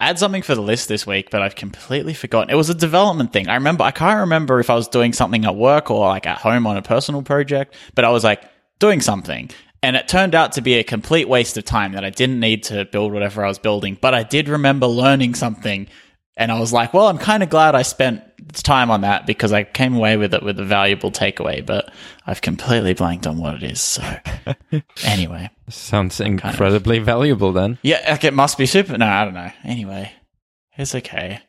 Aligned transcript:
I 0.00 0.06
had 0.06 0.18
something 0.18 0.42
for 0.42 0.54
the 0.54 0.62
list 0.62 0.88
this 0.88 1.06
week, 1.06 1.28
but 1.30 1.42
I've 1.42 1.56
completely 1.56 2.14
forgotten. 2.14 2.50
It 2.50 2.56
was 2.56 2.70
a 2.70 2.74
development 2.74 3.32
thing. 3.32 3.48
I 3.48 3.54
remember, 3.54 3.82
I 3.82 3.90
can't 3.90 4.20
remember 4.20 4.60
if 4.60 4.70
I 4.70 4.74
was 4.74 4.86
doing 4.86 5.12
something 5.12 5.44
at 5.44 5.56
work 5.56 5.90
or 5.90 6.06
like 6.06 6.26
at 6.26 6.38
home 6.38 6.66
on 6.66 6.76
a 6.76 6.82
personal 6.82 7.22
project, 7.22 7.74
but 7.96 8.04
I 8.04 8.10
was 8.10 8.22
like 8.22 8.44
doing 8.78 9.00
something. 9.00 9.50
And 9.82 9.96
it 9.96 10.06
turned 10.08 10.34
out 10.34 10.52
to 10.52 10.60
be 10.60 10.74
a 10.74 10.84
complete 10.84 11.28
waste 11.28 11.56
of 11.56 11.64
time 11.64 11.92
that 11.92 12.04
I 12.04 12.10
didn't 12.10 12.40
need 12.40 12.64
to 12.64 12.84
build 12.84 13.12
whatever 13.12 13.44
I 13.44 13.48
was 13.48 13.58
building, 13.58 13.98
but 14.00 14.14
I 14.14 14.22
did 14.22 14.48
remember 14.48 14.86
learning 14.86 15.34
something. 15.34 15.88
And 16.38 16.52
I 16.52 16.60
was 16.60 16.72
like, 16.72 16.94
well, 16.94 17.08
I'm 17.08 17.18
kind 17.18 17.42
of 17.42 17.50
glad 17.50 17.74
I 17.74 17.82
spent 17.82 18.22
time 18.62 18.92
on 18.92 19.00
that 19.00 19.26
because 19.26 19.52
I 19.52 19.64
came 19.64 19.96
away 19.96 20.16
with 20.16 20.32
it 20.32 20.42
with 20.44 20.58
a 20.60 20.64
valuable 20.64 21.10
takeaway, 21.10 21.66
but 21.66 21.92
I've 22.28 22.40
completely 22.40 22.94
blanked 22.94 23.26
on 23.26 23.38
what 23.38 23.56
it 23.56 23.64
is. 23.64 23.80
So, 23.80 24.02
anyway. 25.04 25.50
Sounds 25.68 26.20
incredibly 26.20 27.00
valuable 27.00 27.52
then. 27.52 27.78
Yeah, 27.82 28.06
like 28.08 28.22
it 28.22 28.34
must 28.34 28.56
be 28.56 28.66
super. 28.66 28.96
No, 28.96 29.06
I 29.06 29.24
don't 29.24 29.34
know. 29.34 29.50
Anyway, 29.64 30.12
it's 30.76 30.94
okay. 30.94 31.40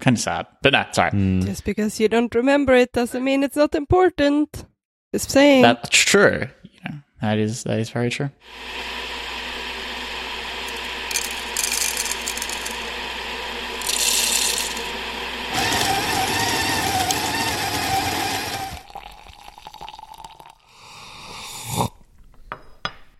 Kind 0.00 0.18
of 0.18 0.22
sad, 0.22 0.46
but 0.62 0.74
no, 0.74 0.84
sorry. 0.92 1.10
Hmm. 1.10 1.40
Just 1.40 1.64
because 1.64 1.98
you 1.98 2.08
don't 2.08 2.34
remember 2.34 2.74
it 2.74 2.92
doesn't 2.92 3.24
mean 3.24 3.42
it's 3.42 3.56
not 3.56 3.74
important. 3.74 4.66
Just 5.14 5.30
saying. 5.30 5.62
That's 5.62 5.88
true. 5.88 6.46
You 6.62 6.80
know, 6.84 6.96
that 7.22 7.38
is 7.38 7.64
that 7.64 7.78
is 7.78 7.88
very 7.88 8.10
true. 8.10 8.28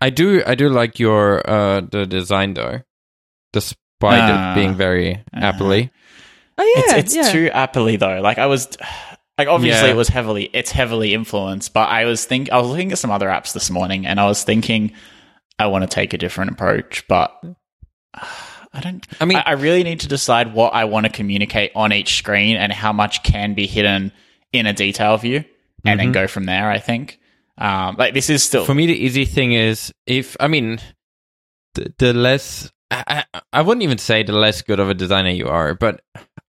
I 0.00 0.10
do 0.10 0.42
I 0.46 0.54
do 0.54 0.68
like 0.68 0.98
your 0.98 1.48
uh 1.48 1.80
the 1.80 2.06
design 2.06 2.54
though. 2.54 2.82
Despite 3.52 3.76
Ah. 4.20 4.52
it 4.52 4.54
being 4.54 4.74
very 4.74 5.22
appley. 5.34 5.90
oh 6.58 6.74
yeah, 6.76 6.96
it's 6.96 7.14
it's 7.14 7.16
yeah. 7.16 7.30
too 7.32 7.48
appley 7.54 7.98
though. 7.98 8.20
Like 8.20 8.38
I 8.38 8.46
was, 8.46 8.76
like 9.38 9.48
obviously 9.48 9.86
Yeah. 9.88 9.94
it 9.94 9.96
was 9.96 10.08
heavily 10.08 10.50
it's 10.52 10.70
heavily 10.70 11.14
influenced, 11.14 11.72
but 11.72 11.88
I 11.88 12.04
was 12.04 12.24
think 12.24 12.50
I 12.52 12.58
was 12.58 12.68
looking 12.68 12.92
at 12.92 12.98
some 12.98 13.10
other 13.10 13.28
apps 13.28 13.52
this 13.54 13.70
morning, 13.70 14.06
and 14.06 14.20
I 14.20 14.26
was 14.26 14.44
thinking 14.44 14.92
I 15.58 15.66
want 15.68 15.82
to 15.82 15.88
take 15.88 16.12
a 16.12 16.18
different 16.18 16.50
approach, 16.52 17.04
but 17.08 17.32
I 18.14 18.80
don't. 18.80 19.06
I 19.20 19.24
mean- 19.24 19.38
I, 19.38 19.42
I 19.46 19.52
really 19.52 19.82
need 19.84 20.00
to 20.00 20.08
decide 20.08 20.52
what 20.52 20.74
I 20.74 20.84
want 20.84 21.06
to 21.06 21.12
communicate 21.12 21.72
on 21.74 21.92
each 21.94 22.16
screen 22.18 22.56
and 22.56 22.70
how 22.70 22.92
much 22.92 23.22
can 23.22 23.54
be 23.54 23.66
hidden 23.66 24.12
in 24.52 24.66
a 24.66 24.74
detail 24.74 25.16
view, 25.16 25.44
and 25.86 25.98
then 25.98 26.12
go 26.12 26.26
from 26.26 26.44
there. 26.44 26.70
I 26.70 26.78
think. 26.78 27.18
Um, 27.58 27.96
like 27.98 28.12
this 28.14 28.28
is 28.30 28.42
still 28.42 28.64
For 28.66 28.74
me 28.74 28.86
the 28.86 29.04
easy 29.04 29.24
thing 29.24 29.52
is 29.52 29.92
if 30.06 30.36
I 30.40 30.48
mean 30.48 30.78
the, 31.74 31.92
the 31.98 32.12
less 32.12 32.70
I, 32.90 33.24
I 33.32 33.40
I 33.52 33.62
wouldn't 33.62 33.82
even 33.82 33.98
say 33.98 34.22
the 34.22 34.32
less 34.32 34.62
good 34.62 34.78
of 34.80 34.90
a 34.90 34.94
designer 34.94 35.30
you 35.30 35.48
are, 35.48 35.74
but 35.74 36.02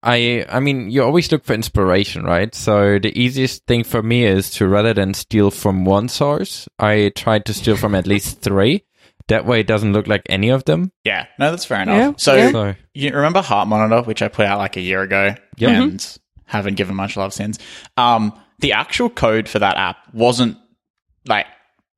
I 0.03 0.45
I 0.49 0.59
mean 0.59 0.89
you 0.91 1.03
always 1.03 1.31
look 1.31 1.43
for 1.45 1.53
inspiration, 1.53 2.23
right? 2.25 2.53
So 2.53 2.99
the 2.99 3.17
easiest 3.19 3.65
thing 3.65 3.83
for 3.83 4.03
me 4.03 4.25
is 4.25 4.51
to 4.51 4.67
rather 4.67 4.93
than 4.93 5.13
steal 5.13 5.49
from 5.51 5.85
one 5.85 6.09
source, 6.09 6.67
I 6.77 7.11
try 7.15 7.39
to 7.39 7.53
steal 7.53 7.77
from 7.77 7.95
at 7.95 8.05
least 8.07 8.41
three. 8.41 8.83
That 9.29 9.45
way 9.45 9.59
it 9.59 9.67
doesn't 9.67 9.91
look 9.91 10.07
like 10.07 10.21
any 10.29 10.49
of 10.49 10.63
them. 10.65 10.91
Yeah, 11.03 11.25
no, 11.37 11.51
that's 11.51 11.65
fair 11.65 11.81
enough. 11.81 11.97
Yeah, 11.97 12.13
so 12.17 12.35
yeah. 12.35 12.51
So 12.51 12.75
you 12.93 13.11
remember 13.13 13.41
Heart 13.41 13.67
Monitor, 13.67 14.03
which 14.03 14.21
I 14.21 14.27
put 14.29 14.45
out 14.45 14.57
like 14.57 14.77
a 14.77 14.81
year 14.81 15.01
ago, 15.01 15.35
Yep. 15.57 15.69
and 15.69 16.17
haven't 16.45 16.75
given 16.75 16.95
much 16.95 17.17
love 17.17 17.33
since. 17.33 17.59
Um, 17.97 18.31
the 18.59 18.71
actual 18.73 19.09
code 19.09 19.49
for 19.49 19.59
that 19.59 19.75
app 19.75 19.97
wasn't 20.13 20.57
like 21.27 21.47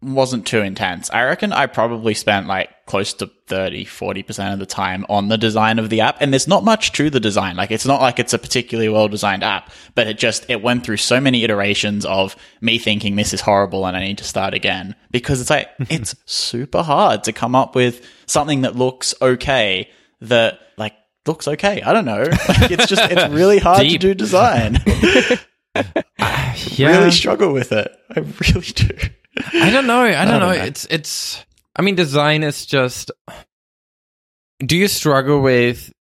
wasn't 0.01 0.47
too 0.47 0.61
intense. 0.61 1.09
I 1.11 1.23
reckon 1.25 1.51
I 1.51 1.65
probably 1.65 2.13
spent 2.13 2.47
like 2.47 2.69
close 2.85 3.13
to 3.15 3.29
30, 3.47 3.85
40% 3.85 4.53
of 4.53 4.59
the 4.59 4.65
time 4.65 5.05
on 5.09 5.27
the 5.27 5.37
design 5.37 5.77
of 5.77 5.89
the 5.89 6.01
app. 6.01 6.17
And 6.21 6.31
there's 6.31 6.47
not 6.47 6.63
much 6.63 6.93
to 6.93 7.09
the 7.09 7.19
design. 7.19 7.57
Like 7.57 7.71
it's 7.71 7.85
not 7.85 8.01
like 8.01 8.17
it's 8.17 8.33
a 8.33 8.39
particularly 8.39 8.87
well 8.87 9.09
designed 9.09 9.43
app, 9.43 9.71
but 9.95 10.07
it 10.07 10.17
just, 10.17 10.49
it 10.49 10.61
went 10.61 10.85
through 10.85 10.97
so 10.97 11.19
many 11.19 11.43
iterations 11.43 12.05
of 12.05 12.37
me 12.61 12.79
thinking 12.79 13.15
this 13.15 13.33
is 13.33 13.41
horrible 13.41 13.85
and 13.85 13.97
I 13.97 13.99
need 13.99 14.19
to 14.19 14.23
start 14.23 14.53
again 14.53 14.95
because 15.11 15.41
it's 15.41 15.49
like, 15.49 15.69
it's 15.79 16.15
super 16.25 16.81
hard 16.81 17.25
to 17.25 17.33
come 17.33 17.53
up 17.53 17.75
with 17.75 18.05
something 18.25 18.61
that 18.61 18.77
looks 18.77 19.13
okay 19.21 19.89
that 20.21 20.59
like 20.77 20.93
looks 21.25 21.47
okay. 21.47 21.81
I 21.81 21.91
don't 21.91 22.05
know. 22.05 22.23
Like 22.23 22.71
it's 22.71 22.87
just, 22.87 23.11
it's 23.11 23.33
really 23.33 23.59
hard 23.59 23.81
Deep. 23.81 23.99
to 23.99 24.07
do 24.07 24.13
design. 24.13 24.77
yeah, 25.75 26.97
really 26.97 27.11
struggle 27.11 27.51
with 27.51 27.73
it. 27.73 27.91
I 28.15 28.21
really 28.21 28.67
do. 28.73 28.97
I 29.53 29.69
don't 29.71 29.87
know. 29.87 30.01
I 30.01 30.11
don't, 30.25 30.27
don't 30.27 30.39
know. 30.39 30.53
know. 30.53 30.63
It's 30.63 30.85
it's. 30.89 31.43
I 31.75 31.81
mean, 31.81 31.95
design 31.95 32.43
is 32.43 32.65
just. 32.65 33.11
Do 34.59 34.75
you 34.75 34.87
struggle 34.87 35.41
with 35.41 35.91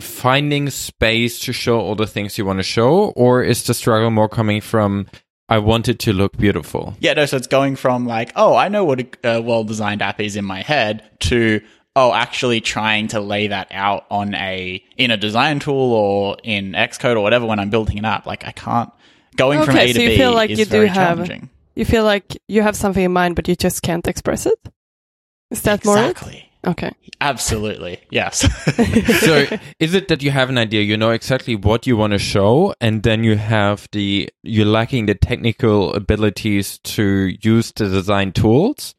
finding 0.00 0.70
space 0.70 1.38
to 1.40 1.52
show 1.52 1.78
all 1.78 1.94
the 1.94 2.06
things 2.06 2.38
you 2.38 2.46
want 2.46 2.58
to 2.58 2.62
show, 2.62 3.10
or 3.10 3.42
is 3.42 3.64
the 3.64 3.74
struggle 3.74 4.10
more 4.10 4.28
coming 4.28 4.60
from 4.62 5.06
I 5.50 5.58
want 5.58 5.88
it 5.88 5.98
to 6.00 6.12
look 6.12 6.36
beautiful? 6.38 6.94
Yeah, 7.00 7.12
no, 7.14 7.26
so 7.26 7.36
it's 7.36 7.46
going 7.46 7.76
from 7.76 8.06
like, 8.06 8.32
oh, 8.36 8.56
I 8.56 8.68
know 8.68 8.84
what 8.84 9.00
a, 9.00 9.08
a 9.36 9.42
well 9.42 9.64
designed 9.64 10.00
app 10.00 10.20
is 10.20 10.36
in 10.36 10.44
my 10.44 10.62
head 10.62 11.02
to, 11.20 11.60
oh, 11.96 12.14
actually 12.14 12.60
trying 12.62 13.08
to 13.08 13.20
lay 13.20 13.48
that 13.48 13.68
out 13.72 14.06
on 14.10 14.34
a, 14.34 14.82
in 14.96 15.10
a 15.10 15.16
design 15.18 15.58
tool 15.58 15.92
or 15.92 16.36
in 16.44 16.72
Xcode 16.72 17.16
or 17.16 17.20
whatever 17.20 17.44
when 17.46 17.58
I'm 17.58 17.68
building 17.68 17.98
an 17.98 18.04
app. 18.06 18.24
Like, 18.26 18.46
I 18.46 18.52
can't, 18.52 18.90
going 19.36 19.60
from 19.62 19.74
Okay, 19.74 19.90
A 19.90 19.92
to 19.92 19.94
so 19.94 20.00
you 20.00 20.08
B 20.10 20.16
feel 20.16 20.32
like 20.32 20.50
is 20.50 20.58
you 20.60 20.64
do 20.64 20.70
very 20.70 20.86
have- 20.88 20.96
challenging. 20.96 21.50
You 21.74 21.84
feel 21.84 22.04
like 22.04 22.40
you 22.48 22.62
have 22.62 22.76
something 22.76 23.04
in 23.04 23.12
mind, 23.12 23.36
but 23.36 23.48
you 23.48 23.56
just 23.56 23.82
can't 23.82 24.06
express 24.06 24.46
it. 24.46 24.58
Is 25.50 25.62
that 25.62 25.84
more? 25.84 25.98
Exactly. 25.98 26.50
Okay. 26.66 26.90
Absolutely. 27.22 28.00
Yes. 28.10 28.40
so 29.20 29.46
is 29.78 29.94
it 29.94 30.08
that 30.08 30.22
you 30.22 30.30
have 30.30 30.50
an 30.50 30.58
idea, 30.58 30.82
you 30.82 30.96
know 30.96 31.10
exactly 31.10 31.56
what 31.56 31.86
you 31.86 31.96
want 31.96 32.12
to 32.12 32.18
show, 32.18 32.74
and 32.80 33.02
then 33.02 33.24
you 33.24 33.36
have 33.36 33.88
the 33.92 34.28
you're 34.42 34.66
lacking 34.66 35.06
the 35.06 35.14
technical 35.14 35.94
abilities 35.94 36.78
to 36.80 37.34
use 37.40 37.72
the 37.72 37.88
design 37.88 38.32
tools? 38.32 38.94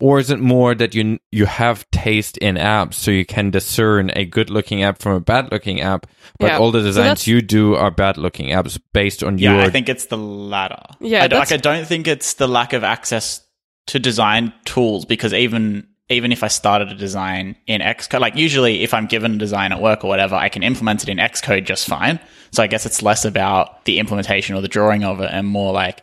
Or 0.00 0.18
is 0.18 0.28
it 0.30 0.40
more 0.40 0.74
that 0.74 0.94
you 0.94 1.18
you 1.30 1.46
have 1.46 1.88
taste 1.92 2.36
in 2.38 2.56
apps, 2.56 2.94
so 2.94 3.10
you 3.10 3.24
can 3.24 3.50
discern 3.50 4.10
a 4.16 4.24
good-looking 4.24 4.82
app 4.82 4.98
from 5.00 5.12
a 5.14 5.20
bad-looking 5.20 5.80
app, 5.80 6.06
but 6.40 6.48
Yeah. 6.48 6.58
all 6.58 6.72
the 6.72 6.82
designs 6.82 7.04
that's- 7.06 7.26
you 7.28 7.40
do 7.40 7.76
are 7.76 7.90
bad-looking 7.92 8.48
apps 8.48 8.78
based 8.92 9.22
on 9.22 9.38
yeah, 9.38 9.52
your 9.54 9.62
I 9.62 9.70
think 9.70 9.88
it's 9.88 10.06
the 10.06 10.16
latter. 10.18 10.82
Yeah, 11.00 11.22
I, 11.24 11.28
d- 11.28 11.36
like, 11.36 11.52
I 11.52 11.56
don't 11.58 11.86
think 11.86 12.08
it's 12.08 12.34
the 12.34 12.48
lack 12.48 12.72
of 12.72 12.82
access 12.82 13.40
to 13.86 13.98
design 14.00 14.52
tools 14.64 15.04
because 15.04 15.32
even 15.32 15.86
even 16.10 16.32
if 16.32 16.42
I 16.42 16.48
started 16.48 16.88
a 16.90 16.94
design 16.94 17.56
in 17.66 17.80
Xcode, 17.80 18.20
like 18.20 18.36
usually 18.36 18.82
if 18.82 18.92
I'm 18.92 19.06
given 19.06 19.34
a 19.36 19.38
design 19.38 19.72
at 19.72 19.80
work 19.80 20.04
or 20.04 20.08
whatever, 20.08 20.34
I 20.34 20.50
can 20.50 20.62
implement 20.62 21.02
it 21.02 21.08
in 21.08 21.16
Xcode 21.16 21.64
just 21.64 21.86
fine. 21.86 22.18
So 22.52 22.62
I 22.62 22.66
guess 22.66 22.84
it's 22.84 23.00
less 23.02 23.24
about 23.24 23.84
the 23.86 23.98
implementation 23.98 24.54
or 24.54 24.60
the 24.60 24.68
drawing 24.68 25.02
of 25.02 25.20
it 25.20 25.30
and 25.32 25.46
more 25.46 25.72
like 25.72 26.02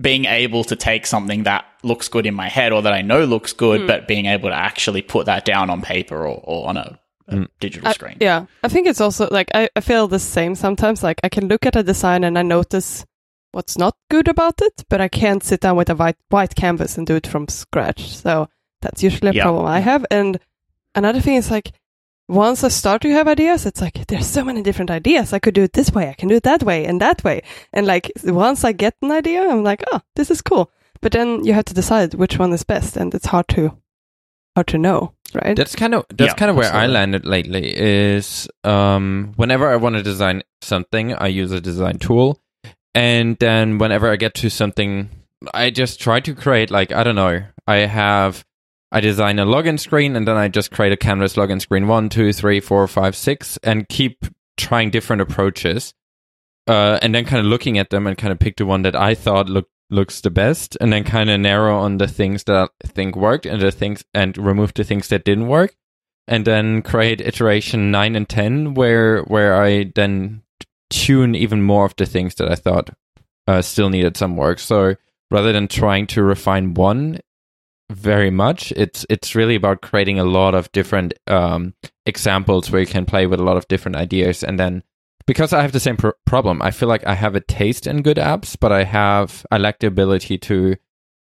being 0.00 0.24
able 0.26 0.62
to 0.64 0.76
take 0.76 1.06
something 1.06 1.44
that 1.44 1.64
looks 1.82 2.08
good 2.08 2.26
in 2.26 2.34
my 2.34 2.48
head 2.48 2.72
or 2.72 2.82
that 2.82 2.92
I 2.92 3.00
know 3.02 3.24
looks 3.24 3.52
good, 3.52 3.82
Hmm. 3.82 3.86
but 3.86 4.06
being 4.08 4.26
able 4.26 4.50
to 4.50 4.54
actually 4.54 5.02
put 5.02 5.26
that 5.26 5.44
down 5.44 5.70
on 5.70 5.80
paper 5.82 6.26
or, 6.26 6.40
or 6.44 6.68
on 6.68 6.76
a, 6.76 6.98
a 7.28 7.46
digital 7.60 7.88
I- 7.88 7.92
screen. 7.92 8.16
yeah, 8.20 8.46
I 8.62 8.68
think 8.68 8.86
it's 8.86 9.00
also 9.00 9.28
like 9.30 9.48
I, 9.54 9.68
I 9.74 9.80
feel 9.80 10.06
the 10.08 10.18
same 10.18 10.54
sometimes. 10.54 11.02
Like 11.02 11.18
I 11.24 11.28
can 11.28 11.48
look 11.48 11.64
at 11.64 11.76
a 11.76 11.82
design 11.82 12.24
and 12.24 12.38
I 12.38 12.42
notice 12.42 13.04
what's 13.52 13.78
not 13.78 13.96
good 14.10 14.28
about 14.28 14.60
it, 14.60 14.84
but 14.90 15.00
I 15.00 15.08
can't 15.08 15.42
sit 15.42 15.60
down 15.60 15.76
with 15.76 15.88
a 15.88 15.94
white 15.94 16.16
white 16.28 16.54
canvas 16.54 16.98
and 16.98 17.06
do 17.06 17.16
it 17.16 17.26
from 17.26 17.48
scratch. 17.48 18.14
So 18.14 18.48
that's 18.82 19.02
usually 19.02 19.30
a 19.30 19.34
Yeah. 19.34 19.44
problem 19.44 19.64
I 19.66 19.80
have. 19.80 20.04
And 20.10 20.38
another 20.94 21.20
thing 21.20 21.36
is 21.36 21.50
like 21.50 21.72
once 22.28 22.64
I 22.64 22.68
start 22.68 23.02
to 23.02 23.10
have 23.12 23.28
ideas, 23.28 23.66
it's 23.66 23.80
like 23.80 24.06
there's 24.06 24.26
so 24.26 24.44
many 24.44 24.62
different 24.62 24.90
ideas. 24.90 25.32
I 25.32 25.38
could 25.38 25.54
do 25.54 25.62
it 25.62 25.72
this 25.72 25.92
way, 25.92 26.08
I 26.08 26.14
can 26.14 26.28
do 26.28 26.36
it 26.36 26.42
that 26.42 26.62
way, 26.62 26.84
and 26.84 27.00
that 27.00 27.22
way. 27.24 27.42
And 27.72 27.86
like 27.86 28.10
once 28.24 28.64
I 28.64 28.72
get 28.72 28.94
an 29.02 29.12
idea, 29.12 29.48
I'm 29.48 29.62
like, 29.62 29.84
oh, 29.92 30.00
this 30.16 30.30
is 30.30 30.42
cool. 30.42 30.70
But 31.00 31.12
then 31.12 31.44
you 31.44 31.52
have 31.52 31.66
to 31.66 31.74
decide 31.74 32.14
which 32.14 32.38
one 32.38 32.52
is 32.52 32.64
best, 32.64 32.96
and 32.96 33.14
it's 33.14 33.26
hard 33.26 33.48
to 33.48 33.76
hard 34.56 34.66
to 34.68 34.78
know, 34.78 35.12
right? 35.34 35.54
That's 35.54 35.76
kind 35.76 35.94
of 35.94 36.06
that's 36.08 36.32
Yeah, 36.32 36.34
kind 36.34 36.50
of 36.50 36.56
where 36.56 36.72
I 36.72 36.86
landed 36.86 37.24
lately. 37.24 37.72
Is 37.76 38.48
um, 38.64 39.34
whenever 39.36 39.68
I 39.68 39.76
want 39.76 39.96
to 39.96 40.02
design 40.02 40.42
something, 40.62 41.14
I 41.14 41.28
use 41.28 41.52
a 41.52 41.60
design 41.60 41.98
tool, 41.98 42.40
and 42.94 43.36
then 43.38 43.78
whenever 43.78 44.10
I 44.10 44.16
get 44.16 44.34
to 44.36 44.50
something, 44.50 45.10
I 45.54 45.70
just 45.70 46.00
try 46.00 46.20
to 46.20 46.34
create 46.34 46.70
like 46.70 46.90
I 46.92 47.04
don't 47.04 47.14
know. 47.14 47.44
I 47.68 47.76
have 47.86 48.44
I 48.96 49.00
design 49.00 49.38
a 49.38 49.44
login 49.44 49.78
screen, 49.78 50.16
and 50.16 50.26
then 50.26 50.38
I 50.38 50.48
just 50.48 50.70
create 50.70 50.90
a 50.90 50.96
canvas 50.96 51.36
login 51.36 51.60
screen. 51.60 51.86
One, 51.86 52.08
two, 52.08 52.32
three, 52.32 52.60
four, 52.60 52.88
five, 52.88 53.14
six, 53.14 53.58
and 53.62 53.86
keep 53.90 54.24
trying 54.56 54.90
different 54.90 55.20
approaches, 55.20 55.92
uh, 56.66 56.98
and 57.02 57.14
then 57.14 57.26
kind 57.26 57.40
of 57.40 57.44
looking 57.44 57.76
at 57.76 57.90
them 57.90 58.06
and 58.06 58.16
kind 58.16 58.32
of 58.32 58.38
pick 58.38 58.56
the 58.56 58.64
one 58.64 58.80
that 58.82 58.96
I 58.96 59.14
thought 59.14 59.50
looked 59.50 59.70
looks 59.90 60.22
the 60.22 60.30
best 60.30 60.78
and 60.80 60.90
then 60.94 61.04
kind 61.04 61.28
of 61.28 61.38
narrow 61.38 61.78
on 61.78 61.98
the 61.98 62.08
things 62.08 62.44
that 62.44 62.70
I 62.82 62.86
think 62.88 63.16
worked 63.16 63.44
and 63.44 63.60
the 63.60 63.70
things 63.70 64.02
and 64.14 64.36
remove 64.38 64.72
the 64.72 64.82
things 64.82 65.08
that 65.08 65.24
didn't 65.24 65.46
work 65.46 65.76
and 66.26 66.46
then 66.46 66.80
create 66.80 67.20
iteration 67.20 67.90
9 67.90 68.16
and 68.16 68.28
10 68.28 68.74
where 68.74 69.22
where 69.24 69.62
I 69.62 69.92
then 69.94 70.42
tune 70.88 71.34
even 71.34 71.62
more 71.62 71.84
of 71.84 71.94
the 71.96 72.06
things 72.06 72.34
that 72.36 72.50
I 72.50 72.56
thought 72.56 72.90
uh, 73.46 73.62
still 73.62 73.90
needed 73.90 74.16
some 74.16 74.36
work. 74.36 74.58
So 74.58 74.96
rather 75.30 75.52
than 75.52 75.68
trying 75.68 76.06
to 76.08 76.22
refine 76.22 76.74
one 76.74 77.20
very 77.90 78.30
much. 78.30 78.72
It's 78.76 79.06
it's 79.08 79.34
really 79.34 79.54
about 79.54 79.80
creating 79.82 80.18
a 80.18 80.24
lot 80.24 80.54
of 80.54 80.70
different 80.72 81.14
um, 81.26 81.74
examples 82.04 82.70
where 82.70 82.80
you 82.80 82.86
can 82.86 83.04
play 83.06 83.26
with 83.26 83.40
a 83.40 83.44
lot 83.44 83.56
of 83.56 83.68
different 83.68 83.96
ideas, 83.96 84.42
and 84.42 84.58
then 84.58 84.82
because 85.26 85.52
I 85.52 85.62
have 85.62 85.72
the 85.72 85.80
same 85.80 85.96
pr- 85.96 86.10
problem, 86.24 86.62
I 86.62 86.70
feel 86.70 86.88
like 86.88 87.06
I 87.06 87.14
have 87.14 87.34
a 87.34 87.40
taste 87.40 87.86
in 87.86 88.02
good 88.02 88.16
apps, 88.16 88.56
but 88.58 88.72
I 88.72 88.84
have 88.84 89.44
I 89.50 89.58
lack 89.58 89.78
the 89.80 89.86
ability 89.86 90.38
to 90.38 90.76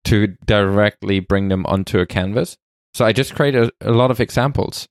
to 0.06 0.28
directly 0.46 1.20
bring 1.20 1.50
them 1.50 1.66
onto 1.66 2.00
a 2.00 2.06
canvas. 2.06 2.58
So 2.94 3.06
I 3.06 3.14
just 3.14 3.36
create 3.36 3.56
a, 3.56 3.72
a 3.82 3.92
lot 3.92 4.12
of 4.12 4.20
examples 4.20 4.88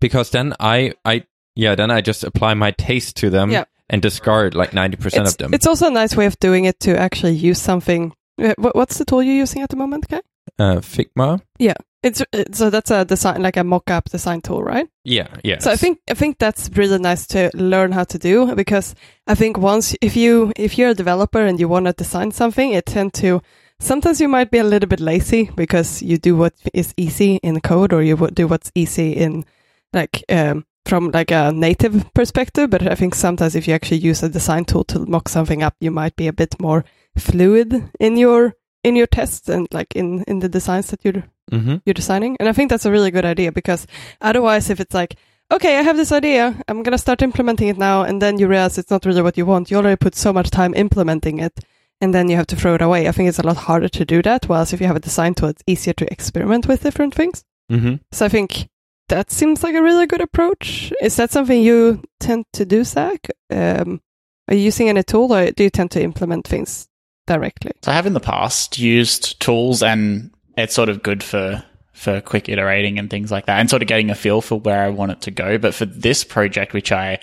because 0.00 0.30
then 0.30 0.54
I 0.60 0.92
I 1.04 1.24
yeah 1.56 1.74
then 1.74 1.90
I 1.90 2.00
just 2.00 2.24
apply 2.24 2.54
my 2.54 2.70
taste 2.72 3.16
to 3.18 3.30
them 3.30 3.50
Yeah. 3.50 3.64
and 3.88 4.02
discard 4.02 4.54
like 4.54 4.72
ninety 4.74 4.96
percent 4.96 5.22
It's, 5.24 5.32
of 5.32 5.38
them. 5.38 5.54
it's 5.54 5.66
also 5.66 5.86
a 5.88 5.90
nice 5.90 6.16
way 6.16 6.26
of 6.26 6.38
doing 6.38 6.64
it 6.64 6.78
to 6.80 6.98
actually 6.98 7.34
use 7.34 7.58
something. 7.60 8.12
Uh, 8.40 8.54
What's 8.58 8.98
the 8.98 9.04
tool 9.04 9.22
you're 9.22 9.34
using 9.34 9.62
at 9.62 9.70
the 9.70 9.76
moment, 9.76 10.08
Kai? 10.08 10.20
Uh, 10.58 10.80
Figma. 10.80 11.40
Yeah, 11.58 11.74
it's 12.02 12.22
it- 12.32 12.54
so 12.54 12.70
that's 12.70 12.90
a 12.90 13.04
design 13.04 13.42
like 13.42 13.56
a 13.56 13.64
mock-up 13.64 14.10
design 14.10 14.40
tool, 14.40 14.62
right? 14.62 14.88
Yeah, 15.04 15.28
yeah. 15.44 15.58
So 15.58 15.70
I 15.70 15.76
think 15.76 15.98
I 16.10 16.14
think 16.14 16.38
that's 16.38 16.70
really 16.76 16.98
nice 16.98 17.26
to 17.28 17.50
learn 17.54 17.92
how 17.92 18.04
to 18.04 18.18
do 18.18 18.54
because 18.54 18.94
I 19.26 19.34
think 19.34 19.58
once 19.58 19.96
if 20.00 20.16
you 20.16 20.52
if 20.56 20.76
you're 20.78 20.90
a 20.90 20.94
developer 20.94 21.44
and 21.44 21.58
you 21.60 21.68
want 21.68 21.86
to 21.86 21.92
design 21.92 22.32
something, 22.32 22.72
it 22.72 22.86
tend 22.86 23.14
to 23.14 23.40
sometimes 23.80 24.20
you 24.20 24.28
might 24.28 24.50
be 24.50 24.58
a 24.58 24.64
little 24.64 24.88
bit 24.88 25.00
lazy 25.00 25.50
because 25.56 26.02
you 26.02 26.18
do 26.18 26.36
what 26.36 26.52
is 26.74 26.92
easy 26.96 27.36
in 27.42 27.60
code 27.60 27.92
or 27.92 28.02
you 28.02 28.16
would 28.16 28.34
do 28.34 28.46
what's 28.46 28.70
easy 28.74 29.12
in 29.12 29.44
like 29.92 30.24
um, 30.28 30.64
from 30.86 31.10
like 31.12 31.30
a 31.30 31.52
native 31.52 32.04
perspective. 32.14 32.70
But 32.70 32.82
I 32.90 32.94
think 32.94 33.14
sometimes 33.14 33.54
if 33.54 33.66
you 33.68 33.74
actually 33.74 33.98
use 34.08 34.22
a 34.22 34.28
design 34.28 34.64
tool 34.64 34.84
to 34.84 34.98
mock 35.06 35.28
something 35.28 35.62
up, 35.62 35.74
you 35.80 35.90
might 35.90 36.16
be 36.16 36.26
a 36.28 36.32
bit 36.32 36.60
more 36.60 36.84
fluid 37.18 37.90
in 37.98 38.16
your 38.16 38.54
in 38.82 38.96
your 38.96 39.06
tests 39.06 39.48
and 39.48 39.66
like 39.72 39.94
in 39.94 40.24
in 40.24 40.40
the 40.40 40.48
designs 40.48 40.88
that 40.90 41.04
you're 41.04 41.24
hmm 41.50 41.76
you're 41.84 41.94
designing. 41.94 42.36
And 42.40 42.48
I 42.48 42.52
think 42.52 42.70
that's 42.70 42.86
a 42.86 42.90
really 42.90 43.10
good 43.10 43.24
idea 43.24 43.52
because 43.52 43.86
otherwise, 44.20 44.70
if 44.70 44.80
it's 44.80 44.94
like, 44.94 45.16
okay, 45.52 45.78
I 45.78 45.82
have 45.82 45.96
this 45.96 46.12
idea, 46.12 46.56
I'm 46.68 46.82
going 46.82 46.92
to 46.92 46.98
start 46.98 47.22
implementing 47.22 47.68
it 47.68 47.78
now, 47.78 48.02
and 48.02 48.22
then 48.22 48.38
you 48.38 48.48
realize 48.48 48.78
it's 48.78 48.90
not 48.90 49.04
really 49.04 49.22
what 49.22 49.36
you 49.36 49.46
want, 49.46 49.70
you 49.70 49.76
already 49.76 49.96
put 49.96 50.14
so 50.14 50.32
much 50.32 50.50
time 50.50 50.74
implementing 50.74 51.40
it, 51.40 51.60
and 52.00 52.14
then 52.14 52.28
you 52.28 52.36
have 52.36 52.46
to 52.48 52.56
throw 52.56 52.74
it 52.74 52.82
away. 52.82 53.08
I 53.08 53.12
think 53.12 53.28
it's 53.28 53.38
a 53.38 53.46
lot 53.46 53.56
harder 53.56 53.88
to 53.88 54.04
do 54.04 54.22
that. 54.22 54.48
Whereas 54.48 54.72
if 54.72 54.80
you 54.80 54.86
have 54.86 54.96
a 54.96 55.00
design 55.00 55.34
tool, 55.34 55.48
it's 55.48 55.62
easier 55.66 55.94
to 55.94 56.12
experiment 56.12 56.66
with 56.66 56.82
different 56.82 57.14
things. 57.14 57.44
hmm 57.68 57.96
So 58.12 58.26
I 58.26 58.28
think 58.28 58.68
that 59.08 59.30
seems 59.30 59.64
like 59.64 59.74
a 59.74 59.82
really 59.82 60.06
good 60.06 60.20
approach. 60.20 60.92
Is 61.02 61.16
that 61.16 61.32
something 61.32 61.60
you 61.60 62.02
tend 62.20 62.44
to 62.52 62.64
do, 62.64 62.84
Zach? 62.84 63.28
Um, 63.50 64.00
are 64.48 64.54
you 64.54 64.62
using 64.62 64.88
any 64.88 65.02
tool 65.02 65.32
or 65.32 65.50
do 65.50 65.64
you 65.64 65.70
tend 65.70 65.90
to 65.92 66.02
implement 66.02 66.46
things 66.46 66.88
directly? 67.30 67.72
So 67.82 67.92
I 67.92 67.94
have 67.94 68.06
in 68.06 68.12
the 68.12 68.20
past 68.20 68.78
used 68.78 69.40
tools 69.40 69.82
and 69.82 70.30
it's 70.56 70.74
sort 70.74 70.88
of 70.88 71.02
good 71.02 71.22
for 71.22 71.62
for 71.92 72.20
quick 72.22 72.48
iterating 72.48 72.98
and 72.98 73.10
things 73.10 73.30
like 73.30 73.44
that 73.44 73.60
and 73.60 73.68
sort 73.68 73.82
of 73.82 73.88
getting 73.88 74.08
a 74.08 74.14
feel 74.14 74.40
for 74.40 74.58
where 74.58 74.82
I 74.82 74.88
want 74.88 75.12
it 75.12 75.20
to 75.22 75.30
go. 75.30 75.58
But 75.58 75.74
for 75.74 75.84
this 75.84 76.24
project, 76.24 76.72
which 76.72 76.92
I 76.92 77.18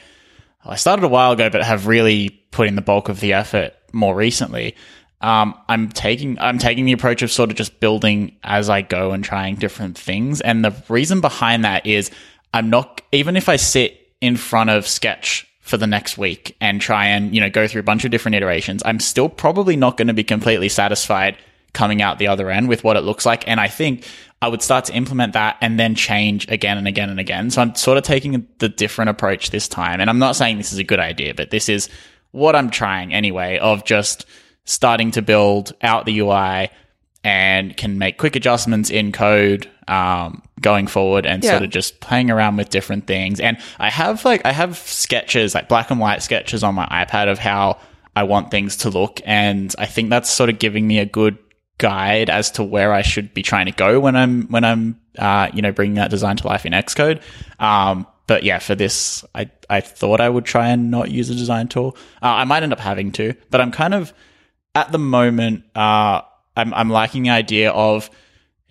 I 0.63 0.75
started 0.75 1.03
a 1.03 1.09
while 1.09 1.31
ago, 1.31 1.49
but 1.49 1.63
have 1.63 1.87
really 1.87 2.29
put 2.51 2.67
in 2.67 2.75
the 2.75 2.81
bulk 2.81 3.09
of 3.09 3.19
the 3.19 3.33
effort 3.33 3.73
more 3.91 4.15
recently. 4.15 4.75
Um, 5.19 5.55
I'm 5.67 5.89
taking 5.89 6.37
I'm 6.39 6.59
taking 6.59 6.85
the 6.85 6.91
approach 6.93 7.21
of 7.21 7.31
sort 7.31 7.49
of 7.49 7.55
just 7.55 7.79
building 7.79 8.37
as 8.43 8.69
I 8.69 8.83
go 8.83 9.11
and 9.11 9.23
trying 9.23 9.55
different 9.55 9.97
things. 9.97 10.41
And 10.41 10.63
the 10.63 10.75
reason 10.89 11.21
behind 11.21 11.65
that 11.65 11.85
is 11.85 12.11
I'm 12.53 12.69
not 12.69 13.01
even 13.11 13.35
if 13.35 13.49
I 13.49 13.55
sit 13.55 13.99
in 14.21 14.37
front 14.37 14.69
of 14.69 14.87
Sketch 14.87 15.46
for 15.67 15.77
the 15.77 15.87
next 15.87 16.17
week 16.17 16.55
and 16.61 16.79
try 16.79 17.07
and 17.07 17.35
you 17.35 17.41
know 17.41 17.49
go 17.49 17.67
through 17.67 17.81
a 17.81 17.83
bunch 17.83 18.05
of 18.05 18.11
different 18.11 18.35
iterations, 18.35 18.81
I'm 18.85 18.99
still 18.99 19.29
probably 19.29 19.75
not 19.75 19.97
going 19.97 20.07
to 20.07 20.13
be 20.13 20.23
completely 20.23 20.69
satisfied 20.69 21.37
coming 21.73 22.01
out 22.01 22.17
the 22.17 22.27
other 22.27 22.49
end 22.49 22.69
with 22.69 22.83
what 22.83 22.97
it 22.97 23.01
looks 23.01 23.25
like. 23.25 23.47
And 23.47 23.59
I 23.59 23.67
think 23.67 24.07
I 24.41 24.47
would 24.47 24.61
start 24.61 24.85
to 24.85 24.93
implement 24.95 25.33
that 25.33 25.57
and 25.61 25.79
then 25.79 25.93
change 25.93 26.47
again 26.49 26.77
and 26.77 26.87
again 26.87 27.09
and 27.09 27.19
again. 27.19 27.51
So 27.51 27.61
I'm 27.61 27.75
sort 27.75 27.97
of 27.97 28.03
taking 28.03 28.47
the 28.59 28.69
different 28.69 29.09
approach 29.09 29.51
this 29.51 29.67
time. 29.67 29.99
And 29.99 30.09
I'm 30.09 30.19
not 30.19 30.35
saying 30.35 30.57
this 30.57 30.71
is 30.71 30.79
a 30.79 30.83
good 30.83 30.99
idea, 30.99 31.35
but 31.35 31.51
this 31.51 31.69
is 31.69 31.89
what 32.31 32.55
I'm 32.55 32.69
trying 32.69 33.13
anyway 33.13 33.57
of 33.59 33.83
just 33.83 34.25
starting 34.65 35.11
to 35.11 35.21
build 35.21 35.73
out 35.81 36.05
the 36.05 36.19
UI 36.19 36.69
and 37.23 37.75
can 37.75 37.97
make 37.97 38.17
quick 38.17 38.35
adjustments 38.35 38.89
in 38.89 39.11
code 39.11 39.69
um, 39.87 40.41
going 40.61 40.87
forward 40.87 41.25
and 41.25 41.43
Yeah. 41.43 41.51
sort 41.51 41.63
of 41.63 41.69
just 41.69 41.99
playing 41.99 42.31
around 42.31 42.57
with 42.57 42.69
different 42.69 43.05
things. 43.07 43.39
And 43.39 43.57
I 43.79 43.89
have 43.89 44.25
like 44.25 44.45
I 44.45 44.51
have 44.51 44.77
sketches, 44.77 45.53
like 45.55 45.67
black 45.69 45.91
and 45.91 45.99
white 45.99 46.23
sketches 46.23 46.63
on 46.63 46.75
my 46.75 46.85
iPad 46.87 47.29
of 47.29 47.39
how 47.39 47.77
I 48.15 48.23
want 48.23 48.49
things 48.51 48.77
to 48.77 48.89
look. 48.89 49.21
And 49.25 49.73
I 49.77 49.85
think 49.85 50.09
that's 50.09 50.29
sort 50.29 50.49
of 50.49 50.57
giving 50.59 50.87
me 50.87 50.99
a 50.99 51.05
good 51.05 51.37
guide 51.77 52.29
as 52.31 52.49
to 52.49 52.63
where 52.63 52.91
I 52.91 53.03
should 53.03 53.35
be 53.35 53.43
trying 53.43 53.67
to 53.67 53.71
go 53.71 53.99
when 53.99 54.15
I'm 54.15 54.47
when 54.47 54.63
I'm 54.63 54.99
uh, 55.19 55.49
you 55.53 55.61
know 55.61 55.71
bringing 55.71 55.95
that 55.95 56.09
design 56.09 56.37
to 56.37 56.47
life 56.47 56.65
in 56.65 56.73
Xcode. 56.73 57.21
Um, 57.59 58.07
but 58.25 58.43
yeah, 58.43 58.57
for 58.59 58.73
this, 58.75 59.23
I 59.35 59.49
I 59.69 59.81
thought 59.81 60.19
I 60.19 60.27
would 60.27 60.45
try 60.45 60.69
and 60.69 60.89
not 60.89 61.11
use 61.11 61.29
a 61.29 61.35
design 61.35 61.67
tool. 61.67 61.95
Uh, 62.21 62.27
I 62.27 62.43
might 62.45 62.63
end 62.63 62.73
up 62.73 62.79
having 62.79 63.11
to, 63.13 63.35
but 63.51 63.61
I'm 63.61 63.71
kind 63.71 63.93
of 63.93 64.11
at 64.73 64.91
the 64.91 64.97
moment. 64.99 65.63
Uh, 65.75 66.21
I'm 66.55 66.73
I'm 66.73 66.89
liking 66.89 67.23
the 67.23 67.29
idea 67.29 67.69
of 67.69 68.09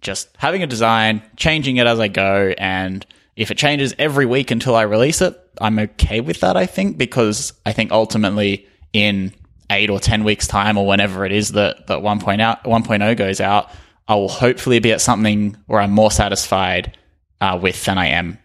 just 0.06 0.28
having 0.38 0.62
a 0.62 0.66
design, 0.66 1.20
changing 1.36 1.76
it 1.76 1.86
as 1.86 2.00
I 2.00 2.08
go, 2.08 2.54
and 2.56 3.04
if 3.36 3.50
it 3.50 3.58
changes 3.58 3.94
every 3.98 4.24
week 4.24 4.50
until 4.50 4.74
I 4.74 4.82
release 4.82 5.20
it, 5.20 5.38
I'm 5.60 5.78
okay 5.78 6.20
with 6.22 6.40
that. 6.40 6.56
I 6.56 6.64
think 6.66 6.96
because 6.96 7.52
I 7.66 7.72
think 7.72 7.90
ultimately 7.92 8.66
in 8.94 9.34
eight 9.70 9.90
or 9.90 10.00
ten 10.00 10.24
weeks 10.24 10.46
time 10.46 10.78
or 10.78 10.86
whenever 10.86 11.26
it 11.26 11.32
is 11.32 11.52
that 11.52 11.88
that 11.88 11.98
1.0 11.98 12.40
out 12.40 12.64
1.0 12.64 13.16
goes 13.16 13.40
out, 13.40 13.70
I 14.08 14.14
will 14.14 14.28
hopefully 14.28 14.78
be 14.78 14.92
at 14.92 15.00
something 15.00 15.56
where 15.66 15.80
I'm 15.80 15.90
more 15.90 16.10
satisfied 16.10 16.96
uh, 17.40 17.58
with 17.60 17.84
than 17.84 17.98
I 17.98 18.06
am 18.06 18.38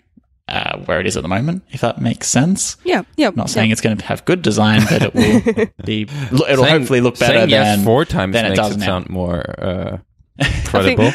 uh, 0.49 0.79
where 0.79 0.99
it 0.99 1.05
is 1.05 1.15
at 1.15 1.21
the 1.23 1.29
moment. 1.29 1.63
If 1.69 1.81
that 1.81 2.01
makes 2.01 2.27
sense. 2.27 2.75
Yeah, 2.83 3.03
yeah. 3.15 3.27
I'm 3.29 3.35
not 3.35 3.49
saying 3.49 3.71
it's 3.71 3.79
going 3.81 3.95
to 3.97 4.05
have 4.05 4.25
good 4.25 4.41
design, 4.41 4.81
but 4.89 5.01
it 5.03 5.13
will 5.13 5.67
be. 5.85 6.01
It'll 6.01 6.39
Saying- 6.65 6.79
hopefully 6.79 6.99
look 7.01 7.17
better 7.19 7.37
saying 7.39 7.49
yes 7.49 7.77
than 7.77 7.85
four 7.85 8.03
times 8.03 8.33
than 8.33 8.45
it 8.45 8.49
makes 8.49 8.59
does 8.59 8.75
it 8.75 8.79
now. 8.79 8.85
sound 8.85 9.09
more 9.09 9.39
uh, 9.59 9.97
credible. 10.65 11.11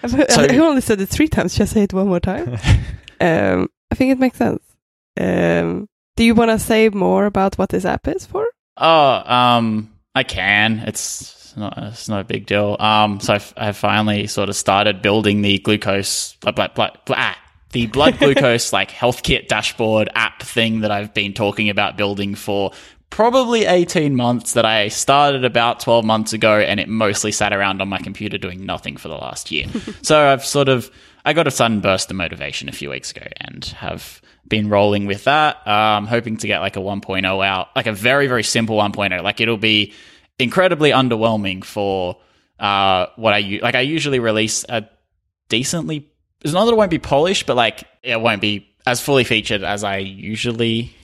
I've, 0.02 0.10
So- 0.10 0.46
I 0.48 0.56
only 0.58 0.80
said 0.80 1.00
it 1.00 1.06
three 1.08 1.28
times. 1.28 1.54
Just 1.54 1.72
say 1.72 1.82
it 1.82 1.92
one 1.92 2.08
more 2.08 2.20
time. 2.20 2.54
um, 3.20 3.68
I 3.90 3.94
think 3.94 4.12
it 4.12 4.18
makes 4.18 4.38
sense. 4.38 4.62
Um, 5.18 5.88
do 6.16 6.24
you 6.24 6.34
want 6.34 6.50
to 6.50 6.58
say 6.58 6.88
more 6.88 7.26
about 7.26 7.56
what 7.56 7.70
this 7.70 7.84
app 7.84 8.06
is 8.08 8.26
for? 8.26 8.46
Oh, 8.76 9.22
um, 9.32 9.92
I 10.14 10.22
can. 10.22 10.80
It's 10.86 11.54
not. 11.56 11.74
It's 11.78 12.08
not 12.08 12.20
a 12.20 12.24
big 12.24 12.46
deal. 12.46 12.76
Um, 12.78 13.20
so 13.20 13.34
I've, 13.34 13.52
I've 13.56 13.76
finally 13.76 14.26
sort 14.26 14.48
of 14.48 14.56
started 14.56 15.02
building 15.02 15.42
the 15.42 15.58
glucose, 15.58 16.34
blah, 16.40 16.52
blah, 16.52 16.68
blah, 16.68 16.90
blah, 17.04 17.16
ah, 17.18 17.38
the 17.72 17.86
blood 17.86 18.18
glucose 18.20 18.72
like 18.72 18.90
health 18.90 19.22
kit 19.22 19.48
dashboard 19.48 20.08
app 20.14 20.42
thing 20.42 20.80
that 20.80 20.90
I've 20.90 21.12
been 21.14 21.34
talking 21.34 21.68
about 21.68 21.96
building 21.96 22.34
for 22.34 22.72
probably 23.10 23.64
18 23.64 24.14
months 24.14 24.52
that 24.54 24.64
I 24.64 24.88
started 24.88 25.44
about 25.44 25.80
12 25.80 26.04
months 26.04 26.32
ago 26.32 26.58
and 26.58 26.78
it 26.80 26.88
mostly 26.88 27.32
sat 27.32 27.52
around 27.52 27.82
on 27.82 27.88
my 27.88 27.98
computer 27.98 28.38
doing 28.38 28.64
nothing 28.64 28.96
for 28.96 29.08
the 29.08 29.14
last 29.16 29.50
year. 29.50 29.66
so 30.02 30.18
I've 30.28 30.44
sort 30.44 30.68
of, 30.68 30.90
I 31.24 31.32
got 31.32 31.46
a 31.46 31.50
sudden 31.50 31.80
burst 31.80 32.10
of 32.10 32.16
motivation 32.16 32.68
a 32.68 32.72
few 32.72 32.88
weeks 32.88 33.10
ago 33.10 33.26
and 33.40 33.64
have 33.64 34.22
been 34.48 34.68
rolling 34.68 35.06
with 35.06 35.24
that. 35.24 35.66
Um, 35.66 36.06
hoping 36.06 36.36
to 36.38 36.46
get 36.46 36.60
like 36.60 36.76
a 36.76 36.80
1.0 36.80 37.46
out, 37.46 37.68
like 37.74 37.86
a 37.86 37.92
very, 37.92 38.26
very 38.26 38.44
simple 38.44 38.76
1.0. 38.76 39.22
Like 39.22 39.40
it'll 39.40 39.56
be 39.56 39.92
incredibly 40.38 40.90
underwhelming 40.90 41.64
for, 41.64 42.16
uh, 42.58 43.06
what 43.16 43.34
I, 43.34 43.38
u- 43.38 43.60
like 43.60 43.74
I 43.74 43.80
usually 43.80 44.20
release 44.20 44.64
a 44.68 44.88
decently, 45.48 46.08
it's 46.42 46.52
not 46.52 46.64
that 46.64 46.72
it 46.72 46.76
won't 46.76 46.90
be 46.90 46.98
polished, 46.98 47.46
but 47.46 47.56
like 47.56 47.84
it 48.02 48.20
won't 48.20 48.40
be 48.40 48.68
as 48.86 49.00
fully 49.00 49.24
featured 49.24 49.62
as 49.62 49.84
I 49.84 49.98
usually 49.98 50.94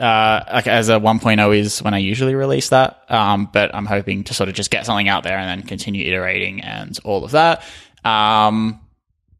uh, 0.00 0.44
like 0.52 0.66
as 0.66 0.88
a 0.88 0.94
1.0 0.94 1.56
is 1.56 1.82
when 1.82 1.94
I 1.94 1.98
usually 1.98 2.34
release 2.34 2.70
that. 2.70 3.04
Um, 3.08 3.48
but 3.52 3.74
I'm 3.74 3.86
hoping 3.86 4.24
to 4.24 4.34
sort 4.34 4.48
of 4.48 4.54
just 4.54 4.70
get 4.70 4.86
something 4.86 5.08
out 5.08 5.22
there 5.22 5.36
and 5.36 5.60
then 5.60 5.66
continue 5.66 6.06
iterating 6.06 6.62
and 6.62 6.98
all 7.04 7.24
of 7.24 7.32
that. 7.32 7.62
Um, 8.04 8.80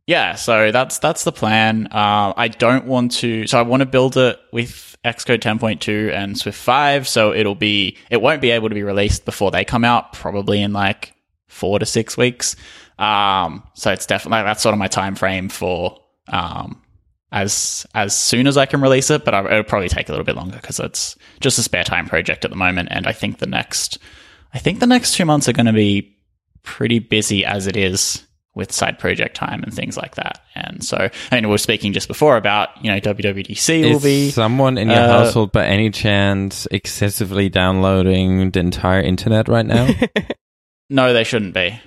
yeah, 0.07 0.35
so 0.35 0.73
that's 0.73 0.99
that's 0.99 1.25
the 1.25 1.33
plan. 1.33 1.87
Uh, 1.87 2.35
I 2.37 2.49
don't 2.49 2.87
want 2.87 3.13
to, 3.19 3.47
so 3.47 3.59
I 3.59 3.63
want 3.63 3.81
to 3.81 3.87
build 3.87 4.17
it 4.17 4.39
with 4.53 4.97
Xcode 5.05 5.41
10.2 5.41 6.13
and 6.13 6.37
Swift 6.37 6.59
5. 6.59 7.09
So 7.09 7.33
it'll 7.33 7.55
be, 7.55 7.97
it 8.11 8.21
won't 8.21 8.43
be 8.43 8.51
able 8.51 8.69
to 8.69 8.75
be 8.75 8.83
released 8.83 9.25
before 9.25 9.51
they 9.51 9.65
come 9.65 9.85
out, 9.85 10.13
probably 10.13 10.61
in 10.63 10.73
like 10.73 11.15
four 11.47 11.79
to 11.79 11.87
six 11.87 12.17
weeks. 12.17 12.57
Um, 12.99 13.63
so 13.75 13.93
it's 13.93 14.07
definitely 14.07 14.45
that's 14.45 14.63
sort 14.63 14.73
of 14.73 14.79
my 14.79 14.89
time 14.89 15.15
frame 15.15 15.49
for 15.49 15.99
um, 16.29 16.80
as 17.33 17.87
as 17.95 18.17
soon 18.17 18.47
as 18.47 18.57
I 18.57 18.67
can 18.67 18.81
release 18.81 19.11
it, 19.11 19.25
but 19.25 19.35
I, 19.35 19.45
it'll 19.45 19.63
probably 19.65 19.89
take 19.89 20.09
a 20.09 20.13
little 20.13 20.25
bit 20.25 20.37
longer 20.37 20.57
because 20.57 20.81
it's 20.81 21.17
just 21.41 21.59
a 21.59 21.63
spare 21.63 21.85
time 21.85 22.07
project 22.07 22.45
at 22.45 22.51
the 22.51 22.57
moment, 22.57 22.89
and 22.91 23.07
I 23.07 23.13
think 23.13 23.39
the 23.39 23.47
next 23.47 23.99
I 24.53 24.59
think 24.59 24.81
the 24.81 24.87
next 24.87 25.15
two 25.15 25.25
months 25.25 25.49
are 25.49 25.53
going 25.53 25.67
to 25.67 25.73
be 25.73 26.17
pretty 26.63 26.99
busy 26.99 27.45
as 27.45 27.67
it 27.67 27.77
is 27.77 28.27
with 28.55 28.73
side 28.73 28.99
project 28.99 29.37
time 29.37 29.63
and 29.63 29.73
things 29.73 29.97
like 29.97 30.17
that. 30.17 30.45
And 30.57 30.85
so, 30.85 30.97
I 31.31 31.35
mean, 31.35 31.45
we 31.45 31.51
were 31.53 31.59
speaking 31.59 31.93
just 31.93 32.09
before 32.09 32.37
about 32.37 32.69
you 32.83 32.91
know 32.91 33.01
WWDC 33.01 33.93
will 33.93 34.01
be 34.01 34.31
someone 34.31 34.77
in 34.77 34.89
your 34.89 34.99
uh, 34.99 35.09
household 35.09 35.53
by 35.53 35.67
any 35.67 35.91
chance 35.91 36.67
excessively 36.71 37.49
downloading 37.49 38.51
the 38.51 38.61
entire 38.61 39.01
internet 39.01 39.49
right 39.49 39.67
now? 39.67 39.89
no, 40.91 41.13
they 41.13 41.25
shouldn't 41.25 41.55
be. 41.55 41.81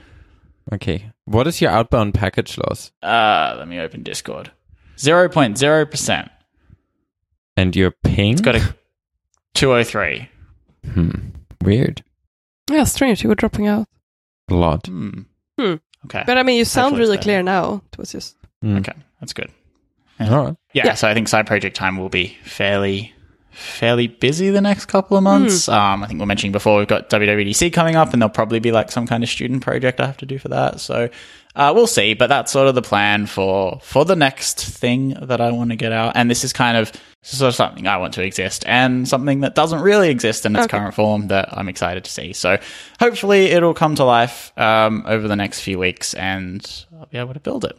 Okay. 0.71 1.11
What 1.25 1.47
is 1.47 1.61
your 1.61 1.71
outbound 1.71 2.13
packet 2.13 2.57
loss? 2.57 2.91
Uh, 3.01 3.55
let 3.57 3.67
me 3.67 3.79
open 3.79 4.03
Discord. 4.03 4.51
0.0%. 5.03 6.29
And 7.55 7.75
your 7.75 7.91
ping? 7.91 8.33
It's 8.33 8.41
got 8.41 8.55
a 8.55 8.75
203. 9.53 10.29
Hmm. 10.93 11.11
Weird. 11.63 12.03
Yeah, 12.69 12.83
strange. 12.85 13.23
You 13.23 13.29
were 13.29 13.35
dropping 13.35 13.67
out. 13.67 13.87
A 14.49 14.53
lot. 14.55 14.87
Hmm. 14.87 15.09
Hmm. 15.59 15.75
Okay. 16.05 16.23
But 16.25 16.37
I 16.37 16.43
mean, 16.43 16.57
you 16.57 16.65
sound 16.65 16.97
really 16.97 17.17
better. 17.17 17.23
clear 17.23 17.43
now. 17.43 17.81
It 17.91 17.97
was 17.97 18.11
just. 18.11 18.35
Hmm. 18.61 18.77
Okay, 18.77 18.93
that's 19.19 19.33
good. 19.33 19.49
All 20.19 20.45
right. 20.45 20.55
Yeah, 20.73 20.83
Yeah. 20.87 20.93
so 20.95 21.07
I 21.07 21.13
think 21.13 21.27
side 21.27 21.47
project 21.47 21.75
time 21.75 21.97
will 21.97 22.09
be 22.09 22.37
fairly 22.43 23.13
fairly 23.53 24.07
busy 24.07 24.49
the 24.49 24.61
next 24.61 24.85
couple 24.85 25.15
of 25.17 25.23
months. 25.23 25.69
Um, 25.69 26.03
I 26.03 26.07
think 26.07 26.19
we 26.19 26.23
are 26.23 26.27
mentioning 26.27 26.51
before 26.51 26.77
we've 26.79 26.87
got 26.87 27.09
WWDC 27.09 27.71
coming 27.71 27.95
up, 27.95 28.11
and 28.13 28.21
there'll 28.21 28.33
probably 28.33 28.59
be 28.59 28.71
like 28.71 28.91
some 28.91 29.07
kind 29.07 29.23
of 29.23 29.29
student 29.29 29.61
project 29.63 29.99
I 29.99 30.05
have 30.07 30.17
to 30.17 30.25
do 30.25 30.37
for 30.39 30.49
that. 30.49 30.79
So 30.79 31.09
uh, 31.55 31.71
we'll 31.75 31.87
see, 31.87 32.13
but 32.15 32.27
that's 32.27 32.51
sort 32.51 32.67
of 32.67 32.75
the 32.75 32.81
plan 32.81 33.25
for 33.27 33.79
for 33.83 34.05
the 34.05 34.15
next 34.15 34.59
thing 34.63 35.15
that 35.21 35.39
I 35.39 35.51
want 35.51 35.69
to 35.69 35.75
get 35.75 35.91
out. 35.91 36.13
And 36.15 36.29
this 36.29 36.43
is 36.43 36.51
kind 36.51 36.77
of 36.77 36.91
sort 37.21 37.49
of 37.49 37.55
something 37.55 37.87
I 37.87 37.97
want 37.97 38.15
to 38.15 38.23
exist, 38.23 38.63
and 38.67 39.07
something 39.07 39.41
that 39.41 39.55
doesn't 39.55 39.81
really 39.81 40.09
exist 40.09 40.45
in 40.45 40.55
its 40.55 40.65
Okay. 40.65 40.77
current 40.77 40.93
form 40.95 41.27
that 41.27 41.55
I'm 41.57 41.69
excited 41.69 42.03
to 42.03 42.11
see. 42.11 42.33
So 42.33 42.57
hopefully 42.99 43.45
it'll 43.45 43.73
come 43.73 43.95
to 43.95 44.03
life 44.03 44.51
um, 44.57 45.03
over 45.07 45.27
the 45.27 45.35
next 45.35 45.61
few 45.61 45.77
weeks, 45.79 46.13
and 46.15 46.85
I'll 46.99 47.05
be 47.05 47.17
able 47.19 47.33
to 47.33 47.39
build 47.39 47.65
it. 47.65 47.77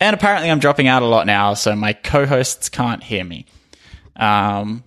And 0.00 0.12
apparently, 0.12 0.50
I'm 0.50 0.58
dropping 0.58 0.88
out 0.88 1.02
a 1.02 1.06
lot 1.06 1.24
now, 1.26 1.54
so 1.54 1.74
my 1.74 1.92
co-hosts 1.92 2.68
can't 2.68 3.02
hear 3.02 3.24
me. 3.24 3.46
Um, 4.16 4.82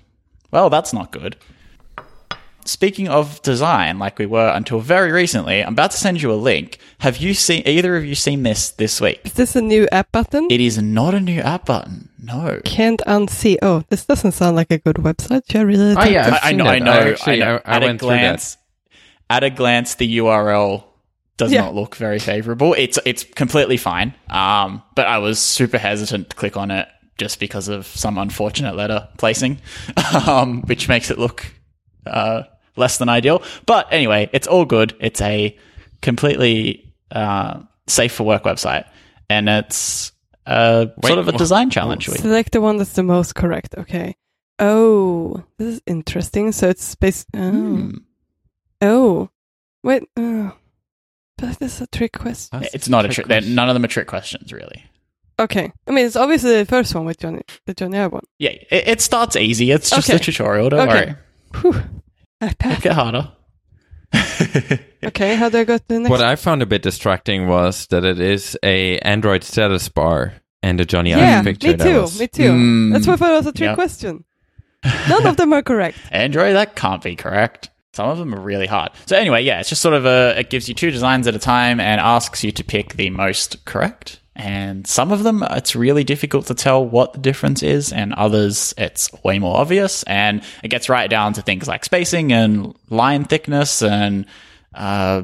well, 0.51 0.69
that's 0.69 0.93
not 0.93 1.11
good. 1.11 1.35
Speaking 2.65 3.07
of 3.07 3.41
design, 3.43 3.97
like 3.97 4.19
we 4.19 4.25
were 4.25 4.49
until 4.49 4.81
very 4.81 5.13
recently, 5.13 5.63
I'm 5.63 5.71
about 5.71 5.91
to 5.91 5.97
send 5.97 6.21
you 6.21 6.33
a 6.33 6.35
link. 6.35 6.79
Have 6.99 7.15
you 7.17 7.33
seen 7.33 7.63
either 7.65 7.95
of 7.95 8.03
you 8.03 8.13
seen 8.13 8.43
this 8.43 8.71
this 8.71 8.99
week? 8.99 9.21
Is 9.23 9.33
this 9.33 9.55
a 9.55 9.61
new 9.61 9.87
app 9.93 10.11
button? 10.11 10.47
It 10.51 10.59
is 10.59 10.77
not 10.77 11.13
a 11.13 11.21
new 11.21 11.39
app 11.39 11.65
button. 11.67 12.09
No. 12.21 12.59
Can't 12.65 12.99
unsee. 13.07 13.55
Oh, 13.61 13.83
this 13.87 14.03
doesn't 14.05 14.33
sound 14.33 14.57
like 14.57 14.69
a 14.69 14.79
good 14.79 14.97
website. 14.97 15.43
Should 15.49 15.61
I 15.61 15.63
really? 15.63 15.95
Oh, 15.97 16.03
yeah. 16.03 16.27
I've 16.27 16.33
I, 16.33 16.39
I 16.49 16.51
know. 16.51 16.65
I 16.65 16.79
know. 16.79 16.91
I 16.91 17.09
actually- 17.11 17.41
I 17.41 17.45
know. 17.45 17.61
I- 17.63 17.71
I 17.71 17.75
at 17.77 17.81
went 17.83 17.95
a 17.95 17.99
through 17.99 18.09
that. 18.09 18.19
glance, 18.19 18.57
at 19.29 19.43
a 19.45 19.49
glance, 19.49 19.95
the 19.95 20.17
URL 20.17 20.83
does 21.37 21.53
Yeah. 21.53 21.61
not 21.61 21.73
look 21.75 21.95
very 21.95 22.19
favorable. 22.19 22.73
It's 22.77 22.99
it's 23.05 23.23
completely 23.23 23.77
fine. 23.77 24.13
Um, 24.29 24.83
but 24.93 25.07
I 25.07 25.19
was 25.19 25.39
super 25.39 25.77
hesitant 25.77 26.31
to 26.31 26.35
click 26.35 26.57
on 26.57 26.71
it 26.71 26.89
just 27.17 27.39
because 27.39 27.67
of 27.67 27.86
some 27.88 28.17
unfortunate 28.17 28.75
letter 28.75 29.07
placing, 29.17 29.59
um, 30.27 30.62
which 30.63 30.88
makes 30.88 31.09
it 31.12 31.17
look 31.17 31.45
uh, 32.05 32.43
less 32.75 32.97
than 32.97 33.09
ideal. 33.09 33.41
But 33.65 33.88
anyway, 33.91 34.29
it's 34.33 34.47
all 34.47 34.65
good. 34.65 34.95
It's 35.00 35.21
a 35.21 35.57
completely 36.01 36.93
uh, 37.12 37.62
safe 37.88 38.13
for 38.13 38.24
work 38.24 38.43
website, 38.43 38.88
and 39.29 39.50
it's 39.50 40.12
uh, 40.45 40.88
Wait, 41.03 41.07
sort 41.07 41.19
of 41.19 41.27
a 41.27 41.33
design 41.33 41.69
challenge. 41.69 42.07
week. 42.07 42.19
Select 42.19 42.51
the 42.53 42.62
one 42.62 42.77
that's 42.77 42.93
the 42.93 43.03
most 43.03 43.36
correct. 43.36 43.75
Okay. 43.77 44.15
Oh, 44.59 45.43
this 45.57 45.75
is 45.75 45.81
interesting. 45.86 46.51
So 46.51 46.69
it's 46.69 46.95
based. 46.95 47.27
Oh. 47.36 47.51
Hmm. 47.51 47.91
Oh. 48.81 49.29
Wait. 49.83 50.03
Oh. 50.17 50.53
But 51.38 51.59
this 51.59 51.75
is 51.75 51.81
a 51.81 51.88
trick 51.88 52.13
question. 52.13 52.59
That's 52.62 52.74
It's 52.74 52.89
not 52.89 53.05
a 53.05 53.09
trick 53.09 53.27
trick. 53.27 53.43
they're- 53.43 53.53
None 53.53 53.69
of 53.69 53.75
them 53.75 53.83
are 53.86 53.88
trick 53.88 54.07
questions, 54.07 54.51
really. 54.51 54.83
Okay. 55.39 55.72
I 55.88 55.91
mean, 55.91 56.06
it's 56.06 56.15
obviously 56.15 56.58
the 56.58 56.65
first 56.65 56.94
one 56.96 57.06
with 57.06 57.17
Jony, 57.20 57.41
the 57.65 57.75
Jony 57.75 58.03
Ive 58.03 58.12
one. 58.13 58.24
Yeah, 58.39 58.51
it, 58.51 58.88
it 58.88 59.01
starts 59.01 59.36
easy. 59.36 59.72
It's 59.72 59.89
just 59.89 60.10
Okay. 60.10 60.17
a 60.17 60.20
tutorial. 60.20 60.70
Don't 60.70 60.89
Okay. 60.89 61.06
worry. 61.06 61.15
Whew. 61.62 61.84
It'll 62.41 62.82
get 62.82 62.94
harder. 62.94 63.32
Okay, 65.03 65.36
how 65.36 65.48
do 65.48 65.60
I 65.60 65.63
go 65.63 65.77
to 65.77 65.88
the 65.88 66.00
next? 66.00 66.10
What 66.10 66.22
I 66.22 66.36
found 66.36 66.62
a 66.63 66.65
bit 66.65 66.82
distracting 66.82 67.48
was 67.48 67.86
that 67.88 68.03
it 68.03 68.20
is 68.20 68.58
a 68.63 68.98
Android 69.00 69.44
status 69.44 69.88
bar 69.89 70.34
and 70.63 70.82
a 70.82 70.86
Jony 70.86 71.10
yeah, 71.10 71.38
Ive 71.39 71.46
me 71.46 71.51
picture. 71.53 71.74
that 71.77 71.84
too. 71.84 72.01
was- 72.01 72.20
Me 72.20 72.27
too. 72.27 72.51
Mm, 72.51 72.94
That's 72.94 73.06
why 73.08 73.13
I 73.13 73.15
thought 73.17 73.32
it 73.32 73.36
was 73.38 73.46
a 73.48 73.51
trick 73.51 73.67
yeah. 73.70 73.75
question. 73.75 74.25
None 75.10 75.27
of 75.27 75.38
them 75.38 75.53
are 75.53 75.62
correct. 75.62 75.98
Android, 76.12 76.56
that 76.56 76.75
can't 76.75 77.01
be 77.03 77.15
correct. 77.15 77.70
Some 77.94 78.10
of 78.10 78.17
them 78.17 78.34
are 78.34 78.39
really 78.41 78.65
hard. 78.67 78.91
So 79.06 79.15
anyway, 79.15 79.44
yeah, 79.44 79.60
it's 79.60 79.70
just 79.70 79.82
sort 79.82 79.94
of 79.94 80.06
a. 80.06 80.39
It 80.39 80.50
gives 80.50 80.67
you 80.67 80.74
two 80.75 80.89
designs 80.91 81.27
at 81.27 81.36
a 81.36 81.39
time 81.39 81.79
and 81.79 82.01
asks 82.01 82.44
you 82.44 82.51
to 82.51 82.63
pick 82.63 82.96
the 82.96 83.10
most 83.12 83.63
correct. 83.65 84.20
And 84.39 84.86
some 84.86 85.12
of 85.12 85.24
them, 85.24 85.44
it's 85.50 85.75
really 85.75 86.03
difficult 86.03 86.46
to 86.46 86.53
tell 86.53 86.86
what 86.86 87.13
the 87.13 87.20
difference 87.20 87.63
is, 87.63 87.91
and 87.91 88.13
others, 88.13 88.72
it's 88.77 89.12
way 89.24 89.39
more 89.39 89.58
obvious. 89.58 90.03
And 90.03 90.44
it 90.63 90.67
gets 90.67 90.89
right 90.89 91.10
down 91.10 91.34
to 91.34 91.41
things 91.41 91.67
like 91.67 91.84
spacing 91.84 92.32
and 92.32 92.75
line 92.91 93.25
thickness 93.25 93.82
and 93.82 94.27
uh, 94.75 95.24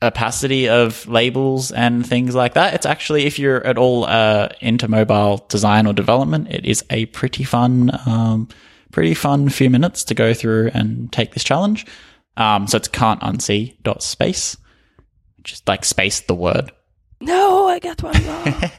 opacity 0.00 0.68
of 0.68 1.08
labels 1.08 1.72
and 1.72 2.06
things 2.06 2.32
like 2.32 2.54
that. 2.54 2.74
It's 2.74 2.86
actually, 2.86 3.26
if 3.26 3.40
you're 3.40 3.66
at 3.66 3.76
all 3.76 4.04
uh, 4.04 4.50
into 4.60 4.86
mobile 4.86 5.44
design 5.48 5.88
or 5.88 5.92
development, 5.92 6.52
it 6.52 6.64
is 6.64 6.84
a 6.88 7.06
pretty 7.06 7.42
fun, 7.42 7.90
um, 8.06 8.46
pretty 8.92 9.14
fun 9.14 9.48
few 9.48 9.70
minutes 9.70 10.04
to 10.04 10.14
go 10.14 10.34
through 10.34 10.70
and 10.72 11.12
take 11.12 11.34
this 11.34 11.42
challenge. 11.42 11.84
Um, 12.36 12.68
so 12.68 12.76
it's 12.76 12.86
can't 12.86 13.20
unsee 13.22 13.74
dot 13.82 14.04
space, 14.04 14.56
just 15.42 15.66
like 15.66 15.84
space 15.84 16.20
the 16.20 16.34
word. 16.34 16.70
No, 17.20 17.68
I 17.68 17.78
got 17.78 18.02
one 18.02 18.14
wrong. 18.26 18.70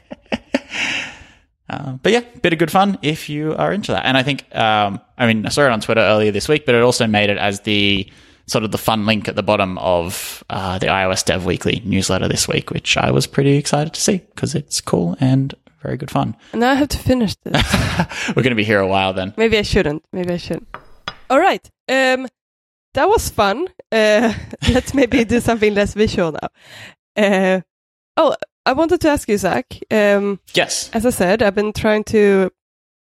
Uh, 1.68 1.92
but 2.02 2.12
yeah, 2.12 2.20
bit 2.42 2.52
of 2.52 2.58
good 2.58 2.70
fun 2.70 2.98
if 3.02 3.28
you 3.28 3.54
are 3.54 3.72
into 3.72 3.92
that. 3.92 4.04
And 4.04 4.16
I 4.16 4.22
think, 4.22 4.44
um, 4.54 5.00
I 5.16 5.26
mean, 5.26 5.46
I 5.46 5.48
saw 5.48 5.62
it 5.62 5.70
on 5.70 5.80
Twitter 5.80 6.00
earlier 6.00 6.32
this 6.32 6.48
week, 6.48 6.66
but 6.66 6.74
it 6.74 6.82
also 6.82 7.06
made 7.06 7.30
it 7.30 7.38
as 7.38 7.60
the 7.60 8.10
sort 8.46 8.64
of 8.64 8.72
the 8.72 8.78
fun 8.78 9.06
link 9.06 9.28
at 9.28 9.36
the 9.36 9.42
bottom 9.42 9.78
of 9.78 10.42
uh, 10.50 10.78
the 10.78 10.86
iOS 10.86 11.24
Dev 11.24 11.46
Weekly 11.46 11.80
newsletter 11.84 12.28
this 12.28 12.48
week, 12.48 12.70
which 12.70 12.96
I 12.96 13.10
was 13.10 13.26
pretty 13.26 13.56
excited 13.56 13.94
to 13.94 14.00
see 14.00 14.18
because 14.34 14.54
it's 14.54 14.80
cool 14.80 15.16
and 15.20 15.54
very 15.80 15.96
good 15.96 16.10
fun. 16.10 16.36
now 16.54 16.70
I 16.70 16.74
have 16.74 16.88
to 16.88 16.98
finish 16.98 17.34
this. 17.44 17.54
We're 18.28 18.42
going 18.42 18.50
to 18.50 18.54
be 18.54 18.64
here 18.64 18.80
a 18.80 18.86
while 18.86 19.12
then. 19.12 19.34
Maybe 19.36 19.58
I 19.58 19.62
shouldn't. 19.62 20.04
Maybe 20.12 20.34
I 20.34 20.36
shouldn't. 20.36 20.68
All 21.28 21.40
right. 21.40 21.64
Um, 21.88 22.28
that 22.94 23.08
was 23.08 23.28
fun. 23.30 23.68
Uh, 23.90 24.32
let's 24.70 24.94
maybe 24.94 25.24
do 25.24 25.40
something 25.40 25.74
less 25.74 25.94
visual 25.94 26.32
now. 26.32 26.48
Uh, 27.16 27.60
oh, 28.16 28.34
I 28.66 28.72
wanted 28.72 29.00
to 29.00 29.08
ask 29.08 29.28
you, 29.28 29.38
Zach. 29.38 29.66
Um, 29.90 30.38
Yes. 30.54 30.90
as 30.92 31.04
I 31.06 31.10
said, 31.10 31.42
I've 31.42 31.54
been 31.54 31.72
trying 31.72 32.04
to, 32.04 32.50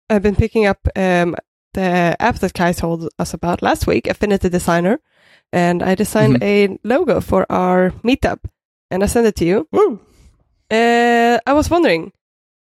I've 0.10 0.22
been 0.24 0.36
picking 0.36 0.66
up 0.66 0.88
um, 0.96 1.36
the 1.74 2.16
app 2.20 2.36
that 2.40 2.54
Kai 2.54 2.74
told 2.74 3.10
us 3.20 3.34
about 3.34 3.62
last 3.62 3.88
week, 3.88 4.08
Affinity 4.08 4.50
Designer, 4.50 5.00
and 5.54 5.82
I 5.84 5.96
designed 5.96 6.44
a 6.44 6.78
logo 6.84 7.22
for 7.22 7.46
our 7.52 7.92
meetup, 8.04 8.40
and 8.92 9.04
I 9.04 9.08
sent 9.08 9.28
it 9.28 9.36
to 9.38 9.46
you. 9.46 9.68
Woo. 9.72 10.00
Uh, 10.72 11.40
I 11.46 11.54
was 11.54 11.70
wondering, 11.70 12.12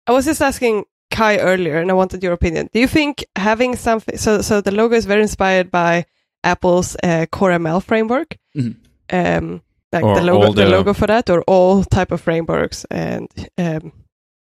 I 0.06 0.12
was 0.12 0.24
just 0.26 0.42
asking 0.42 0.84
Kai 1.10 1.38
earlier, 1.38 1.78
and 1.78 1.90
I 1.90 1.94
wanted 1.94 2.22
your 2.22 2.32
opinion. 2.32 2.68
Do 2.72 2.78
you 2.80 2.86
think 2.88 3.24
having 3.36 3.76
something, 3.76 4.18
so 4.18 4.42
so 4.42 4.60
the 4.60 4.70
logo 4.72 4.94
is 4.96 5.06
very 5.06 5.22
inspired 5.22 5.70
by 5.70 6.04
Apple's 6.44 6.96
uh, 7.02 7.26
Core 7.32 7.50
ML 7.52 7.82
framework, 7.82 8.36
Mhm. 8.56 8.76
um, 9.12 9.62
like 9.92 10.04
Or 10.04 10.14
the 10.16 10.22
logo, 10.22 10.52
the, 10.52 10.64
the- 10.64 10.70
logo 10.70 10.92
for 10.92 11.06
that, 11.06 11.30
or 11.30 11.42
all 11.42 11.84
type 11.84 12.12
of 12.12 12.20
frameworks 12.20 12.84
and 12.90 13.28
um, 13.58 13.92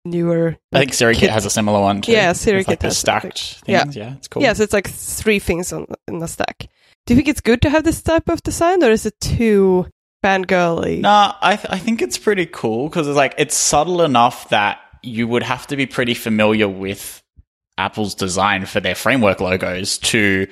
newer. 0.04 0.56
I 0.72 0.78
think 0.80 0.92
SiriKit 0.92 1.14
Kit- 1.16 1.30
has 1.30 1.46
a 1.46 1.50
similar 1.50 1.80
one 1.80 2.02
too. 2.02 2.12
Yeah, 2.12 2.28
With, 2.30 2.38
SiriKit 2.38 2.68
like 2.68 2.80
the 2.80 2.86
has 2.88 2.98
stacked 2.98 3.62
Yeah. 3.66 3.82
things. 3.84 3.96
Yeah, 3.96 4.14
it's 4.14 4.28
cool. 4.28 4.42
Yeah, 4.42 4.52
so 4.54 4.62
it's 4.62 4.72
like 4.72 4.88
three 4.88 5.38
things 5.38 5.72
on 5.72 5.86
in 6.08 6.18
the 6.18 6.28
stack. 6.28 6.68
Do 7.06 7.14
you 7.14 7.16
think 7.16 7.28
it's 7.28 7.40
good 7.40 7.62
to 7.62 7.70
have 7.70 7.84
this 7.84 8.02
type 8.02 8.28
of 8.28 8.42
design, 8.42 8.82
or 8.84 8.90
is 8.90 9.06
it 9.06 9.18
too 9.20 9.86
fangirly? 10.24 11.00
No, 11.00 11.32
I 11.40 11.56
th- 11.56 11.68
I 11.72 11.78
think 11.78 12.02
it's 12.02 12.18
pretty 12.18 12.46
cool 12.46 12.88
because 12.88 13.08
it's 13.08 13.16
like 13.16 13.34
it's 13.38 13.56
subtle 13.56 14.02
enough 14.02 14.48
that 14.50 14.80
you 15.02 15.26
would 15.26 15.42
have 15.42 15.66
to 15.68 15.76
be 15.76 15.86
pretty 15.86 16.14
familiar 16.14 16.68
with 16.68 17.22
Apple's 17.78 18.14
design 18.14 18.66
for 18.66 18.80
their 18.80 18.94
framework 18.94 19.40
logos 19.40 19.96
to 19.98 20.46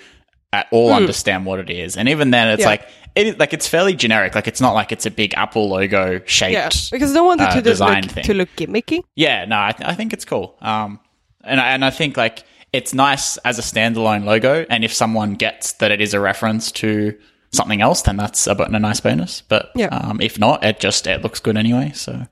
at 0.52 0.67
all 0.71 0.88
Hmm. 0.90 0.97
understand 0.97 1.45
what 1.47 1.59
it 1.61 1.71
is. 1.71 1.97
And 1.97 2.09
even 2.09 2.31
then, 2.31 2.49
it's 2.49 2.62
Yeah. 2.62 2.69
like 2.69 2.88
it 3.14 3.38
like 3.38 3.52
it's 3.52 3.67
fairly 3.69 3.95
generic. 3.95 4.35
Like 4.35 4.47
it's 4.49 4.61
not 4.61 4.73
like 4.75 4.93
it's 4.93 5.07
a 5.07 5.11
big 5.11 5.35
Apple 5.35 5.69
logo 5.69 6.21
shaped. 6.26 6.52
Yeah, 6.52 6.69
because 6.90 7.12
no 7.12 7.25
one 7.25 7.38
wanted 7.38 7.52
uh, 7.52 7.55
to 7.57 7.62
design 7.62 8.02
look, 8.05 8.12
thing. 8.12 8.25
to 8.25 8.35
look 8.35 8.49
gimmicky. 8.57 9.00
Yeah, 9.17 9.45
no, 9.45 9.59
I, 9.61 9.73
th- 9.73 9.88
I 9.88 9.95
think 9.95 10.12
it's 10.12 10.25
cool. 10.25 10.57
Um, 10.61 11.00
and 11.45 11.61
I, 11.61 11.73
and 11.73 11.85
I 11.85 11.90
think 11.90 12.17
like 12.17 12.45
it's 12.73 12.93
nice 12.95 13.37
as 13.38 13.59
a 13.59 13.62
standalone 13.62 14.25
logo. 14.25 14.64
And 14.71 14.85
if 14.85 14.93
someone 14.93 15.35
gets 15.35 15.73
that 15.75 15.90
it 15.90 16.00
is 16.00 16.14
a 16.14 16.21
reference 16.21 16.71
to 16.73 17.14
something 17.52 17.81
else, 17.81 18.02
then 18.02 18.17
that's 18.19 18.47
a, 18.47 18.52
a 18.55 18.78
nice 18.78 19.00
bonus. 19.00 19.40
But 19.43 19.71
Yeah. 19.75 19.87
um, 19.88 20.21
if 20.21 20.38
not, 20.38 20.64
it 20.64 20.78
just 20.81 21.07
it 21.07 21.23
looks 21.23 21.40
good 21.40 21.57
anyway. 21.57 21.93
So 21.95 22.26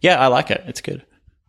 yeah, 0.00 0.20
I 0.20 0.26
like 0.26 0.50
it. 0.50 0.62
It's 0.66 0.80
good. 0.80 1.02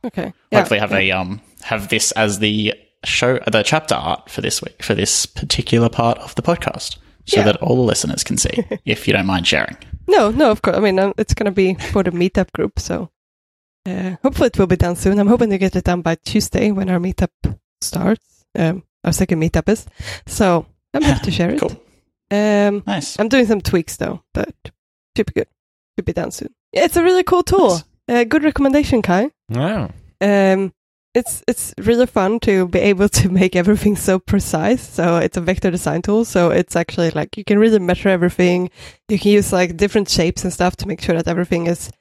Okay. 0.06 0.32
Yeah. 0.52 0.60
Hopefully, 0.60 0.80
have 0.80 0.94
a 0.94 1.12
um 1.12 1.42
have 1.64 1.90
this 1.90 2.12
as 2.14 2.40
the 2.40 2.74
show 3.04 3.40
the 3.52 3.64
chapter 3.64 3.96
art 3.96 4.30
for 4.30 4.42
this 4.42 4.62
week 4.62 4.82
for 4.84 4.94
this 4.96 5.26
particular 5.26 5.90
part 5.90 6.18
of 6.20 6.36
the 6.36 6.42
podcast, 6.42 6.98
so 7.26 7.38
Yeah. 7.38 7.44
that 7.46 7.58
all 7.58 7.76
the 7.76 7.82
listeners 7.82 8.24
can 8.24 8.38
see. 8.38 8.64
if 8.86 9.08
you 9.08 9.14
don't 9.14 9.26
mind 9.26 9.48
sharing. 9.48 9.78
No, 10.08 10.32
no, 10.32 10.52
of 10.52 10.62
course. 10.62 10.78
I 10.78 10.80
mean, 10.80 11.00
um, 11.00 11.14
it's 11.18 11.34
going 11.34 11.46
to 11.46 11.52
be 11.52 11.76
for 11.76 12.04
the 12.04 12.12
meetup 12.12 12.52
group, 12.52 12.80
so 12.80 13.10
uh, 13.86 14.16
hopefully 14.22 14.48
it 14.48 14.58
will 14.60 14.68
be 14.68 14.76
done 14.76 14.96
soon. 14.96 15.20
I'm 15.20 15.28
hoping 15.28 15.50
to 15.50 15.58
get 15.58 15.76
it 15.76 15.86
done 15.86 16.02
by 16.02 16.16
Tuesday 16.16 16.72
when 16.72 16.90
our 16.90 17.00
meetup 17.00 17.30
starts. 17.82 18.46
Um, 18.56 18.84
our 19.04 19.12
second 19.14 19.42
meetup 19.42 19.70
is. 19.70 19.86
So 20.28 20.66
I'm 20.94 21.02
happy 21.02 21.26
to 21.26 21.32
share 21.38 21.52
it. 21.52 21.60
Cool, 21.60 21.82
Um, 22.32 22.84
nice. 22.86 23.20
I'm 23.20 23.30
doing 23.30 23.46
some 23.46 23.62
tweaks 23.62 23.98
though, 23.98 24.22
but 24.34 24.54
should 25.16 25.26
be 25.28 25.34
good. 25.34 25.48
Should 25.98 26.06
be 26.06 26.14
done 26.14 26.32
soon. 26.32 26.54
It's 26.72 26.96
a 26.98 27.04
really 27.04 27.24
cool 27.24 27.44
tool. 27.44 27.80
Uh, 28.08 28.24
good 28.26 28.44
recommendation, 28.44 29.02
Kai. 29.02 29.32
Wow. 29.50 29.92
Um, 30.22 30.74
it's 31.14 31.44
it's 31.48 31.74
really 31.78 32.08
fun 32.08 32.40
to 32.42 32.68
be 32.68 32.80
able 32.80 33.10
to 33.10 33.30
make 33.30 33.56
everything 33.56 33.96
so 33.96 34.20
precise. 34.20 34.82
So 34.82 35.18
it's 35.18 35.38
a 35.38 35.42
vector 35.42 35.72
design 35.72 36.02
tool. 36.02 36.26
So 36.26 36.50
it's 36.50 36.76
actually 36.76 37.12
like 37.12 37.38
you 37.38 37.44
can 37.44 37.60
really 37.60 37.80
measure 37.80 38.10
everything. 38.10 38.70
You 39.10 39.20
can 39.20 39.32
use 39.32 39.54
like 39.54 39.78
different 39.78 40.10
shapes 40.10 40.44
and 40.44 40.52
stuff 40.52 40.76
to 40.78 40.88
make 40.88 41.02
sure 41.02 41.16
that 41.16 41.28
everything 41.28 41.68
is, 41.68 41.92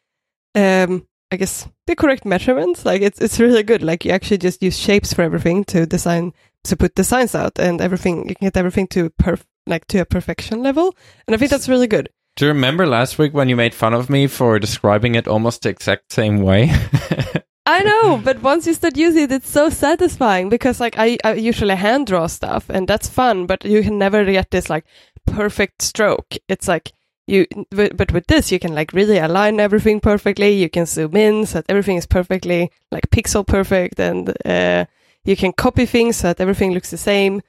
um, 0.55 1.07
I 1.31 1.37
guess 1.37 1.69
the 1.87 1.97
correct 1.97 2.25
measurements. 2.25 2.85
Like 2.85 3.03
it's 3.03 3.21
it's 3.21 3.39
really 3.39 3.63
good. 3.63 3.83
Like 3.83 4.05
you 4.05 4.13
actually 4.13 4.39
just 4.39 4.63
use 4.63 4.79
shapes 4.79 5.13
for 5.13 5.23
everything 5.23 5.65
to 5.65 5.87
design 5.87 6.33
to 6.65 6.77
put 6.77 6.95
designs 6.95 7.35
out, 7.35 7.59
and 7.59 7.81
everything 7.81 8.29
you 8.29 8.35
can 8.35 8.47
get 8.47 8.57
everything 8.57 8.87
to 8.89 9.11
perf 9.11 9.43
like 9.67 9.87
to 9.87 9.99
a 9.99 10.05
perfection 10.05 10.63
level. 10.63 10.95
And 11.27 11.35
I 11.35 11.39
think 11.39 11.51
that's 11.51 11.69
really 11.69 11.87
good. 11.87 12.09
Do 12.37 12.47
you 12.47 12.53
remember 12.53 12.87
last 12.87 13.19
week 13.19 13.35
when 13.35 13.51
you 13.51 13.57
made 13.57 13.75
fun 13.75 13.93
of 13.93 14.09
me 14.09 14.27
for 14.27 14.59
describing 14.59 15.17
it 15.17 15.29
almost 15.29 15.63
the 15.63 15.69
exact 15.69 16.13
same 16.13 16.39
way? 16.39 16.73
I 17.65 17.83
know, 17.85 18.21
but 18.23 18.43
once 18.43 18.67
you 18.67 18.75
start 18.75 18.97
using 18.97 19.25
it, 19.25 19.33
it's 19.33 19.51
so 19.51 19.71
satisfying 19.71 20.49
because 20.49 20.81
like 20.81 20.99
I, 20.99 21.17
I 21.23 21.35
usually 21.35 21.77
hand 21.77 22.09
draw 22.09 22.27
stuff 22.27 22.69
and 22.69 22.89
that's 22.89 23.09
fun, 23.09 23.47
but 23.47 23.65
you 23.65 23.83
can 23.83 23.99
never 23.99 24.25
get 24.25 24.51
this 24.51 24.69
like 24.69 24.85
perfect 25.27 25.83
stroke. 25.83 26.35
It's 26.49 26.67
like 26.67 26.93
you, 27.29 27.47
but 27.71 28.13
with 28.13 28.27
this, 28.27 28.51
you 28.51 28.59
can 28.59 28.75
like 28.75 28.93
really 28.93 29.19
align 29.19 29.61
everything 29.61 30.01
perfectly. 30.01 30.51
You 30.55 30.69
can 30.69 30.87
zoom 30.87 31.15
in 31.15 31.47
so 31.47 31.59
that 31.59 31.67
everything 31.69 31.97
is 31.97 32.07
perfectly 32.07 32.73
like 32.91 33.11
pixel 33.11 33.47
perfect 33.47 34.01
and, 34.01 34.35
uh, 34.45 34.87
you 35.25 35.37
can 35.37 35.53
copy 35.53 35.87
things 35.87 36.17
so 36.17 36.29
that 36.29 36.41
everything 36.41 36.73
looks 36.73 36.91
the 36.91 36.99
same. 36.99 37.43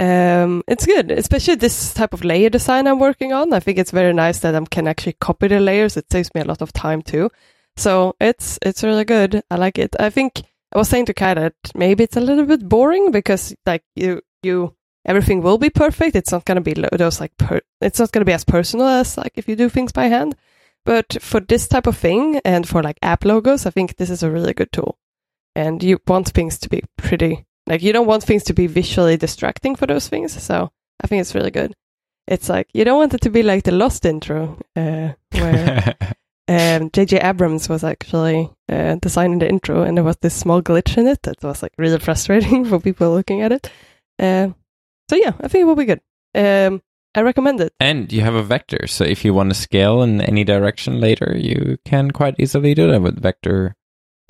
Um, 0.00 0.64
it's 0.66 0.84
good, 0.84 1.12
especially 1.12 1.54
this 1.54 1.94
type 1.94 2.12
of 2.12 2.24
layer 2.24 2.48
design 2.48 2.88
I'm 2.88 2.98
working 2.98 3.32
on. 3.32 3.52
I 3.52 3.60
think 3.60 3.78
it's 3.78 3.92
very 3.92 4.12
nice 4.12 4.40
that 4.40 4.56
I 4.56 4.64
can 4.64 4.88
actually 4.88 5.12
copy 5.20 5.46
the 5.46 5.60
layers. 5.60 5.96
It 5.96 6.10
saves 6.10 6.34
me 6.34 6.40
a 6.40 6.44
lot 6.46 6.60
of 6.60 6.72
time 6.72 7.02
too. 7.02 7.30
So 7.80 8.14
it's 8.20 8.58
it's 8.60 8.84
really 8.84 9.06
good. 9.06 9.42
I 9.50 9.56
like 9.56 9.78
it. 9.78 9.96
I 9.98 10.10
think 10.10 10.42
I 10.74 10.78
was 10.78 10.88
saying 10.90 11.06
to 11.06 11.14
Kai 11.14 11.32
that 11.32 11.54
maybe 11.74 12.04
it's 12.04 12.16
a 12.16 12.20
little 12.20 12.44
bit 12.44 12.68
boring 12.68 13.10
because 13.10 13.54
like 13.64 13.82
you 13.96 14.20
you 14.42 14.74
everything 15.06 15.40
will 15.40 15.56
be 15.56 15.70
perfect. 15.70 16.14
It's 16.14 16.30
not 16.30 16.44
gonna 16.44 16.60
be 16.60 16.74
those 16.74 17.20
like 17.20 17.34
per, 17.38 17.62
it's 17.80 17.98
not 17.98 18.12
gonna 18.12 18.26
be 18.26 18.34
as 18.34 18.44
personal 18.44 18.86
as 18.86 19.16
like 19.16 19.32
if 19.36 19.48
you 19.48 19.56
do 19.56 19.70
things 19.70 19.92
by 19.92 20.08
hand. 20.08 20.36
But 20.84 21.16
for 21.22 21.40
this 21.40 21.68
type 21.68 21.86
of 21.86 21.96
thing 21.96 22.40
and 22.44 22.68
for 22.68 22.82
like 22.82 22.98
app 23.00 23.24
logos, 23.24 23.64
I 23.64 23.70
think 23.70 23.96
this 23.96 24.10
is 24.10 24.22
a 24.22 24.30
really 24.30 24.52
good 24.52 24.72
tool. 24.72 24.98
And 25.56 25.82
you 25.82 25.98
want 26.06 26.28
things 26.28 26.58
to 26.58 26.68
be 26.68 26.82
pretty 26.98 27.46
like 27.66 27.82
you 27.82 27.94
don't 27.94 28.06
want 28.06 28.24
things 28.24 28.44
to 28.44 28.52
be 28.52 28.66
visually 28.66 29.16
distracting 29.16 29.74
for 29.74 29.86
those 29.86 30.06
things. 30.06 30.42
So 30.42 30.70
I 31.02 31.06
think 31.06 31.22
it's 31.22 31.34
really 31.34 31.50
good. 31.50 31.72
It's 32.26 32.50
like 32.50 32.68
you 32.74 32.84
don't 32.84 32.98
want 32.98 33.14
it 33.14 33.22
to 33.22 33.30
be 33.30 33.42
like 33.42 33.64
the 33.64 33.72
Lost 33.72 34.04
intro, 34.04 34.58
uh, 34.76 35.12
where 35.32 35.96
um, 36.50 36.90
J.J. 36.92 37.20
Abrams 37.20 37.68
was 37.68 37.84
actually 37.84 38.50
uh, 38.68 38.96
designing 39.00 39.38
the 39.38 39.48
intro, 39.48 39.82
and 39.82 39.96
there 39.96 40.04
was 40.04 40.16
this 40.20 40.34
small 40.34 40.60
glitch 40.60 40.98
in 40.98 41.06
it 41.06 41.22
that 41.22 41.42
was 41.42 41.62
like 41.62 41.72
really 41.78 41.98
frustrating 41.98 42.64
for 42.68 42.80
people 42.80 43.12
looking 43.14 43.42
at 43.42 43.52
it. 43.52 43.70
Uh, 44.18 44.48
so 45.08 45.16
yeah, 45.16 45.32
I 45.40 45.48
think 45.48 45.62
it 45.62 45.66
will 45.66 45.76
be 45.76 45.84
good. 45.86 46.00
Um, 46.34 46.82
I 47.14 47.22
recommend 47.22 47.60
it. 47.60 47.72
And 47.80 48.12
you 48.12 48.20
have 48.22 48.34
a 48.34 48.42
vector, 48.42 48.86
so 48.86 49.04
if 49.04 49.24
you 49.24 49.32
want 49.34 49.50
to 49.50 49.54
scale 49.54 50.02
in 50.02 50.20
any 50.20 50.44
direction 50.44 51.00
later, 51.00 51.34
you 51.36 51.78
can 51.84 52.10
quite 52.10 52.34
easily 52.38 52.74
do 52.74 52.90
that 52.90 53.00
with 53.02 53.22
vector 53.22 53.76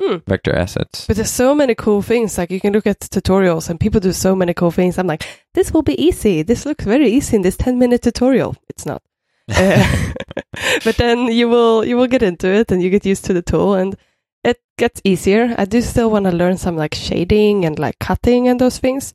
Hmm. 0.01 0.17
vector 0.27 0.57
assets. 0.57 1.07
But 1.07 1.17
there's 1.17 1.31
so 1.31 1.55
many 1.55 1.75
cool 1.75 2.01
things. 2.01 2.39
Like 2.39 2.51
you 2.51 2.59
can 2.59 2.73
look 2.73 2.87
at 2.87 3.01
tutorials, 3.01 3.69
and 3.69 3.79
people 3.79 4.01
do 4.01 4.13
so 4.13 4.35
many 4.35 4.55
cool 4.55 4.71
things. 4.71 4.99
I'm 4.99 5.07
like, 5.07 5.27
this 5.53 5.73
will 5.75 5.83
be 5.83 6.03
easy. 6.03 6.43
This 6.43 6.65
looks 6.65 6.87
very 6.87 7.11
easy 7.11 7.37
in 7.37 7.43
this 7.43 7.59
10 7.59 7.79
minute 7.79 8.01
tutorial. 8.01 8.57
It's 8.71 8.87
not. 8.87 9.03
But 10.85 10.97
then 10.97 11.27
you 11.29 11.49
will 11.49 11.85
you 11.85 11.97
will 11.97 12.07
get 12.07 12.23
into 12.23 12.49
it 12.49 12.71
and 12.71 12.83
you 12.83 12.91
get 12.91 13.07
used 13.07 13.25
to 13.27 13.33
the 13.33 13.43
tool 13.43 13.75
and 13.75 13.97
it 14.45 14.61
gets 14.79 15.01
easier. 15.05 15.55
I 15.59 15.65
do 15.65 15.81
still 15.81 16.11
want 16.11 16.25
to 16.27 16.33
learn 16.33 16.57
some 16.59 16.77
like 16.77 16.95
shading 16.95 17.65
and 17.65 17.79
like 17.79 17.99
cutting 17.99 18.49
and 18.49 18.61
those 18.61 18.79
things, 18.79 19.15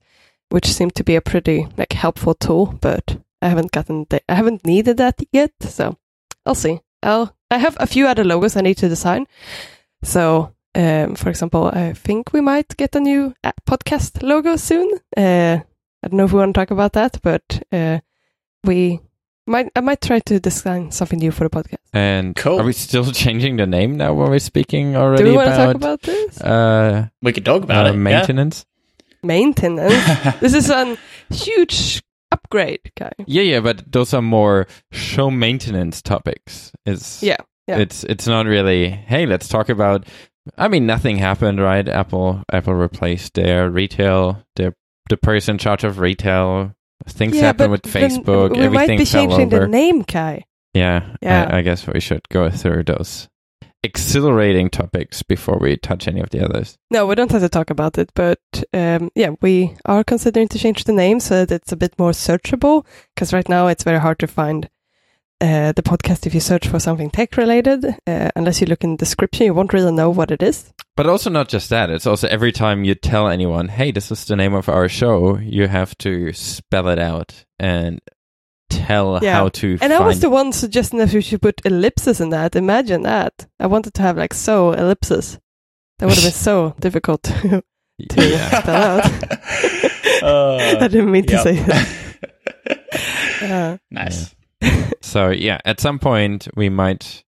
which 0.49 0.67
seem 0.67 0.91
to 0.91 1.03
be 1.03 1.15
a 1.15 1.21
pretty 1.21 1.67
like 1.77 1.93
helpful 1.93 2.33
tool. 2.33 2.77
But 2.81 3.17
I 3.41 3.49
haven't 3.49 3.71
gotten 3.71 4.05
th- 4.05 4.24
I 4.29 4.35
haven't 4.35 4.65
needed 4.65 4.98
that 4.98 5.21
yet, 5.31 5.51
so 5.61 5.98
I'll 6.45 6.55
see. 6.55 6.81
I'll 7.03 7.35
I 7.51 7.57
have 7.57 7.77
a 7.79 7.87
few 7.87 8.07
other 8.07 8.24
logos 8.24 8.55
I 8.55 8.61
need 8.61 8.77
to 8.77 8.89
design. 8.89 9.27
So 10.03 10.53
um, 10.75 11.15
for 11.15 11.29
example, 11.29 11.71
I 11.74 11.93
think 11.93 12.33
we 12.33 12.41
might 12.41 12.75
get 12.77 12.95
a 12.95 13.00
new 13.00 13.33
podcast 13.67 14.21
logo 14.21 14.57
soon. 14.57 14.89
Uh, 15.15 15.59
I 16.03 16.07
don't 16.07 16.17
know 16.17 16.25
if 16.25 16.33
we 16.33 16.39
want 16.39 16.53
to 16.53 16.59
talk 16.59 16.71
about 16.71 16.93
that, 16.93 17.19
but 17.24 17.63
uh, 17.71 18.00
we 18.63 19.00
might. 19.46 19.72
I 19.75 19.81
might 19.81 20.01
try 20.01 20.20
to 20.20 20.40
design 20.40 20.92
something 20.92 21.20
new 21.20 21.31
for 21.31 21.48
the 21.48 21.50
podcast. 21.50 21.77
And 21.94 22.36
Cool. 22.36 22.60
are 22.60 22.64
we 22.64 22.74
still 22.74 23.12
changing 23.24 23.58
the 23.58 23.66
name 23.68 23.98
now 23.98 24.14
when 24.14 24.29
we're 24.29 24.40
speaking 24.40 24.96
already 24.96 25.24
Do 25.24 25.29
we 25.31 25.36
want 25.38 25.50
to 25.50 25.53
about, 25.55 25.66
talk 25.66 25.75
about 25.75 26.01
this? 26.01 26.42
uh, 26.42 27.08
we 27.22 27.31
could 27.34 27.46
talk 27.46 27.64
about 27.64 27.86
uh, 27.86 27.90
it. 27.90 27.94
yeah. 27.94 28.00
maintenance? 28.00 28.66
Maintenance. 29.24 29.94
this 30.40 30.53
is 30.53 30.70
a 30.70 30.98
huge 31.29 32.03
upgrade, 32.31 32.92
guy. 32.98 33.12
Yeah, 33.25 33.42
yeah, 33.44 33.60
but 33.60 33.92
those 33.92 34.14
are 34.14 34.22
more 34.22 34.68
show 34.92 35.31
maintenance 35.31 36.01
topics. 36.01 36.72
It's 36.86 37.24
Yeah, 37.24 37.38
yeah. 37.68 37.77
It's 37.79 38.03
it's 38.03 38.27
not 38.27 38.46
really. 38.46 38.90
Hey, 38.90 39.25
let's 39.25 39.48
talk 39.48 39.70
about. 39.70 40.05
I 40.58 40.68
mean, 40.68 40.86
nothing 40.86 41.18
happened, 41.18 41.60
right? 41.60 41.88
Apple 41.88 42.44
Apple 42.51 42.75
replaced 42.75 43.34
their 43.34 43.70
retail, 43.72 44.44
their 44.55 44.74
the 45.10 45.18
person 45.18 45.55
in 45.55 45.60
charge 45.60 45.84
of 45.84 46.00
retail. 46.00 46.74
Things 47.07 47.35
yeah, 47.35 47.41
happened 47.44 47.72
but 47.72 47.83
with 47.83 47.94
Facebook. 47.94 48.57
We 48.57 48.70
might 48.70 48.98
be 48.98 49.05
changing 49.05 49.50
the 49.50 49.68
name, 49.68 50.03
Kai. 50.03 50.46
Yeah, 50.74 51.15
Yeah. 51.22 51.50
I, 51.50 51.59
I 51.59 51.61
guess 51.61 51.87
we 51.87 52.00
should 52.00 52.27
go 52.29 52.50
through 52.50 52.83
those 52.83 53.29
exhilarating 53.85 54.70
topics 54.70 55.22
before 55.22 55.57
we 55.61 55.77
touch 55.77 56.07
any 56.07 56.20
of 56.20 56.31
the 56.31 56.44
others. 56.44 56.77
No, 56.89 57.05
we 57.05 57.15
don't 57.15 57.31
have 57.31 57.41
to 57.41 57.50
talk 57.50 57.70
about 57.70 57.98
it, 57.98 58.09
but 58.15 58.39
um, 58.74 59.11
yeah, 59.15 59.31
we 59.41 59.75
are 59.85 60.03
considering 60.03 60.48
to 60.50 60.59
change 60.59 60.83
the 60.83 60.91
name 60.91 61.20
so 61.20 61.46
that 61.46 61.55
it's 61.55 61.72
a 61.72 61.77
bit 61.77 61.98
more 62.00 62.11
searchable. 62.11 62.85
Because 63.13 63.31
right 63.31 63.48
now 63.48 63.68
it's 63.68 63.83
very 63.83 64.00
hard 64.00 64.20
to 64.20 64.27
find 64.27 64.70
uh, 65.39 65.72
the 65.74 65.83
podcast 65.83 66.25
if 66.25 66.33
you 66.33 66.39
search 66.39 66.68
for 66.68 66.79
something 66.79 67.11
tech 67.11 67.37
related. 67.37 67.85
Uh, 68.07 68.29
unless 68.35 68.59
you 68.59 68.68
look 68.68 68.83
in 68.83 68.91
the 68.91 68.98
description, 68.98 69.46
you 69.46 69.53
won't 69.53 69.74
really 69.74 69.91
know 69.91 70.09
what 70.09 70.31
it 70.31 70.41
is. 70.41 70.74
But 70.96 71.08
also 71.08 71.29
not 71.29 71.50
just 71.50 71.70
that. 71.72 71.90
It's 71.90 72.08
also 72.08 72.27
every 72.29 72.51
time 72.53 72.84
you 72.86 72.96
tell 72.96 73.27
anyone, 73.27 73.68
"Hey, 73.68 73.92
this 73.92 74.12
is 74.12 74.24
the 74.25 74.36
name 74.36 74.53
of 74.53 74.70
our 74.70 74.88
show," 74.88 75.38
you 75.38 75.68
have 75.68 75.98
to 76.00 76.31
spell 76.34 76.88
it 76.88 77.00
out 77.00 77.44
and 77.60 78.00
tell 78.70 79.20
Yeah. 79.22 79.34
how 79.34 79.50
to. 79.50 79.72
And 79.72 79.79
find 79.79 79.94
I 79.94 80.00
was 80.08 80.22
the 80.22 80.29
one 80.29 80.53
suggesting 80.53 81.00
that 81.00 81.14
we 81.14 81.20
should 81.22 81.42
put 81.42 81.62
ellipses 81.66 82.22
in 82.22 82.29
that. 82.29 82.55
Imagine 82.55 83.01
that. 83.03 83.34
I 83.60 83.68
wanted 83.68 83.94
to 83.96 84.01
have 84.03 84.18
like 84.18 84.34
so 84.34 84.72
ellipses. 84.72 85.38
That 86.00 86.05
would 86.08 86.16
have 86.16 86.24
been 86.24 86.31
so 86.50 86.74
difficult 86.79 87.24
to 87.24 87.62
yeah. 88.18 88.60
spell 88.62 89.00
out. 89.00 90.24
Uh, 90.24 90.55
I 90.79 90.88
didn't 90.88 91.12
mean 91.12 91.25
to 91.25 91.38
say 91.40 91.55
that. 91.62 91.88
Uh, 93.42 93.77
nice. 93.92 94.34
So 95.01 95.29
yeah, 95.29 95.60
at 95.66 95.81
some 95.81 96.00
point 96.00 96.48
we 96.55 96.70
might 96.70 97.25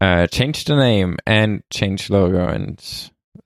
uh, 0.00 0.26
change 0.28 0.64
the 0.64 0.76
name 0.76 1.16
and 1.26 1.62
change 1.72 2.10
logo 2.10 2.46
and 2.48 2.80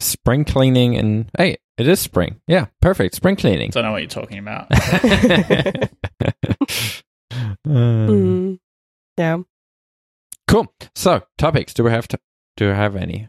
spring 0.00 0.44
cleaning 0.44 0.96
and 0.96 1.30
hey, 1.38 1.56
it 1.76 1.86
is 1.88 2.00
spring. 2.00 2.40
Yeah, 2.46 2.66
perfect. 2.80 3.14
Spring 3.14 3.36
cleaning. 3.36 3.70
Don't 3.70 3.84
know 3.84 3.92
what 3.92 4.02
you're 4.02 4.08
talking 4.08 4.38
about. 4.38 4.66
Uh, 4.72 5.86
mm, 7.66 8.58
yeah. 9.16 9.38
Cool. 10.46 10.72
So 10.94 11.22
topics. 11.36 11.74
Do 11.74 11.84
we 11.84 11.90
have 11.90 12.08
to? 12.08 12.18
Do 12.56 12.68
we 12.68 12.74
have 12.74 12.96
any? 12.96 13.28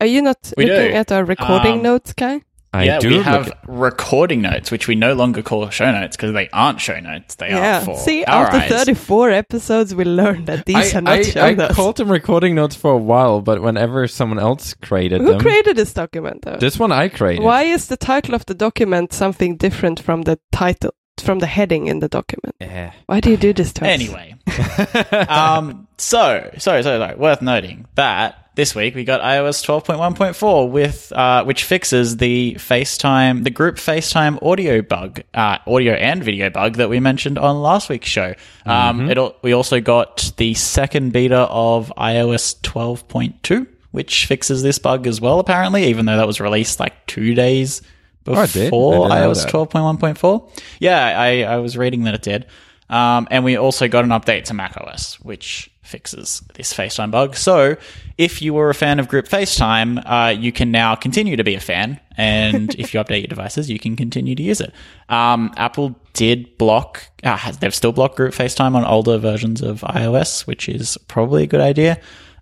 Are 0.00 0.06
you 0.06 0.22
not 0.22 0.52
We 0.56 0.66
looking 0.66 0.90
do. 0.90 0.96
at 0.96 1.12
our 1.12 1.24
recording 1.24 1.74
Um, 1.74 1.82
notes, 1.82 2.12
Kai? 2.12 2.42
I 2.74 2.84
yeah, 2.84 2.98
do. 2.98 3.08
we 3.08 3.18
have 3.18 3.48
at- 3.48 3.58
recording 3.68 4.42
notes, 4.42 4.70
which 4.70 4.88
we 4.88 4.96
no 4.96 5.14
longer 5.14 5.42
call 5.42 5.68
show 5.70 5.90
notes 5.92 6.16
because 6.16 6.32
they 6.32 6.48
aren't 6.52 6.80
show 6.80 6.98
notes. 6.98 7.36
They 7.36 7.50
yeah. 7.50 7.82
are 7.82 7.84
for 7.84 7.96
See, 7.98 8.24
our 8.24 8.46
after 8.46 8.74
eyes. 8.74 8.84
34 8.86 9.30
episodes, 9.30 9.94
we 9.94 10.04
learned 10.04 10.46
that 10.46 10.66
these 10.66 10.92
I, 10.92 10.98
are 10.98 11.00
not 11.02 11.12
I, 11.12 11.22
show 11.22 11.40
I 11.40 11.54
notes. 11.54 11.74
called 11.76 11.96
them 11.98 12.10
recording 12.10 12.56
notes 12.56 12.74
for 12.74 12.92
a 12.92 12.98
while, 12.98 13.40
but 13.40 13.62
whenever 13.62 14.08
someone 14.08 14.40
else 14.40 14.74
created 14.74 15.20
Who 15.20 15.28
them, 15.32 15.40
created 15.40 15.76
this 15.76 15.92
document, 15.92 16.42
though? 16.42 16.56
this 16.56 16.78
one 16.78 16.90
I 16.90 17.08
created. 17.08 17.44
Why 17.44 17.62
is 17.62 17.86
the 17.86 17.96
title 17.96 18.34
of 18.34 18.44
the 18.46 18.54
document 18.54 19.12
something 19.12 19.56
different 19.56 20.00
from 20.00 20.22
the 20.22 20.40
title, 20.50 20.92
from 21.22 21.38
the 21.38 21.46
heading 21.46 21.86
in 21.86 22.00
the 22.00 22.08
document? 22.08 22.56
Yeah. 22.60 22.92
Why 23.06 23.20
do 23.20 23.30
you 23.30 23.36
do 23.36 23.52
this 23.52 23.72
to 23.74 23.82
us? 23.84 23.88
Anyway, 23.88 24.34
um, 25.28 25.86
so 25.96 26.50
sorry, 26.58 26.82
sorry, 26.82 26.98
sorry. 26.98 27.14
Worth 27.14 27.40
noting 27.42 27.86
that 27.94 28.43
this 28.54 28.74
week 28.74 28.94
we 28.94 29.04
got 29.04 29.20
iOS 29.20 29.64
12.1.4 29.64 30.70
with 30.70 31.12
uh, 31.12 31.44
which 31.44 31.64
fixes 31.64 32.18
the 32.18 32.54
FaceTime, 32.54 33.44
the 33.44 33.50
group 33.50 33.76
FaceTime 33.76 34.42
audio 34.42 34.80
bug, 34.82 35.22
uh, 35.34 35.58
audio 35.66 35.94
and 35.94 36.22
video 36.22 36.50
bug 36.50 36.76
that 36.76 36.88
we 36.88 37.00
mentioned 37.00 37.38
on 37.38 37.60
last 37.60 37.88
week's 37.88 38.08
show. 38.08 38.34
Um, 38.64 39.10
it 39.10 39.18
we 39.42 39.52
also 39.52 39.80
got 39.80 40.32
the 40.36 40.54
second 40.54 41.12
beta 41.12 41.40
of 41.50 41.92
iOS 41.96 42.60
12.2, 42.60 43.66
which 43.90 44.26
fixes 44.26 44.62
this 44.62 44.78
bug 44.78 45.06
as 45.06 45.20
well. 45.20 45.40
Apparently, 45.40 45.86
even 45.86 46.06
though 46.06 46.16
that 46.16 46.26
was 46.26 46.40
released 46.40 46.80
like 46.80 47.06
two 47.06 47.34
days 47.34 47.82
Oh, 48.26 48.42
it 48.42 48.52
did? 48.52 48.62
I 48.62 48.64
before 48.66 49.08
didn't 49.08 49.22
iOS 49.22 49.42
that. 49.44 49.52
12.1.4. 49.52 50.62
Yeah, 50.78 51.20
I, 51.20 51.42
I 51.42 51.56
was 51.58 51.76
reading 51.76 52.04
that 52.04 52.14
it 52.14 52.22
did. 52.22 52.46
Um, 52.90 53.26
and 53.30 53.44
we 53.44 53.56
also 53.56 53.88
got 53.88 54.04
an 54.04 54.10
update 54.10 54.44
to 54.44 54.54
macOS, 54.54 55.18
which 55.20 55.70
fixes 55.82 56.42
this 56.54 56.72
FaceTime 56.72 57.10
bug. 57.10 57.36
So 57.36 57.76
if 58.16 58.40
you 58.40 58.54
were 58.54 58.70
a 58.70 58.74
fan 58.74 58.98
of 58.98 59.08
group 59.08 59.28
FaceTime, 59.28 60.02
uh, 60.04 60.30
you 60.30 60.50
can 60.52 60.70
now 60.70 60.94
continue 60.94 61.36
to 61.36 61.44
be 61.44 61.54
a 61.54 61.60
fan. 61.60 62.00
And 62.16 62.74
if 62.76 62.94
you 62.94 63.00
update 63.00 63.20
your 63.20 63.28
devices, 63.28 63.70
you 63.70 63.78
can 63.78 63.96
continue 63.96 64.34
to 64.34 64.42
use 64.42 64.60
it. 64.60 64.72
Um, 65.08 65.52
Apple 65.56 65.94
did 66.12 66.56
block, 66.58 67.02
uh, 67.22 67.52
they've 67.52 67.74
still 67.74 67.92
blocked 67.92 68.16
group 68.16 68.32
FaceTime 68.32 68.74
on 68.74 68.84
older 68.84 69.18
versions 69.18 69.62
of 69.62 69.80
iOS, 69.82 70.46
which 70.46 70.68
is 70.68 70.96
probably 71.08 71.42
a 71.42 71.46
good 71.46 71.60
idea. 71.60 72.00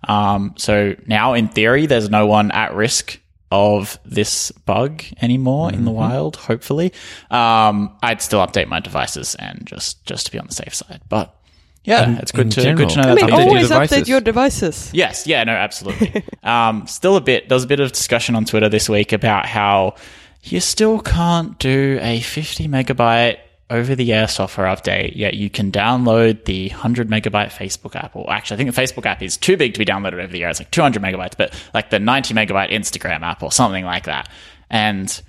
Um, 0.09 0.55
so 0.57 0.95
now, 1.07 1.35
in 1.35 1.49
theory, 1.49 1.87
there's 1.87 2.11
no 2.11 2.27
one 2.27 2.51
at 2.51 2.75
risk 2.75 3.21
of 3.53 3.99
this 4.05 4.51
bug 4.51 5.05
anymore 5.21 5.71
in 5.71 5.85
the 5.85 5.91
wild. 5.91 6.37
Hopefully, 6.37 6.91
um, 7.31 7.95
I'd 8.03 8.23
still 8.23 8.41
update 8.41 8.67
my 8.67 8.81
devices 8.81 9.35
and 9.35 9.61
just 9.67 10.05
just 10.07 10.25
to 10.27 10.33
be 10.33 10.39
on 10.39 10.47
the 10.47 10.55
safe 10.55 10.75
side. 10.75 11.03
But 11.11 11.37
yeah, 11.85 12.05
In- 12.05 12.17
it's 12.17 12.33
good 12.33 12.51
to 12.53 12.63
general. 12.63 12.87
good 12.89 12.95
to 12.95 13.03
know 13.03 13.13
I 13.13 13.15
that 13.15 13.17
mean, 13.17 13.25
update 13.27 13.29
updated. 13.29 13.39
your 13.39 13.49
always 13.49 13.71
update 13.71 14.09
your 14.09 14.21
devices. 14.23 14.91
Yes, 14.95 15.27
yeah, 15.27 15.45
no, 15.45 15.53
absolutely. 15.53 16.25
um, 16.43 16.87
still 16.87 17.17
a 17.17 17.21
bit. 17.21 17.49
There 17.51 17.57
was 17.57 17.65
a 17.65 17.69
bit 17.69 17.81
of 17.81 17.93
discussion 17.93 18.35
on 18.35 18.47
Twitter 18.47 18.71
this 18.71 18.89
week 18.89 19.13
about 19.13 19.45
how 19.45 19.97
you 20.45 20.59
still 20.61 20.99
can't 21.01 21.59
do 21.59 21.99
a 22.01 22.21
50 22.21 22.69
megabyte 22.69 23.37
over 23.73 23.95
the 23.95 24.13
air 24.13 24.29
software 24.29 24.67
update, 24.67 25.17
yet 25.17 25.35
you 25.35 25.51
can 25.51 25.73
download 25.73 26.45
the 26.45 26.69
100 26.69 27.09
megabyte 27.09 27.49
Facebook 27.51 27.97
app. 27.97 28.15
Or 28.15 28.31
actually, 28.33 28.55
I 28.55 28.59
think 28.59 28.75
the 28.75 28.81
Facebook 28.83 29.07
app 29.07 29.23
is 29.23 29.37
too 29.37 29.57
big 29.57 29.73
to 29.75 29.79
be 29.79 29.85
downloaded 29.85 30.15
over 30.23 30.27
the 30.33 30.45
air. 30.45 30.51
It's 30.51 30.61
like 30.61 30.71
200 30.71 31.03
megabytes, 31.03 31.37
but 31.37 31.53
like 31.75 31.91
the 31.91 31.99
90 31.99 32.35
megabyte 32.35 32.71
Instagram 32.71 33.23
app 33.23 33.43
or 33.43 33.51
something 33.51 33.85
like 33.85 34.05
that. 34.05 34.29
And 34.71 35.21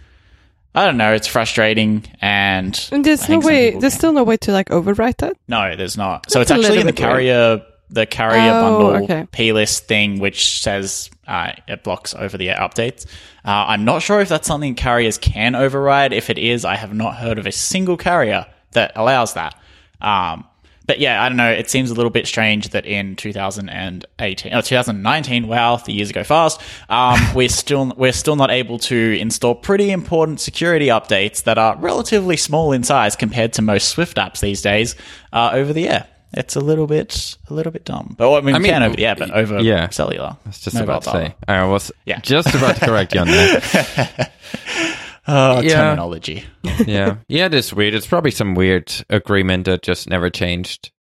I 0.76 0.86
don't 0.86 0.98
know, 0.98 1.14
it's 1.14 1.28
frustrating. 1.28 2.04
And, 2.22 2.90
And 2.92 3.06
there's 3.06 3.30
no 3.30 3.40
way. 3.40 3.72
There's 3.72 3.82
can- 3.94 4.00
still 4.00 4.14
no 4.14 4.24
way 4.24 4.38
to 4.38 4.52
like 4.52 4.70
overwrite 4.70 5.18
that. 5.18 5.38
no, 5.48 5.76
there's 5.76 5.98
not. 5.98 6.30
So 6.32 6.40
That's 6.40 6.52
it's 6.52 6.60
actually 6.66 6.80
in 6.82 6.88
the 6.88 6.92
weird. 6.92 6.98
carrier 6.98 7.62
the 7.94 8.06
carrier 8.06 8.52
Oh, 8.54 8.62
bundle 8.62 9.04
okay. 9.04 9.28
P 9.32 9.54
list 9.54 9.88
thing, 9.88 10.20
which 10.20 10.60
says 10.62 11.10
uh, 11.28 11.52
it 11.68 11.84
blocks 11.84 12.14
over 12.14 12.38
the 12.38 12.50
air 12.50 12.58
updates. 12.58 13.06
Uh, 13.46 13.66
I'm 13.68 13.86
not 13.86 14.02
sure 14.02 14.20
if 14.22 14.30
that's 14.30 14.48
something 14.48 14.76
carriers 14.76 15.18
can 15.18 15.56
override. 15.56 16.12
If 16.14 16.30
it 16.30 16.38
is, 16.38 16.66
I 16.66 16.76
have 16.76 16.94
not 16.94 17.16
heard 17.16 17.38
of 17.38 17.46
a 17.46 17.52
single 17.52 17.98
carrier 17.98 18.46
that 18.72 18.94
allows 18.96 19.36
that. 19.36 19.56
Um, 20.02 20.46
but 20.86 21.00
yeah, 21.00 21.24
I 21.24 21.30
don't 21.30 21.38
know. 21.38 21.50
It 21.50 21.70
seems 21.70 21.92
a 21.92 21.94
little 21.94 22.10
bit 22.10 22.28
strange 22.28 22.70
that 22.70 22.86
in 22.86 23.16
2018 23.16 24.54
or 24.54 24.62
2019, 24.62 25.48
wow, 25.48 25.78
the 25.78 25.94
years 25.94 26.12
go 26.12 26.24
fast. 26.26 26.60
Um, 26.90 27.20
we're 27.36 27.48
still 27.48 27.94
we're 27.96 28.12
still 28.12 28.36
not 28.36 28.52
able 28.52 28.80
to 28.80 29.18
install 29.20 29.56
pretty 29.56 29.92
important 29.92 30.42
security 30.42 30.88
updates 30.88 31.44
that 31.44 31.58
are 31.58 31.78
relatively 31.78 32.36
small 32.36 32.74
in 32.74 32.84
size 32.84 33.16
compared 33.16 33.54
to 33.54 33.62
most 33.62 33.90
Swift 33.90 34.18
apps 34.18 34.42
these 34.42 34.62
days 34.62 34.96
uh, 35.32 35.52
over 35.54 35.72
the 35.72 35.88
air. 35.88 36.08
It's 36.36 36.56
a 36.56 36.60
little 36.62 36.88
bit 36.88 37.38
a 37.50 37.54
little 37.54 37.72
bit 37.72 37.86
dumb. 37.86 38.16
But 38.18 38.30
well, 38.30 38.38
I 38.38 38.42
mean, 38.42 38.56
I 38.56 38.58
we 38.58 38.64
mean, 38.64 38.74
can 38.74 38.84
over 38.84 38.96
the 38.96 39.06
air, 39.06 39.16
but 39.16 39.32
over 39.32 39.60
yeah. 39.62 39.90
cellular. 39.90 40.38
That's 40.46 40.60
just 40.62 40.76
about 40.80 41.04
to 41.04 41.12
data. 41.12 41.30
say. 41.30 41.36
I 41.48 41.66
was 41.66 41.92
Yeah. 42.06 42.20
just 42.22 42.54
about 42.56 42.76
to 42.78 42.86
correct 42.86 43.14
you 43.14 43.22
on 43.22 43.28
that. 43.28 44.32
Oh, 45.28 45.62
Yeah. 45.62 45.76
terminology. 45.76 46.44
yeah, 46.86 47.18
yeah, 47.28 47.46
it 47.46 47.54
is 47.54 47.74
weird. 47.74 47.94
It's 47.94 48.08
probably 48.08 48.32
some 48.32 48.56
weird 48.56 48.92
agreement 49.10 49.66
that 49.66 49.82
just 49.84 50.10
never 50.10 50.30
changed 50.30 50.92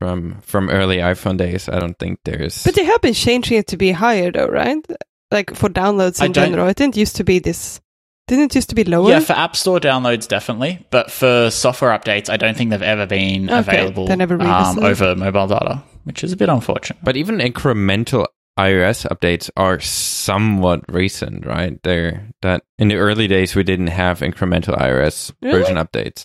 from 0.00 0.40
from 0.42 0.68
early 0.70 0.96
iPhone 0.98 1.36
days. 1.38 1.68
I 1.68 1.78
don't 1.78 1.98
think 1.98 2.18
there's. 2.24 2.64
But 2.64 2.74
they 2.74 2.84
have 2.84 3.00
been 3.00 3.14
changing 3.14 3.58
it 3.58 3.68
to 3.68 3.76
be 3.76 3.92
higher, 3.92 4.32
though, 4.32 4.48
right? 4.48 4.84
Like 5.30 5.54
for 5.54 5.68
downloads 5.68 6.24
in 6.24 6.32
general. 6.32 6.68
It 6.68 6.76
didn't 6.76 6.96
used 6.96 7.16
to 7.16 7.24
be 7.24 7.38
this. 7.38 7.80
Didn't 8.26 8.44
it 8.46 8.54
used 8.54 8.70
to 8.70 8.74
be 8.74 8.84
lower? 8.84 9.10
Yeah, 9.10 9.20
for 9.20 9.34
App 9.34 9.54
Store 9.54 9.78
downloads, 9.78 10.26
definitely. 10.26 10.84
But 10.90 11.10
for 11.10 11.50
software 11.50 11.90
updates, 11.96 12.30
I 12.30 12.36
don't 12.38 12.56
think 12.56 12.70
they've 12.70 12.80
ever 12.80 13.06
been 13.06 13.50
Okay, 13.50 13.58
available 13.58 14.06
they 14.06 14.16
never 14.16 14.40
um, 14.40 14.78
over 14.78 15.14
mobile 15.14 15.46
data, 15.46 15.82
which 16.04 16.24
is 16.24 16.32
a 16.32 16.36
bit 16.36 16.48
unfortunate. 16.48 16.98
but 17.04 17.16
even 17.16 17.38
incremental 17.38 18.26
iOS 18.58 19.04
updates 19.08 19.50
are 19.56 19.78
somewhat 19.80 20.82
recent, 20.88 21.44
right? 21.44 21.82
They're 21.82 22.30
that 22.40 22.62
in 22.78 22.88
the 22.88 22.96
early 22.96 23.26
days 23.26 23.54
we 23.54 23.62
didn't 23.64 23.88
have 23.88 24.20
incremental 24.20 24.78
iOS 24.78 25.32
Really? 25.42 25.58
version 25.60 25.76
updates. 25.76 26.24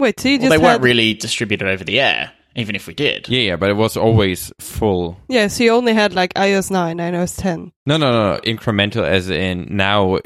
Wait, 0.00 0.18
so 0.20 0.28
you 0.28 0.38
Well, 0.38 0.48
just 0.48 0.50
they 0.50 0.64
had 0.66 0.72
weren't 0.72 0.82
really 0.82 1.14
distributed 1.14 1.66
over 1.68 1.82
the 1.84 2.00
air, 2.00 2.32
even 2.56 2.74
if 2.76 2.86
we 2.88 2.94
did. 2.94 3.28
Yeah, 3.28 3.40
yeah, 3.40 3.56
but 3.56 3.70
it 3.70 3.76
was 3.76 3.96
always 3.96 4.52
full. 4.60 5.18
yeah, 5.28 5.46
so 5.46 5.64
you 5.64 5.70
only 5.72 5.94
had 5.94 6.12
like 6.14 6.34
iOS 6.34 6.70
nine, 6.70 6.98
iOS 6.98 7.40
ten. 7.40 7.72
No, 7.86 7.96
no, 7.96 8.10
no, 8.12 8.34
no. 8.34 8.40
Incremental 8.40 9.04
as 9.04 9.30
in 9.30 9.68
now 9.70 10.18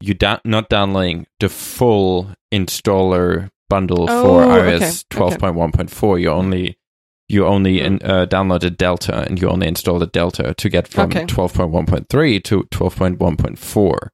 you 0.00 0.14
da- 0.14 0.40
not 0.44 0.68
downloading 0.68 1.26
the 1.40 1.48
full 1.48 2.30
installer 2.52 3.50
bundle 3.68 4.06
for 4.06 4.42
Oh, 4.44 4.52
okay, 4.58 4.78
iOS 4.78 5.04
okay. 5.14 5.36
12.1.4. 5.36 6.20
You 6.20 6.30
only 6.30 6.76
you 7.28 7.46
only 7.46 7.80
in, 7.80 8.00
uh, 8.04 8.26
download 8.26 8.60
the 8.60 8.70
Delta 8.70 9.22
and 9.26 9.40
you 9.40 9.48
only 9.48 9.66
install 9.66 9.98
the 9.98 10.06
Delta 10.06 10.52
to 10.54 10.68
get 10.68 10.86
from 10.86 11.06
Okay. 11.10 11.24
12.1.3 11.24 12.44
to 12.44 12.64
12.1.4. 12.64 14.08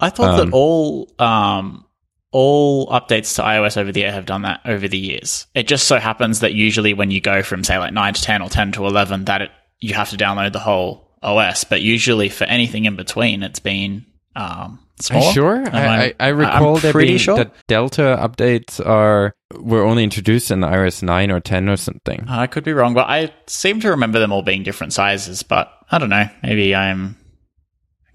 I 0.00 0.10
thought 0.10 0.40
Um, 0.40 0.50
that 0.50 0.54
all 0.56 1.10
um, 1.18 1.84
all 2.32 2.86
updates 2.88 3.34
to 3.36 3.42
iOS 3.42 3.76
over 3.76 3.92
the 3.92 4.04
air 4.04 4.12
have 4.12 4.26
done 4.26 4.42
that 4.42 4.60
over 4.64 4.88
the 4.88 4.98
years. 4.98 5.46
It 5.54 5.66
just 5.68 5.86
so 5.86 5.98
happens 5.98 6.40
that 6.40 6.54
usually 6.54 6.92
when 6.94 7.10
you 7.10 7.20
go 7.20 7.42
from 7.42 7.64
say 7.64 7.78
like 7.78 7.92
nine 7.94 8.14
to 8.14 8.22
ten 8.22 8.42
or 8.42 8.48
ten 8.48 8.72
to 8.72 8.86
eleven, 8.86 9.24
that 9.26 9.42
it, 9.42 9.50
you 9.80 9.94
have 9.94 10.10
to 10.10 10.16
download 10.16 10.52
the 10.52 10.58
whole 10.58 11.16
OS. 11.22 11.64
But 11.64 11.80
usually 11.82 12.28
for 12.28 12.44
anything 12.44 12.84
in 12.86 12.96
between, 12.96 13.42
it's 13.42 13.60
been 13.60 14.04
um, 14.34 14.80
Are 15.10 15.18
you 15.18 15.32
sure? 15.32 15.56
Am 15.56 15.74
I, 15.74 16.04
I, 16.04 16.14
I 16.20 16.28
I'm 16.30 16.36
recall 16.36 16.76
there 16.78 16.92
being 16.92 17.18
sure. 17.18 17.36
that 17.36 17.52
Delta 17.68 18.16
updates 18.20 18.84
are 18.84 19.34
were 19.58 19.84
only 19.84 20.02
introduced 20.04 20.50
in 20.50 20.60
iOS 20.60 21.02
9 21.02 21.30
or 21.30 21.38
10 21.40 21.68
or 21.68 21.76
something. 21.76 22.24
I 22.28 22.46
could 22.46 22.64
be 22.64 22.72
wrong, 22.72 22.94
but 22.94 23.06
I 23.08 23.32
seem 23.46 23.80
to 23.80 23.90
remember 23.90 24.18
them 24.18 24.32
all 24.32 24.42
being 24.42 24.62
different 24.62 24.92
sizes. 24.92 25.42
But 25.42 25.70
I 25.90 25.98
don't 25.98 26.08
know. 26.10 26.28
Maybe 26.42 26.74
I'm 26.74 27.16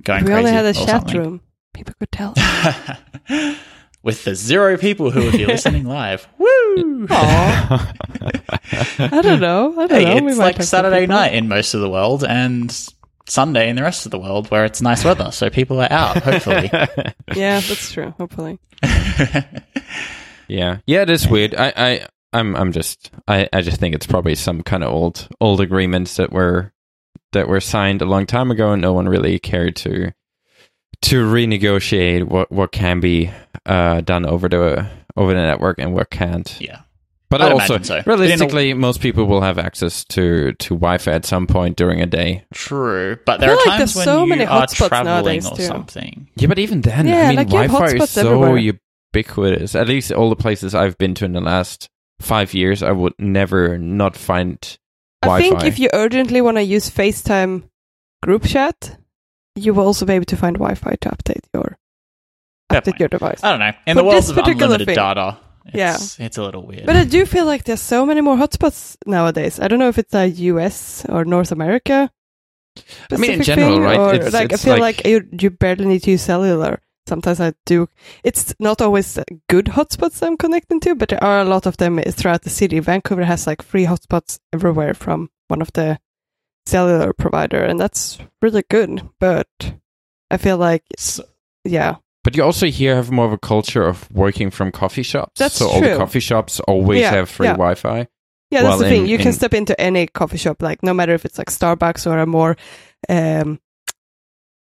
going 0.03 0.23
we 0.25 0.31
crazy. 0.31 0.39
only 0.47 0.51
had 0.51 0.65
a 0.65 0.69
or 0.69 0.73
chat 0.73 0.87
something. 0.89 1.19
room. 1.19 1.41
People 1.73 1.93
could 1.99 2.11
tell. 2.11 2.33
With 4.03 4.23
the 4.23 4.33
zero 4.33 4.77
people 4.77 5.11
who 5.11 5.21
would 5.25 5.33
be 5.33 5.45
listening 5.45 5.85
live. 5.85 6.27
Woo! 6.39 7.05
Aw. 7.11 7.93
I 8.97 9.21
don't 9.21 9.39
know. 9.39 9.79
I 9.79 9.85
don't 9.87 9.91
Hey, 9.91 10.15
know. 10.19 10.25
We 10.25 10.31
it's 10.31 10.39
might 10.39 10.57
like 10.57 10.63
Saturday 10.63 11.05
night 11.05 11.33
in 11.35 11.47
most 11.47 11.75
of 11.75 11.81
the 11.81 11.89
world 11.89 12.23
and 12.23 12.75
Sunday 13.27 13.69
in 13.69 13.75
the 13.75 13.81
rest 13.83 14.05
of 14.05 14.11
the 14.11 14.19
world 14.19 14.49
where 14.51 14.65
it's 14.65 14.81
nice 14.81 15.03
weather, 15.05 15.31
so 15.31 15.49
people 15.49 15.79
are 15.81 15.91
out, 15.91 16.17
hopefully. 16.23 16.69
Yeah, 17.35 17.59
that's 17.61 17.91
true. 17.91 18.13
Hopefully. 18.17 18.59
Yeah, 20.47 20.79
yeah, 20.85 21.03
it 21.03 21.09
is 21.09 21.29
weird. 21.29 21.55
I, 21.55 21.71
I, 21.77 22.07
I'm, 22.33 22.55
I'm 22.57 22.71
just, 22.73 23.09
I, 23.25 23.47
I 23.53 23.61
just 23.61 23.79
think 23.79 23.95
it's 23.95 24.05
probably 24.05 24.35
some 24.35 24.63
kind 24.63 24.83
of 24.83 24.91
old, 24.91 25.29
old 25.39 25.61
agreements 25.61 26.17
that 26.17 26.33
were, 26.33 26.73
that 27.31 27.47
were 27.47 27.61
signed 27.61 28.01
a 28.01 28.05
long 28.05 28.25
time 28.25 28.51
ago, 28.51 28.73
and 28.73 28.81
no 28.81 28.91
one 28.91 29.07
really 29.07 29.39
cared 29.39 29.77
to, 29.77 30.11
to 31.03 31.25
renegotiate 31.25 32.25
what, 32.25 32.51
what 32.51 32.73
can 32.73 32.99
be, 32.99 33.31
uh, 33.65 34.01
done 34.01 34.25
over 34.25 34.49
the, 34.49 34.85
over 35.15 35.33
the 35.33 35.39
network 35.39 35.79
and 35.79 35.93
what 35.93 36.09
can't. 36.09 36.57
yeah. 36.59 36.81
But 37.31 37.41
I'd 37.41 37.51
also, 37.53 37.73
imagine 37.75 37.83
so. 37.85 38.01
But 38.05 38.13
a- 38.13 38.17
realistically, 38.21 38.73
most 38.75 39.01
people 39.01 39.25
will 39.25 39.41
have 39.41 39.57
access 39.57 40.03
to, 40.05 40.51
to 40.53 40.69
Wi-Fi 40.75 41.11
at 41.11 41.25
some 41.25 41.47
point 41.47 41.77
during 41.77 41.99
a 42.01 42.05
day. 42.05 42.43
True. 42.53 43.17
But 43.25 43.39
there 43.39 43.51
are 43.51 43.55
like 43.55 43.65
times 43.79 43.95
when 43.95 44.05
so 44.05 44.23
you 44.23 44.29
many 44.29 44.45
are 44.45 44.67
hotspots 44.67 44.87
traveling 44.89 45.43
or 45.45 45.55
too. 45.55 45.63
something. 45.63 46.27
Yeah, 46.35 46.47
but 46.47 46.59
even 46.59 46.81
then, 46.81 47.07
Yeah, 47.07 47.23
I 47.23 47.27
mean, 47.29 47.35
like 47.37 47.47
Wi-Fi 47.49 48.03
is 48.03 48.09
so 48.11 48.21
everywhere. 48.43 48.77
ubiquitous. 49.13 49.73
At 49.75 49.87
least 49.87 50.11
all 50.11 50.29
the 50.29 50.35
places 50.35 50.75
I've 50.75 50.97
been 50.97 51.15
to 51.15 51.25
in 51.25 51.31
the 51.33 51.41
last 51.41 51.89
five 52.19 52.53
years, 52.53 52.83
I 52.83 52.91
would 52.91 53.13
never 53.17 53.77
not 53.79 54.15
find 54.15 54.57
I 55.23 55.27
Wi-Fi. 55.27 55.45
I 55.45 55.49
think 55.49 55.63
if 55.63 55.79
you 55.79 55.89
urgently 55.93 56.41
want 56.41 56.57
to 56.57 56.63
use 56.63 56.89
FaceTime 56.89 57.63
group 58.21 58.43
chat, 58.43 58.97
you 59.55 59.73
will 59.73 59.85
also 59.85 60.05
be 60.05 60.13
able 60.13 60.25
to 60.25 60.37
find 60.37 60.55
Wi-Fi 60.57 60.95
to 61.01 61.09
update 61.09 61.43
your 61.53 61.77
Fair 62.71 62.81
update 62.81 62.99
your 62.99 63.09
device. 63.09 63.43
I 63.43 63.51
don't 63.51 63.59
know. 63.59 63.71
In 63.87 63.95
For 63.95 64.01
the 64.01 64.03
world 64.03 64.17
this 64.17 64.29
of 64.29 64.35
particular 64.35 64.65
unlimited 64.75 64.87
thing. 64.87 64.95
data, 64.95 65.37
it's, 65.65 66.19
it's 66.19 66.37
a 66.37 66.43
little 66.43 66.65
weird. 66.65 66.85
But 66.85 66.95
I 66.95 67.03
do 67.05 67.25
feel 67.25 67.45
like 67.45 67.63
there's 67.63 67.81
so 67.81 68.05
many 68.05 68.21
more 68.21 68.35
hotspots 68.37 68.97
nowadays. 69.05 69.59
I 69.59 69.67
don't 69.67 69.79
know 69.79 69.89
if 69.89 69.97
it's 69.97 70.13
a 70.13 70.27
US 70.27 71.05
or 71.09 71.25
North 71.25 71.51
America. 71.51 72.11
I 73.11 73.17
mean, 73.17 73.31
in 73.31 73.41
general, 73.43 73.69
thing, 73.73 73.81
right, 73.81 73.99
Or 73.99 74.13
it's- 74.15 74.33
like 74.33 74.51
it's 74.53 74.61
I 74.61 74.65
feel 74.65 74.79
like- 74.79 74.97
like, 74.97 75.07
you 75.07 75.27
you 75.39 75.49
barely 75.49 75.85
need 75.85 76.03
to 76.03 76.11
use 76.11 76.21
cellular. 76.21 76.81
Sometimes 77.07 77.41
I 77.41 77.53
do. 77.65 77.89
It's 78.23 78.53
not 78.59 78.79
always 78.81 79.17
good 79.49 79.65
hotspots 79.65 80.21
I'm 80.25 80.37
connecting 80.37 80.79
to, 80.81 80.95
but 80.95 81.09
there 81.09 81.23
are 81.23 81.41
a 81.41 81.45
lot 81.45 81.65
of 81.65 81.75
them 81.77 81.99
throughout 82.01 82.43
the 82.43 82.49
city. 82.49 82.79
Vancouver 82.79 83.25
has 83.25 83.47
like 83.47 83.61
free 83.63 83.85
hotspots 83.85 84.39
everywhere 84.53 84.93
from 84.93 85.29
one 85.49 85.61
of 85.61 85.73
the 85.73 85.99
cellular 86.65 87.11
provider, 87.11 87.61
and 87.63 87.79
that's 87.79 88.19
really 88.41 88.63
good. 88.69 89.01
But 89.19 89.47
I 90.29 90.37
feel 90.37 90.57
like, 90.57 90.83
So- 90.97 91.25
yeah, 91.65 91.95
But 92.23 92.35
you 92.37 92.43
also 92.43 92.67
here 92.67 92.95
have 92.95 93.09
more 93.09 93.25
of 93.25 93.33
a 93.33 93.37
culture 93.37 93.83
of 93.83 94.09
working 94.11 94.51
from 94.51 94.71
coffee 94.71 95.01
shops. 95.03 95.39
That's 95.39 95.55
so 95.55 95.67
all 95.67 95.81
the 95.81 95.87
true. 95.87 95.97
coffee 95.97 96.19
shops 96.19 96.59
always 96.61 97.01
Yeah, 97.01 97.11
have 97.11 97.29
free 97.29 97.47
yeah. 97.47 97.53
Wi-Fi. 97.53 98.07
Yeah, 98.51 98.63
that's 98.63 98.79
the 98.79 98.89
thing. 98.89 99.01
in- 99.03 99.07
You 99.07 99.17
can 99.17 99.33
step 99.33 99.53
into 99.53 99.79
any 99.79 100.05
coffee 100.07 100.37
shop, 100.37 100.61
like 100.61 100.83
no 100.83 100.93
matter 100.93 101.13
if 101.13 101.25
it's 101.25 101.37
like 101.37 101.49
Starbucks 101.49 102.05
or 102.05 102.19
a 102.19 102.25
more 102.27 102.57
um, 103.09 103.59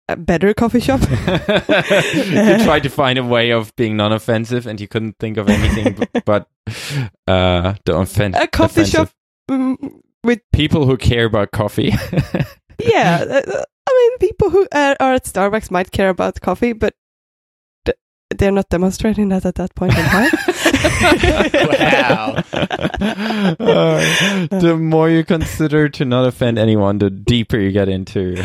a 0.09 0.15
better 0.15 0.53
coffee 0.53 0.79
shop. 0.81 0.99
you 1.09 2.63
tried 2.65 2.83
to 2.83 2.89
find 2.89 3.17
a 3.17 3.23
way 3.23 3.51
of 3.51 3.75
being 3.75 3.95
non-offensive, 3.97 4.67
and 4.67 4.79
you 4.81 4.88
couldn't 4.88 5.17
think 5.19 5.38
of 5.38 5.49
anything 5.49 5.93
b- 5.93 6.21
but 6.25 6.47
uh, 7.27 7.73
the 7.85 7.95
offen- 7.95 8.35
a 8.35 8.47
coffee 8.47 8.81
offensive 8.81 8.91
shop 8.91 9.09
mm, 9.49 10.01
with 10.23 10.39
people 10.51 10.85
who 10.85 10.97
care 10.97 11.25
about 11.25 11.51
coffee. 11.51 11.93
yeah. 12.79 13.25
uh, 13.27 13.63
I 13.88 14.09
mean, 14.12 14.17
people 14.19 14.49
who 14.49 14.67
are, 14.71 14.95
are 14.99 15.13
at 15.15 15.23
Starbucks 15.25 15.71
might 15.71 15.91
care 15.91 16.09
about 16.09 16.39
coffee, 16.41 16.73
but 16.73 16.93
they're 18.38 18.52
not 18.52 18.70
demonstrating 18.70 19.30
that 19.30 19.46
at 19.46 19.56
that 19.56 19.74
point 19.76 19.98
in 19.98 20.06
time. 20.06 20.30
Wow. 21.80 22.36
Uh, 23.60 24.48
the 24.60 24.78
more 24.80 25.10
you 25.10 25.24
consider 25.24 25.89
to 25.89 26.06
not 26.06 26.28
offend 26.28 26.60
anyone, 26.60 27.00
the 27.00 27.10
deeper 27.10 27.58
you 27.58 27.72
get 27.72 27.89
into. 27.89 28.36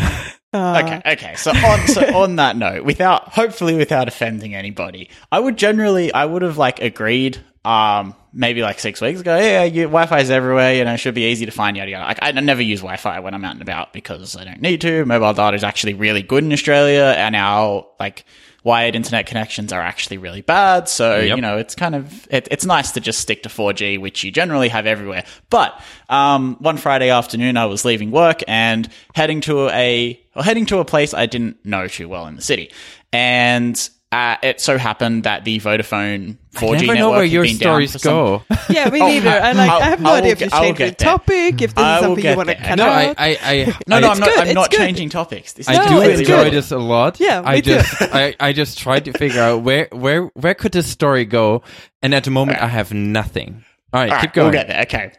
Uh, 0.52 0.80
Okay, 0.84 1.02
okay. 1.12 1.34
So 1.34 1.50
on 1.50 1.88
so 1.88 2.16
on 2.16 2.36
that 2.36 2.56
note, 2.56 2.84
without 2.84 3.28
hopefully 3.28 3.74
without 3.74 4.06
offending 4.06 4.54
anybody, 4.54 5.10
I 5.32 5.40
would 5.40 5.56
generally 5.58 6.14
I 6.14 6.24
would 6.24 6.42
have 6.42 6.58
like 6.58 6.80
agreed 6.80 7.38
um 7.64 8.14
maybe 8.32 8.62
like 8.62 8.78
six 8.78 9.00
weeks 9.00 9.20
ago, 9.20 9.36
yeah, 9.36 9.64
you, 9.64 9.82
Wi-Fi 9.84 10.20
is 10.20 10.30
everywhere, 10.30 10.74
you 10.74 10.84
know, 10.84 10.94
it 10.94 10.98
should 10.98 11.14
be 11.14 11.24
easy 11.24 11.46
to 11.46 11.52
find, 11.52 11.76
yada 11.76 11.90
yada. 11.90 12.04
Like, 12.04 12.18
I 12.22 12.30
never 12.32 12.62
use 12.62 12.80
Wi-Fi 12.80 13.20
when 13.20 13.34
I'm 13.34 13.44
out 13.44 13.52
and 13.52 13.62
about 13.62 13.92
because 13.92 14.36
I 14.36 14.44
don't 14.44 14.60
need 14.60 14.80
to. 14.82 15.04
Mobile 15.04 15.32
data 15.32 15.56
is 15.56 15.64
actually 15.64 15.94
really 15.94 16.22
good 16.22 16.44
in 16.44 16.52
Australia, 16.52 17.14
and 17.16 17.34
our 17.34 17.86
like 17.98 18.24
wired 18.64 18.96
internet 18.96 19.26
connections 19.26 19.72
are 19.72 19.80
actually 19.82 20.18
really 20.18 20.40
bad. 20.40 20.88
So 20.88 21.20
Yep. 21.20 21.36
you 21.36 21.42
know, 21.42 21.58
it's 21.58 21.74
kind 21.76 21.94
of 21.94 22.26
it, 22.30 22.48
it's 22.50 22.64
nice 22.64 22.90
to 22.92 23.00
just 23.00 23.20
stick 23.20 23.42
to 23.44 23.48
4G, 23.48 24.00
which 24.00 24.24
you 24.24 24.32
generally 24.32 24.68
have 24.68 24.86
everywhere. 24.86 25.24
But 25.50 25.80
um, 26.08 26.56
one 26.58 26.78
Friday 26.78 27.10
afternoon, 27.10 27.56
I 27.56 27.66
was 27.66 27.84
leaving 27.84 28.10
work 28.10 28.40
and 28.48 28.88
heading 29.14 29.40
to 29.42 29.68
a 29.68 30.20
or 30.34 30.42
heading 30.42 30.66
to 30.66 30.78
a 30.78 30.84
place 30.84 31.14
I 31.14 31.26
didn't 31.26 31.64
know 31.64 31.86
too 31.86 32.08
well 32.08 32.26
in 32.26 32.34
the 32.36 32.42
city, 32.42 32.72
and. 33.12 33.88
Uh, 34.14 34.36
it 34.42 34.60
so 34.60 34.78
happened 34.78 35.24
that 35.24 35.44
the 35.44 35.58
Vodafone 35.58 36.36
4G 36.54 36.70
Never 36.72 36.94
network 36.94 36.98
know 36.98 37.10
where 37.10 37.22
had 37.22 37.32
your 37.32 37.42
been 37.42 37.56
down 37.58 37.72
stories 37.72 37.92
for 37.92 37.98
some- 37.98 38.12
go. 38.12 38.42
yeah, 38.70 38.88
me 38.90 39.00
Oh, 39.00 39.06
neither. 39.08 39.28
I 39.30 39.52
like. 39.52 39.70
I'll- 39.70 39.80
have 39.80 40.00
no 40.00 40.10
I'll 40.10 40.14
idea 40.16 40.32
if 40.32 40.40
you 40.40 40.48
get- 40.50 40.60
change 40.62 40.78
the 40.78 40.90
topic, 40.92 41.62
if 41.62 41.74
this 41.74 41.84
is 41.84 42.00
something 42.00 42.24
you 42.24 42.36
want 42.36 42.48
to 42.50 42.54
there. 42.54 42.64
cut 42.64 42.76
no, 42.78 42.86
I, 42.86 43.04
out. 43.06 43.14
I, 43.18 43.38
I, 43.42 43.78
No, 43.88 43.96
I, 43.96 44.00
no, 44.00 44.08
I'm 44.10 44.18
not. 44.20 44.28
good, 44.28 44.38
I'm 44.38 44.46
it's 44.46 44.54
not 44.54 44.70
good. 44.70 44.76
changing 44.78 45.08
topics. 45.08 45.52
This 45.54 45.68
I 45.68 45.72
is 45.72 45.78
No, 45.78 45.88
do 46.00 46.08
it's 46.08 46.20
enjoy 46.20 46.44
good. 46.44 46.52
this 46.52 46.70
a 46.70 46.78
lot. 46.78 47.18
Yeah, 47.18 47.42
I 47.44 47.54
me 47.56 47.62
too. 47.62 47.74
just, 47.74 48.02
I, 48.02 48.36
I 48.38 48.52
just 48.52 48.78
tried 48.78 49.06
to 49.06 49.12
figure 49.12 49.42
out 49.42 49.62
where, 49.62 49.88
where, 49.90 50.26
where 50.34 50.54
could 50.54 50.70
this 50.72 50.86
story 50.86 51.24
go, 51.24 51.62
and 52.02 52.14
at 52.14 52.22
the 52.24 52.30
moment 52.30 52.62
I 52.62 52.68
have 52.68 52.92
nothing. 52.94 53.64
All 53.92 54.00
right, 54.00 54.12
All 54.12 54.20
keep 54.20 54.28
right, 54.30 54.34
going. 54.34 54.44
We'll 54.52 54.52
get 54.52 54.68
there. 54.68 54.82
Okay. 54.82 55.12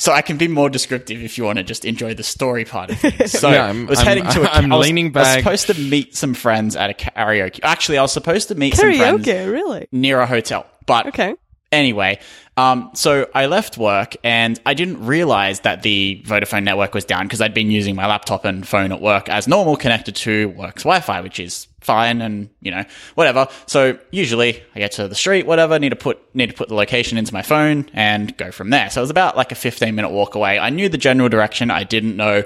So 0.00 0.12
I 0.12 0.22
can 0.22 0.38
be 0.38 0.48
more 0.48 0.70
descriptive 0.70 1.22
if 1.22 1.36
you 1.36 1.44
want 1.44 1.58
to 1.58 1.62
just 1.62 1.84
enjoy 1.84 2.14
the 2.14 2.22
story 2.22 2.64
part 2.64 2.90
of 2.90 2.98
things. 2.98 3.32
So 3.38 3.50
I'm- 3.50 3.86
I 3.86 3.90
was 3.90 3.98
I'm- 3.98 4.06
heading 4.08 4.24
to 4.28 4.42
a 4.42 4.50
I'm 4.50 4.72
I 4.72 4.76
was- 4.78 4.86
leaning 4.86 5.14
I 5.14 5.20
was 5.20 5.28
supposed 5.28 5.66
to 5.66 5.74
meet 5.78 6.16
some 6.16 6.32
friends 6.32 6.74
at 6.74 6.88
a 6.88 6.94
karaoke. 6.94 7.60
Actually, 7.62 7.98
I 7.98 8.02
was 8.02 8.12
supposed 8.12 8.48
to 8.48 8.54
meet 8.54 8.74
some 8.76 8.92
friends 8.94 9.26
Karaoke, 9.26 9.52
really? 9.52 9.88
near 9.92 10.18
a 10.20 10.26
hotel. 10.26 10.64
But 10.86 11.08
Okay. 11.08 11.34
Anyway, 11.72 12.18
um, 12.56 12.90
so 12.94 13.28
I 13.32 13.46
left 13.46 13.78
work 13.78 14.16
and 14.24 14.60
I 14.66 14.74
didn't 14.74 15.06
realize 15.06 15.60
that 15.60 15.82
the 15.82 16.20
Vodafone 16.26 16.64
network 16.64 16.94
was 16.94 17.04
down 17.04 17.26
because 17.26 17.40
I'd 17.40 17.54
been 17.54 17.70
using 17.70 17.94
my 17.94 18.06
laptop 18.06 18.44
and 18.44 18.66
phone 18.66 18.90
at 18.90 19.00
work 19.00 19.28
as 19.28 19.46
normal, 19.46 19.76
connected 19.76 20.16
to 20.16 20.48
work's 20.48 20.82
Wi-Fi, 20.82 21.20
which 21.20 21.38
is 21.38 21.68
fine 21.80 22.20
and 22.20 22.50
you 22.60 22.72
know 22.72 22.84
whatever. 23.14 23.46
So 23.66 23.98
usually 24.10 24.62
I 24.74 24.80
get 24.80 24.92
to 24.92 25.06
the 25.06 25.14
street, 25.14 25.46
whatever, 25.46 25.78
need 25.78 25.90
to 25.90 25.96
put 25.96 26.18
need 26.34 26.48
to 26.48 26.54
put 26.56 26.68
the 26.68 26.74
location 26.74 27.16
into 27.16 27.32
my 27.32 27.42
phone 27.42 27.88
and 27.92 28.36
go 28.36 28.50
from 28.50 28.70
there. 28.70 28.90
So 28.90 29.00
it 29.00 29.04
was 29.04 29.10
about 29.10 29.36
like 29.36 29.52
a 29.52 29.56
fifteen 29.56 29.94
minute 29.94 30.10
walk 30.10 30.34
away. 30.34 30.58
I 30.58 30.70
knew 30.70 30.88
the 30.88 30.98
general 30.98 31.28
direction. 31.28 31.70
I 31.70 31.84
didn't 31.84 32.16
know 32.16 32.42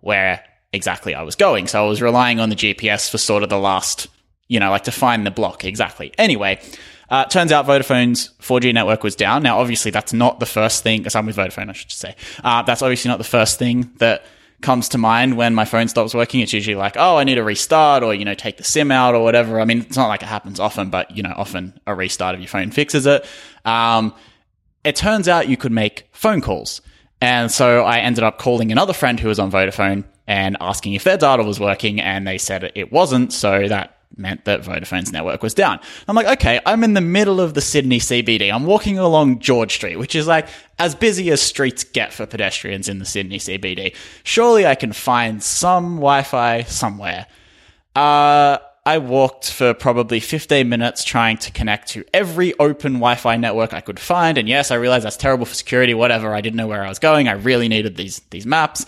where 0.00 0.44
exactly 0.72 1.16
I 1.16 1.22
was 1.22 1.34
going, 1.34 1.66
so 1.66 1.84
I 1.84 1.88
was 1.88 2.00
relying 2.00 2.38
on 2.38 2.48
the 2.48 2.56
GPS 2.56 3.10
for 3.10 3.18
sort 3.18 3.42
of 3.42 3.48
the 3.48 3.58
last 3.58 4.06
you 4.48 4.58
know, 4.58 4.70
like 4.70 4.84
to 4.84 4.92
find 4.92 5.26
the 5.26 5.30
block 5.30 5.64
exactly. 5.64 6.12
Anyway, 6.16 6.60
uh, 7.10 7.24
turns 7.24 7.52
out 7.52 7.66
Vodafone's 7.66 8.30
4G 8.40 8.74
network 8.74 9.02
was 9.02 9.16
down. 9.16 9.42
Now, 9.42 9.58
obviously, 9.58 9.90
that's 9.90 10.12
not 10.12 10.40
the 10.40 10.46
first 10.46 10.82
thing, 10.82 11.06
I'm 11.14 11.26
with 11.26 11.36
Vodafone, 11.36 11.70
I 11.70 11.72
should 11.72 11.90
say. 11.90 12.14
Uh, 12.44 12.62
that's 12.62 12.82
obviously 12.82 13.08
not 13.08 13.18
the 13.18 13.24
first 13.24 13.58
thing 13.58 13.90
that 13.98 14.24
comes 14.60 14.88
to 14.90 14.98
mind 14.98 15.36
when 15.36 15.54
my 15.54 15.64
phone 15.64 15.88
stops 15.88 16.14
working. 16.14 16.40
It's 16.40 16.52
usually 16.52 16.74
like, 16.74 16.96
oh, 16.96 17.16
I 17.16 17.24
need 17.24 17.38
a 17.38 17.44
restart 17.44 18.02
or, 18.02 18.12
you 18.12 18.24
know, 18.24 18.34
take 18.34 18.56
the 18.56 18.64
SIM 18.64 18.90
out 18.90 19.14
or 19.14 19.22
whatever. 19.22 19.60
I 19.60 19.64
mean, 19.64 19.78
it's 19.78 19.96
not 19.96 20.08
like 20.08 20.22
it 20.22 20.26
happens 20.26 20.58
often, 20.58 20.90
but, 20.90 21.10
you 21.16 21.22
know, 21.22 21.32
often 21.36 21.78
a 21.86 21.94
restart 21.94 22.34
of 22.34 22.40
your 22.40 22.48
phone 22.48 22.70
fixes 22.70 23.06
it. 23.06 23.24
Um, 23.64 24.14
it 24.84 24.96
turns 24.96 25.28
out 25.28 25.48
you 25.48 25.56
could 25.56 25.72
make 25.72 26.08
phone 26.12 26.40
calls. 26.40 26.80
And 27.20 27.50
so 27.50 27.84
I 27.84 27.98
ended 27.98 28.24
up 28.24 28.38
calling 28.38 28.70
another 28.70 28.92
friend 28.92 29.18
who 29.18 29.28
was 29.28 29.38
on 29.38 29.50
Vodafone 29.50 30.04
and 30.26 30.56
asking 30.60 30.94
if 30.94 31.04
their 31.04 31.16
data 31.16 31.42
was 31.42 31.58
working, 31.58 32.00
and 32.00 32.26
they 32.26 32.38
said 32.38 32.70
it 32.74 32.92
wasn't. 32.92 33.32
So 33.32 33.66
that 33.66 33.97
meant 34.16 34.44
that 34.44 34.62
Vodafone's 34.62 35.12
network 35.12 35.42
was 35.42 35.54
down. 35.54 35.78
I'm 36.06 36.16
like, 36.16 36.26
okay, 36.38 36.60
I'm 36.66 36.82
in 36.84 36.94
the 36.94 37.00
middle 37.00 37.40
of 37.40 37.54
the 37.54 37.60
Sydney 37.60 37.98
CBD. 37.98 38.52
I'm 38.52 38.64
walking 38.64 38.98
along 38.98 39.40
George 39.40 39.74
Street, 39.74 39.96
which 39.96 40.14
is 40.14 40.26
like 40.26 40.48
as 40.78 40.94
busy 40.94 41.30
as 41.30 41.40
streets 41.40 41.84
get 41.84 42.12
for 42.12 42.26
pedestrians 42.26 42.88
in 42.88 42.98
the 42.98 43.04
Sydney 43.04 43.38
CBD. 43.38 43.94
Surely 44.24 44.66
I 44.66 44.74
can 44.74 44.92
find 44.92 45.42
some 45.42 45.96
Wi 45.96 46.22
Fi 46.22 46.62
somewhere. 46.62 47.26
Uh, 47.94 48.58
I 48.88 48.98
walked 48.98 49.52
for 49.52 49.74
probably 49.74 50.18
15 50.18 50.66
minutes 50.66 51.04
trying 51.04 51.36
to 51.38 51.52
connect 51.52 51.88
to 51.90 52.04
every 52.14 52.54
open 52.58 52.94
Wi 52.94 53.16
Fi 53.16 53.36
network 53.36 53.74
I 53.74 53.82
could 53.82 54.00
find. 54.00 54.38
And 54.38 54.48
yes, 54.48 54.70
I 54.70 54.76
realized 54.76 55.04
that's 55.04 55.18
terrible 55.18 55.44
for 55.44 55.54
security, 55.54 55.92
whatever. 55.92 56.34
I 56.34 56.40
didn't 56.40 56.56
know 56.56 56.68
where 56.68 56.82
I 56.82 56.88
was 56.88 56.98
going. 56.98 57.28
I 57.28 57.32
really 57.32 57.68
needed 57.68 57.96
these, 57.96 58.20
these 58.30 58.46
maps. 58.46 58.86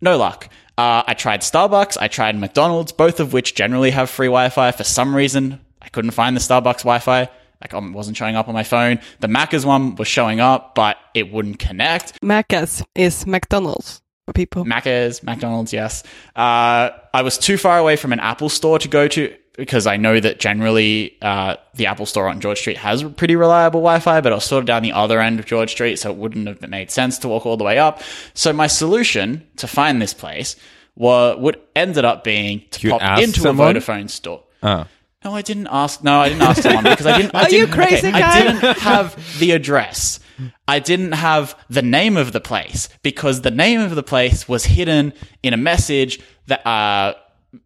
No 0.00 0.16
luck. 0.16 0.48
Uh, 0.78 1.02
I 1.06 1.14
tried 1.14 1.40
Starbucks, 1.40 1.96
I 1.98 2.08
tried 2.08 2.36
McDonald's, 2.36 2.92
both 2.92 3.18
of 3.20 3.32
which 3.32 3.54
generally 3.54 3.90
have 3.90 4.10
free 4.10 4.26
Wi 4.26 4.50
Fi. 4.50 4.72
For 4.72 4.84
some 4.84 5.16
reason, 5.16 5.60
I 5.80 5.88
couldn't 5.88 6.10
find 6.10 6.36
the 6.36 6.40
Starbucks 6.40 6.80
Wi 6.80 6.98
Fi. 6.98 7.28
Like, 7.62 7.72
it 7.72 7.92
wasn't 7.92 8.18
showing 8.18 8.36
up 8.36 8.48
on 8.48 8.54
my 8.54 8.64
phone. 8.64 9.00
The 9.20 9.28
Macca's 9.28 9.64
one 9.64 9.94
was 9.94 10.08
showing 10.08 10.40
up, 10.40 10.74
but 10.74 10.98
it 11.14 11.32
wouldn't 11.32 11.58
connect. 11.58 12.20
Macca's 12.20 12.84
is 12.94 13.26
McDonald's 13.26 14.02
for 14.26 14.34
people. 14.34 14.66
Macca's, 14.66 15.22
McDonald's, 15.22 15.72
yes. 15.72 16.02
Uh, 16.34 16.90
I 17.14 17.22
was 17.22 17.38
too 17.38 17.56
far 17.56 17.78
away 17.78 17.96
from 17.96 18.12
an 18.12 18.20
Apple 18.20 18.50
store 18.50 18.78
to 18.78 18.88
go 18.88 19.08
to 19.08 19.34
because 19.56 19.86
I 19.86 19.96
know 19.96 20.18
that 20.20 20.38
generally 20.38 21.16
uh, 21.22 21.56
the 21.74 21.86
Apple 21.86 22.06
store 22.06 22.28
on 22.28 22.40
George 22.40 22.58
Street 22.58 22.76
has 22.78 23.02
pretty 23.02 23.36
reliable 23.36 23.80
Wi 23.80 23.98
Fi, 24.00 24.20
but 24.20 24.32
I 24.32 24.34
was 24.36 24.44
sort 24.44 24.60
of 24.60 24.66
down 24.66 24.82
the 24.82 24.92
other 24.92 25.20
end 25.20 25.38
of 25.38 25.46
George 25.46 25.70
Street, 25.70 25.96
so 25.98 26.10
it 26.10 26.16
wouldn't 26.16 26.46
have 26.46 26.68
made 26.68 26.90
sense 26.90 27.18
to 27.20 27.28
walk 27.28 27.46
all 27.46 27.56
the 27.56 27.64
way 27.64 27.78
up. 27.78 28.02
So 28.34 28.52
my 28.52 28.66
solution 28.66 29.46
to 29.56 29.66
find 29.66 30.00
this 30.02 30.14
place 30.14 30.56
wa- 30.94 31.36
would 31.36 31.60
ended 31.74 32.04
up 32.04 32.24
being 32.24 32.62
to 32.72 32.86
You 32.88 32.98
pop 32.98 33.18
into 33.20 33.40
someone? 33.40 33.76
a 33.76 33.80
Vodafone 33.80 34.10
store. 34.10 34.42
Oh. 34.62 34.86
No, 35.24 35.34
I 35.34 35.42
didn't 35.42 35.66
ask. 35.70 36.04
No, 36.04 36.20
I 36.20 36.28
didn't 36.28 36.42
ask 36.42 36.62
someone 36.62 36.84
because 36.84 37.06
I 37.06 37.16
didn't. 37.16 37.34
I 37.34 37.42
Are 37.44 37.50
you 37.50 37.66
didn't, 37.66 37.72
crazy, 37.74 38.08
okay, 38.08 38.10
guy? 38.20 38.38
I 38.38 38.42
didn't 38.52 38.78
have 38.78 39.38
the 39.40 39.50
address. 39.52 40.20
I 40.68 40.78
didn't 40.78 41.12
have 41.12 41.58
the 41.70 41.80
name 41.82 42.16
of 42.16 42.32
the 42.32 42.40
place 42.40 42.88
because 43.02 43.40
the 43.40 43.50
name 43.50 43.80
of 43.80 43.94
the 43.94 44.02
place 44.02 44.46
was 44.46 44.66
hidden 44.66 45.14
in 45.42 45.54
a 45.54 45.56
message 45.56 46.20
that 46.46 46.64
uh, 46.66 47.14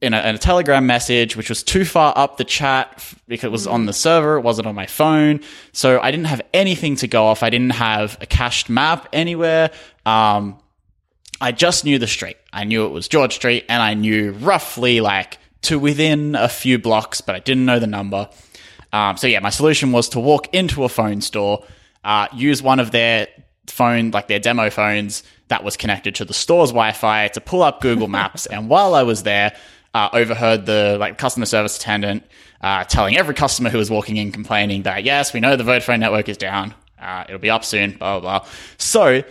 in 0.01 0.15
a, 0.15 0.21
in 0.21 0.35
a 0.35 0.39
Telegram 0.39 0.87
message, 0.87 1.37
which 1.37 1.49
was 1.49 1.63
too 1.63 1.85
far 1.85 2.13
up 2.17 2.37
the 2.37 2.45
chat 2.45 3.13
because 3.29 3.45
it 3.45 3.53
was 3.53 3.67
on 3.67 3.87
the 3.87 3.93
server. 3.93 4.37
It 4.37 4.43
wasn't 4.43 4.67
on 4.67 4.75
my 4.75 4.87
phone, 4.87 5.41
so 5.73 6.01
I 6.01 6.11
didn't 6.11 6.27
have 6.27 6.43
anything 6.53 6.97
to 6.97 7.07
go 7.07 7.27
off. 7.27 7.43
I 7.43 7.51
didn't 7.51 7.71
have 7.71 8.19
a 8.21 8.27
cached 8.27 8.69
map 8.69 9.09
anywhere. 9.13 9.71
Um, 10.07 10.59
I 11.41 11.53
just 11.53 11.85
knew 11.85 11.99
the 11.99 12.07
street. 12.07 12.37
I 12.53 12.65
knew 12.65 12.85
it 12.87 12.91
was 12.91 13.09
George 13.09 13.35
Street, 13.35 13.65
and 13.69 13.83
I 13.83 13.95
knew 13.95 14.33
roughly 14.33 15.01
like 15.01 15.39
to 15.63 15.79
within 15.79 16.35
a 16.35 16.49
few 16.49 16.79
blocks, 16.79 17.21
but 17.21 17.35
I 17.35 17.39
didn't 17.41 17.65
know 17.65 17.79
the 17.79 17.87
number. 17.87 18.29
Um, 18.93 19.17
so 19.17 19.27
yeah, 19.27 19.41
my 19.41 19.51
solution 19.51 19.93
was 19.93 20.09
to 20.11 20.21
walk 20.21 20.53
into 20.55 20.85
a 20.85 20.89
phone 20.89 21.21
store, 21.21 21.65
uh, 22.05 22.29
use 22.35 22.63
one 22.63 22.81
of 22.81 22.91
their 22.91 23.29
phone, 23.67 24.11
like 24.11 24.29
their 24.29 24.41
demo 24.41 24.71
phones 24.71 25.23
that 25.49 25.65
was 25.65 25.77
connected 25.77 26.15
to 26.17 26.25
the 26.25 26.35
store's 26.35 26.71
Wi-Fi 26.71 27.29
to 27.29 27.41
pull 27.41 27.63
up 27.63 27.81
Google 27.81 28.09
Maps. 28.09 28.47
and 28.47 28.69
while 28.69 28.95
I 28.95 29.03
was 29.03 29.23
there, 29.23 29.55
uh, 29.95 30.09
overheard 30.13 30.67
the 30.67 30.97
like 30.99 31.19
customer 31.19 31.47
service 31.47 31.77
attendant 31.77 32.25
uh, 32.61 32.85
telling 32.85 33.17
every 33.17 33.35
customer 33.35 33.71
who 33.71 33.79
was 33.79 33.91
walking 33.91 34.17
in 34.17 34.33
complaining 34.33 34.83
that 34.83 35.05
yes, 35.05 35.33
we 35.33 35.41
know 35.41 35.57
the 35.57 35.65
Vodafone 35.65 36.01
network 36.01 36.29
is 36.29 36.37
down. 36.37 36.75
Uh, 37.01 37.25
it'll 37.29 37.41
be 37.41 37.51
up 37.51 37.65
soon. 37.65 37.93
Blah 37.93 38.21
blah 38.21 38.41
blah. 38.41 38.49
So 38.79 39.23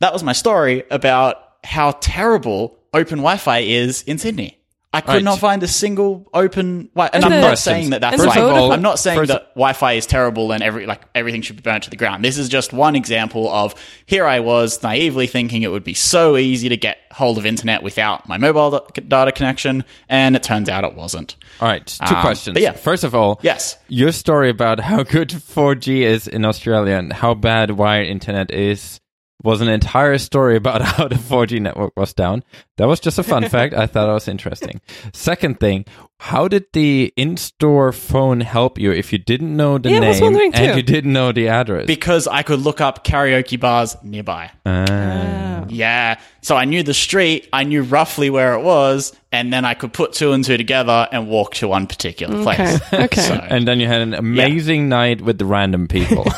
that 0.00 0.12
was 0.12 0.22
my 0.22 0.32
story 0.32 0.84
about 0.90 1.36
how 1.64 1.92
terrible 1.92 2.78
open 2.92 3.18
Wi-Fi 3.18 3.58
is 3.58 4.02
in 4.02 4.18
Sydney. 4.18 4.58
I 4.96 5.00
could 5.02 5.12
Right. 5.12 5.22
not 5.24 5.38
find 5.38 5.62
a 5.62 5.68
single 5.68 6.26
open 6.32 6.88
Wi. 6.94 7.10
And 7.12 7.24
I'm 7.24 7.40
not 7.42 7.58
saying 7.58 7.90
that 7.90 8.00
that's 8.00 8.22
the 8.22 8.30
I'm 8.30 8.80
not 8.82 8.98
saying 8.98 9.26
that 9.26 9.50
Wi-Fi 9.54 9.92
is 9.92 10.06
terrible 10.06 10.52
and 10.52 10.62
every 10.62 10.86
like 10.86 11.02
everything 11.14 11.42
should 11.42 11.56
be 11.56 11.62
burnt 11.62 11.84
to 11.84 11.90
the 11.90 11.96
ground. 11.96 12.24
This 12.24 12.38
is 12.38 12.48
just 12.48 12.72
one 12.72 12.96
example 12.96 13.48
of 13.50 13.74
here 14.06 14.24
I 14.26 14.40
was 14.40 14.82
naively 14.82 15.26
thinking 15.26 15.62
it 15.62 15.70
would 15.70 15.84
be 15.84 15.92
so 15.94 16.36
easy 16.36 16.68
to 16.70 16.76
get 16.76 16.96
hold 17.12 17.36
of 17.38 17.44
internet 17.44 17.82
without 17.82 18.26
my 18.28 18.38
mobile 18.38 18.70
da- 18.70 19.00
data 19.06 19.32
connection, 19.32 19.84
and 20.08 20.34
it 20.36 20.42
turns 20.42 20.68
out 20.68 20.84
it 20.84 20.94
wasn't. 20.94 21.36
All 21.60 21.68
right, 21.68 21.86
two 21.86 22.14
Um, 22.14 22.20
questions. 22.22 22.58
yeah. 22.58 22.72
First 22.72 23.04
of 23.04 23.14
all, 23.14 23.38
Yes. 23.42 23.76
your 23.88 24.12
story 24.12 24.50
about 24.50 24.80
how 24.80 25.02
good 25.02 25.30
4G 25.30 26.02
is 26.02 26.26
in 26.28 26.44
Australia 26.44 26.94
and 26.96 27.12
how 27.12 27.34
bad 27.34 27.70
wired 27.72 28.06
internet 28.06 28.50
is 28.50 28.98
was 29.42 29.60
an 29.60 29.68
entire 29.68 30.18
story 30.18 30.56
about 30.56 30.82
how 30.96 31.08
the 31.08 31.14
4G 31.16 31.60
network 31.60 31.92
was 31.96 32.12
down. 32.14 32.42
That 32.76 32.86
was 32.86 33.00
just 33.00 33.18
a 33.18 33.22
fun 33.22 33.48
fact. 33.48 33.74
I 33.74 33.86
thought 33.86 34.08
it 34.08 34.12
was 34.12 34.28
interesting. 34.28 34.80
Second 35.12 35.60
thing, 35.60 35.84
how 36.18 36.48
did 36.48 36.64
the 36.72 37.12
in-store 37.16 37.92
phone 37.92 38.40
help 38.40 38.78
you 38.78 38.90
if 38.92 39.12
you 39.12 39.18
didn't 39.18 39.54
know 39.56 39.78
the 39.78 39.90
Yeah, 39.90 40.00
name 40.00 40.52
and 40.54 40.76
you 40.76 40.82
didn't 40.82 41.12
know 41.12 41.32
the 41.32 41.48
address? 41.48 41.86
because 41.86 42.26
I 42.26 42.42
could 42.42 42.60
look 42.60 42.80
up 42.80 43.04
karaoke 43.04 43.58
bars 43.60 43.96
nearby. 44.02 44.50
Ah. 44.64 45.64
Yeah. 45.68 46.18
So 46.42 46.56
I 46.56 46.64
knew 46.64 46.82
the 46.82 46.94
street, 46.94 47.48
I 47.52 47.64
knew 47.64 47.82
roughly 47.82 48.30
where 48.30 48.54
it 48.54 48.62
was, 48.62 49.14
and 49.32 49.52
then 49.52 49.64
I 49.64 49.74
could 49.74 49.92
put 49.92 50.12
two 50.12 50.32
and 50.32 50.44
two 50.44 50.56
together 50.56 51.08
and 51.12 51.28
walk 51.28 51.54
to 51.54 51.68
one 51.68 51.86
particular 51.86 52.42
place. 52.42 52.80
Okay. 52.92 53.04
Okay. 53.04 53.20
So, 53.20 53.34
and 53.34 53.66
then 53.66 53.80
you 53.80 53.86
had 53.86 54.00
an 54.00 54.14
amazing 54.14 54.88
night 54.88 55.20
with 55.20 55.38
the 55.38 55.44
random 55.44 55.88
people. 55.88 56.24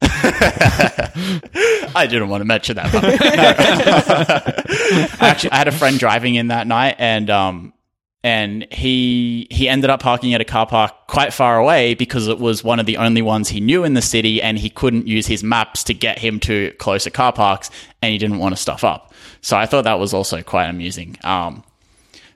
I 1.94 2.06
didn't 2.08 2.28
want 2.28 2.40
to 2.40 2.44
mention 2.44 2.76
that. 2.76 2.92
But 2.92 3.04
Actually, 5.20 5.50
I 5.50 5.56
had 5.56 5.68
a 5.68 5.72
friend 5.72 5.98
driving 5.98 6.34
in 6.34 6.48
that 6.48 6.66
night, 6.66 6.96
and 6.98 7.30
um, 7.30 7.72
and 8.24 8.66
he 8.72 9.46
he 9.50 9.68
ended 9.68 9.90
up 9.90 10.00
parking 10.00 10.34
at 10.34 10.40
a 10.40 10.44
car 10.44 10.66
park 10.66 10.92
quite 11.08 11.32
far 11.32 11.58
away 11.58 11.94
because 11.94 12.28
it 12.28 12.38
was 12.38 12.62
one 12.62 12.78
of 12.78 12.86
the 12.86 12.96
only 12.96 13.22
ones 13.22 13.48
he 13.48 13.60
knew 13.60 13.84
in 13.84 13.94
the 13.94 14.02
city, 14.02 14.40
and 14.40 14.58
he 14.58 14.70
couldn't 14.70 15.06
use 15.06 15.26
his 15.26 15.42
maps 15.42 15.84
to 15.84 15.94
get 15.94 16.18
him 16.18 16.38
to 16.40 16.72
closer 16.78 17.10
car 17.10 17.32
parks, 17.32 17.70
and 18.00 18.12
he 18.12 18.18
didn't 18.18 18.38
want 18.38 18.54
to 18.54 18.60
stuff 18.60 18.84
up. 18.84 19.12
So 19.40 19.56
I 19.56 19.66
thought 19.66 19.84
that 19.84 19.98
was 19.98 20.14
also 20.14 20.42
quite 20.42 20.66
amusing. 20.66 21.16
Um, 21.24 21.64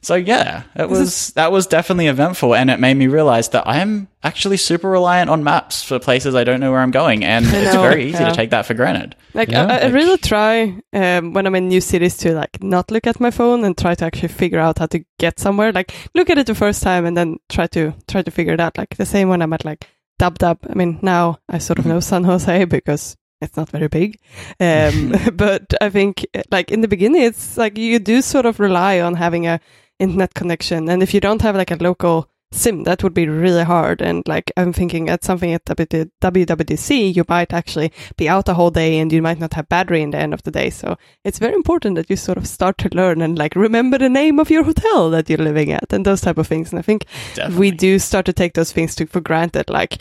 so 0.07 0.15
yeah, 0.15 0.63
it 0.77 0.89
was 0.89 1.33
that 1.33 1.51
was 1.51 1.67
definitely 1.67 2.07
eventful, 2.07 2.55
and 2.55 2.71
it 2.71 2.79
made 2.79 2.95
me 2.95 3.09
realize 3.09 3.49
that 3.49 3.67
I 3.67 3.79
am 3.79 4.07
actually 4.23 4.57
super 4.57 4.89
reliant 4.89 5.31
on 5.31 5.43
maps 5.43 5.83
for 5.83 5.99
places 5.99 6.37
I 6.37 6.45
don't 6.45 6.61
know 6.61 6.71
where 6.71 6.79
I'm 6.79 6.93
going, 6.93 7.25
and 7.25 7.45
it's 7.45 7.75
very 7.75 8.05
easy 8.05 8.23
yeah. 8.23 8.29
to 8.29 8.35
take 8.37 8.51
that 8.51 8.67
for 8.67 8.75
granted. 8.75 9.17
Like 9.35 9.51
Yeah, 9.51 9.67
I, 9.67 9.79
I 9.79 9.83
like- 9.83 9.95
really 9.95 10.17
try 10.19 10.81
um, 10.93 11.33
when 11.33 11.45
I'm 11.45 11.57
in 11.57 11.67
new 11.67 11.81
cities 11.81 12.17
to 12.19 12.35
like 12.35 12.63
not 12.63 12.93
look 12.93 13.09
at 13.09 13.19
my 13.19 13.33
phone 13.33 13.65
and 13.65 13.77
try 13.77 13.97
to 13.97 14.05
actually 14.05 14.29
figure 14.29 14.61
out 14.61 14.79
how 14.79 14.87
to 14.87 15.05
get 15.19 15.41
somewhere. 15.41 15.73
Like 15.73 15.93
look 16.15 16.31
at 16.31 16.39
it 16.39 16.47
the 16.47 16.55
first 16.55 16.85
time 16.85 17.05
and 17.05 17.17
then 17.17 17.39
try 17.49 17.67
to 17.67 17.93
try 18.07 18.23
to 18.23 18.31
figure 18.31 18.53
it 18.53 18.61
out. 18.61 18.79
Like 18.79 18.95
the 18.97 19.07
same 19.07 19.29
when 19.29 19.43
I'm 19.43 19.53
at 19.55 19.65
like 19.65 19.89
Dub 20.21 20.39
Dub. 20.39 20.59
I 20.71 20.75
mean 20.75 21.01
now 21.03 21.41
I 21.49 21.59
sort 21.59 21.81
of 21.81 21.87
know 21.87 21.99
San 21.99 22.23
Jose 22.23 22.65
because 22.67 23.17
it's 23.41 23.57
not 23.57 23.71
very 23.71 23.89
big. 23.89 24.21
Um, 24.61 25.17
but 25.35 25.75
I 25.81 25.91
think 25.91 26.25
like 26.53 26.71
in 26.71 26.81
the 26.81 26.89
beginning 26.89 27.23
it's 27.23 27.57
like 27.57 27.77
you 27.77 27.99
do 27.99 28.23
sort 28.23 28.47
of 28.47 28.61
rely 28.61 29.01
on 29.01 29.15
having 29.15 29.49
a 29.49 29.59
internet 29.99 30.35
connection, 30.35 30.89
and 30.89 31.03
if 31.03 31.15
you 31.15 31.21
don't 31.21 31.43
have 31.43 31.57
like 31.57 31.71
a 31.71 31.77
local 31.77 32.29
sim 32.53 32.85
that 32.85 33.03
would 33.03 33.15
be 33.15 33.29
really 33.29 33.65
hard. 33.65 34.01
And 34.01 34.23
like 34.27 34.53
i'm 34.57 34.73
thinking 34.73 35.09
at 35.09 35.25
something 35.25 35.53
at 35.53 35.65
WD 35.65 36.11
wwdc 36.21 37.15
you 37.15 37.25
might 37.29 37.53
actually 37.53 37.93
be 38.17 38.29
out 38.29 38.49
a 38.49 38.55
whole 38.55 38.71
day 38.71 38.99
and 38.99 39.13
you 39.13 39.23
might 39.23 39.39
not 39.39 39.55
have 39.55 39.69
battery 39.69 40.03
in 40.03 40.11
the 40.11 40.19
end 40.19 40.35
of 40.35 40.43
the 40.43 40.51
day. 40.51 40.71
So 40.71 40.97
it's 41.25 41.39
very 41.39 41.55
important 41.55 41.97
that 41.97 42.11
you 42.11 42.17
sort 42.17 42.39
of 42.39 42.47
start 42.47 42.79
to 42.79 42.89
learn 42.93 43.21
and 43.23 43.39
like 43.39 43.57
remember 43.57 43.99
the 43.99 44.09
name 44.09 44.39
of 44.39 44.51
your 44.51 44.65
hotel 44.65 45.11
that 45.11 45.29
you're 45.29 45.39
living 45.39 45.73
at 45.73 45.93
and 45.93 46.05
those 46.05 46.21
type 46.21 46.39
of 46.39 46.47
things. 46.47 46.71
And 46.73 46.79
i 46.79 46.83
think 46.83 47.07
Definitely. 47.35 47.61
we 47.61 47.71
do 47.71 47.99
start 47.99 48.27
to 48.27 48.33
take 48.33 48.55
those 48.55 48.73
things 48.73 48.95
to, 48.97 49.07
for 49.07 49.21
granted. 49.21 49.69
Like 49.71 49.99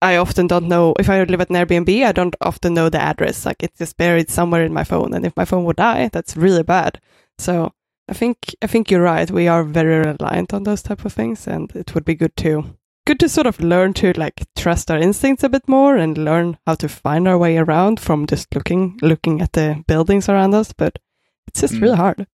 i 0.00 0.16
often 0.16 0.46
don't 0.46 0.68
know 0.68 0.94
if 1.00 1.10
i 1.10 1.20
live 1.24 1.40
at 1.40 1.50
an 1.50 1.56
airbnb 1.56 2.04
i 2.06 2.12
don't 2.12 2.36
often 2.40 2.74
know 2.74 2.88
the 2.88 3.00
address. 3.00 3.44
Like 3.44 3.62
it's 3.62 3.78
just 3.78 3.96
buried 3.96 4.30
somewhere 4.30 4.64
in 4.64 4.72
my 4.72 4.84
phone. 4.84 5.14
And 5.14 5.26
if 5.26 5.36
my 5.36 5.44
phone 5.44 5.64
would 5.64 5.76
die 5.76 6.08
that's 6.12 6.36
really 6.36 6.62
bad. 6.62 7.00
So 7.38 7.72
i 8.08 8.12
think 8.12 8.54
i 8.62 8.66
think 8.66 8.90
you're 8.90 9.02
right 9.02 9.30
we 9.30 9.48
are 9.48 9.62
very 9.64 9.98
reliant 9.98 10.52
on 10.54 10.62
those 10.64 10.82
type 10.82 11.04
of 11.04 11.12
things 11.12 11.46
and 11.46 11.70
it 11.74 11.94
would 11.94 12.04
be 12.04 12.14
good 12.14 12.36
to 12.36 12.64
good 13.06 13.20
to 13.20 13.28
sort 13.28 13.46
of 13.46 13.60
learn 13.60 13.94
to 13.94 14.12
like 14.18 14.46
trust 14.56 14.90
our 14.90 14.98
instincts 14.98 15.42
a 15.44 15.48
bit 15.48 15.66
more 15.68 15.96
and 15.96 16.18
learn 16.18 16.58
how 16.66 16.74
to 16.74 16.88
find 16.88 17.26
our 17.26 17.38
way 17.38 17.56
around 17.56 17.98
from 18.00 18.26
just 18.26 18.54
looking 18.54 18.98
looking 19.02 19.40
at 19.40 19.52
the 19.52 19.82
buildings 19.86 20.28
around 20.28 20.54
us 20.54 20.72
but 20.72 20.98
it's 21.46 21.60
just 21.60 21.74
Mm. 21.74 21.82
really 21.82 21.96
hard 21.96 22.26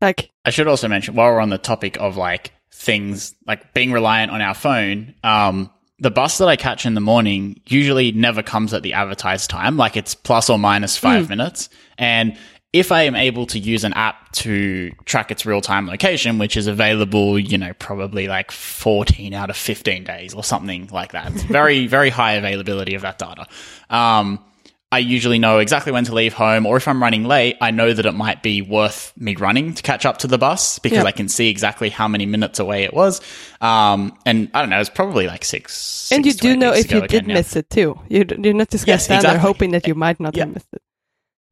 like 0.00 0.30
I 0.44 0.50
should 0.50 0.66
also 0.68 0.88
mention 0.88 1.14
while 1.14 1.30
we're 1.32 1.40
on 1.40 1.50
the 1.50 1.58
topic 1.58 1.96
of 2.00 2.16
like 2.16 2.52
things 2.72 3.34
like 3.46 3.72
being 3.74 3.92
reliant 3.92 4.32
on 4.32 4.40
our 4.40 4.54
phone, 4.54 5.14
um, 5.22 5.70
the 6.00 6.10
bus 6.10 6.38
that 6.38 6.48
I 6.48 6.56
catch 6.56 6.84
in 6.86 6.94
the 6.94 7.00
morning 7.00 7.60
usually 7.68 8.10
never 8.10 8.42
comes 8.42 8.74
at 8.74 8.82
the 8.82 8.94
advertised 8.94 9.48
time, 9.50 9.76
like 9.76 9.96
it's 9.96 10.16
plus 10.16 10.50
or 10.50 10.58
minus 10.58 10.96
five 10.96 11.28
minutes. 11.28 11.68
And 11.98 12.36
if 12.72 12.90
I 12.90 13.02
am 13.02 13.14
able 13.14 13.46
to 13.46 13.58
use 13.58 13.84
an 13.84 13.92
app 13.92 14.32
to 14.32 14.90
track 15.04 15.30
its 15.30 15.44
real 15.44 15.60
time 15.60 15.86
location, 15.86 16.38
which 16.38 16.56
is 16.56 16.66
available, 16.66 17.38
you 17.38 17.58
know, 17.58 17.72
probably 17.74 18.28
like 18.28 18.50
14 18.50 19.34
out 19.34 19.50
of 19.50 19.56
15 19.56 20.04
days 20.04 20.32
or 20.34 20.42
something 20.42 20.88
like 20.90 21.12
that. 21.12 21.32
It's 21.32 21.42
very, 21.42 21.86
very 21.98 22.08
high 22.08 22.32
availability 22.32 22.94
of 22.94 23.02
that 23.02 23.18
data. 23.18 23.46
Um, 23.90 24.42
I 24.90 24.98
usually 24.98 25.38
know 25.38 25.58
exactly 25.58 25.90
when 25.90 26.04
to 26.04 26.14
leave 26.14 26.34
home, 26.34 26.66
or 26.66 26.76
if 26.76 26.86
I'm 26.86 27.02
running 27.02 27.24
late, 27.24 27.56
I 27.62 27.70
know 27.70 27.94
that 27.94 28.04
it 28.04 28.12
might 28.12 28.42
be 28.42 28.60
worth 28.60 29.14
me 29.16 29.36
running 29.36 29.72
to 29.72 29.82
catch 29.82 30.04
up 30.04 30.18
to 30.18 30.26
the 30.26 30.36
bus 30.36 30.78
because 30.78 30.98
Yeah. 30.98 31.04
I 31.04 31.12
can 31.12 31.28
see 31.28 31.48
exactly 31.48 31.88
how 31.88 32.08
many 32.08 32.26
minutes 32.26 32.58
away 32.58 32.84
it 32.84 32.92
was. 32.92 33.22
Um, 33.62 34.16
and 34.26 34.50
I 34.52 34.60
don't 34.60 34.68
know, 34.68 34.80
it's 34.80 34.90
probably 34.90 35.26
like 35.26 35.46
six. 35.46 36.12
and 36.12 36.26
you 36.26 36.32
six 36.32 36.42
to 36.42 36.48
do 36.48 36.56
know 36.58 36.72
if 36.74 36.92
you 36.92 37.06
did 37.06 37.26
miss 37.26 37.56
it 37.56 37.70
too 37.70 37.98
You, 38.10 38.26
you're 38.38 38.52
not 38.52 38.68
just 38.68 38.86
Yes, 38.86 39.08
exactly. 39.08 39.38
hoping 39.40 39.70
that 39.70 39.86
you 39.86 39.94
might 39.94 40.20
not 40.20 40.36
Yeah. 40.36 40.44
have 40.44 40.54
missed 40.54 40.68
it 40.74 40.81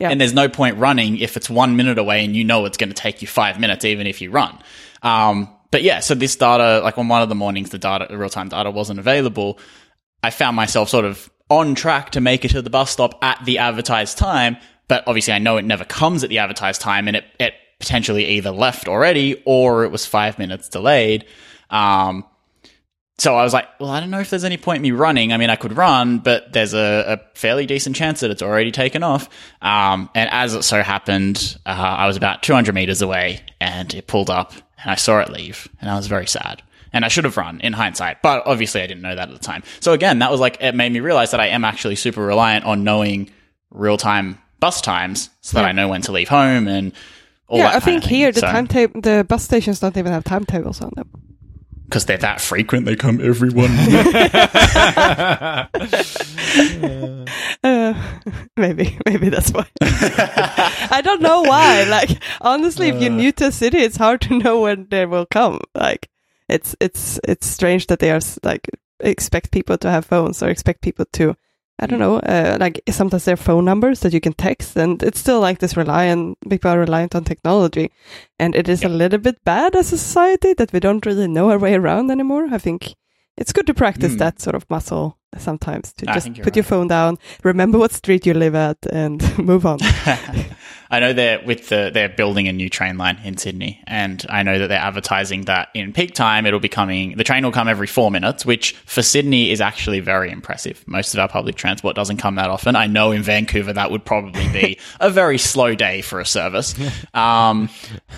And 0.09 0.21
there's 0.21 0.33
no 0.33 0.49
point 0.49 0.79
running 0.79 1.19
if 1.19 1.37
it's 1.37 1.51
one 1.51 1.77
minute 1.77 1.99
away 1.99 2.25
and 2.25 2.35
you 2.35 2.43
know 2.43 2.65
it's 2.65 2.79
going 2.79 2.89
to 2.89 2.95
take 2.95 3.21
you 3.21 3.29
five 3.29 3.61
minutes, 3.61 3.85
even 3.85 4.07
if 4.07 4.21
you 4.21 4.31
run. 4.31 4.59
Um, 5.03 5.49
but 5.71 5.83
yeah, 5.83 6.01
so 6.01 6.15
this 6.15 6.35
data, 6.37 6.81
like 6.83 6.99
on 6.99 7.09
one 7.09 7.23
of 7.23 7.29
the 7.29 7.35
mornings, 7.35 7.71
the 7.71 7.79
data, 7.79 8.07
the 8.09 8.19
real 8.19 8.31
time 8.31 8.49
data 8.49 8.71
wasn't 8.71 8.99
available. 8.99 9.59
I 10.23 10.31
found 10.31 10.57
myself 10.57 10.89
sort 10.89 11.05
of 11.05 11.31
on 11.49 11.75
track 11.75 12.11
to 12.11 12.21
make 12.21 12.45
it 12.45 12.53
to 12.53 12.63
the 12.63 12.71
bus 12.71 12.91
stop 12.91 13.23
at 13.23 13.45
the 13.45 13.59
advertised 13.59 14.17
time. 14.17 14.57
But 14.89 15.05
obviously, 15.07 15.35
I 15.35 15.39
know 15.39 15.57
it 15.57 15.65
never 15.65 15.85
comes 15.85 16.25
at 16.25 16.31
the 16.31 16.39
advertised 16.39 16.81
time 16.81 17.07
and 17.07 17.17
it, 17.17 17.25
it 17.39 17.55
potentially 17.79 18.25
either 18.27 18.51
left 18.51 18.89
already 18.89 19.43
or 19.45 19.85
it 19.85 19.91
was 19.91 20.07
five 20.07 20.39
minutes 20.39 20.69
delayed. 20.69 21.27
Um, 21.71 22.25
so 23.21 23.37
I 23.37 23.43
was 23.45 23.53
like, 23.53 23.69
well, 23.79 23.91
I 23.91 24.01
don't 24.01 24.11
know 24.11 24.21
if 24.21 24.31
there's 24.31 24.45
any 24.45 24.57
point 24.57 24.77
in 24.77 24.83
me 24.83 24.93
running. 24.93 25.31
I 25.33 25.37
mean, 25.37 25.51
I 25.51 25.57
could 25.57 25.77
run, 25.77 26.19
but 26.21 26.53
there's 26.55 26.73
a, 26.73 27.05
a 27.21 27.39
fairly 27.39 27.67
decent 27.67 27.95
chance 27.95 28.21
that 28.21 28.31
it's 28.31 28.41
already 28.41 28.73
taken 28.73 29.03
off. 29.03 29.29
Um, 29.61 30.09
and 30.15 30.31
as 30.33 30.55
it 30.55 30.63
so 30.63 30.83
happened, 30.83 31.59
uh, 31.67 31.71
I 31.71 32.07
was 32.07 32.17
about 32.17 32.43
200 32.43 32.75
meters 32.75 33.03
away 33.03 33.41
and 33.61 33.93
it 33.93 34.07
pulled 34.07 34.31
up 34.31 34.55
and 34.83 34.91
I 34.91 34.95
saw 34.95 35.21
it 35.21 35.29
leave 35.29 35.69
and 35.83 35.91
I 35.91 35.97
was 35.97 36.07
very 36.07 36.27
sad. 36.27 36.63
And 36.95 37.05
I 37.05 37.09
should 37.09 37.25
have 37.25 37.37
run 37.37 37.61
in 37.61 37.75
hindsight, 37.75 38.23
but 38.23 38.47
obviously 38.47 38.81
I 38.81 38.87
didn't 38.87 39.03
know 39.03 39.15
that 39.15 39.29
at 39.29 39.35
the 39.35 39.39
time. 39.45 39.63
So 39.81 39.93
again, 39.93 40.21
that 40.21 40.31
was 40.31 40.41
like, 40.41 40.57
it 40.61 40.75
made 40.75 40.91
me 40.91 41.01
realize 41.01 41.31
that 41.33 41.41
I 41.41 41.49
am 41.49 41.63
actually 41.65 41.97
super 41.97 42.23
reliant 42.23 42.65
on 42.65 42.85
knowing 42.85 43.31
real 43.71 43.99
time 43.99 44.39
bus 44.61 44.81
times 44.81 45.29
so 45.43 45.57
that 45.59 45.63
Yeah. 45.65 45.69
I 45.69 45.73
know 45.73 45.89
when 45.89 46.01
to 46.03 46.13
leave 46.13 46.29
home 46.31 46.69
and 46.69 46.93
all 47.49 47.59
yeah 47.59 47.65
that 47.65 47.69
i 47.77 47.81
kind 47.81 47.85
think 47.85 48.05
here 48.05 48.31
the 48.33 48.41
So- 48.41 48.47
timetable 48.47 49.01
the 49.01 49.25
bus 49.29 49.43
stations 49.45 49.81
don't 49.81 49.97
even 49.97 50.13
have 50.13 50.23
timetables 50.25 50.81
on 50.81 50.91
them 50.97 51.09
because 51.91 52.07
they're 52.07 52.19
that 52.19 52.41
frequent. 52.41 52.87
They 52.87 52.95
come 52.95 53.21
every 53.21 53.51
one. 53.51 53.71
Uh, 57.63 57.93
maybe, 58.57 58.99
maybe 59.07 59.29
that's 59.29 59.51
why. 59.51 59.67
I 59.83 61.03
don't 61.05 61.21
know 61.21 61.43
why. 61.43 61.85
Like, 61.85 62.23
honestly, 62.41 62.89
if 62.89 63.01
you're 63.01 63.11
new 63.11 63.33
to 63.33 63.49
a 63.49 63.53
city, 63.53 63.79
it's 63.79 63.99
hard 63.99 64.23
to 64.23 64.39
know 64.39 64.63
when 64.63 64.87
they 64.91 65.05
will 65.05 65.27
come. 65.27 65.61
Like, 65.75 66.09
it's 66.49 66.75
it's 66.81 67.21
it's 67.29 67.47
strange 67.47 67.89
that 67.89 67.99
they 67.99 68.11
are 68.11 68.21
like 68.43 68.71
expect 69.01 69.53
people 69.53 69.77
to 69.79 69.91
have 69.91 70.07
phones 70.07 70.43
or 70.43 70.49
expect 70.49 70.81
people 70.81 71.05
to. 71.13 71.37
I 71.83 71.87
don't 71.87 71.99
know. 71.99 72.17
Uh, 72.19 72.57
like 72.61 72.81
sometimes 72.91 73.25
there 73.25 73.33
are 73.35 73.37
phone 73.45 73.65
numbers 73.65 74.01
that 74.01 74.13
you 74.13 74.21
can 74.21 74.35
text, 74.35 74.77
and 74.77 75.03
it's 75.03 75.19
still 75.21 75.41
like 75.41 75.59
this 75.61 75.77
reliant. 75.77 76.37
People 76.49 76.71
are 76.71 76.79
reliant 76.81 77.15
on 77.15 77.25
technology, 77.25 77.91
and 78.39 78.55
it 78.55 78.69
is 78.69 78.83
a 78.85 78.89
little 78.89 79.19
bit 79.19 79.37
bad 79.45 79.75
as 79.75 79.93
a 79.93 79.99
society 79.99 80.55
that 80.55 80.73
we 80.73 80.81
don't 80.81 81.07
really 81.07 81.27
know 81.29 81.51
our 81.51 81.59
way 81.59 81.75
around 81.75 82.11
anymore. 82.11 82.49
I 82.53 82.59
think 82.59 82.95
it's 83.37 83.53
good 83.53 83.67
to 83.67 83.75
practice 83.75 84.13
Mm. 84.15 84.19
that 84.19 84.41
sort 84.41 84.55
of 84.57 84.65
muscle 84.71 85.17
sometimes 85.39 85.93
to 85.95 86.11
I 86.11 86.15
just 86.15 86.43
put 86.43 86.57
your 86.57 86.65
phone 86.65 86.89
down, 86.89 87.17
remember 87.45 87.79
what 87.79 87.93
street 87.93 88.27
you 88.27 88.35
live 88.35 88.55
at, 88.55 88.77
and 88.93 89.23
move 89.51 89.65
on. 89.65 89.79
I 90.91 90.99
know 90.99 91.13
they're 91.13 91.41
with 91.45 91.69
the 91.69 91.91
they're 91.93 92.09
building 92.09 92.49
a 92.49 92.53
new 92.53 92.69
train 92.69 92.99
line 92.99 93.21
in 93.23 93.37
Sydney, 93.37 93.81
and 93.87 94.25
I 94.29 94.43
know 94.43 94.59
that 94.59 94.67
they're 94.67 94.79
advertising 94.79 95.43
that 95.43 95.69
in 95.73 95.93
peak 95.93 96.15
time 96.15 96.47
it'll 96.47 96.59
be 96.59 96.69
coming. 96.69 97.17
The 97.17 97.25
train 97.25 97.45
will 97.45 97.53
come 97.53 97.69
every 97.69 97.87
four 97.87 98.11
minutes, 98.11 98.45
which 98.45 98.73
for 98.87 99.03
Sydney 99.03 99.51
is 99.53 99.61
actually 99.61 100.01
very 100.01 100.31
impressive. 100.31 100.83
Most 100.87 101.15
of 101.15 101.21
our 101.21 101.29
public 101.29 101.55
transport 101.55 101.95
doesn't 101.95 102.17
come 102.17 102.35
that 102.35 102.51
often. 102.51 102.75
I 102.75 102.89
know 102.89 103.13
in 103.13 103.23
Vancouver 103.23 103.73
that 103.73 103.91
would 103.91 104.05
probably 104.05 104.49
be 104.49 104.79
a 104.99 105.11
very 105.11 105.39
slow 105.39 105.75
day 105.75 106.03
for 106.03 106.21
a 106.21 106.27
service. 106.27 106.75
Um, 107.13 107.69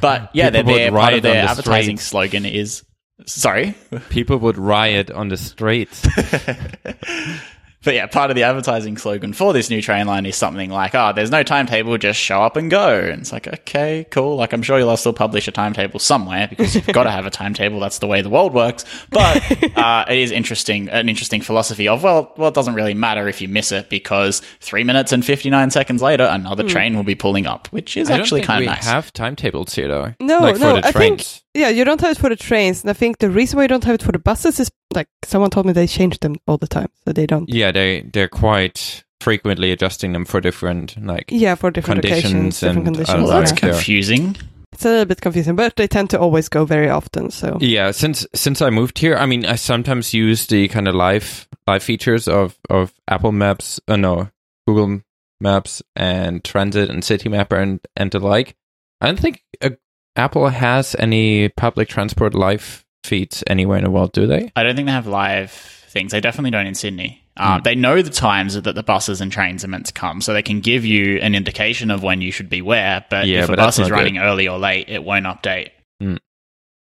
but 0.00 0.30
yeah, 0.34 0.50
their, 0.50 0.62
People 0.62 0.74
would 0.74 0.80
their, 0.80 0.90
part 0.90 1.14
of 1.14 1.22
their 1.22 1.32
the 1.32 1.50
advertising 1.50 1.96
streets. 1.96 2.10
slogan 2.10 2.44
is 2.44 2.84
sorry. 3.26 3.74
People 4.10 4.38
would 4.38 4.58
riot 4.58 5.10
on 5.10 5.28
the 5.28 5.36
streets. 5.36 6.06
But 7.84 7.94
yeah, 7.94 8.06
part 8.06 8.30
of 8.30 8.36
the 8.36 8.44
advertising 8.44 8.96
slogan 8.96 9.32
for 9.32 9.52
this 9.52 9.68
new 9.68 9.82
train 9.82 10.06
line 10.06 10.24
is 10.24 10.36
something 10.36 10.70
like, 10.70 10.94
oh, 10.94 11.12
there's 11.14 11.30
no 11.30 11.42
timetable, 11.42 11.98
just 11.98 12.18
show 12.20 12.40
up 12.42 12.56
and 12.56 12.70
go. 12.70 13.00
And 13.00 13.22
it's 13.22 13.32
like, 13.32 13.48
okay, 13.48 14.06
cool. 14.10 14.36
Like, 14.36 14.52
I'm 14.52 14.62
sure 14.62 14.78
you'll 14.78 14.96
still 14.96 15.12
publish 15.12 15.48
a 15.48 15.50
timetable 15.52 15.98
somewhere 15.98 16.46
because 16.48 16.74
you've 16.74 16.86
got 16.86 17.04
to 17.04 17.10
have 17.10 17.26
a 17.26 17.30
timetable. 17.30 17.80
That's 17.80 17.98
the 17.98 18.06
way 18.06 18.22
the 18.22 18.30
world 18.30 18.54
works. 18.54 18.84
But 19.10 19.76
uh, 19.76 20.04
it 20.08 20.18
is 20.18 20.30
interesting, 20.30 20.88
an 20.90 21.08
interesting 21.08 21.40
philosophy 21.40 21.88
of, 21.88 22.02
well, 22.04 22.32
well, 22.36 22.48
it 22.48 22.54
doesn't 22.54 22.74
really 22.74 22.94
matter 22.94 23.26
if 23.28 23.40
you 23.40 23.48
miss 23.48 23.72
it 23.72 23.88
because 23.90 24.40
three 24.60 24.84
minutes 24.84 25.12
and 25.12 25.24
59 25.24 25.70
seconds 25.70 26.02
later, 26.02 26.24
another 26.24 26.62
train 26.68 26.94
will 26.96 27.02
be 27.04 27.14
pulling 27.16 27.46
up, 27.46 27.66
which 27.68 27.96
is 27.96 28.10
I 28.10 28.18
actually 28.18 28.42
kind 28.42 28.62
of 28.64 28.66
nice. 28.70 28.84
We 28.86 28.90
have 28.92 29.12
timetables 29.12 29.74
here, 29.74 29.88
though. 29.88 30.14
No, 30.20 30.38
like 30.38 30.58
no, 30.58 30.76
for 30.76 30.80
the 30.80 30.88
I 30.88 30.92
think- 30.92 31.18
trains. 31.18 31.41
Yeah, 31.54 31.68
you 31.68 31.84
don't 31.84 32.00
have 32.00 32.12
it 32.12 32.18
for 32.18 32.28
the 32.30 32.36
trains, 32.36 32.82
and 32.82 32.90
I 32.90 32.94
think 32.94 33.18
the 33.18 33.28
reason 33.30 33.56
why 33.58 33.64
you 33.64 33.68
don't 33.68 33.84
have 33.84 33.96
it 33.96 34.02
for 34.02 34.12
the 34.12 34.18
buses 34.18 34.58
is 34.58 34.70
like 34.94 35.08
someone 35.24 35.50
told 35.50 35.66
me 35.66 35.72
they 35.72 35.86
change 35.86 36.18
them 36.20 36.36
all 36.46 36.56
the 36.58 36.66
time, 36.68 36.88
so 37.04 37.12
they 37.12 37.26
don't. 37.26 37.48
Yeah, 37.48 37.72
they 37.72 38.02
they're 38.12 38.28
quite 38.28 39.04
frequently 39.20 39.70
adjusting 39.70 40.12
them 40.12 40.24
for 40.24 40.40
different 40.40 40.96
like 41.04 41.26
Yeah, 41.30 41.54
for 41.54 41.70
different 41.70 42.00
Conditions 42.02 42.32
occasions, 42.32 42.60
different 42.60 42.78
and 42.78 42.96
conditions. 42.96 43.22
well, 43.28 43.40
that's 43.40 43.52
yeah. 43.52 43.66
Yeah. 43.68 43.72
confusing. 43.74 44.36
It's 44.72 44.84
a 44.86 44.88
little 44.88 45.04
bit 45.04 45.20
confusing, 45.20 45.54
but 45.54 45.76
they 45.76 45.86
tend 45.86 46.08
to 46.10 46.18
always 46.18 46.48
go 46.48 46.64
very 46.64 46.88
often. 46.88 47.30
So 47.30 47.58
Yeah, 47.60 47.90
since 47.90 48.26
since 48.34 48.62
I 48.62 48.70
moved 48.70 48.98
here, 48.98 49.16
I 49.16 49.26
mean, 49.26 49.44
I 49.44 49.56
sometimes 49.56 50.14
use 50.14 50.46
the 50.46 50.66
kind 50.68 50.88
of 50.88 50.94
live 50.94 51.46
live 51.66 51.82
features 51.82 52.26
of 52.28 52.56
of 52.70 52.92
Apple 53.06 53.32
Maps, 53.32 53.78
uh, 53.86 53.96
no, 53.96 54.30
Google 54.66 55.02
Maps 55.40 55.82
and 55.94 56.42
Transit 56.42 56.88
and 56.88 57.04
City 57.04 57.28
Mapper 57.28 57.56
and 57.56 57.80
and 57.94 58.10
the 58.10 58.18
like. 58.18 58.56
I 59.02 59.06
don't 59.06 59.20
think 59.20 59.44
uh, 59.60 59.70
Apple 60.16 60.48
has 60.48 60.94
any 60.98 61.48
public 61.50 61.88
transport 61.88 62.34
live 62.34 62.84
feeds 63.04 63.42
anywhere 63.46 63.78
in 63.78 63.84
the 63.84 63.90
world, 63.90 64.12
do 64.12 64.26
they? 64.26 64.52
I 64.54 64.62
don't 64.62 64.76
think 64.76 64.86
they 64.86 64.92
have 64.92 65.06
live 65.06 65.50
things. 65.50 66.12
They 66.12 66.20
definitely 66.20 66.50
don't 66.50 66.66
in 66.66 66.74
Sydney. 66.74 67.18
Um, 67.36 67.62
They 67.64 67.74
know 67.74 68.02
the 68.02 68.10
times 68.10 68.60
that 68.60 68.74
the 68.74 68.82
buses 68.82 69.20
and 69.22 69.32
trains 69.32 69.64
are 69.64 69.68
meant 69.68 69.86
to 69.86 69.92
come, 69.94 70.20
so 70.20 70.34
they 70.34 70.42
can 70.42 70.60
give 70.60 70.84
you 70.84 71.16
an 71.18 71.34
indication 71.34 71.90
of 71.90 72.02
when 72.02 72.20
you 72.20 72.30
should 72.30 72.50
be 72.50 72.60
where. 72.60 73.04
But 73.08 73.26
Yeah, 73.26 73.44
if 73.44 73.48
a 73.48 73.56
bus 73.56 73.78
is 73.78 73.88
not 73.88 73.96
running 73.96 74.18
early 74.18 74.48
or 74.48 74.58
late, 74.58 74.88
it 74.90 75.02
won't 75.02 75.24
update. 75.24 75.70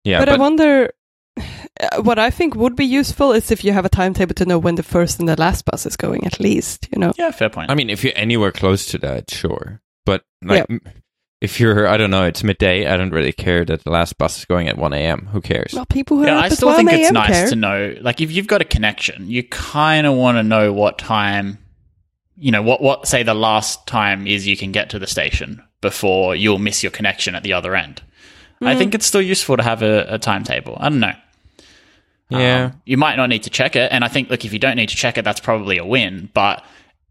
Yeah, 0.04 0.20
but, 0.20 0.30
I 0.30 0.38
wonder. 0.38 0.92
uh, 1.38 1.44
What 2.04 2.20
I 2.20 2.30
think 2.30 2.54
would 2.56 2.76
be 2.76 2.86
useful 2.86 3.32
is 3.34 3.50
if 3.52 3.64
you 3.66 3.74
have 3.74 3.86
a 3.86 3.90
timetable 3.90 4.36
to 4.36 4.46
know 4.46 4.60
when 4.60 4.76
the 4.76 4.84
first 4.84 5.20
and 5.20 5.28
the 5.28 5.36
last 5.36 5.66
bus 5.66 5.86
is 5.88 5.98
going, 5.98 6.26
at 6.26 6.40
least, 6.40 6.88
you 6.94 7.00
know. 7.00 7.12
Yeah, 7.18 7.32
fair 7.32 7.50
point. 7.50 7.72
I 7.72 7.76
mean, 7.76 7.90
if 7.90 8.04
you're 8.04 8.14
anywhere 8.16 8.52
close 8.52 8.86
to 8.88 9.00
that, 9.00 9.32
sure. 9.32 9.82
But 10.06 10.24
like, 10.44 10.68
m- 10.70 10.82
if 11.42 11.60
you're, 11.60 11.88
I 11.88 11.98
don't 11.98 12.12
know, 12.12 12.24
it's 12.26 12.44
midday. 12.44 12.88
I 12.88 12.98
don't 12.98 13.12
really 13.12 13.34
care 13.34 13.66
that 13.66 13.84
the 13.84 13.90
last 13.90 14.18
bus 14.18 14.38
is 14.40 14.46
going 14.46 14.68
at 14.68 14.78
one 14.78 14.94
a.m. 14.94 15.28
Who 15.28 15.42
cares? 15.42 15.74
Well, 15.74 15.86
people 15.86 16.18
who 16.18 16.26
yeah, 16.26 16.36
are 16.36 16.36
I 16.36 16.46
up 16.46 16.52
at 16.52 16.58
still 16.58 16.74
think 16.76 16.92
it's 16.92 17.12
nice 17.12 17.32
care. 17.32 17.50
to 17.50 17.56
know. 17.56 17.96
Like, 18.02 18.22
if 18.22 18.32
you've 18.32 18.48
got 18.48 18.62
a 18.62 18.66
connection, 18.66 19.30
you 19.30 19.44
kind 19.44 20.08
of 20.08 20.16
want 20.16 20.38
to 20.38 20.44
know 20.44 20.74
what 20.74 20.98
time. 20.98 21.58
You 22.38 22.52
know 22.52 22.62
what? 22.62 22.82
What 22.82 23.08
say 23.08 23.24
the 23.24 23.34
last 23.34 23.86
time 23.88 24.28
is 24.28 24.48
you 24.48 24.58
can 24.58 24.72
get 24.72 24.90
to 24.92 25.00
the 25.00 25.08
station 25.08 25.62
before 25.82 26.36
you'll 26.36 26.58
miss 26.58 26.84
your 26.84 26.92
connection 26.92 27.36
at 27.36 27.44
the 27.44 27.54
other 27.54 27.76
end. 27.76 28.02
Hmm. 28.60 28.68
I 28.68 28.76
think 28.76 28.96
it's 28.96 29.06
still 29.06 29.22
useful 29.22 29.58
to 29.58 29.64
have 29.64 29.82
a, 29.84 30.16
a 30.16 30.20
timetable. 30.20 30.78
I 30.80 30.90
don't 30.90 31.00
know. 31.00 31.14
Yeah. 32.30 32.66
Um, 32.66 32.82
you 32.86 32.98
might 32.98 33.18
not 33.18 33.28
need 33.28 33.44
to 33.44 33.50
check 33.50 33.76
it, 33.76 33.92
and 33.92 34.04
I 34.04 34.08
think, 34.08 34.30
look, 34.30 34.46
if 34.46 34.54
you 34.54 34.60
don't 34.60 34.78
need 34.78 34.90
to 34.90 34.96
check 34.96 35.18
it, 35.18 35.24
that's 35.24 35.40
probably 35.40 35.78
a 35.78 35.86
win. 35.86 36.30
But 36.34 36.66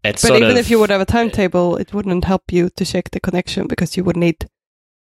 it's 0.09 0.21
But 0.21 0.29
sort 0.29 0.41
even 0.41 0.51
of, 0.51 0.57
if 0.57 0.69
you 0.69 0.79
would 0.79 0.89
have 0.89 1.01
a 1.01 1.05
timetable, 1.05 1.77
it 1.77 1.93
wouldn't 1.93 2.25
help 2.25 2.51
you 2.51 2.69
to 2.69 2.85
check 2.85 3.11
the 3.11 3.19
connection 3.19 3.67
because 3.67 3.95
you 3.97 4.03
would 4.03 4.17
need 4.17 4.47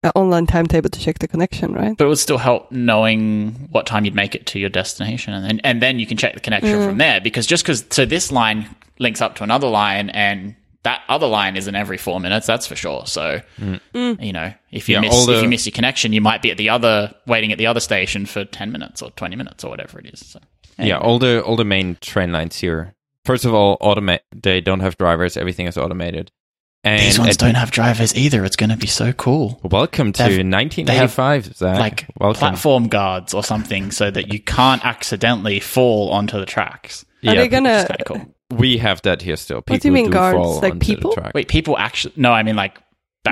an 0.03 0.13
online 0.15 0.47
timetable 0.47 0.91
to 0.91 1.01
check 1.01 1.19
the 1.19 1.27
connection, 1.29 1.73
right? 1.73 1.97
but 1.97 2.05
it 2.05 2.09
would 2.09 2.19
still 2.19 2.39
help 2.39 2.71
knowing 2.71 3.69
what 3.73 3.87
time 3.87 4.05
you'd 4.05 4.15
make 4.15 4.35
it 4.35 4.47
to 4.47 4.59
your 4.59 4.69
destination, 4.71 5.33
and 5.35 5.45
then 5.45 5.61
and 5.65 5.81
then 5.83 5.99
you 5.99 6.07
can 6.07 6.17
check 6.17 6.35
the 6.35 6.41
connection 6.41 6.79
Mm. 6.79 6.87
from 6.87 6.99
there. 6.99 7.21
Because 7.21 7.47
just 7.47 7.65
because 7.65 7.85
so 7.91 8.05
this 8.05 8.31
line 8.31 8.69
links 8.99 9.21
up 9.21 9.35
to 9.37 9.43
another 9.45 9.69
line, 9.69 10.11
and 10.11 10.55
that 10.83 11.01
other 11.09 11.27
line 11.27 11.57
isn't 11.57 11.75
every 11.75 11.97
four 11.99 12.21
minutes, 12.21 12.47
that's 12.47 12.67
for 12.67 12.77
sure. 12.77 13.05
So 13.07 13.41
Mm. 13.61 14.23
you 14.23 14.33
know, 14.33 14.53
if 14.71 14.89
you 14.89 14.95
Yeah, 14.95 15.01
miss 15.01 15.13
all 15.15 15.31
if 15.31 15.43
you 15.43 15.49
miss 15.49 15.67
your 15.67 15.73
connection, 15.73 16.13
you 16.13 16.21
might 16.21 16.43
be 16.43 16.51
at 16.51 16.57
the 16.59 16.69
other 16.71 17.13
waiting 17.27 17.51
at 17.51 17.59
the 17.59 17.67
other 17.67 17.81
station 17.81 18.27
for 18.27 18.45
ten 18.45 18.71
minutes 18.71 19.03
or 19.03 19.11
twenty 19.13 19.35
minutes 19.37 19.65
or 19.65 19.71
whatever 19.71 19.99
it 19.99 20.07
is. 20.13 20.21
So 20.21 20.41
Yeah, 20.79 20.99
all 20.99 21.19
the 21.19 21.43
all 21.43 21.57
the 21.57 21.65
main 21.65 21.97
train 22.01 22.31
lines 22.33 22.59
here. 22.61 22.95
First 23.27 23.45
of 23.45 23.53
all, 23.53 23.77
automate. 23.79 24.21
They 24.35 24.61
don't 24.61 24.81
have 24.81 24.97
drivers. 24.97 25.37
Everything 25.37 25.67
is 25.67 25.77
automated. 25.77 26.31
And 26.85 27.01
these 27.01 27.19
ones 27.19 27.31
at- 27.33 27.39
don't 27.39 27.57
have 27.57 27.73
drivers 27.73 28.15
either. 28.15 28.45
It's 28.45 28.55
going 28.55 28.71
to 28.71 28.77
be 28.77 28.87
so 28.87 29.13
cool. 29.13 29.59
Welcome 29.65 30.13
to 30.13 30.19
They 30.23 30.37
have- 30.37 30.47
1985, 30.47 31.57
Zach. 31.57 31.79
like 31.81 32.07
welcome. 32.21 32.39
platform 32.39 32.87
guards 32.89 33.35
or 33.35 33.43
something 33.43 33.91
so 33.91 34.11
that 34.13 34.33
you 34.33 34.39
can't 34.39 34.85
accidentally 34.87 35.59
fall 35.59 36.11
onto 36.13 36.39
the 36.39 36.47
tracks. 36.47 37.05
Are 37.27 37.35
Yeah, 37.35 37.41
they 37.41 37.49
gonna? 37.49 37.71
It's 37.81 37.89
kind 37.89 38.01
of 38.01 38.07
cool. 38.07 38.35
we 38.57 38.79
have 38.79 39.03
that 39.03 39.23
here 39.23 39.35
still. 39.37 39.63
People 39.63 39.75
What 39.75 39.83
do 39.83 39.89
you 39.89 39.93
mean 39.93 40.05
do 40.07 40.11
guards? 40.13 40.63
Like 40.63 40.79
people? 40.79 41.17
Wait, 41.35 41.49
people 41.49 41.77
actually? 41.77 42.15
No, 42.17 42.31
I 42.33 42.45
mean 42.45 42.55
like 42.55 42.79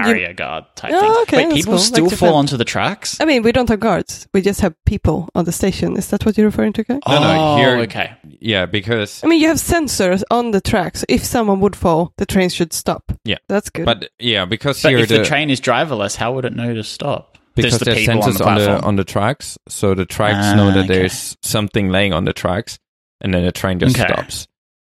barrier 0.03 0.33
guard 0.33 0.65
type 0.77 0.91
Oh, 0.95 1.01
things. 1.01 1.17
okay, 1.23 1.37
Wait, 1.37 1.43
that's 1.45 1.55
people 1.57 1.73
cool. 1.75 1.79
still 1.79 2.05
Like 2.07 2.17
fall 2.17 2.29
Japan. 2.29 2.39
onto 2.39 2.57
the 2.57 2.65
tracks? 2.65 3.21
I 3.21 3.25
mean, 3.25 3.43
we 3.43 3.53
don't 3.53 3.69
have 3.69 3.81
guards. 3.81 4.27
We 4.35 4.41
just 4.43 4.61
have 4.61 4.75
people 4.85 5.29
on 5.35 5.45
the 5.45 5.53
station. 5.53 5.97
Is 5.97 6.09
that 6.09 6.25
what 6.27 6.37
you're 6.37 6.47
referring 6.47 6.73
to, 6.75 6.85
Kai? 6.85 6.95
No, 6.95 7.21
no, 7.21 7.55
oh, 7.55 7.57
here- 7.57 7.77
okay. 7.79 8.13
Yeah, 8.41 8.67
because 8.67 9.23
I 9.25 9.27
mean, 9.29 9.41
you 9.41 9.49
have 9.49 9.57
sensors 9.59 10.23
on 10.31 10.51
the 10.51 10.61
tracks. 10.61 11.01
so 11.01 11.07
if 11.09 11.25
someone 11.25 11.61
would 11.61 11.77
fall, 11.77 12.13
the 12.19 12.27
train 12.27 12.49
should 12.51 12.73
stop. 12.73 13.13
Yeah. 13.25 13.39
that's 13.49 13.71
good. 13.71 13.87
but 13.87 14.11
yeah, 14.19 14.45
because 14.45 14.83
But 14.83 14.91
here 14.91 14.99
if 14.99 15.09
the, 15.09 15.19
the, 15.19 15.25
train 15.25 15.49
is 15.51 15.61
driverless, 15.61 16.17
how 16.17 16.33
would 16.35 16.45
it 16.45 16.55
know 16.55 16.75
to 16.75 16.83
stop? 16.85 17.39
because 17.57 17.71
Just 17.73 17.79
the 17.85 17.85
there's 17.93 17.99
people 18.07 18.23
on 18.25 18.33
sensors 18.33 18.39
the 18.39 18.45
on 18.49 18.55
the, 18.57 18.81
on 18.83 18.97
the 18.97 19.05
tracks, 19.05 19.57
so 19.69 19.95
the 19.95 20.05
tracks 20.05 20.39
Ah, 20.47 20.55
know 20.57 20.73
that 20.73 20.85
okay. 20.87 20.89
there's 20.89 21.37
something 21.43 21.89
laying 21.89 22.13
on 22.13 22.25
the 22.25 22.33
tracks, 22.33 22.79
and 23.21 23.33
then 23.33 23.45
the 23.45 23.53
train 23.53 23.79
just 23.79 23.97
Okay. 23.99 24.13
stops. 24.13 24.49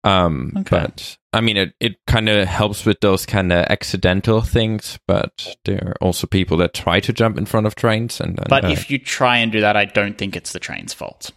Um, 0.06 0.52
Okay. 0.56 0.68
but 0.70 1.16
I 1.32 1.40
mean, 1.40 1.56
it 1.56 1.74
it 1.80 1.96
kind 2.06 2.28
of 2.28 2.46
helps 2.48 2.86
with 2.86 3.00
those 3.00 3.26
kind 3.26 3.52
of 3.52 3.66
accidental 3.68 4.40
things, 4.40 4.98
but 5.06 5.56
there 5.64 5.82
are 5.88 5.96
also 6.00 6.26
people 6.26 6.56
that 6.58 6.72
try 6.74 7.00
to 7.00 7.12
jump 7.12 7.36
in 7.38 7.46
front 7.46 7.66
of 7.66 7.74
trains, 7.74 8.20
and, 8.20 8.38
and 8.38 8.48
But 8.48 8.64
uh, 8.64 8.68
if 8.68 8.90
you 8.90 8.98
try 8.98 9.38
and 9.38 9.50
do 9.52 9.60
that, 9.60 9.76
I 9.76 9.84
don't 9.84 10.16
think 10.16 10.36
it's 10.36 10.52
the 10.52 10.60
train's 10.60 10.94
fault. 10.94 11.30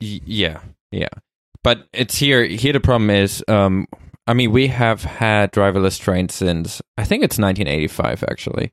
Y- 0.00 0.20
yeah 0.24 0.60
yeah 0.92 1.08
but 1.64 1.88
it's 1.92 2.16
here 2.16 2.44
here 2.44 2.72
the 2.72 2.80
problem 2.80 3.10
is 3.10 3.44
um 3.48 3.86
i 4.28 4.32
mean 4.32 4.52
we 4.52 4.68
have 4.68 5.02
had 5.02 5.52
driverless 5.52 5.98
trains 6.00 6.34
since 6.34 6.80
i 6.96 7.04
think 7.04 7.24
it's 7.24 7.36
1985 7.36 8.24
actually 8.30 8.72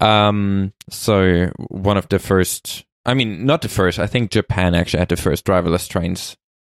um 0.00 0.72
so 0.90 1.46
one 1.68 1.96
of 1.96 2.08
the 2.08 2.18
first 2.18 2.84
i 3.06 3.14
mean 3.14 3.46
not 3.46 3.62
the 3.62 3.68
first 3.68 3.98
i 4.00 4.06
think 4.06 4.30
japan 4.32 4.74
actually 4.74 4.98
had 4.98 5.08
the 5.08 5.16
first 5.16 5.44
driverless 5.44 5.88
trains 5.88 6.36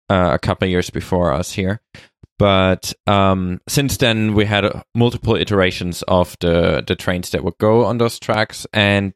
uh, 0.10 0.32
a 0.34 0.40
couple 0.40 0.66
of 0.66 0.72
years 0.72 0.90
before 0.90 1.32
us 1.34 1.52
here. 1.54 1.82
But 2.38 2.94
um 3.06 3.60
since 3.68 3.98
then 3.98 4.34
we 4.34 4.46
had 4.46 4.64
uh, 4.66 4.84
multiple 4.96 5.36
iterations 5.36 6.04
of 6.08 6.38
the 6.40 6.84
the 6.88 6.96
trains 6.96 7.32
that 7.32 7.44
would 7.44 7.58
go 7.60 7.84
on 7.86 7.98
those 7.98 8.18
tracks 8.20 8.66
and 8.74 9.14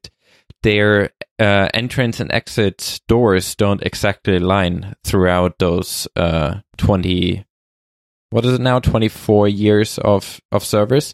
their 0.62 1.10
uh, 1.40 1.68
entrance 1.74 2.20
and 2.20 2.32
exit 2.32 3.00
doors 3.08 3.56
don't 3.56 3.82
exactly 3.84 4.40
line 4.40 4.94
throughout 5.06 5.58
those 5.60 6.08
uh, 6.16 6.56
20 6.78 7.46
what 8.30 8.46
is 8.46 8.54
it 8.54 8.62
now? 8.62 8.80
24 8.80 9.48
years 9.48 10.00
of 10.00 10.42
of 10.52 10.64
service. 10.66 11.14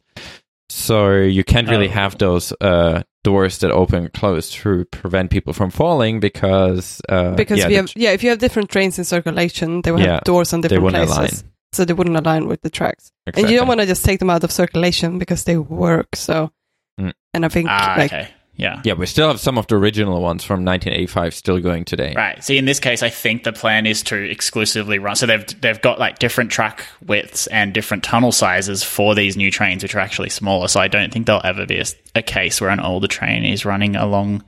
So 0.70 1.18
you 1.18 1.44
can't 1.44 1.68
really 1.70 1.90
Oh. 1.90 1.92
have 1.92 2.18
those 2.18 2.54
uh, 2.62 3.04
doors 3.24 3.58
that 3.60 3.72
open 3.72 4.04
and 4.06 4.14
close 4.14 4.50
to 4.52 4.86
prevent 4.86 5.30
people 5.32 5.54
from 5.54 5.70
falling 5.70 6.20
because 6.20 7.02
uh, 7.10 7.36
because 7.36 7.60
yeah, 7.60 7.68
we 7.68 7.74
the 7.74 7.82
have, 7.82 7.92
yeah, 7.96 8.12
if 8.12 8.24
you 8.24 8.30
have 8.30 8.40
different 8.40 8.70
trains 8.70 8.98
in 8.98 9.04
circulation, 9.06 9.82
they 9.82 9.92
will 9.92 10.00
Yeah, 10.02 10.14
have 10.16 10.24
doors 10.24 10.54
on 10.54 10.62
different 10.62 10.90
places, 10.90 11.44
so 11.74 11.86
they 11.86 11.94
wouldn't 11.94 12.16
align 12.18 12.48
with 12.48 12.62
the 12.62 12.70
tracks. 12.70 13.12
exactly. 13.28 13.44
And 13.44 13.52
you 13.52 13.58
don't 13.58 13.68
want 13.68 13.82
to 13.82 13.86
just 13.86 14.06
take 14.06 14.20
them 14.20 14.30
out 14.30 14.44
of 14.44 14.52
circulation 14.52 15.20
because 15.20 15.44
they 15.44 15.58
work. 15.58 16.16
So, 16.16 16.52
Mm. 17.00 17.14
and 17.34 17.46
I 17.46 17.50
think 17.50 17.68
Ah, 17.70 17.96
like 17.98 18.12
okay. 18.14 18.28
Yeah. 18.60 18.82
yeah 18.84 18.94
we 18.94 19.06
still 19.06 19.30
have 19.30 19.40
some 19.40 19.58
of 19.58 19.68
the 19.68 19.76
original 19.76 20.22
ones 20.22 20.44
from 20.44 20.66
1985 20.66 21.34
still 21.34 21.60
going 21.60 21.86
today 21.86 22.14
Right. 22.16 22.44
See, 22.44 22.58
in 22.58 22.66
this 22.66 22.80
case, 22.80 23.02
I 23.02 23.10
think 23.10 23.46
the 23.46 23.54
plan 23.54 23.86
is 23.86 24.04
to 24.04 24.16
exclusively 24.16 25.00
run. 25.00 25.16
So 25.16 25.26
they've 25.26 25.62
they've 25.62 25.82
got 25.82 25.98
like 25.98 26.20
different 26.20 26.52
track 26.52 26.86
widths 27.06 27.48
and 27.48 27.74
different 27.74 28.04
tunnel 28.04 28.32
sizes 28.32 28.84
for 28.84 29.16
these 29.16 29.38
new 29.38 29.50
trains, 29.50 29.82
which 29.84 29.96
are 29.96 30.00
actually 30.00 30.30
smaller. 30.30 30.68
So 30.68 30.80
I 30.80 30.88
don't 30.90 31.12
think 31.14 31.26
there'll 31.26 31.42
ever 31.46 31.66
be 31.66 31.80
a, 31.80 31.86
a 32.16 32.22
case 32.22 32.60
where 32.60 32.70
an 32.70 32.80
older 32.80 33.08
train 33.08 33.46
is 33.46 33.64
running 33.66 33.96
along 33.96 34.44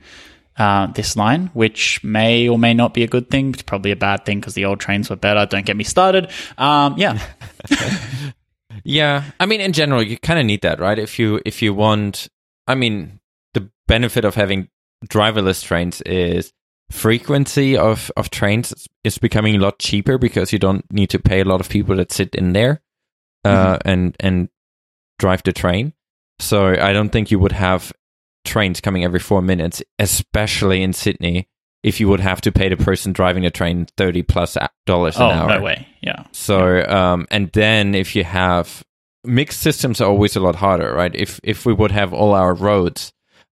uh, 0.58 0.88
this 0.88 1.16
line, 1.16 1.50
which 1.54 2.04
may 2.04 2.48
or 2.48 2.58
may 2.58 2.74
not 2.74 2.92
be 2.92 3.04
a 3.04 3.08
good 3.08 3.30
thing. 3.30 3.54
It's 3.54 3.62
probably 3.62 3.90
a 3.90 3.96
bad 3.96 4.26
thing 4.26 4.40
because 4.40 4.54
the 4.54 4.66
old 4.66 4.80
trains 4.80 5.08
were 5.08 5.16
better. 5.16 5.46
Don't 5.46 5.64
get 5.64 5.76
me 5.76 5.84
started. 5.84 6.30
Um, 6.58 6.96
yeah. 6.98 7.18
Yeah, 8.84 9.24
I 9.38 9.46
mean, 9.46 9.60
in 9.60 9.72
general, 9.72 10.02
you 10.02 10.18
kind 10.18 10.40
of 10.40 10.46
need 10.46 10.62
that, 10.62 10.80
right? 10.80 10.98
If 10.98 11.18
you 11.18 11.40
if 11.44 11.62
you 11.62 11.74
want, 11.74 12.28
I 12.66 12.74
mean, 12.74 13.20
benefit 13.88 14.24
of 14.24 14.34
having 14.34 14.68
driverless 15.06 15.62
trains 15.64 16.00
is 16.02 16.52
frequency 16.90 17.76
of 17.76 18.10
of 18.16 18.30
trains 18.30 18.72
is- 19.04 19.18
becoming 19.18 19.56
a 19.56 19.58
lot 19.58 19.78
cheaper 19.78 20.18
because 20.18 20.52
you 20.52 20.58
don't 20.58 20.84
need 20.92 21.10
to 21.10 21.18
pay 21.18 21.40
a 21.40 21.44
lot 21.44 21.60
of 21.60 21.68
people 21.68 21.96
that 21.96 22.12
sit 22.12 22.34
in 22.34 22.52
there 22.52 22.80
uh, 23.44 23.78
and 23.84 24.16
and 24.20 24.48
drive 25.18 25.42
the 25.42 25.52
train. 25.52 25.92
So 26.38 26.68
I 26.68 26.92
don't 26.92 27.10
think 27.10 27.30
you 27.30 27.38
would 27.38 27.52
have 27.52 27.92
trains 28.44 28.80
coming 28.80 29.04
every 29.04 29.20
four 29.20 29.40
minutes, 29.42 29.82
especially 29.98 30.82
in 30.82 30.92
Sydney, 30.92 31.48
if 31.82 32.00
you 32.00 32.08
would 32.08 32.20
have 32.20 32.40
to 32.42 32.52
pay 32.52 32.68
the 32.68 32.76
person 32.76 33.12
driving 33.12 33.42
the 33.44 33.50
train 33.50 33.86
thirty 33.96 34.22
plus 34.22 34.56
dollars 34.86 35.16
an 35.16 35.22
Oh 35.22 35.30
hour. 35.30 35.48
no 35.48 35.62
way. 35.62 35.86
Yeah. 36.02 36.24
So, 36.32 36.82
um, 36.88 37.26
and 37.30 37.50
then 37.52 37.94
if 37.94 38.14
you 38.16 38.24
have 38.24 38.84
mixed 39.24 39.60
systems, 39.60 40.00
are 40.00 40.08
always 40.10 40.36
a 40.36 40.40
lot 40.40 40.56
harder, 40.56 40.92
right? 40.94 41.14
If 41.14 41.40
if 41.42 41.64
we 41.66 41.72
would 41.72 41.90
have 41.92 42.12
all 42.12 42.34
our 42.34 42.54
roads 42.54 43.12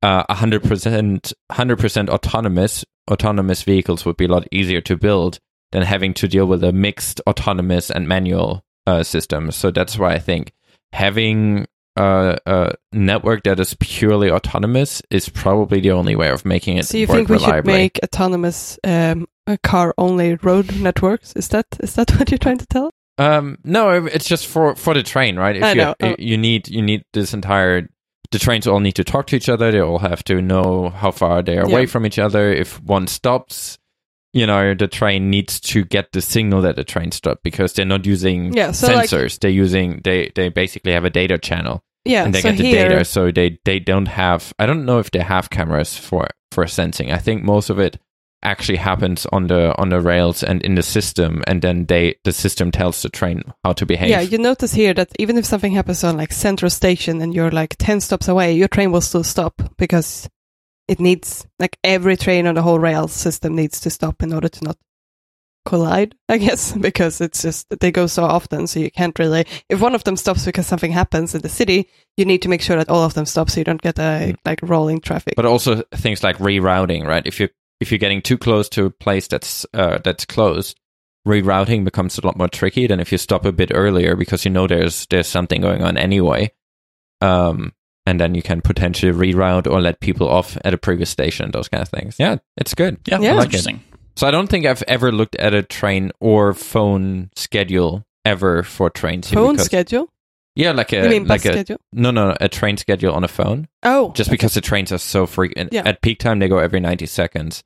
hundred 0.03 0.63
percent, 0.63 1.33
hundred 1.51 1.79
percent 1.79 2.09
autonomous, 2.09 2.85
autonomous 3.09 3.63
vehicles 3.63 4.05
would 4.05 4.17
be 4.17 4.25
a 4.25 4.29
lot 4.29 4.47
easier 4.51 4.81
to 4.81 4.97
build 4.97 5.39
than 5.71 5.81
having 5.81 6.13
to 6.13 6.27
deal 6.27 6.45
with 6.45 6.63
a 6.63 6.71
mixed 6.71 7.19
autonomous 7.27 7.89
and 7.89 8.07
manual 8.07 8.63
uh, 8.85 9.03
system. 9.03 9.51
So 9.51 9.71
that's 9.71 9.97
why 9.97 10.13
I 10.13 10.19
think 10.19 10.53
having 10.91 11.65
a, 11.95 12.37
a 12.45 12.73
network 12.91 13.43
that 13.43 13.59
is 13.59 13.75
purely 13.79 14.29
autonomous 14.29 15.01
is 15.09 15.29
probably 15.29 15.79
the 15.79 15.91
only 15.91 16.15
way 16.15 16.29
of 16.29 16.45
making 16.45 16.77
it 16.77 16.85
So 16.85 16.97
you 16.97 17.07
think 17.07 17.29
we 17.29 17.39
should 17.39 17.65
make 17.65 17.99
autonomous 18.03 18.77
um, 18.83 19.27
car 19.63 19.93
only 19.97 20.35
road 20.35 20.75
networks? 20.75 21.33
Is 21.33 21.49
that 21.49 21.65
is 21.79 21.95
that 21.95 22.11
what 22.17 22.31
you're 22.31 22.37
trying 22.37 22.59
to 22.59 22.67
tell? 22.67 22.89
Um, 23.17 23.59
no, 23.63 24.05
it's 24.05 24.27
just 24.27 24.47
for 24.47 24.75
for 24.75 24.93
the 24.93 25.03
train, 25.03 25.37
right? 25.37 25.55
If 25.55 25.63
I 25.63 25.69
you, 25.71 25.75
know. 25.75 25.95
Oh. 26.01 26.15
you 26.17 26.37
need 26.37 26.67
you 26.67 26.81
need 26.81 27.03
this 27.13 27.33
entire. 27.33 27.87
The 28.33 28.39
trains 28.39 28.65
all 28.67 28.79
need 28.79 28.95
to 28.95 29.03
talk 29.03 29.27
to 29.27 29.35
each 29.35 29.47
other. 29.47 29.71
They 29.71 29.79
all 29.79 29.99
have 29.99 30.23
to 30.25 30.41
know 30.41 30.89
how 30.89 31.11
far 31.11 31.41
they 31.43 31.57
are 31.57 31.65
away 31.65 31.85
from 31.85 32.05
each 32.05 32.17
other. 32.17 32.51
If 32.51 32.81
one 32.83 33.05
stops, 33.07 33.77
you 34.33 34.47
know, 34.47 34.73
the 34.73 34.87
train 34.87 35.29
needs 35.29 35.59
to 35.71 35.85
get 35.85 36.11
the 36.13 36.19
signal 36.21 36.61
that 36.63 36.75
the 36.75 36.83
train 36.83 37.11
stopped 37.11 37.43
because 37.43 37.73
they're 37.73 37.85
not 37.85 38.05
using 38.07 38.51
Yeah, 38.51 38.71
so 38.71 38.87
like- 38.93 39.09
sensors. 39.09 39.39
they're 39.39 39.51
using 39.51 40.01
they 40.03 40.31
they 40.35 40.49
basically 40.49 40.93
have 40.93 41.05
a 41.05 41.11
data 41.11 41.37
channel 41.37 41.83
Yeah. 42.05 42.25
and 42.25 42.33
they 42.33 42.41
so 42.41 42.49
get 42.49 42.57
the 42.57 42.63
here, 42.65 42.89
data. 42.89 43.05
So 43.05 43.31
they 43.31 43.59
they 43.65 43.79
don't 43.79 44.07
have. 44.07 44.51
I 44.57 44.65
don't 44.65 44.83
know 44.85 44.97
if 44.97 45.11
they 45.11 45.19
have 45.21 45.49
cameras 45.51 45.95
for 45.95 46.27
for 46.51 46.65
sensing. 46.67 47.11
I 47.11 47.19
think 47.19 47.43
most 47.43 47.69
of 47.69 47.77
it 47.79 47.99
actually 48.43 48.77
happens 48.77 49.25
on 49.31 49.47
the 49.47 49.75
on 49.77 49.89
the 49.89 49.99
rails 49.99 50.43
and 50.43 50.61
in 50.63 50.75
the 50.75 50.83
system, 50.83 51.43
and 51.47 51.61
then 51.61 51.85
they 51.85 52.15
the 52.23 52.31
system 52.31 52.71
tells 52.71 53.01
the 53.01 53.09
train 53.09 53.43
how 53.63 53.73
to 53.73 53.85
behave. 53.85 54.09
Yeah, 54.09 54.21
you 54.21 54.37
notice 54.37 54.73
here 54.73 54.93
that 54.93 55.11
even 55.19 55.37
if 55.37 55.45
something 55.45 55.73
happens 55.73 56.03
on 56.03 56.17
like 56.17 56.31
Central 56.31 56.69
Station 56.69 57.21
and 57.21 57.33
you're 57.33 57.51
like 57.51 57.75
10 57.77 58.01
stops 58.01 58.27
away, 58.27 58.53
your 58.53 58.67
train 58.67 58.91
will 58.91 59.01
still 59.01 59.23
stop 59.23 59.61
because 59.77 60.29
it 60.87 60.99
needs, 60.99 61.47
like 61.59 61.77
every 61.83 62.17
train 62.17 62.47
on 62.47 62.55
the 62.55 62.61
whole 62.61 62.79
rail 62.79 63.07
system 63.07 63.55
needs 63.55 63.79
to 63.81 63.89
stop 63.89 64.21
in 64.21 64.33
order 64.33 64.49
to 64.49 64.63
not 64.63 64.77
collide, 65.65 66.13
I 66.27 66.37
guess, 66.37 66.71
because 66.77 67.21
it's 67.21 67.41
just, 67.41 67.67
they 67.79 67.91
go 67.91 68.07
so 68.07 68.23
often. 68.23 68.67
So 68.67 68.79
you 68.79 68.91
can't 68.91 69.17
really, 69.17 69.45
if 69.69 69.79
one 69.79 69.95
of 69.95 70.03
them 70.03 70.17
stops 70.17 70.45
because 70.45 70.67
something 70.67 70.91
happens 70.91 71.33
in 71.35 71.41
the 71.41 71.49
city, 71.49 71.89
you 72.17 72.25
need 72.25 72.41
to 72.41 72.49
make 72.49 72.61
sure 72.61 72.75
that 72.75 72.89
all 72.89 73.03
of 73.03 73.13
them 73.13 73.25
stop 73.25 73.49
so 73.49 73.59
you 73.59 73.63
don't 73.63 73.81
get 73.81 73.97
a 73.97 74.01
mm. 74.33 74.35
like 74.45 74.59
rolling 74.61 74.99
traffic. 74.99 75.35
but 75.35 75.45
also 75.45 75.83
things 75.93 76.23
like 76.23 76.37
rerouting, 76.37 77.05
right? 77.05 77.25
If 77.25 77.39
you 77.39 77.49
if 77.83 77.91
you're 77.91 77.99
getting 77.99 78.21
too 78.23 78.37
close 78.39 78.67
to 78.69 78.85
a 78.85 78.89
place 78.89 79.27
that's 79.27 79.65
uh, 79.75 79.99
that's 80.03 80.25
closed, 80.25 80.79
rerouting 81.27 81.85
becomes 81.85 82.17
a 82.17 82.25
lot 82.25 82.35
more 82.37 82.47
tricky 82.49 82.87
than 82.87 82.99
if 82.99 83.11
you 83.11 83.19
stop 83.19 83.45
a 83.45 83.51
bit 83.51 83.71
earlier 83.73 84.15
because 84.15 84.43
you 84.45 84.49
know 84.51 84.65
there's 84.65 85.05
there's 85.11 85.27
something 85.27 85.61
going 85.61 85.83
on 85.83 85.97
anyway. 85.97 86.51
Um, 87.21 87.73
and 88.05 88.19
then 88.19 88.35
you 88.35 88.41
can 88.41 88.59
potentially 88.61 89.13
reroute 89.13 89.65
or 89.71 89.79
let 89.79 90.01
people 90.01 90.27
off 90.27 90.57
at 90.65 90.73
a 90.73 90.77
previous 90.77 91.09
station, 91.09 91.51
those 91.51 91.69
kind 91.69 91.81
of 91.81 91.87
things. 91.89 92.15
Yeah, 92.19 92.37
it's 92.57 92.73
good. 92.73 92.97
Yeah. 93.07 93.19
Yeah. 93.19 93.31
I 93.31 93.35
like 93.35 93.43
it. 93.53 93.65
Interesting. 93.65 93.83
So 94.15 94.27
I 94.27 94.31
don't 94.31 94.47
think 94.47 94.65
I've 94.65 94.83
ever 94.87 95.11
looked 95.11 95.35
at 95.37 95.53
a 95.53 95.63
train 95.63 96.11
or 96.19 96.53
phone 96.53 97.29
schedule 97.35 98.05
ever 98.25 98.63
for 98.63 98.89
trains. 98.89 99.29
here 99.29 99.37
Phone 99.39 99.53
because- 99.53 99.65
schedule? 99.65 100.09
Yeah, 100.55 100.71
like 100.71 100.91
you 100.91 100.99
a 100.99 101.09
mean 101.09 101.23
bus 101.23 101.29
like 101.43 101.45
a 101.45 101.53
schedule? 101.53 101.77
no 101.93 102.11
no 102.11 102.27
no, 102.27 102.37
a 102.39 102.47
train 102.47 102.77
schedule 102.77 103.11
on 103.15 103.23
a 103.23 103.27
phone. 103.27 103.67
Oh. 103.81 104.11
Just 104.13 104.29
because 104.29 104.53
the 104.53 104.61
trains 104.61 104.91
are 104.91 104.99
so 104.99 105.25
frequent. 105.25 105.73
Yeah. 105.73 105.81
At 105.83 106.03
peak 106.03 106.19
time, 106.19 106.37
they 106.37 106.47
go 106.47 106.59
every 106.59 106.79
ninety 106.79 107.07
seconds, 107.07 107.63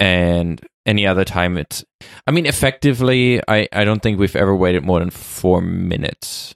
and 0.00 0.60
any 0.86 1.06
other 1.06 1.24
time, 1.24 1.56
it's. 1.58 1.84
I 2.26 2.32
mean, 2.32 2.46
effectively, 2.46 3.40
I 3.46 3.68
I 3.72 3.84
don't 3.84 4.02
think 4.02 4.18
we've 4.18 4.34
ever 4.34 4.56
waited 4.56 4.82
more 4.84 4.98
than 4.98 5.10
four 5.10 5.60
minutes, 5.60 6.54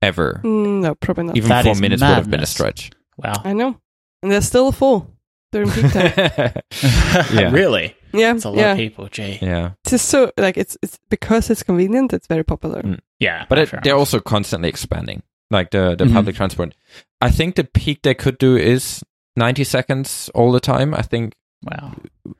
ever. 0.00 0.40
Mm, 0.44 0.80
no, 0.80 0.94
probably 0.94 1.24
not. 1.24 1.36
Even 1.36 1.48
That 1.50 1.64
four 1.64 1.72
is 1.72 1.80
minutes 1.80 2.00
would 2.02 2.08
have 2.08 2.30
been 2.30 2.42
a 2.42 2.46
stretch. 2.46 2.90
Wow. 3.18 3.34
I 3.44 3.52
know. 3.52 3.76
And 4.22 4.32
they're 4.32 4.40
still 4.40 4.72
full 4.72 5.10
during 5.52 5.70
peak 5.70 5.92
time. 5.92 6.12
Yeah. 7.32 7.50
really? 7.50 7.94
yeah. 8.12 8.34
It's 8.34 8.44
a 8.44 8.50
lot 8.50 8.58
yeah. 8.58 8.72
of 8.72 8.78
people. 8.78 9.08
Gee. 9.08 9.38
yeah, 9.42 9.72
It's 9.84 9.90
just 9.90 10.08
so 10.08 10.30
like 10.38 10.56
it's 10.56 10.76
it's 10.82 10.98
because 11.10 11.50
it's 11.50 11.62
convenient. 11.62 12.12
It's 12.12 12.26
very 12.26 12.44
popular. 12.44 12.82
Mm. 12.82 12.98
Yeah. 13.18 13.46
but 13.48 13.58
it, 13.58 13.68
fair 13.68 13.80
they're 13.82 13.96
also 13.96 14.20
constantly 14.20 14.68
expanding, 14.68 15.22
like 15.50 15.70
the 15.70 15.96
the 15.96 16.04
Mhm. 16.04 16.12
public 16.12 16.36
transport. 16.36 16.74
I 17.20 17.30
think 17.30 17.56
the 17.56 17.64
peak 17.64 18.02
they 18.02 18.14
could 18.14 18.38
do 18.38 18.56
is 18.56 19.02
ninety 19.36 19.64
seconds 19.64 20.30
all 20.34 20.52
the 20.52 20.60
time. 20.60 20.94
I 20.94 21.02
think 21.02 21.34
wow. 21.62 21.92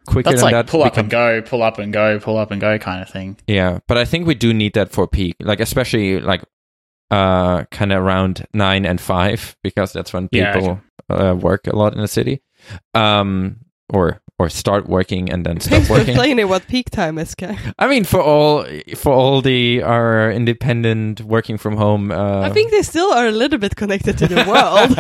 quicker 0.06 0.30
That's 0.30 0.42
than 0.42 0.44
like 0.44 0.52
that 0.52 0.66
pull 0.70 0.82
up 0.82 0.92
become- 0.94 1.04
and 1.04 1.10
go, 1.10 1.42
pull 1.42 1.62
up 1.62 1.78
and 1.78 1.92
go, 1.92 2.18
pull 2.18 2.36
up 2.38 2.50
and 2.50 2.60
go 2.60 2.78
kind 2.78 3.02
of 3.02 3.08
thing. 3.08 3.36
Yeah, 3.46 3.78
but 3.88 3.98
I 3.98 4.04
think 4.04 4.26
we 4.26 4.34
do 4.34 4.52
need 4.54 4.74
that 4.74 4.90
for 4.90 5.06
peak, 5.06 5.36
like 5.40 5.60
especially 5.60 6.20
like 6.20 6.42
uh 7.10 7.64
kind 7.70 7.92
of 7.92 8.02
around 8.02 8.46
nine 8.52 8.84
and 8.84 9.00
five 9.00 9.56
because 9.62 9.92
that's 9.92 10.12
when 10.12 10.28
Yeah, 10.32 10.52
people 10.52 10.80
uh, 11.08 11.36
work 11.38 11.66
a 11.68 11.76
lot 11.76 11.94
in 11.94 12.00
the 12.00 12.08
city, 12.08 12.42
um, 12.94 13.58
or 13.88 14.20
or 14.38 14.48
start 14.50 14.86
working 14.88 15.30
and 15.32 15.46
then 15.46 15.60
stop 15.60 15.70
Thanks 15.70 15.86
for 15.88 15.94
working. 15.94 16.08
explaining 16.10 16.38
it 16.40 16.48
what 16.48 16.66
peak 16.66 16.90
time 16.90 17.16
is, 17.18 17.34
Kai. 17.34 17.56
I 17.78 17.86
mean, 17.88 18.04
for 18.04 18.20
all 18.20 18.66
for 18.96 19.12
all 19.14 19.40
the 19.40 19.82
our 19.82 20.30
independent 20.32 21.20
working 21.22 21.56
from 21.58 21.76
home. 21.76 22.10
Uh, 22.10 22.40
I 22.42 22.50
think 22.50 22.70
they 22.70 22.82
still 22.82 23.12
are 23.12 23.26
a 23.28 23.32
little 23.32 23.58
bit 23.58 23.76
connected 23.76 24.18
to 24.18 24.26
the 24.26 24.44
world. 24.44 24.92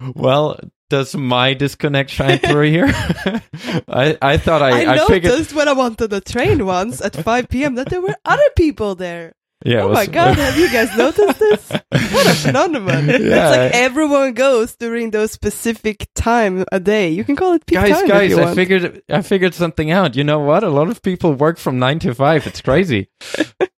well, 0.16 0.58
does 0.90 1.14
my 1.16 1.54
disconnect 1.54 2.10
shine 2.10 2.38
through 2.44 2.70
here? 2.70 2.86
I 3.88 4.18
I 4.20 4.36
thought 4.36 4.60
I 4.60 4.84
I, 4.84 4.94
I, 4.94 5.06
figured. 5.06 5.32
noticed 5.32 5.54
when 5.54 5.68
I 5.68 5.72
went 5.72 5.78
wanted 5.98 6.10
the 6.10 6.20
train 6.20 6.66
once 6.66 7.00
at 7.00 7.16
5 7.16 7.48
p.m. 7.48 7.76
that 7.76 7.88
there 7.88 8.02
were 8.02 8.14
other 8.26 8.50
people 8.56 8.94
there. 8.94 9.32
Yeah, 9.64 9.82
oh 9.82 9.88
was- 9.88 9.96
my 9.96 10.06
god, 10.06 10.36
have 10.46 10.56
you 10.58 10.70
guys 10.70 10.94
noticed 10.96 11.38
this? 11.38 11.70
What 11.70 12.26
a 12.26 12.34
phenomenon. 12.34 13.08
It's 13.10 13.22
like 13.24 13.72
everyone 13.74 14.32
goes 14.32 14.74
during 14.76 15.10
those 15.10 15.32
specific 15.32 16.08
time 16.14 16.64
a 16.72 16.80
day. 16.80 17.10
You 17.10 17.24
can 17.24 17.36
call 17.36 17.52
it 17.54 17.64
peak 17.66 17.76
guys, 17.76 17.90
time 17.98 18.08
guys, 18.08 18.32
I 18.36 18.44
want. 18.44 18.54
figured 18.56 19.02
I 19.08 19.22
figured 19.22 19.54
something 19.54 19.90
out. 19.90 20.16
You 20.16 20.24
know 20.24 20.38
what? 20.40 20.64
A 20.64 20.70
lot 20.70 20.88
of 20.88 21.02
people 21.02 21.34
work 21.34 21.58
from 21.58 21.78
nine 21.78 21.98
to 22.00 22.14
five. 22.14 22.46
It's 22.46 22.60
crazy. 22.62 23.08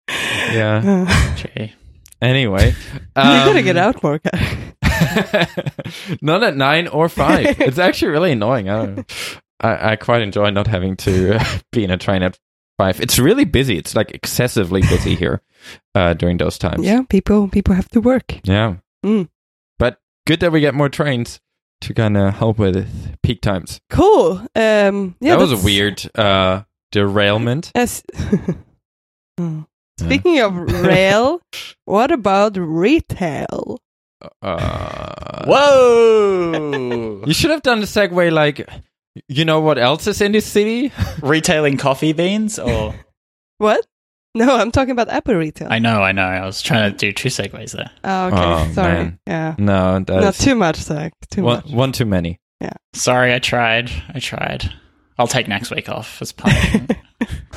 yeah. 0.09 1.35
Gee. 1.37 1.73
Anyway, 2.21 2.69
you 2.69 2.75
gotta 3.15 3.59
um, 3.59 3.63
get 3.65 3.75
out 3.77 4.01
more. 4.01 4.19
not 6.21 6.43
at 6.43 6.55
nine 6.55 6.87
or 6.87 7.09
five. 7.09 7.59
It's 7.61 7.79
actually 7.79 8.11
really 8.11 8.31
annoying. 8.31 8.69
I. 8.69 9.05
I, 9.59 9.91
I 9.91 9.95
quite 9.95 10.21
enjoy 10.21 10.49
not 10.49 10.67
having 10.67 10.97
to 10.97 11.37
uh, 11.37 11.57
be 11.71 11.85
in 11.85 11.91
a 11.91 11.97
train 11.97 12.21
at 12.21 12.37
five. 12.77 12.99
It's 12.99 13.17
really 13.17 13.45
busy. 13.45 13.77
It's 13.77 13.95
like 13.95 14.11
excessively 14.11 14.81
busy 14.81 15.15
here 15.15 15.41
uh, 15.95 16.13
during 16.15 16.37
those 16.37 16.57
times. 16.57 16.85
Yeah, 16.85 17.03
people 17.07 17.47
people 17.47 17.73
have 17.73 17.87
to 17.89 18.01
work. 18.01 18.41
Yeah. 18.43 18.75
Mm. 19.05 19.29
But 19.79 19.99
good 20.27 20.41
that 20.41 20.51
we 20.51 20.59
get 20.59 20.73
more 20.75 20.89
trains 20.89 21.39
to 21.81 21.93
kind 21.93 22.17
of 22.17 22.33
help 22.33 22.59
with 22.59 22.87
peak 23.23 23.41
times. 23.41 23.79
Cool. 23.89 24.45
Um, 24.55 25.15
yeah, 25.21 25.35
that 25.35 25.39
was 25.39 25.53
a 25.53 25.63
weird 25.63 26.03
uh, 26.17 26.63
derailment. 26.91 27.71
As 27.73 28.03
Hmm. 29.39 29.61
Speaking 29.99 30.39
of 30.39 30.55
rail, 30.55 31.41
what 31.85 32.11
about 32.11 32.57
retail? 32.57 33.79
Uh, 34.41 35.45
Whoa! 35.47 37.23
You 37.25 37.33
should 37.33 37.51
have 37.51 37.61
done 37.61 37.79
the 37.79 37.85
segue 37.85 38.31
like, 38.31 38.67
you 39.27 39.45
know 39.45 39.59
what 39.61 39.77
else 39.77 40.07
is 40.07 40.21
in 40.21 40.31
this 40.31 40.45
city? 40.45 40.91
Retailing 41.21 41.77
coffee 41.77 42.13
beans, 42.13 42.59
or 42.59 42.93
What? 43.57 43.85
No, 44.35 44.55
I'm 44.55 44.71
talking 44.71 44.91
about 44.91 45.09
Apple 45.09 45.35
retail. 45.35 45.67
I 45.69 45.77
know, 45.79 46.01
I 46.01 46.11
know. 46.11 46.23
I 46.23 46.43
was 46.45 46.61
trying 46.61 46.91
to 46.91 46.97
do 46.97 47.11
two 47.11 47.29
segues 47.29 47.71
there. 47.73 47.91
oh, 48.03 48.27
okay. 48.27 48.37
Oh, 48.39 48.71
Sorry. 48.73 48.93
man. 48.93 49.19
Yeah. 49.27 49.55
No, 49.59 49.99
Not 49.99 50.07
that's 50.07 50.43
too 50.43 50.55
much, 50.55 50.77
Zach. 50.77 51.13
Too 51.29 51.43
one, 51.43 51.57
much. 51.57 51.71
one 51.71 51.91
too 51.91 52.05
many. 52.05 52.39
Yeah. 52.59 52.73
Sorry, 52.93 53.33
I 53.33 53.37
tried. 53.39 53.91
I 54.13 54.19
tried. 54.19 54.73
I'll 55.17 55.27
take 55.27 55.47
next 55.47 55.71
week 55.71 55.89
off 55.89 56.21
as 56.21 56.31
punishment. 56.31 56.91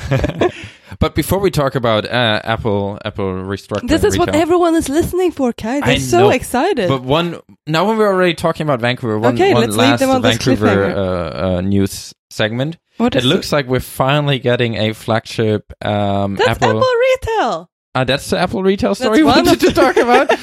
but 0.99 1.15
before 1.15 1.39
we 1.39 1.51
talk 1.51 1.75
about 1.75 2.05
uh, 2.05 2.41
Apple, 2.43 2.99
Apple 3.03 3.25
restructuring, 3.33 3.89
This 3.89 4.03
is 4.03 4.17
what 4.17 4.33
everyone 4.35 4.75
is 4.75 4.89
listening 4.89 5.31
for, 5.31 5.53
Kai. 5.53 5.79
They're 5.81 5.89
I 5.89 5.97
so 5.97 6.19
know, 6.19 6.29
excited. 6.29 6.87
But 6.87 7.03
one 7.03 7.39
now, 7.65 7.87
when 7.87 7.97
we're 7.97 8.07
already 8.13 8.33
talking 8.35 8.65
about 8.65 8.79
Vancouver, 8.79 9.17
one, 9.19 9.35
Okay, 9.35 9.53
one 9.53 9.61
let's 9.63 9.75
leave 9.75 9.99
them 9.99 10.09
on 10.09 10.21
this 10.21 10.37
Vancouver 10.37 10.67
cliffhanger. 10.67 10.95
uh, 10.95 11.55
uh, 11.57 11.61
news 11.61 12.13
segment. 12.29 12.77
what 12.97 13.15
It 13.15 13.19
is 13.19 13.25
looks 13.25 13.51
like 13.51 13.67
we're 13.67 13.79
finally 13.79 14.39
getting 14.39 14.75
a 14.75 14.93
flagship 14.93 15.71
um, 15.85 16.35
That's 16.35 16.49
Apple. 16.49 16.69
Apple, 16.77 16.81
retail. 16.81 17.71
Ah, 17.97 18.03
that's 18.03 18.29
the 18.29 18.37
Apple 18.37 18.61
retail 18.61 18.93
story 18.93 19.17
we 19.19 19.23
wanted 19.23 19.59
to 19.59 19.71
talk 19.73 19.97
about. 20.05 20.29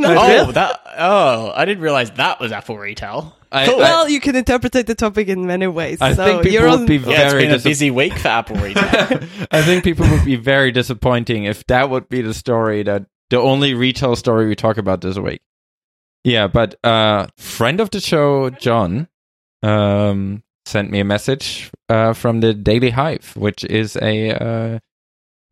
No, 0.00 0.14
oh, 0.18 0.46
did. 0.46 0.54
that. 0.54 0.80
Oh, 0.98 1.52
I 1.54 1.64
didn't 1.64 1.82
realize 1.82 2.10
that 2.12 2.40
was 2.40 2.52
Apple 2.52 2.76
Retail. 2.78 3.36
I- 3.50 3.66
Cool. 3.66 3.76
I- 3.76 3.78
well, 3.78 4.08
you 4.08 4.20
can 4.20 4.36
interpret 4.36 4.72
the 4.72 4.94
topic 4.94 5.28
in 5.28 5.46
many 5.46 5.66
ways. 5.66 5.98
I 6.00 6.14
so 6.14 6.24
think 6.24 6.42
people 6.42 6.52
you're 6.52 6.70
would 6.70 6.80
on, 6.80 6.86
be 6.86 6.96
Yeah, 6.96 7.22
it's 7.24 7.32
very 7.32 7.46
been 7.46 7.54
a 7.54 7.58
busy 7.58 7.90
week 7.90 8.14
for 8.18 8.28
Apple 8.28 8.56
Retail. 8.56 8.84
I 9.50 9.62
think 9.62 9.84
people 9.84 10.08
would 10.10 10.24
be 10.24 10.36
very 10.36 10.72
disappointing 10.72 11.44
if 11.44 11.66
that 11.68 11.88
would 11.90 12.08
be 12.08 12.20
the 12.22 12.34
story 12.34 12.82
that 12.82 13.06
the 13.30 13.38
only 13.38 13.74
retail 13.74 14.16
story 14.16 14.46
we 14.48 14.56
talk 14.56 14.76
about 14.78 15.00
this 15.00 15.16
week. 15.18 15.40
Yeah, 16.24 16.48
but 16.48 16.74
uh 16.84 17.28
friend 17.38 17.80
of 17.80 17.90
the 17.90 18.00
show, 18.00 18.50
John, 18.50 19.08
um 19.62 20.42
sent 20.66 20.90
me 20.90 21.00
a 21.00 21.04
message 21.04 21.70
uh, 21.88 22.12
from 22.12 22.40
the 22.40 22.52
Daily 22.52 22.90
Hive, 22.90 23.32
which 23.36 23.64
is 23.64 23.96
a 23.96 24.32
uh, 24.32 24.78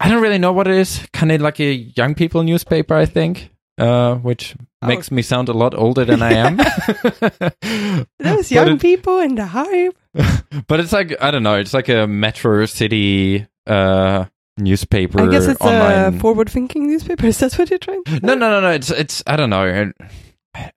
I 0.01 0.09
don't 0.11 0.23
really 0.23 0.39
know 0.39 0.53
what 0.53 0.67
it 0.69 0.75
is, 0.77 1.07
kind 1.13 1.33
of 1.33 1.41
like 1.41 1.59
a 1.61 1.73
young 1.97 2.15
people 2.15 2.43
newspaper, 2.43 2.95
I 2.95 3.07
think. 3.07 3.51
Uh, 3.79 4.15
which 4.17 4.55
Oh. 4.83 4.87
makes 4.89 5.11
me 5.11 5.23
sound 5.23 5.49
a 5.49 5.53
lot 5.53 5.75
older 5.75 6.05
than 6.05 6.23
I 6.23 6.33
am. 6.35 6.57
Those 8.19 8.51
young 8.51 8.73
it- 8.77 8.81
people 8.81 9.21
in 9.21 9.35
the 9.35 9.47
hive. 9.47 9.93
but 10.69 10.81
it's 10.81 10.93
like 10.93 11.15
I 11.21 11.31
don't 11.31 11.43
know. 11.43 11.57
It's 11.57 11.75
like 11.75 11.89
a 11.89 12.07
metro 12.07 12.65
city 12.67 13.47
uh, 13.67 14.25
newspaper. 14.59 15.21
I 15.21 15.27
guess 15.29 15.47
it's 15.47 15.61
online. 15.61 16.15
a 16.15 16.19
forward-thinking 16.19 16.87
newspaper. 16.87 17.27
Is 17.33 17.39
that 17.39 17.55
what 17.59 17.69
you're 17.71 17.79
trying? 17.79 18.03
To 18.05 18.21
no, 18.21 18.35
no, 18.35 18.51
no, 18.51 18.61
no. 18.61 18.71
It's 18.71 18.91
it's 18.91 19.23
I 19.27 19.37
don't 19.37 19.51
know. 19.51 19.93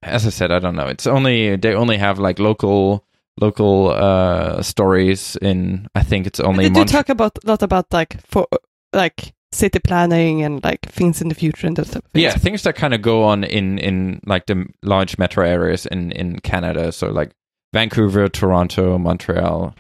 As 0.04 0.26
I 0.28 0.30
said, 0.30 0.52
I 0.52 0.60
don't 0.60 0.76
know. 0.76 0.88
It's 0.88 1.08
only 1.08 1.56
they 1.56 1.74
only 1.74 1.98
have 1.98 2.20
like 2.20 2.40
local 2.40 3.06
local 3.40 3.92
uh 3.92 4.62
stories 4.62 5.38
in. 5.42 5.88
I 5.96 6.04
think 6.04 6.28
it's 6.28 6.40
only 6.42 6.66
Did 6.66 6.76
you 6.76 6.80
Mont- 6.82 6.90
talk 6.90 7.10
about 7.10 7.38
a 7.44 7.48
lot 7.48 7.64
about 7.64 7.94
like 7.94 8.18
for 8.28 8.48
like 8.94 9.34
city 9.52 9.80
planning 9.80 10.44
and 10.44 10.64
like 10.64 10.82
things 10.82 11.22
in 11.22 11.30
the 11.30 11.36
future 11.36 11.66
and 11.68 11.76
those 11.76 11.90
type 11.90 12.06
of 12.06 12.12
things? 12.12 12.24
yeah 12.24 12.36
things 12.36 12.64
that 12.64 12.76
kind 12.76 12.94
of 12.94 13.02
go 13.02 13.24
on 13.24 13.44
in 13.44 13.78
in 13.80 14.20
like 14.26 14.46
the 14.46 14.66
large 14.84 15.18
metro 15.18 15.46
areas 15.46 15.86
in 15.86 16.12
in 16.12 16.40
Canada. 16.40 16.92
So 16.92 17.10
like 17.10 17.32
Vancouver, 17.74 18.28
Toronto, 18.30 18.98
Montreal, 18.98 19.76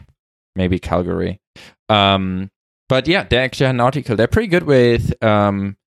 maybe 0.55 0.79
Calgary. 0.79 1.39
Um, 1.87 2.51
but 2.87 3.07
yeah, 3.07 3.23
they 3.23 3.37
actually 3.37 3.67
had 3.67 3.75
an 3.75 3.81
article. 3.81 4.15
They're 4.15 4.27
pretty 4.27 4.47
good 4.47 4.63
with 4.63 5.11
um, 5.23 5.77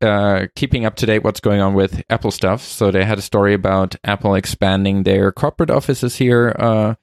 uh, 0.00 0.46
keeping 0.56 0.84
up 0.84 0.96
to 0.96 1.06
date 1.06 1.24
what's 1.24 1.40
going 1.40 1.60
on 1.60 1.74
with 1.74 2.02
Apple 2.10 2.30
stuff. 2.30 2.62
So 2.62 2.90
they 2.90 3.04
had 3.04 3.18
a 3.18 3.22
story 3.22 3.54
about 3.54 3.96
Apple 4.04 4.34
expanding 4.34 5.02
their 5.02 5.32
corporate 5.32 5.70
offices 5.70 6.16
here 6.16 6.54
uh, 6.58 6.94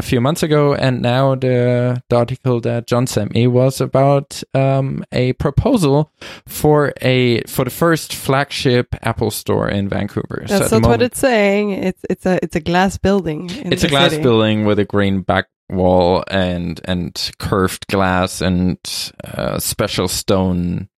a 0.00 0.02
few 0.02 0.20
months 0.20 0.42
ago, 0.42 0.74
and 0.74 1.00
now 1.02 1.34
the, 1.36 2.02
the 2.08 2.16
article 2.16 2.60
that 2.62 2.86
John 2.86 3.06
sent 3.06 3.32
me 3.34 3.46
was 3.46 3.80
about 3.80 4.42
um, 4.54 5.04
a 5.12 5.34
proposal 5.34 6.10
for 6.46 6.92
a 7.02 7.42
for 7.42 7.64
the 7.64 7.70
first 7.70 8.12
flagship 8.14 8.96
Apple 9.02 9.30
store 9.30 9.68
in 9.68 9.88
Vancouver. 9.88 10.44
That's 10.48 10.70
the 10.70 10.80
not 10.80 10.88
what 10.88 11.02
it's 11.02 11.18
saying. 11.20 11.70
It's 11.72 12.02
it's 12.10 12.26
a 12.26 12.38
it's 12.42 12.56
a 12.56 12.60
glass 12.60 12.98
building. 12.98 13.50
In 13.50 13.72
it's 13.72 13.84
a 13.84 13.88
glass 13.88 14.10
city. 14.10 14.22
building 14.22 14.64
with 14.64 14.78
a 14.78 14.84
green 14.84 15.20
back 15.22 15.46
wall 15.68 16.24
and 16.28 16.80
and 16.84 17.30
curved 17.38 17.86
glass 17.86 18.40
and 18.40 18.78
uh, 19.22 19.58
special 19.60 20.08
stone 20.08 20.88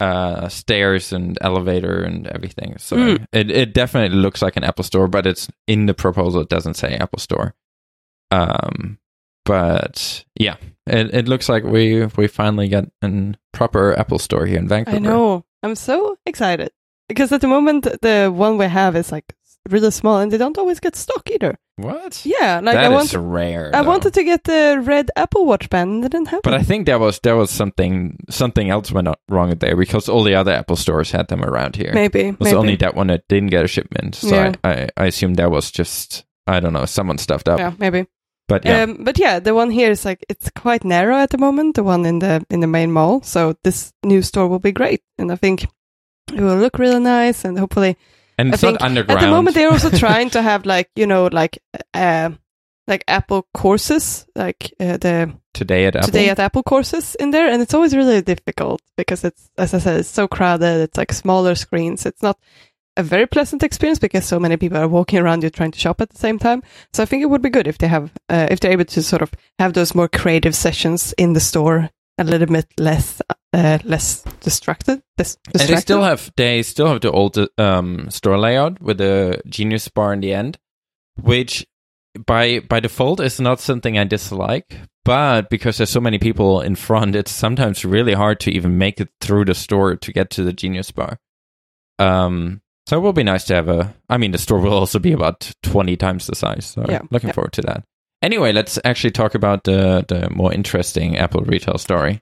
uh, 0.00 0.48
stairs 0.48 1.12
and 1.12 1.38
elevator 1.40 2.02
and 2.02 2.26
everything. 2.26 2.74
So 2.78 2.96
Mm. 2.96 3.26
it 3.32 3.50
it 3.50 3.72
definitely 3.72 4.18
looks 4.18 4.42
like 4.42 4.56
an 4.56 4.64
Apple 4.64 4.84
store, 4.84 5.06
but 5.08 5.26
it's 5.26 5.48
in 5.68 5.86
the 5.86 5.94
proposal. 5.94 6.40
It 6.42 6.48
doesn't 6.48 6.74
say 6.74 6.94
Apple 6.96 7.20
Store. 7.20 7.54
Um, 8.32 8.98
but 9.44 10.24
yeah, 10.38 10.56
it 10.86 11.14
it 11.14 11.28
looks 11.28 11.48
like 11.48 11.64
we 11.64 12.06
we 12.16 12.26
finally 12.28 12.68
get 12.68 12.90
a 13.02 13.34
proper 13.52 13.98
Apple 13.98 14.18
store 14.18 14.46
here 14.46 14.58
in 14.58 14.68
Vancouver. 14.68 14.96
I 14.96 15.00
know. 15.00 15.44
I'm 15.62 15.74
so 15.74 16.16
excited 16.26 16.70
because 17.08 17.30
at 17.32 17.40
the 17.40 17.48
moment 17.48 17.86
the 18.02 18.32
one 18.34 18.58
we 18.58 18.66
have 18.66 18.96
is 18.96 19.12
like 19.12 19.34
really 19.70 19.90
small 19.90 20.18
and 20.18 20.32
they 20.32 20.38
don't 20.38 20.58
always 20.58 20.80
get 20.80 20.96
stock 20.96 21.30
either. 21.30 21.56
What? 21.76 22.24
Yeah, 22.24 22.60
like 22.62 22.74
That 22.74 22.84
I 22.84 22.88
want 22.88 23.12
rare. 23.14 23.70
I 23.74 23.80
wanted 23.80 24.14
to 24.14 24.24
get 24.24 24.44
the 24.44 24.80
red 24.84 25.10
Apple 25.16 25.46
Watch 25.46 25.70
band 25.70 25.90
and 25.90 26.04
it 26.04 26.12
didn't 26.12 26.28
happen. 26.28 26.50
But 26.50 26.54
I 26.54 26.62
think 26.62 26.86
there 26.86 26.98
was 26.98 27.18
there 27.20 27.36
was 27.36 27.50
something 27.50 28.18
something 28.30 28.70
else 28.70 28.92
went 28.92 29.08
wrong 29.28 29.50
there 29.58 29.76
because 29.76 30.08
all 30.08 30.22
the 30.22 30.34
other 30.34 30.52
Apple 30.52 30.76
stores 30.76 31.10
had 31.10 31.28
them 31.28 31.44
around 31.44 31.76
here. 31.76 31.92
maybe 31.92 32.20
it 32.20 32.40
was 32.40 32.46
maybe. 32.46 32.56
only 32.56 32.76
that 32.76 32.94
one 32.94 33.08
that 33.08 33.24
didn't 33.28 33.50
get 33.50 33.64
a 33.64 33.68
shipment. 33.68 34.14
So 34.14 34.28
Yeah. 34.28 34.54
I, 34.64 34.70
I, 34.70 34.88
I 34.96 35.06
assume 35.06 35.34
that 35.34 35.50
was 35.50 35.70
just 35.70 36.24
I 36.46 36.60
don't 36.60 36.72
know 36.72 36.84
someone 36.86 37.18
stuffed 37.18 37.48
up. 37.48 37.58
yeah, 37.58 37.72
maybe. 37.78 38.06
But 38.52 38.64
yeah, 38.66 38.82
Um, 38.82 39.04
but 39.04 39.18
yeah, 39.18 39.40
the 39.40 39.54
one 39.54 39.70
here 39.70 39.90
is 39.90 40.04
like 40.04 40.24
it's 40.28 40.50
quite 40.50 40.84
narrow 40.84 41.16
at 41.16 41.30
the 41.30 41.38
moment. 41.38 41.76
The 41.76 41.82
one 41.82 42.04
in 42.06 42.18
the 42.18 42.44
in 42.50 42.60
the 42.60 42.66
main 42.66 42.92
mall. 42.92 43.22
So 43.22 43.54
this 43.64 43.92
new 44.04 44.20
store 44.22 44.48
will 44.48 44.58
be 44.60 44.72
great, 44.72 45.00
and 45.18 45.32
I 45.32 45.36
think 45.36 45.64
it 46.34 46.40
will 46.40 46.58
look 46.60 46.78
really 46.78 47.00
nice, 47.00 47.44
and 47.48 47.58
hopefully 47.58 47.96
and 48.38 48.50
I 48.50 48.54
it's 48.54 48.62
not 48.62 48.82
underground. 48.82 49.20
At 49.20 49.24
the 49.24 49.30
moment, 49.30 49.54
they're 49.56 49.72
also 49.72 49.90
trying 50.06 50.30
to 50.30 50.42
have 50.42 50.66
like 50.66 50.90
you 50.96 51.06
know 51.06 51.28
like 51.32 51.58
uh 51.94 52.30
like 52.86 53.04
Apple 53.08 53.46
courses, 53.54 54.26
like 54.34 54.74
uh, 54.80 54.96
the 54.98 55.32
today 55.54 55.86
at 55.86 55.96
Apple. 55.96 56.06
today 56.06 56.28
at 56.30 56.38
Apple 56.38 56.62
courses 56.62 57.14
in 57.14 57.30
there, 57.30 57.48
and 57.48 57.62
it's 57.62 57.74
always 57.74 57.94
really 57.96 58.22
difficult 58.22 58.82
because 58.96 59.24
it's 59.24 59.50
as 59.56 59.72
I 59.74 59.78
said, 59.78 60.00
it's 60.00 60.08
so 60.10 60.28
crowded. 60.28 60.82
It's 60.82 60.98
like 60.98 61.12
smaller 61.12 61.54
screens. 61.54 62.06
It's 62.06 62.22
not 62.22 62.36
a 62.96 63.02
very 63.02 63.26
pleasant 63.26 63.62
experience 63.62 63.98
because 63.98 64.24
so 64.24 64.38
many 64.38 64.56
people 64.56 64.78
are 64.78 64.88
walking 64.88 65.18
around 65.18 65.42
you 65.42 65.50
trying 65.50 65.70
to 65.70 65.78
shop 65.78 66.00
at 66.00 66.10
the 66.10 66.18
same 66.18 66.38
time. 66.38 66.62
So 66.92 67.02
I 67.02 67.06
think 67.06 67.22
it 67.22 67.30
would 67.30 67.42
be 67.42 67.50
good 67.50 67.66
if 67.66 67.78
they 67.78 67.88
have 67.88 68.12
uh, 68.28 68.48
if 68.50 68.60
they're 68.60 68.72
able 68.72 68.84
to 68.84 69.02
sort 69.02 69.22
of 69.22 69.32
have 69.58 69.72
those 69.72 69.94
more 69.94 70.08
creative 70.08 70.54
sessions 70.54 71.14
in 71.18 71.32
the 71.32 71.40
store 71.40 71.90
a 72.18 72.24
little 72.24 72.46
bit 72.46 72.66
less 72.78 73.22
uh, 73.52 73.78
less 73.84 74.22
distracted. 74.40 75.02
Dis- 75.16 75.38
and 75.58 75.68
they 75.68 75.76
still 75.76 76.02
have 76.02 76.30
they 76.36 76.62
still 76.62 76.88
have 76.88 77.00
the 77.00 77.10
old 77.10 77.38
um, 77.58 78.10
store 78.10 78.38
layout 78.38 78.80
with 78.80 78.98
the 78.98 79.40
Genius 79.46 79.88
bar 79.88 80.12
in 80.12 80.20
the 80.20 80.32
end, 80.32 80.58
which 81.20 81.66
by 82.26 82.60
by 82.60 82.80
default 82.80 83.20
is 83.20 83.40
not 83.40 83.60
something 83.60 83.98
I 83.98 84.04
dislike. 84.04 84.76
But 85.04 85.50
because 85.50 85.78
there's 85.78 85.90
so 85.90 86.00
many 86.00 86.18
people 86.18 86.60
in 86.60 86.76
front, 86.76 87.16
it's 87.16 87.32
sometimes 87.32 87.84
really 87.84 88.14
hard 88.14 88.38
to 88.40 88.52
even 88.52 88.78
make 88.78 89.00
it 89.00 89.08
through 89.20 89.46
the 89.46 89.54
store 89.54 89.96
to 89.96 90.12
get 90.12 90.30
to 90.30 90.44
the 90.44 90.52
Genius 90.52 90.92
bar. 90.92 91.18
Um, 91.98 92.60
so 92.86 92.96
it 92.96 93.00
will 93.00 93.12
be 93.12 93.22
nice 93.24 93.44
to 93.44 93.54
have 93.54 93.68
a. 93.68 93.94
I 94.08 94.16
mean, 94.18 94.32
the 94.32 94.38
store 94.38 94.58
will 94.60 94.72
also 94.74 94.98
be 94.98 95.12
about 95.12 95.50
twenty 95.62 95.96
times 95.96 96.26
the 96.26 96.34
size. 96.34 96.66
So 96.66 96.84
Yeah, 96.88 97.02
looking 97.10 97.28
yeah. 97.28 97.34
forward 97.34 97.52
to 97.54 97.62
that. 97.62 97.84
Anyway, 98.22 98.52
let's 98.52 98.78
actually 98.84 99.10
talk 99.12 99.34
about 99.34 99.64
the 99.64 100.04
the 100.08 100.28
more 100.30 100.52
interesting 100.52 101.16
Apple 101.18 101.42
retail 101.42 101.78
story. 101.78 102.20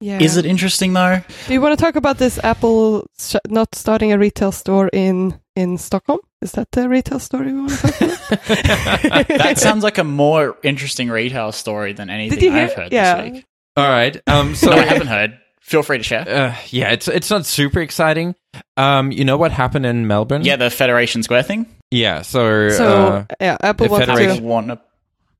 yeah. 0.00 0.18
Is 0.20 0.36
it 0.36 0.44
interesting 0.46 0.92
though? 0.92 1.20
Do 1.46 1.52
you 1.52 1.60
want 1.60 1.78
to 1.78 1.84
talk 1.84 1.96
about 1.96 2.18
this 2.18 2.38
Apple 2.44 3.06
sh- 3.18 3.36
not 3.48 3.74
starting 3.74 4.12
a 4.12 4.18
retail 4.18 4.52
store 4.52 4.88
in 4.92 5.38
in 5.56 5.78
Stockholm? 5.78 6.20
Is 6.42 6.52
that 6.52 6.70
the 6.72 6.88
retail 6.88 7.18
story 7.20 7.52
we 7.52 7.60
want 7.60 7.70
to 7.70 7.76
talk 7.78 8.00
about? 8.00 9.28
That 9.38 9.58
sounds 9.58 9.82
like 9.84 9.98
a 9.98 10.04
more 10.04 10.56
interesting 10.62 11.08
retail 11.10 11.52
story 11.52 11.92
than 11.94 12.10
anything 12.10 12.52
I've 12.52 12.74
heard 12.74 12.92
yeah. 12.92 13.22
this 13.22 13.32
week. 13.32 13.44
All 13.76 13.88
right. 13.88 14.20
Um. 14.26 14.54
So 14.60 14.70
No, 14.70 14.76
I 14.76 14.84
haven't 14.84 15.06
heard. 15.08 15.38
Feel 15.64 15.82
free 15.82 15.96
to 15.98 16.04
share. 16.04 16.28
Uh, 16.28 16.54
yeah, 16.68 16.90
it's 16.92 17.08
it's 17.08 17.30
not 17.30 17.46
super 17.46 17.80
exciting. 17.80 18.34
Um, 18.76 19.10
you 19.10 19.24
know 19.24 19.38
what 19.38 19.50
happened 19.50 19.86
in 19.86 20.06
Melbourne? 20.06 20.44
Yeah, 20.44 20.56
the 20.56 20.68
Federation 20.70 21.22
Square 21.22 21.44
thing. 21.44 21.66
yeah. 21.90 22.20
So, 22.22 22.68
So 22.68 22.84
uh, 22.86 23.24
yeah, 23.40 23.56
Apple 23.62 23.88
wanted 23.88 24.06
Federation- 24.06 24.36
to 24.36 24.42
One 24.42 24.70
up- 24.70 24.86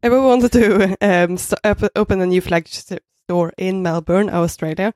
Apple 0.03 0.27
wanted 0.27 0.53
to 0.53 0.97
um, 1.01 1.37
st- 1.37 1.61
open 1.95 2.20
a 2.22 2.27
new 2.27 2.41
flagship 2.41 3.03
store 3.29 3.53
in 3.59 3.83
Melbourne, 3.83 4.29
Australia, 4.31 4.93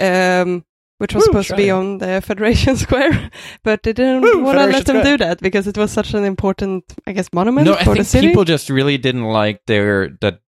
um, 0.00 0.64
which 0.98 1.14
was 1.14 1.22
Woo, 1.22 1.26
supposed 1.26 1.48
to 1.50 1.56
be 1.56 1.70
on 1.70 1.98
the 1.98 2.20
Federation 2.20 2.76
Square, 2.84 3.30
but 3.64 3.82
they 3.84 3.92
didn't 3.92 4.22
want 4.44 4.58
to 4.58 4.66
let 4.66 4.84
them 4.86 4.98
Square. 4.98 5.04
do 5.04 5.16
that 5.24 5.40
because 5.40 5.66
it 5.66 5.76
was 5.78 5.90
such 5.90 6.12
an 6.14 6.24
important, 6.24 6.84
I 7.06 7.12
guess, 7.12 7.28
monument 7.32 7.66
no, 7.66 7.74
I 7.74 7.84
for 7.84 7.90
the 7.94 8.02
think 8.04 8.06
city. 8.06 8.28
people 8.28 8.44
just 8.44 8.68
really 8.70 8.98
didn't 8.98 9.24
like 9.24 9.62
their 9.66 10.10
that 10.20 10.41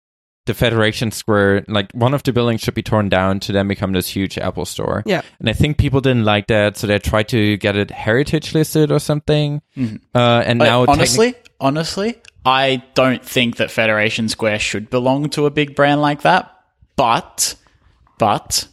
the 0.46 0.54
Federation 0.54 1.12
Square. 1.12 1.66
Like 1.68 1.92
one 1.94 2.14
of 2.14 2.24
the 2.24 2.34
buildings 2.34 2.62
should 2.62 2.74
be 2.74 2.84
torn 2.84 3.10
down 3.10 3.39
to 3.42 3.52
then 3.52 3.68
become 3.68 3.92
this 3.94 4.08
huge 4.08 4.38
Apple 4.38 4.66
store. 4.66 5.04
Yeah. 5.06 5.22
and 5.39 5.50
I 5.50 5.54
think 5.54 5.78
people 5.78 6.02
didn't 6.02 6.26
like 6.26 6.48
that, 6.48 6.78
so 6.78 6.88
they 6.88 6.98
tried 7.00 7.28
to 7.30 7.58
get 7.58 7.76
it 7.76 7.92
heritage 7.92 8.54
listed 8.54 8.92
or 8.92 9.00
something. 9.00 9.62
Mhm. 9.78 10.02
Uh, 10.16 10.44
and 10.46 10.60
But 10.60 10.66
now, 10.66 10.86
techni- 10.86 10.89
honestly, 10.94 11.34
honestly, 11.60 12.16
I 12.46 12.82
don't 12.96 13.24
think 13.24 13.58
that 13.58 13.70
Federation 13.70 14.28
Square 14.30 14.60
should 14.60 14.89
belong 14.89 15.30
to 15.32 15.46
a 15.46 15.52
big 15.52 15.76
brand 15.76 16.02
like 16.02 16.22
that. 16.24 16.52
But, 16.96 17.56
but 18.20 18.68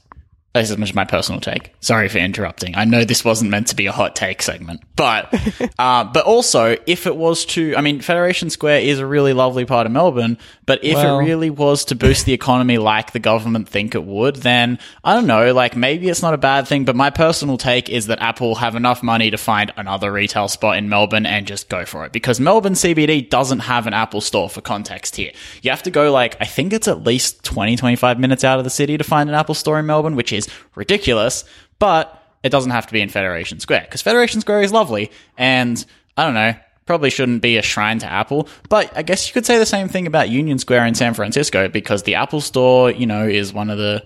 this 0.55 0.71
is 0.71 0.77
just 0.77 0.95
my 0.95 1.05
personal 1.05 1.41
take. 1.41 1.73
Sorry 1.81 2.09
for 2.09 2.19
interrupting. 2.19 2.75
I 2.77 2.85
know 2.85 3.05
this 3.05 3.25
wasn't 3.25 3.51
meant 3.51 3.69
to 3.69 3.77
be 3.77 3.87
a 3.87 3.93
hot 3.93 4.17
take 4.17 4.43
segment, 4.43 4.81
but, 4.97 5.33
uh, 5.79 6.05
but 6.05 6.25
also 6.25 6.77
if 6.87 7.07
it 7.07 7.17
was 7.17 7.45
to, 7.47 7.75
I 7.77 7.81
mean, 7.81 8.01
Federation 8.01 8.51
Square 8.51 8.81
is 8.81 8.99
a 8.99 9.07
really 9.07 9.33
lovely 9.35 9.65
part 9.65 9.87
of 9.87 9.93
Melbourne, 9.93 10.37
but 10.69 10.85
if 10.85 10.97
Well- 10.97 11.19
it 11.19 11.25
really 11.25 11.49
was 11.49 11.87
to 11.87 11.95
boost 11.95 12.27
the 12.27 12.35
economy 12.35 12.77
like 12.77 13.13
the 13.13 13.19
government 13.19 13.71
think 13.71 13.95
it 13.95 14.05
would, 14.05 14.37
then 14.37 14.79
I 15.03 15.15
don't 15.15 15.27
know, 15.27 15.55
like 15.55 15.75
maybe 15.75 16.11
it's 16.11 16.21
not 16.21 16.35
a 16.35 16.39
bad 16.39 16.69
thing, 16.69 16.85
but 16.85 16.95
my 16.95 17.09
personal 17.09 17.57
take 17.57 17.89
is 17.89 18.09
that 18.09 18.21
Apple 18.21 18.57
have 18.57 18.77
enough 18.77 19.03
money 19.03 19.31
to 19.31 19.39
find 19.39 19.73
another 19.79 20.13
retail 20.13 20.47
spot 20.47 20.77
in 20.77 20.91
Melbourne 20.91 21.25
and 21.25 21.47
just 21.47 21.71
go 21.71 21.87
for 21.87 22.05
it 22.05 22.13
because 22.13 22.39
Melbourne 22.39 22.75
CBD 22.75 23.23
doesn't 23.23 23.61
have 23.61 23.87
an 23.87 23.95
Apple 23.95 24.21
store 24.21 24.51
for 24.51 24.61
context 24.61 25.17
here. 25.17 25.33
You 25.63 25.71
have 25.71 25.83
to 25.85 25.91
go 25.91 26.13
like, 26.13 26.37
I 26.39 26.45
think 26.45 26.75
it's 26.75 26.87
at 26.87 27.03
least 27.03 27.43
20, 27.45 27.77
25 27.77 28.21
minutes 28.21 28.45
out 28.45 28.59
of 28.59 28.65
the 28.65 28.71
city 28.71 28.99
to 28.99 29.05
find 29.05 29.31
an 29.31 29.35
Apple 29.35 29.55
store 29.55 29.79
in 29.79 29.87
Melbourne, 29.87 30.17
which 30.17 30.35
is 30.35 30.51
ridiculous, 30.75 31.45
but 31.79 32.23
it 32.43 32.51
doesn't 32.51 32.73
have 32.73 32.87
to 32.89 32.93
be 32.93 33.01
in 33.01 33.09
Federation 33.09 33.59
Square 33.59 33.87
because 33.87 34.03
Federation 34.03 34.43
Square 34.43 34.61
is 34.61 34.73
lovely 34.73 35.11
and 35.39 35.83
I 36.19 36.25
don't 36.25 36.35
know, 36.35 36.55
probably 36.89 37.11
shouldn't 37.11 37.43
be 37.43 37.59
a 37.59 37.63
shrine 37.63 37.99
to 37.99 38.11
Apple. 38.11 38.49
But 38.71 38.91
I 38.97 39.03
guess 39.03 39.29
you 39.29 39.35
could 39.35 39.45
say 39.45 39.59
the 39.59 39.67
same 39.67 39.89
thing 39.89 40.07
about 40.07 40.31
Union 40.31 40.59
Square 40.59 40.87
in 40.87 40.95
San 40.95 41.13
Francisco 41.13 41.69
because 41.69 42.05
the 42.05 42.15
Apple 42.15 42.41
Store, 42.41 42.91
you 42.91 43.07
know, 43.07 43.29
is 43.29 43.53
one 43.53 43.69
of 43.71 43.77
the 43.77 44.05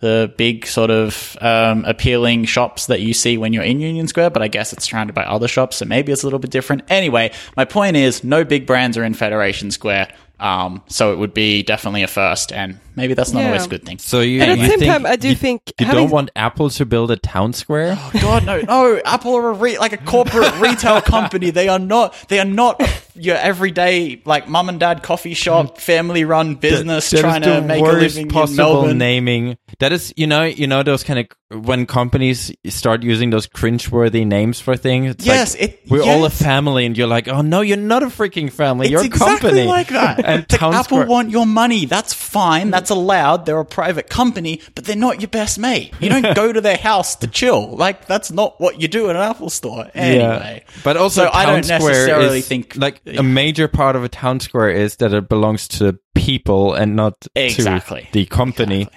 the 0.00 0.34
big 0.36 0.66
sort 0.66 0.90
of 0.90 1.36
um, 1.40 1.84
appealing 1.84 2.44
shops 2.44 2.86
that 2.86 3.00
you 3.00 3.14
see 3.14 3.38
when 3.38 3.52
you're 3.52 3.62
in 3.62 3.80
Union 3.80 4.08
Square. 4.08 4.30
But 4.30 4.42
I 4.42 4.48
guess 4.48 4.72
it's 4.72 4.86
surrounded 4.86 5.12
by 5.12 5.24
other 5.24 5.46
shops, 5.46 5.76
so 5.76 5.84
maybe 5.84 6.10
it's 6.10 6.22
a 6.22 6.26
little 6.26 6.40
bit 6.40 6.50
different. 6.50 6.82
Anyway, 6.88 7.30
my 7.54 7.66
point 7.66 7.96
is, 7.96 8.24
no 8.24 8.44
big 8.44 8.66
brands 8.66 8.96
are 8.96 9.04
in 9.04 9.12
Federation 9.12 9.70
Square. 9.70 10.08
Um, 10.42 10.82
so 10.88 11.12
it 11.12 11.18
would 11.18 11.32
be 11.32 11.62
definitely 11.62 12.02
a 12.02 12.08
first, 12.08 12.52
and 12.52 12.80
maybe 12.96 13.14
that's 13.14 13.32
not 13.32 13.40
Yeah. 13.40 13.46
always 13.46 13.66
a 13.66 13.68
good 13.68 13.84
thing. 13.86 13.98
So 13.98 14.18
you, 14.20 14.42
And 14.42 14.50
at 14.50 14.58
the 14.58 14.66
same 14.68 14.78
think 14.80 14.92
time, 14.92 15.06
I 15.06 15.14
do 15.14 15.28
you, 15.28 15.36
think 15.36 15.62
you 15.78 15.86
having- 15.86 16.02
don't 16.02 16.10
want 16.10 16.30
Apple 16.34 16.68
to 16.70 16.84
build 16.84 17.12
a 17.12 17.16
town 17.16 17.52
square. 17.52 17.96
Oh, 17.96 18.10
God, 18.20 18.44
no, 18.44 18.60
no! 18.60 19.00
Apple 19.04 19.36
are 19.36 19.50
a 19.50 19.52
re- 19.52 19.78
like 19.78 19.92
a 19.92 19.98
corporate 19.98 20.52
retail 20.58 21.00
company. 21.00 21.50
They 21.50 21.68
are 21.68 21.78
not. 21.78 22.14
They 22.28 22.40
are 22.40 22.44
not 22.44 22.82
your 23.14 23.36
everyday 23.36 24.20
like 24.24 24.48
mum 24.48 24.68
and 24.68 24.80
dad 24.80 25.04
coffee 25.04 25.34
shop, 25.34 25.78
family 25.78 26.24
run 26.24 26.56
business 26.56 27.10
That 27.10 27.16
is 27.18 27.20
trying 27.22 27.42
to 27.42 27.60
make 27.60 27.78
a 27.78 27.82
worst 27.82 28.00
living 28.16 28.22
in 28.26 28.28
possible 28.32 28.56
Melbourne. 28.82 28.98
naming. 28.98 29.58
That 29.78 29.92
is, 29.92 30.12
you 30.16 30.26
know, 30.26 30.42
you 30.42 30.66
know 30.66 30.82
those 30.82 31.04
kind 31.04 31.20
of 31.20 31.64
when 31.64 31.86
companies 31.86 32.50
start 32.68 33.02
using 33.04 33.30
those 33.30 33.46
cringeworthy 33.46 34.26
names 34.26 34.58
for 34.60 34.74
things. 34.76 35.10
It's 35.12 35.26
Yes, 35.26 35.54
like, 35.54 35.62
it- 35.70 35.80
we're 35.88 36.02
all 36.02 36.24
a 36.24 36.30
family, 36.30 36.84
and 36.86 36.96
you're 36.98 37.06
like, 37.06 37.28
oh 37.28 37.42
no, 37.42 37.60
you're 37.60 37.76
not 37.76 38.02
a 38.02 38.06
freaking 38.06 38.50
family. 38.50 38.86
It's 38.86 38.90
you're 38.92 39.02
a 39.02 39.04
exactly 39.04 39.50
company 39.50 39.66
like 39.68 39.88
that. 39.88 40.24
And 40.32 40.46
like 40.52 40.62
Apple 40.62 40.82
square- 40.84 41.06
want 41.06 41.30
your 41.30 41.46
money. 41.46 41.86
That's 41.86 42.12
fine. 42.12 42.70
That's 42.70 42.90
allowed. 42.90 43.46
They're 43.46 43.58
a 43.60 43.64
private 43.64 44.08
company, 44.10 44.60
but 44.74 44.84
they're 44.84 44.96
not 44.96 45.20
your 45.20 45.28
best 45.28 45.58
mate. 45.58 45.92
You 46.00 46.08
don't 46.08 46.34
go 46.34 46.52
to 46.52 46.60
their 46.60 46.76
house 46.76 47.16
to 47.16 47.26
chill. 47.26 47.76
Like 47.76 48.06
that's 48.06 48.30
not 48.30 48.60
what 48.60 48.80
you 48.80 48.88
do 48.88 49.08
in 49.10 49.16
an 49.16 49.22
Apple 49.22 49.50
store. 49.50 49.90
Anyway, 49.94 50.64
But 50.84 50.96
also, 50.96 51.24
So 51.24 51.30
I 51.32 51.46
don't 51.46 51.64
square 51.64 51.78
necessarily 51.80 52.38
is- 52.38 52.48
think- 52.48 52.76
like 52.76 53.00
yeah. 53.04 53.20
a 53.20 53.22
major 53.22 53.68
part 53.68 53.96
of 53.96 54.04
a 54.04 54.08
town 54.08 54.40
square 54.40 54.70
is 54.70 54.96
that 54.96 55.12
it 55.12 55.28
belongs 55.28 55.68
to 55.68 55.98
people 56.14 56.74
and 56.74 56.94
not 56.96 57.26
Exactly. 57.34 58.08
the 58.12 58.26
company. 58.26 58.88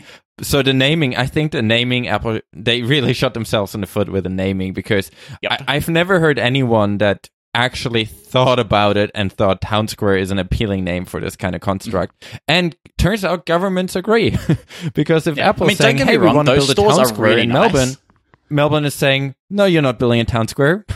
So 0.42 0.62
the 0.62 0.74
naming, 0.74 1.16
I 1.16 1.28
think 1.28 1.54
the 1.54 1.62
naming 1.62 2.10
Apple, 2.10 2.42
they 2.54 2.82
really 2.82 3.14
shot 3.22 3.34
themselves 3.34 3.74
in 3.74 3.82
the 3.82 3.88
foot 3.88 4.10
with 4.10 4.24
the 4.26 4.30
naming 4.30 4.74
because 4.74 5.10
Yep. 5.42 5.52
I, 5.68 5.76
I've 5.76 5.88
never 5.88 6.20
heard 6.20 6.38
anyone 6.40 6.98
that 6.98 7.30
actually 7.56 8.06
thought 8.06 8.60
about 8.60 8.98
it 8.98 9.10
and 9.16 9.32
thought 9.32 9.62
town 9.62 9.88
square 9.88 10.18
is 10.18 10.30
an 10.32 10.38
appealing 10.40 10.84
name 10.84 11.06
for 11.06 11.20
this 11.20 11.36
kind 11.36 11.56
of 11.56 11.62
construct. 11.62 12.24
And 12.48 12.76
turns 12.98 13.24
out 13.26 13.46
governments 13.46 13.96
agree 13.96 14.38
because 14.94 15.26
if 15.28 15.38
Yeah. 15.38 15.50
Apple's 15.50 15.68
I 15.68 15.70
mean, 15.70 15.78
saying, 15.78 15.98
"Hey, 15.98 16.18
we 16.18 16.26
wrong, 16.26 16.36
want 16.36 16.48
to 16.50 16.56
those 16.56 16.68
build 16.68 16.70
a 16.70 16.82
stores 16.82 16.96
town 16.98 17.06
are 17.06 17.08
square 17.10 17.30
really 17.30 17.42
in 17.44 17.50
nice. 17.50 17.74
Melbourne," 17.74 17.96
Melbourne 18.50 18.86
is 18.86 18.94
saying, 18.94 19.36
"No, 19.50 19.66
you're 19.66 19.82
not 19.82 19.98
building 20.00 20.20
a 20.20 20.26
town 20.26 20.48
square." 20.48 20.86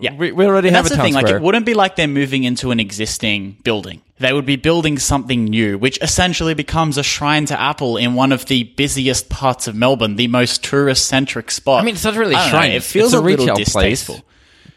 Yeah. 0.00 0.14
we, 0.16 0.32
we 0.32 0.46
already 0.46 0.68
And 0.68 0.76
have 0.76 0.84
that's 0.86 0.94
a 0.94 0.96
the 0.96 0.96
town 0.96 1.04
thing. 1.06 1.14
Like, 1.14 1.26
square. 1.26 1.36
it 1.36 1.42
wouldn't 1.42 1.66
be 1.66 1.74
like 1.74 1.96
they're 1.96 2.08
moving 2.08 2.44
into 2.44 2.70
an 2.70 2.80
existing 2.80 3.58
building. 3.62 4.00
They 4.18 4.32
would 4.32 4.46
be 4.46 4.56
building 4.56 4.98
something 4.98 5.44
new, 5.44 5.76
which 5.76 5.98
essentially 6.00 6.54
becomes 6.54 6.96
a 6.96 7.02
shrine 7.02 7.44
to 7.46 7.60
Apple 7.60 7.98
in 7.98 8.14
one 8.14 8.32
of 8.32 8.46
the 8.46 8.62
busiest 8.64 9.28
parts 9.28 9.68
of 9.68 9.76
Melbourne, 9.76 10.16
the 10.16 10.28
most 10.28 10.64
tourist-centric 10.64 11.50
spot. 11.50 11.82
I 11.82 11.84
mean, 11.84 11.94
it's 11.94 12.04
not 12.04 12.14
really 12.14 12.34
a 12.34 12.38
don't 12.38 12.44
know, 12.46 12.50
shrine. 12.50 12.70
It 12.72 12.82
feels 12.84 13.12
It's 13.12 13.14
a 13.14 13.18
a, 13.18 13.20
little 13.20 13.46
retail 13.46 13.64
place. 13.66 14.10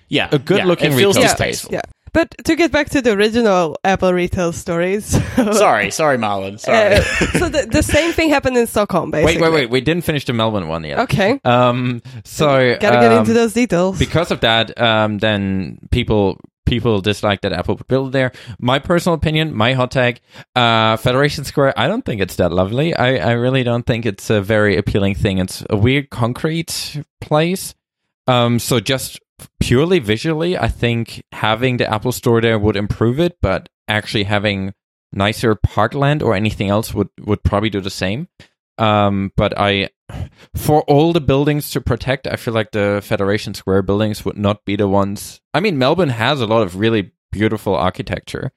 Distasteful. 0.10 0.16
Yeah, 0.16 0.30
A 0.32 0.39
good-looking 0.39 0.91
yeah, 0.91 0.97
it 0.97 0.99
feels 0.99 1.16
retail 1.18 1.30
yeah, 1.32 1.36
place. 1.36 1.68
yeah. 1.72 1.82
But 2.12 2.34
to 2.45 2.55
get 2.55 2.72
back 2.72 2.89
to 2.89 3.01
the 3.03 3.12
original 3.12 3.78
Apple 3.84 4.12
retail 4.14 4.51
stories. 4.51 5.05
Sorry, 5.36 5.91
sorry, 5.91 6.18
Marlon. 6.18 6.60
Sorry. 6.60 6.95
Uh, 6.95 7.01
so 7.38 7.49
the, 7.49 7.68
the 7.72 7.84
same 7.84 8.14
thing 8.14 8.30
happened 8.30 8.57
in 8.57 8.66
Stockholm, 8.66 9.12
Wait, 9.12 9.26
basically. 9.26 9.43
wait, 9.43 9.49
wait. 9.53 9.62
Wait. 9.66 9.70
We 9.70 9.82
didn't 9.82 10.03
finish 10.05 10.26
the 10.26 10.34
Melbourne 10.34 10.68
one 10.68 10.84
yet. 10.84 10.99
Okay. 10.99 11.39
Um. 11.45 12.01
So 12.26 12.47
Gotta 12.80 12.99
get 12.99 13.12
um, 13.12 13.20
into 13.20 13.34
those 13.34 13.53
details. 13.53 13.99
because 13.99 14.32
of 14.32 14.39
that, 14.41 14.80
um, 14.82 15.20
then 15.20 15.78
people 15.91 16.39
people 16.66 16.99
dislike 17.01 17.41
that 17.41 17.53
Apple 17.53 17.76
would 17.76 17.88
build 17.88 18.12
there. 18.12 18.32
My 18.60 18.80
personal 18.80 19.14
opinion, 19.16 19.53
my 19.55 19.74
hot 19.74 19.91
tag, 19.91 20.20
uh, 20.55 20.97
Federation 20.97 21.43
Square. 21.43 21.74
I 21.78 21.88
don't 21.88 22.03
think 22.03 22.22
it's 22.22 22.38
that 22.38 22.51
lovely. 22.51 22.95
I 22.95 23.18
I 23.18 23.32
really 23.34 23.62
don't 23.64 23.86
think 23.86 24.07
it's 24.07 24.32
a 24.32 24.41
very 24.41 24.78
appealing 24.78 25.14
thing. 25.14 25.38
It's 25.38 25.64
a 25.70 25.78
weird 25.78 26.10
concrete 26.10 27.03
place. 27.22 27.76
Um. 28.26 28.57
So 28.57 28.80
just 28.80 29.20
purely 29.60 30.00
visually, 30.00 30.58
I 30.58 30.68
think 30.68 31.24
having 31.32 31.78
the 31.78 31.92
Apple 31.92 32.12
Store 32.12 32.42
there 32.42 32.60
would 32.60 32.76
improve 32.76 33.20
it, 33.20 33.38
but 33.42 33.70
actually 33.88 34.24
having 34.24 34.74
nicer 35.12 35.56
parkland 35.56 36.22
or 36.22 36.36
anything 36.36 36.70
else 36.70 36.94
would 36.94 37.10
would 37.20 37.44
probably 37.44 37.70
do 37.70 37.82
the 37.82 37.90
same. 37.90 38.28
Um, 38.78 39.32
but 39.36 39.54
I, 39.58 39.90
for 40.56 40.84
all 40.84 41.12
the 41.12 41.22
buildings 41.22 41.70
to 41.72 41.82
protect, 41.82 42.28
I 42.28 42.38
feel 42.38 42.54
like 42.54 42.72
the 42.72 43.02
Federation 43.04 43.54
Square 43.54 43.84
buildings 43.84 44.24
would 44.24 44.38
not 44.38 44.64
be 44.64 44.78
the 44.78 44.88
ones. 44.88 45.42
I 45.54 45.60
mean, 45.60 45.78
Melbourne 45.78 46.10
has 46.10 46.40
a 46.40 46.48
lot 46.48 46.62
of 46.64 46.78
really 46.78 47.12
beautiful 47.32 47.76
architecture. 47.76 48.52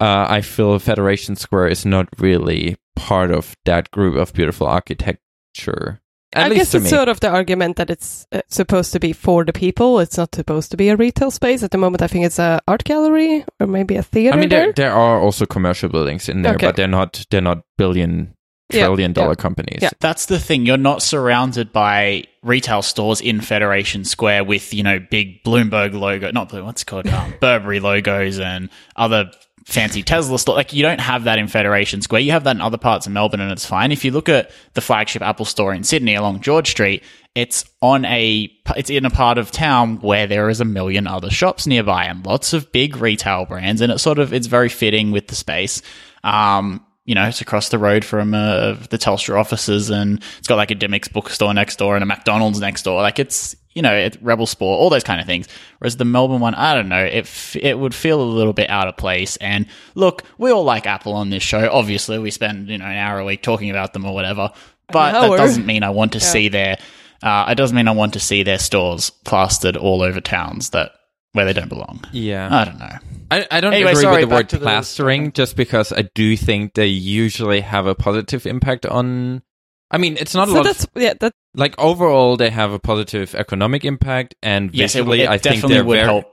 Uh, 0.00 0.26
I 0.28 0.40
feel 0.40 0.78
Federation 0.78 1.36
Square 1.36 1.68
is 1.68 1.86
not 1.86 2.08
really 2.18 2.76
part 2.96 3.30
of 3.30 3.56
that 3.64 3.90
group 3.90 4.16
of 4.16 4.32
beautiful 4.32 4.66
architecture. 4.66 6.00
At 6.32 6.46
I 6.46 6.48
least 6.48 6.58
guess 6.72 6.74
it's 6.76 6.84
me. 6.84 6.90
sort 6.90 7.08
of 7.08 7.18
the 7.20 7.28
argument 7.28 7.76
that 7.76 7.90
it's 7.90 8.24
uh, 8.30 8.40
supposed 8.48 8.92
to 8.92 9.00
be 9.00 9.12
for 9.12 9.44
the 9.44 9.52
people. 9.52 9.98
It's 9.98 10.16
not 10.16 10.34
supposed 10.34 10.70
to 10.70 10.76
be 10.76 10.88
a 10.88 10.96
retail 10.96 11.30
space. 11.32 11.62
At 11.64 11.72
the 11.72 11.78
moment, 11.78 12.02
I 12.02 12.06
think 12.06 12.24
it's 12.24 12.38
a 12.38 12.60
art 12.68 12.84
gallery 12.84 13.44
or 13.58 13.66
maybe 13.66 13.96
a 13.96 14.02
theater 14.02 14.36
I 14.36 14.40
mean, 14.40 14.48
there. 14.48 14.66
there 14.66 14.72
there 14.72 14.92
are 14.92 15.18
also 15.20 15.44
commercial 15.46 15.88
buildings 15.88 16.28
in 16.28 16.42
there, 16.42 16.54
Okay. 16.54 16.66
but 16.68 16.76
they're 16.76 16.86
not 16.86 17.26
they're 17.30 17.40
not 17.40 17.64
billion 17.78 18.34
Yeah, 18.72 18.86
trillion 18.86 19.12
dollar 19.12 19.30
yeah. 19.30 19.34
companies. 19.42 19.78
Yeah. 19.82 19.90
That's 19.98 20.26
the 20.26 20.38
thing. 20.38 20.66
You're 20.66 20.76
not 20.76 21.02
surrounded 21.02 21.72
by 21.72 22.24
retail 22.44 22.82
stores 22.82 23.20
in 23.20 23.40
Federation 23.40 24.04
Square 24.04 24.44
with, 24.44 24.72
you 24.72 24.84
know, 24.84 25.00
big 25.10 25.42
Bloomberg 25.42 25.92
logo, 25.94 26.30
not 26.30 26.48
Bloom, 26.50 26.64
what's 26.66 26.82
it 26.82 26.86
called? 26.86 27.08
Um, 27.08 27.34
Burberry 27.40 27.80
logos 27.80 28.38
and 28.38 28.70
other 28.94 29.32
fancy 29.70 30.02
Tesla 30.02 30.38
store. 30.38 30.56
Like, 30.56 30.72
you 30.72 30.82
don't 30.82 31.00
have 31.00 31.24
that 31.24 31.38
in 31.38 31.48
Federation 31.48 32.02
Square. 32.02 32.22
You 32.22 32.32
have 32.32 32.44
that 32.44 32.56
in 32.56 32.60
other 32.60 32.78
parts 32.78 33.06
of 33.06 33.12
Melbourne 33.12 33.40
and 33.40 33.52
it's 33.52 33.64
fine. 33.64 33.92
If 33.92 34.04
you 34.04 34.10
look 34.10 34.28
at 34.28 34.50
the 34.74 34.80
flagship 34.80 35.22
Apple 35.22 35.46
store 35.46 35.72
in 35.72 35.84
Sydney 35.84 36.14
along 36.14 36.40
George 36.40 36.70
Street, 36.70 37.02
it's 37.34 37.64
on 37.80 38.04
a, 38.04 38.50
it's 38.76 38.90
in 38.90 39.04
a 39.04 39.10
part 39.10 39.38
of 39.38 39.50
town 39.50 40.00
where 40.00 40.26
there 40.26 40.48
is 40.48 40.60
a 40.60 40.64
million 40.64 41.06
other 41.06 41.30
shops 41.30 41.66
nearby 41.66 42.04
and 42.04 42.26
lots 42.26 42.52
of 42.52 42.72
big 42.72 42.96
retail 42.96 43.46
brands. 43.46 43.80
And 43.80 43.92
it's 43.92 44.02
sort 44.02 44.18
of, 44.18 44.32
it's 44.32 44.48
very 44.48 44.68
fitting 44.68 45.12
with 45.12 45.28
the 45.28 45.36
space. 45.36 45.82
Um, 46.24 46.84
you 47.04 47.14
know, 47.14 47.26
it's 47.26 47.40
across 47.40 47.70
the 47.70 47.78
road 47.78 48.04
from 48.04 48.34
uh, 48.34 48.74
the 48.90 48.98
Telstra 48.98 49.38
offices, 49.38 49.90
and 49.90 50.22
it's 50.38 50.46
got 50.46 50.56
like 50.56 50.70
a 50.70 50.76
Dymocks 50.76 51.10
bookstore 51.12 51.52
next 51.54 51.76
door 51.76 51.96
and 51.96 52.02
a 52.02 52.06
McDonald's 52.06 52.60
next 52.60 52.82
door. 52.82 53.02
Like 53.02 53.18
it's, 53.18 53.56
you 53.74 53.82
know, 53.82 53.94
it, 53.94 54.18
Rebel 54.20 54.46
Sport, 54.46 54.80
all 54.80 54.90
those 54.90 55.04
kind 55.04 55.20
of 55.20 55.26
things. 55.26 55.48
Whereas 55.78 55.96
the 55.96 56.04
Melbourne 56.04 56.40
one, 56.40 56.54
I 56.54 56.74
don't 56.74 56.88
know, 56.88 57.04
it 57.04 57.20
f- 57.24 57.56
it 57.56 57.78
would 57.78 57.94
feel 57.94 58.20
a 58.20 58.24
little 58.24 58.52
bit 58.52 58.68
out 58.68 58.88
of 58.88 58.96
place. 58.96 59.36
And 59.36 59.66
look, 59.94 60.22
we 60.38 60.50
all 60.50 60.64
like 60.64 60.86
Apple 60.86 61.12
on 61.12 61.30
this 61.30 61.42
show. 61.42 61.68
Obviously, 61.70 62.18
we 62.18 62.30
spend 62.30 62.68
you 62.68 62.78
know 62.78 62.84
an 62.86 62.96
hour 62.96 63.18
a 63.18 63.24
week 63.24 63.42
talking 63.42 63.70
about 63.70 63.92
them 63.92 64.04
or 64.04 64.14
whatever. 64.14 64.52
But 64.92 65.12
that 65.12 65.36
doesn't 65.36 65.66
mean 65.66 65.82
I 65.84 65.90
want 65.90 66.12
to 66.12 66.20
see 66.20 66.48
their. 66.48 66.78
Uh, 67.22 67.46
it 67.50 67.54
doesn't 67.54 67.76
mean 67.76 67.86
I 67.86 67.92
want 67.92 68.14
to 68.14 68.20
see 68.20 68.42
their 68.42 68.58
stores 68.58 69.10
plastered 69.10 69.76
all 69.76 70.02
over 70.02 70.20
towns 70.20 70.70
that 70.70 70.92
where 71.32 71.44
they 71.44 71.52
don't 71.52 71.68
belong. 71.68 72.02
Yeah. 72.12 72.48
I 72.50 72.64
don't 72.64 72.78
know. 72.78 72.98
I, 73.30 73.46
I 73.50 73.60
don't 73.60 73.72
Anyway, 73.72 73.92
agree 73.92 74.02
sorry, 74.02 74.20
with 74.22 74.28
the 74.30 74.34
word 74.34 74.48
to 74.48 74.58
the 74.58 74.64
plastering 74.64 75.30
just 75.32 75.54
because 75.56 75.92
I 75.92 76.08
do 76.14 76.36
think 76.36 76.74
they 76.74 76.86
usually 76.86 77.60
have 77.60 77.86
a 77.86 77.94
positive 77.94 78.46
impact 78.46 78.86
on. 78.86 79.42
I 79.90 79.98
mean, 79.98 80.16
it's 80.18 80.34
not 80.34 80.48
a 80.48 80.50
so 80.52 80.56
lot. 80.58 80.64
that's 80.64 80.84
Of, 80.84 80.90
yeah. 80.96 81.14
That 81.20 81.32
like 81.54 81.74
overall, 81.78 82.36
they 82.36 82.50
have 82.50 82.72
a 82.72 82.78
positive 82.78 83.34
economic 83.34 83.84
impact, 83.84 84.34
and 84.42 84.72
Yes, 84.74 84.94
it, 84.94 85.06
it 85.08 85.28
I 85.28 85.38
think 85.38 85.62
they're 85.62 85.84
would 85.84 85.94
very. 85.96 86.06
help. 86.06 86.26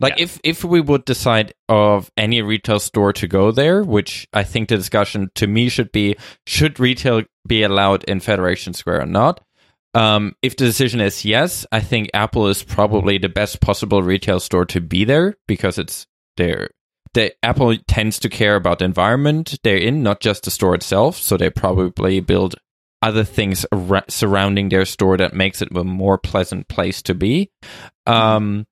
Like 0.00 0.16
Yeah. 0.16 0.24
if 0.24 0.40
if 0.42 0.64
we 0.64 0.80
would 0.80 1.04
decide 1.04 1.52
of 1.68 2.10
any 2.16 2.42
retail 2.42 2.80
store 2.80 3.12
to 3.12 3.28
go 3.28 3.52
there, 3.52 3.84
which 3.84 4.26
I 4.32 4.42
think 4.42 4.68
the 4.68 4.76
discussion 4.76 5.30
to 5.36 5.46
me 5.46 5.68
should 5.68 5.92
be 5.92 6.16
should 6.46 6.80
retail 6.80 7.22
be 7.46 7.62
allowed 7.62 8.02
in 8.04 8.20
Federation 8.20 8.72
Square 8.74 9.02
or 9.02 9.06
not. 9.06 9.40
Um, 9.94 10.34
if 10.40 10.56
the 10.56 10.64
decision 10.64 11.00
is 11.00 11.24
yes, 11.24 11.66
I 11.70 11.80
think 11.80 12.08
Apple 12.14 12.48
is 12.48 12.62
probably 12.62 13.18
the 13.18 13.28
best 13.28 13.60
possible 13.60 14.02
retail 14.02 14.40
store 14.40 14.64
to 14.66 14.80
be 14.80 15.04
there 15.04 15.34
because 15.46 15.78
it's 15.78 16.06
there. 16.38 16.70
The 17.12 17.34
Apple 17.44 17.76
tends 17.86 18.18
to 18.20 18.30
care 18.30 18.56
about 18.56 18.78
the 18.78 18.86
environment 18.86 19.58
they're 19.62 19.76
in, 19.76 20.02
not 20.02 20.20
just 20.20 20.44
the 20.44 20.50
store 20.50 20.74
itself. 20.74 21.18
So 21.18 21.36
they 21.36 21.50
probably 21.50 22.20
build 22.20 22.54
other 23.02 23.24
things 23.24 23.66
ar- 23.72 24.04
surrounding 24.08 24.68
their 24.68 24.84
store 24.84 25.16
that 25.16 25.34
makes 25.34 25.60
it 25.60 25.76
a 25.76 25.84
more 25.84 26.16
pleasant 26.18 26.68
place 26.68 27.02
to 27.02 27.14
be. 27.14 27.50
Um, 28.06 28.66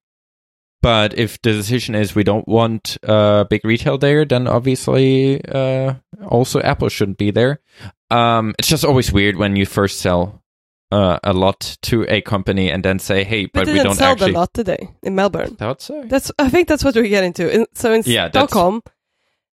but 0.83 1.19
if 1.19 1.41
the 1.43 1.53
decision 1.53 1.95
is 1.95 2.15
we 2.15 2.25
don't 2.25 2.49
want 2.49 2.97
uh, 3.07 3.45
big 3.45 3.65
retail 3.65 3.99
there, 3.99 4.25
then 4.25 4.47
obviously 4.47 5.45
uh, 5.45 5.95
also 6.27 6.61
Apple 6.61 6.89
shouldn't 6.89 7.19
be 7.19 7.31
there. 7.31 7.61
Um, 8.11 8.55
it's 8.59 8.69
just 8.69 8.85
always 8.85 9.13
weird 9.13 9.37
when 9.37 9.57
you 9.57 9.67
first 9.67 10.01
sell 10.01 10.43
uh, 10.91 11.19
a 11.23 11.33
lot 11.33 11.77
to 11.83 12.05
a 12.09 12.21
company 12.23 12.71
and 12.71 12.83
then 12.85 12.99
say, 12.99 13.23
"Hey, 13.25 13.43
we 13.43 13.51
but 13.53 13.67
we 13.67 13.75
don't 13.75 13.95
sell 13.95 14.13
actually." 14.13 14.33
the 14.33 14.39
lot 14.39 14.55
today 14.55 14.89
in 15.03 15.15
Melbourne. 15.15 15.55
Thought 15.57 15.83
so. 15.83 16.03
That's 16.07 16.33
I 16.39 16.49
think 16.49 16.67
that's 16.67 16.83
what 16.83 16.95
we 16.97 17.09
get 17.09 17.25
into. 17.25 17.49
In, 17.55 17.67
so 17.75 17.93
in 17.93 18.03
Yeah, 18.07 18.29
that's- 18.29 18.51
Stockholm, 18.51 18.83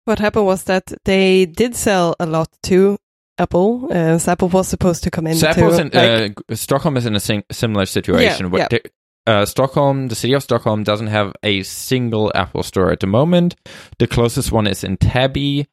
what 0.05 0.19
happened 0.19 0.47
was 0.47 0.65
that 0.65 0.93
they 1.05 1.47
did 1.47 1.75
sell 1.75 2.15
a 2.21 2.27
lot 2.27 2.49
to 2.65 2.99
Apple. 3.39 3.89
Uh, 3.91 4.19
Apple 4.27 4.49
was 4.49 4.69
supposed 4.69 5.03
to 5.05 5.11
come 5.11 5.27
in. 5.27 5.35
So 5.37 5.49
Apple's 5.49 5.79
in, 5.79 5.91
like, 5.93 6.39
uh, 6.49 6.55
Stockholm 6.55 6.97
is 6.97 7.07
in 7.07 7.17
a 7.17 7.21
sim- 7.21 7.45
similar 7.51 7.87
situation. 7.87 8.47
Yeah, 8.47 8.51
where 8.51 8.69
yeah. 8.71 8.79
uh, 9.27 9.45
Stockholm, 9.45 10.09
the 10.09 10.15
city 10.15 10.35
of 10.35 10.43
Stockholm, 10.43 10.85
doesn't 10.85 11.09
have 11.09 11.35
a 11.43 11.63
single 11.63 12.31
Apple 12.35 12.63
store 12.63 12.93
at 12.93 13.01
the 13.01 13.07
moment. 13.07 13.57
The 13.99 14.07
closest 14.07 14.53
one 14.53 14.67
is 14.67 14.85
in 14.85 14.97
Täby, 14.97 15.67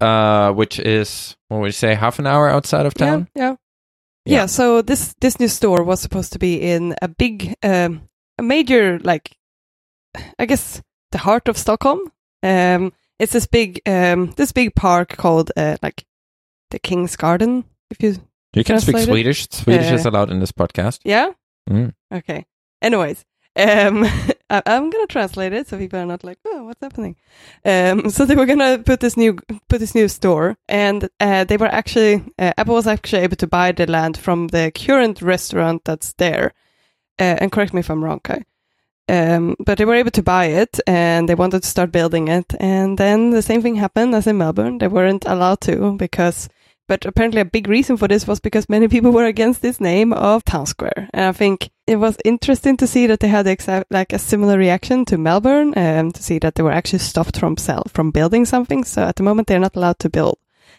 uh, 0.00 0.52
which 0.52 0.78
is 0.78 1.36
what 1.48 1.60
would 1.60 1.66
you 1.68 1.72
say, 1.72 1.94
half 1.94 2.18
an 2.18 2.26
hour 2.26 2.48
outside 2.48 2.86
of 2.86 2.94
town. 2.94 3.28
Yeah, 3.34 3.42
yeah, 3.42 3.50
Yeah. 4.24 4.36
yeah. 4.40 4.46
So 4.46 4.82
this 4.82 5.14
this 5.20 5.40
new 5.40 5.48
store 5.48 5.82
was 5.82 6.00
supposed 6.00 6.32
to 6.34 6.38
be 6.38 6.60
in 6.60 6.94
a 7.00 7.08
big, 7.08 7.54
um, 7.62 8.02
a 8.38 8.42
major 8.42 8.98
like, 8.98 9.36
I 10.38 10.46
guess 10.46 10.82
the 11.12 11.18
heart 11.18 11.48
of 11.48 11.56
Stockholm. 11.56 12.00
Um, 12.42 12.92
it's 13.18 13.32
this 13.32 13.46
big 13.46 13.80
um 13.86 14.32
this 14.36 14.52
big 14.52 14.74
park 14.74 15.16
called 15.16 15.52
uh, 15.56 15.76
like 15.82 16.04
the 16.70 16.78
King's 16.78 17.16
Garden. 17.16 17.64
If 17.90 18.02
you 18.02 18.16
You 18.54 18.64
can 18.64 18.80
speak? 18.80 18.98
Swedish. 18.98 19.48
Swedish 19.50 19.90
Uh, 19.90 19.94
is 19.94 20.06
allowed 20.06 20.30
in 20.30 20.40
this 20.40 20.52
podcast. 20.52 21.00
yeah 21.04 21.32
Mm. 21.70 21.92
okay. 22.12 22.46
Anyways, 22.82 23.24
um, 23.56 24.04
I- 24.50 24.62
I'm 24.66 24.90
gonna 24.90 25.06
translate 25.06 25.52
it 25.52 25.68
so 25.68 25.76
people 25.78 25.98
are 26.00 26.06
not 26.06 26.24
like, 26.24 26.38
oh, 26.46 26.64
what's 26.64 26.80
happening? 26.82 27.16
Um, 27.64 28.10
so 28.14 28.24
they 28.24 28.34
were 28.34 28.46
gonna 28.46 28.78
put 28.78 29.00
this 29.00 29.16
new 29.16 29.36
put 29.68 29.78
this 29.80 29.94
new 29.94 30.08
store, 30.08 30.56
and 30.68 31.08
uh, 31.20 31.44
they 31.44 31.56
were 31.58 31.70
actually 31.72 32.22
uh, 32.38 32.52
Apple 32.58 32.74
was 32.74 32.86
actually 32.86 33.22
able 33.24 33.36
to 33.36 33.46
buy 33.46 33.72
the 33.72 33.86
land 33.86 34.16
from 34.16 34.48
the 34.48 34.70
current 34.72 35.20
restaurant 35.22 35.82
that's 35.84 36.12
there. 36.14 36.52
Uh, 37.20 37.36
and 37.40 37.52
correct 37.52 37.74
me 37.74 37.80
if 37.80 37.90
I'm 37.90 38.02
wrong, 38.04 38.20
Kai. 38.20 38.42
Um, 39.08 39.56
but 39.66 39.76
they 39.76 39.84
were 39.84 39.96
able 40.00 40.12
to 40.12 40.22
buy 40.22 40.46
it, 40.46 40.80
and 40.86 41.28
they 41.28 41.34
wanted 41.34 41.62
to 41.62 41.68
start 41.68 41.92
building 41.92 42.28
it, 42.28 42.54
and 42.60 42.96
then 42.96 43.30
the 43.30 43.42
same 43.42 43.60
thing 43.62 43.76
happened 43.76 44.14
as 44.14 44.26
in 44.26 44.38
Melbourne. 44.38 44.78
They 44.78 44.88
weren't 44.88 45.24
allowed 45.26 45.60
to 45.62 45.96
because 45.98 46.48
but 46.90 47.06
apparently, 47.06 47.40
a 47.40 47.44
big 47.44 47.68
reason 47.68 47.96
for 47.96 48.08
this 48.08 48.26
was 48.26 48.40
because 48.40 48.68
many 48.68 48.88
people 48.88 49.12
were 49.12 49.26
against 49.26 49.62
this 49.62 49.80
name 49.80 50.12
of 50.12 50.42
Town 50.42 50.66
Square. 50.66 51.08
And 51.14 51.26
I 51.26 51.30
think 51.30 51.70
it 51.86 51.94
was 51.94 52.16
interesting 52.24 52.76
to 52.78 52.86
see 52.88 53.06
that 53.06 53.20
they 53.20 53.28
had 53.28 53.46
exact, 53.46 53.92
like 53.92 54.12
a 54.12 54.18
similar 54.18 54.58
reaction 54.58 55.04
to 55.04 55.16
Melbourne, 55.16 55.72
and 55.74 56.12
to 56.12 56.20
see 56.20 56.40
that 56.40 56.56
they 56.56 56.64
were 56.64 56.72
actually 56.72 56.98
stopped 56.98 57.38
from 57.38 57.56
sell 57.56 57.84
from 57.86 58.10
building 58.10 58.44
something. 58.44 58.82
So 58.82 59.02
at 59.02 59.14
the 59.14 59.22
moment, 59.22 59.46
they're 59.46 59.60
not 59.60 59.76
allowed 59.76 60.00
to 60.00 60.10
build, 60.10 60.38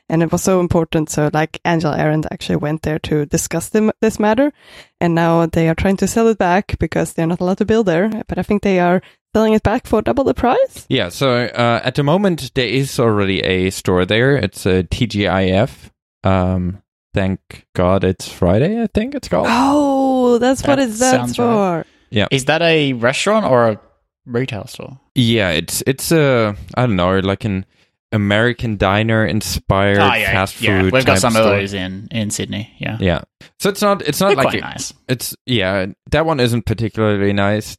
and 0.10 0.22
it 0.22 0.34
was 0.34 0.44
so 0.44 0.60
important. 0.60 1.10
So 1.10 1.30
like 1.32 1.62
Angela 1.64 1.96
Ahrendts 1.98 2.28
actually 2.30 2.58
went 2.58 2.82
there 2.82 3.00
to 3.00 3.26
discuss 3.26 3.70
them, 3.70 3.94
this 4.02 4.20
matter, 4.20 4.52
and 5.00 5.16
now 5.16 5.46
they 5.46 5.70
are 5.70 5.76
trying 5.76 5.96
to 5.96 6.08
sell 6.08 6.28
it 6.28 6.38
back 6.38 6.78
because 6.78 7.14
they're 7.14 7.26
not 7.26 7.40
allowed 7.40 7.60
to 7.60 7.66
build 7.66 7.86
there. 7.86 8.10
But 8.28 8.38
I 8.38 8.44
think 8.44 8.64
they 8.64 8.82
are 8.82 9.02
selling 9.34 9.54
it 9.54 9.64
back 9.64 9.88
for 9.88 10.02
double 10.02 10.26
the 10.26 10.34
price. 10.34 10.86
Yeah, 10.90 11.08
so 11.08 11.46
uh, 11.46 11.80
at 11.86 11.96
the 11.96 12.04
moment 12.04 12.52
there 12.54 12.68
is 12.68 13.00
already 13.00 13.40
a 13.44 13.70
store 13.70 14.06
there. 14.06 14.36
It's 14.36 14.66
a 14.66 14.84
TGIF. 14.84 15.91
Um, 16.24 16.82
thank 17.14 17.66
God 17.76 18.04
it's 18.04 18.32
Friday. 18.32 18.82
I 18.82 18.88
think 18.88 19.16
it's 19.16 19.28
called. 19.28 19.48
Oh, 19.50 20.38
that's 20.38 20.62
what 20.64 20.78
That 20.78 20.90
it 20.90 20.94
stands 20.94 21.36
sounds 21.36 21.40
right. 21.40 21.86
for. 21.86 22.28
Is 22.36 22.46
that 22.46 22.62
a 22.62 22.94
restaurant 22.94 23.46
or 23.46 23.70
a 23.70 23.80
retail 24.26 24.68
store? 24.68 25.00
Yeah, 25.16 25.50
it's 25.52 25.82
it's 25.88 26.12
a 26.12 26.56
I 26.76 26.86
don't 26.86 26.96
know 26.96 27.20
like 27.20 27.44
an 27.46 27.66
American 28.12 28.76
diner 28.78 29.26
inspired 29.26 29.98
oh 30.00 30.14
yeah, 30.14 30.32
fast 30.34 30.56
food. 30.56 30.66
yeah. 30.66 30.90
We've 30.92 31.06
got 31.06 31.20
some 31.20 31.32
store. 31.34 31.44
of 31.44 31.50
those 31.50 31.74
in 31.74 32.08
in 32.12 32.30
Sydney. 32.30 32.74
Yeah, 32.78 32.98
Yeah, 33.00 33.22
so 33.60 33.70
it's 33.70 33.82
not 33.82 34.02
it's 34.02 34.20
not 34.20 34.28
They're 34.28 34.36
like 34.38 34.46
quite 34.48 34.56
it- 34.56 34.62
nice. 34.62 34.94
it's 35.08 35.36
yeah 35.46 35.86
that 36.12 36.26
one 36.26 36.40
isn't 36.42 36.66
particularly 36.66 37.32
nice. 37.34 37.78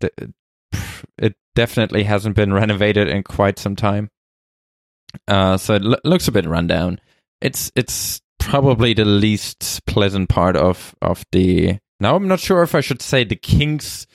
It 1.18 1.34
definitely 1.54 2.04
hasn't 2.04 2.34
been 2.34 2.52
renovated 2.54 3.08
in 3.08 3.22
quite 3.22 3.58
some 3.58 3.76
time. 3.76 4.10
Uh, 5.28 5.58
so 5.58 5.74
it 5.74 5.82
lo- 5.82 5.98
looks 6.04 6.26
a 6.28 6.32
bit 6.32 6.46
rundown. 6.46 6.98
It's 7.42 7.70
it's 7.76 8.22
probably 8.42 8.94
the 8.94 9.04
least 9.04 9.84
pleasant 9.86 10.28
part 10.28 10.56
of 10.56 10.94
of 11.02 11.24
the. 11.32 11.78
Now 12.00 12.16
I'm 12.16 12.28
not 12.28 12.40
sure 12.40 12.62
if 12.62 12.74
I 12.74 12.80
should 12.80 13.00
say 13.02 13.24
the 13.24 13.36
king's 13.36 14.06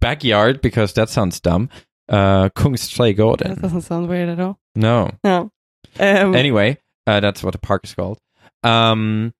backyard 0.00 0.60
because 0.60 0.92
that 0.94 1.08
sounds 1.08 1.40
dumb. 1.40 1.68
Uh, 2.08 2.48
That 3.56 3.62
doesn't 3.62 3.82
sound 3.82 4.08
weird 4.08 4.28
at 4.28 4.40
all. 4.40 4.58
No. 4.74 5.10
No. 5.24 5.50
Um, 6.00 6.34
Anyway, 6.34 6.78
uh, 7.06 7.20
that's 7.20 7.42
what 7.42 7.52
the 7.52 7.58
park 7.58 7.84
is 7.84 7.94
called. 7.94 8.18
Um, 8.62 9.34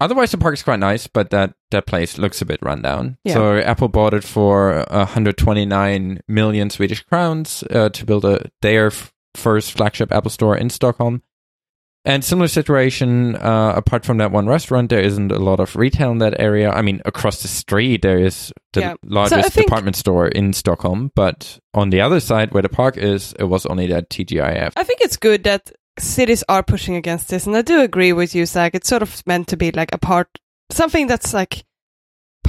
otherwise, 0.00 0.30
the 0.32 0.38
park 0.38 0.54
is 0.54 0.62
quite 0.62 0.80
nice, 0.80 1.06
but 1.06 1.30
that, 1.30 1.54
that 1.70 1.86
place 1.86 2.18
looks 2.18 2.42
a 2.42 2.46
bit 2.46 2.58
rundown. 2.62 3.18
Yeah. 3.24 3.34
So 3.34 3.58
Apple 3.58 3.88
bought 3.88 4.14
it 4.14 4.24
for 4.24 4.84
129 4.90 6.20
million 6.28 6.70
Swedish 6.70 7.02
crowns 7.04 7.62
uh, 7.70 7.88
to 7.90 8.04
build 8.04 8.24
a 8.24 8.50
their 8.62 8.86
f- 8.88 9.12
first 9.34 9.72
flagship 9.72 10.12
Apple 10.12 10.30
store 10.30 10.56
in 10.56 10.70
Stockholm. 10.70 11.22
And 12.04 12.24
similar 12.24 12.48
situation, 12.48 13.36
uh, 13.36 13.74
apart 13.76 14.04
from 14.04 14.18
that 14.18 14.30
one 14.32 14.46
restaurant, 14.46 14.88
there 14.88 15.00
isn't 15.00 15.30
a 15.32 15.38
lot 15.38 15.60
of 15.60 15.76
retail 15.76 16.10
in 16.12 16.18
that 16.18 16.40
area. 16.40 16.70
I 16.70 16.80
mean, 16.80 17.02
across 17.04 17.42
the 17.42 17.48
street, 17.48 18.02
there 18.02 18.18
is 18.18 18.52
the 18.72 18.80
Yeah. 18.80 18.94
largest 19.04 19.52
think- 19.52 19.66
department 19.66 19.96
store 19.96 20.28
in 20.28 20.52
Stockholm. 20.52 21.10
But 21.14 21.58
on 21.74 21.90
the 21.90 22.00
other 22.00 22.20
side, 22.20 22.52
where 22.52 22.62
the 22.62 22.68
park 22.68 22.96
is, 22.96 23.34
it 23.38 23.44
was 23.44 23.66
only 23.66 23.86
that 23.88 24.08
TGIF. 24.10 24.72
I 24.76 24.84
think 24.84 25.00
it's 25.02 25.16
good 25.16 25.44
that 25.44 25.72
cities 25.98 26.44
are 26.48 26.62
pushing 26.62 26.94
against 26.94 27.28
this, 27.28 27.46
and 27.46 27.56
I 27.56 27.62
do 27.62 27.80
agree 27.80 28.12
with 28.12 28.34
you, 28.34 28.46
Zach. 28.46 28.74
It's 28.74 28.88
sort 28.88 29.02
of 29.02 29.22
meant 29.26 29.48
to 29.48 29.56
be 29.56 29.70
like 29.72 29.90
a 29.92 29.98
part, 29.98 30.28
something 30.70 31.08
that's 31.08 31.34
like 31.34 31.64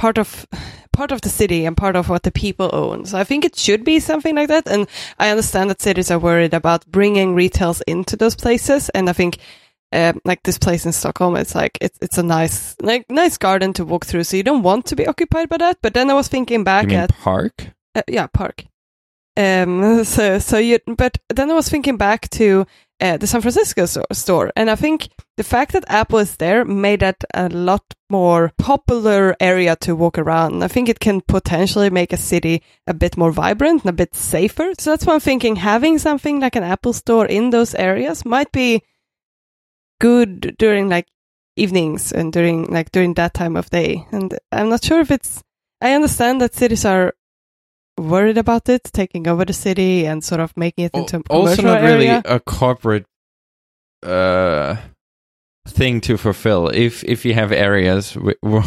part 0.00 0.16
of 0.16 0.46
part 0.92 1.12
of 1.12 1.20
the 1.20 1.28
city 1.28 1.66
and 1.66 1.76
part 1.76 1.94
of 1.94 2.08
what 2.08 2.22
the 2.22 2.32
people 2.32 2.70
own. 2.72 3.04
So 3.04 3.18
I 3.18 3.24
think 3.24 3.44
it 3.44 3.54
should 3.54 3.84
be 3.84 4.00
something 4.00 4.34
like 4.34 4.48
that. 4.48 4.66
And 4.66 4.88
I 5.18 5.28
understand 5.28 5.68
that 5.68 5.82
cities 5.82 6.10
are 6.10 6.18
worried 6.18 6.54
about 6.54 6.86
bringing 6.86 7.34
retails 7.34 7.82
into 7.82 8.16
those 8.16 8.34
places, 8.34 8.88
and 8.90 9.08
I 9.08 9.12
think. 9.12 9.38
Um, 9.92 10.20
like 10.24 10.44
this 10.44 10.56
place 10.56 10.86
in 10.86 10.92
Stockholm, 10.92 11.34
it's 11.34 11.56
like 11.56 11.76
it's 11.80 11.98
it's 12.00 12.16
a 12.16 12.22
nice 12.22 12.76
like 12.80 13.10
nice 13.10 13.36
garden 13.36 13.72
to 13.72 13.84
walk 13.84 14.06
through. 14.06 14.22
So 14.22 14.36
you 14.36 14.44
don't 14.44 14.62
want 14.62 14.86
to 14.86 14.94
be 14.94 15.04
occupied 15.04 15.48
by 15.48 15.56
that. 15.56 15.78
But 15.82 15.94
then 15.94 16.10
I 16.10 16.14
was 16.14 16.28
thinking 16.28 16.62
back 16.62 16.92
at 16.92 17.10
park? 17.10 17.66
uh, 17.96 18.02
yeah, 18.06 18.28
park. 18.28 18.66
Um, 19.36 20.04
so 20.14 20.38
so 20.38 20.58
you, 20.58 20.78
but 20.86 21.18
then 21.28 21.50
I 21.50 21.54
was 21.54 21.68
thinking 21.68 21.96
back 21.96 22.30
to 22.38 22.68
uh, 23.00 23.16
the 23.16 23.26
San 23.26 23.40
Francisco 23.40 23.86
store, 24.12 24.52
and 24.56 24.70
I 24.70 24.74
think 24.74 25.08
the 25.36 25.44
fact 25.44 25.72
that 25.72 25.84
Apple 25.88 26.18
is 26.18 26.36
there 26.36 26.64
made 26.64 27.00
that 27.00 27.24
a 27.34 27.48
lot 27.48 27.82
more 28.10 28.52
popular 28.58 29.36
area 29.40 29.76
to 29.76 29.96
walk 29.96 30.18
around. 30.18 30.62
I 30.62 30.68
think 30.68 30.88
it 30.88 31.00
can 31.00 31.20
potentially 31.20 31.90
make 31.90 32.12
a 32.12 32.16
city 32.16 32.62
a 32.86 32.92
bit 32.92 33.16
more 33.16 33.32
vibrant 33.32 33.82
and 33.82 33.90
a 33.90 33.94
bit 33.94 34.14
safer. 34.14 34.72
So 34.78 34.90
that's 34.90 35.06
why 35.06 35.14
I'm 35.14 35.20
thinking 35.20 35.56
having 35.56 35.98
something 35.98 36.40
like 36.40 36.56
an 36.56 36.64
Apple 36.64 36.92
store 36.92 37.26
in 37.26 37.50
those 37.50 37.74
areas 37.74 38.24
might 38.24 38.52
be 38.52 38.82
good 40.00 40.56
during 40.58 40.88
like 40.88 41.06
evenings 41.56 42.12
and 42.12 42.32
during 42.32 42.64
like 42.64 42.90
during 42.90 43.14
that 43.14 43.34
time 43.34 43.56
of 43.56 43.70
day. 43.70 44.06
And 44.12 44.36
I'm 44.52 44.68
not 44.68 44.84
sure 44.84 45.00
if 45.00 45.10
it's. 45.10 45.42
I 45.80 45.94
understand 45.94 46.42
that 46.42 46.54
cities 46.54 46.84
are 46.84 47.14
worried 48.00 48.38
about 48.38 48.68
it 48.68 48.84
taking 48.84 49.28
over 49.28 49.44
the 49.44 49.52
city 49.52 50.06
and 50.06 50.24
sort 50.24 50.40
of 50.40 50.56
making 50.56 50.84
it 50.86 50.94
into 50.94 51.18
a 51.18 51.22
also 51.30 51.62
not 51.62 51.82
really 51.82 52.08
area. 52.08 52.22
a 52.24 52.40
corporate 52.40 53.04
uh 54.02 54.76
thing 55.68 56.00
to 56.00 56.16
fulfill 56.16 56.68
if 56.68 57.04
if 57.04 57.24
you 57.24 57.34
have 57.34 57.52
areas 57.52 58.14
where, 58.40 58.62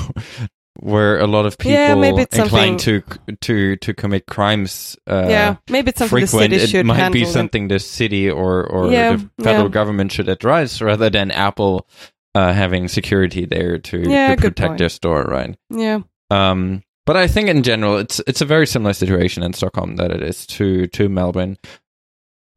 where 0.80 1.20
a 1.20 1.26
lot 1.28 1.46
of 1.46 1.58
people 1.58 1.74
Yeah, 1.74 1.96
maybe 1.96 2.22
it's 2.22 2.38
inclined 2.38 2.80
to 2.82 3.02
to 3.42 3.76
to 3.78 3.94
commit 3.94 4.26
crimes 4.28 4.96
uh 5.08 5.26
yeah, 5.28 5.56
maybe 5.70 5.90
it's 5.90 6.00
something 6.00 6.20
frequent 6.20 6.52
the 6.52 6.60
city 6.60 6.80
it 6.80 6.86
might 6.86 6.98
handle. 6.98 7.14
be 7.14 7.26
something 7.26 7.68
the 7.68 7.80
city 7.80 8.30
or 8.30 8.64
or 8.66 8.92
Yeah, 8.92 9.18
the 9.18 9.30
federal 9.44 9.66
yeah. 9.68 9.74
government 9.74 10.12
should 10.12 10.30
address 10.30 10.82
rather 10.82 11.10
than 11.10 11.32
apple 11.32 11.88
uh 12.36 12.54
having 12.54 12.88
security 12.88 13.46
there 13.46 13.80
to, 13.80 13.98
Yeah, 14.00 14.36
to 14.36 14.42
protect 14.42 14.78
their 14.78 14.90
store 14.90 15.24
right 15.24 15.58
Yeah, 15.72 16.02
um, 16.30 16.83
but 17.06 17.18
I 17.18 17.28
think 17.28 17.50
in 17.50 17.64
general, 17.64 17.98
it's 17.98 18.22
it's 18.28 18.42
a 18.42 18.46
very 18.46 18.68
similar 18.68 18.94
situation 18.94 19.44
in 19.44 19.54
Stockholm 19.54 19.98
that 19.98 20.12
it 20.12 20.22
is 20.22 20.46
to 20.48 20.88
to 20.88 21.10
Melbourne. 21.10 21.58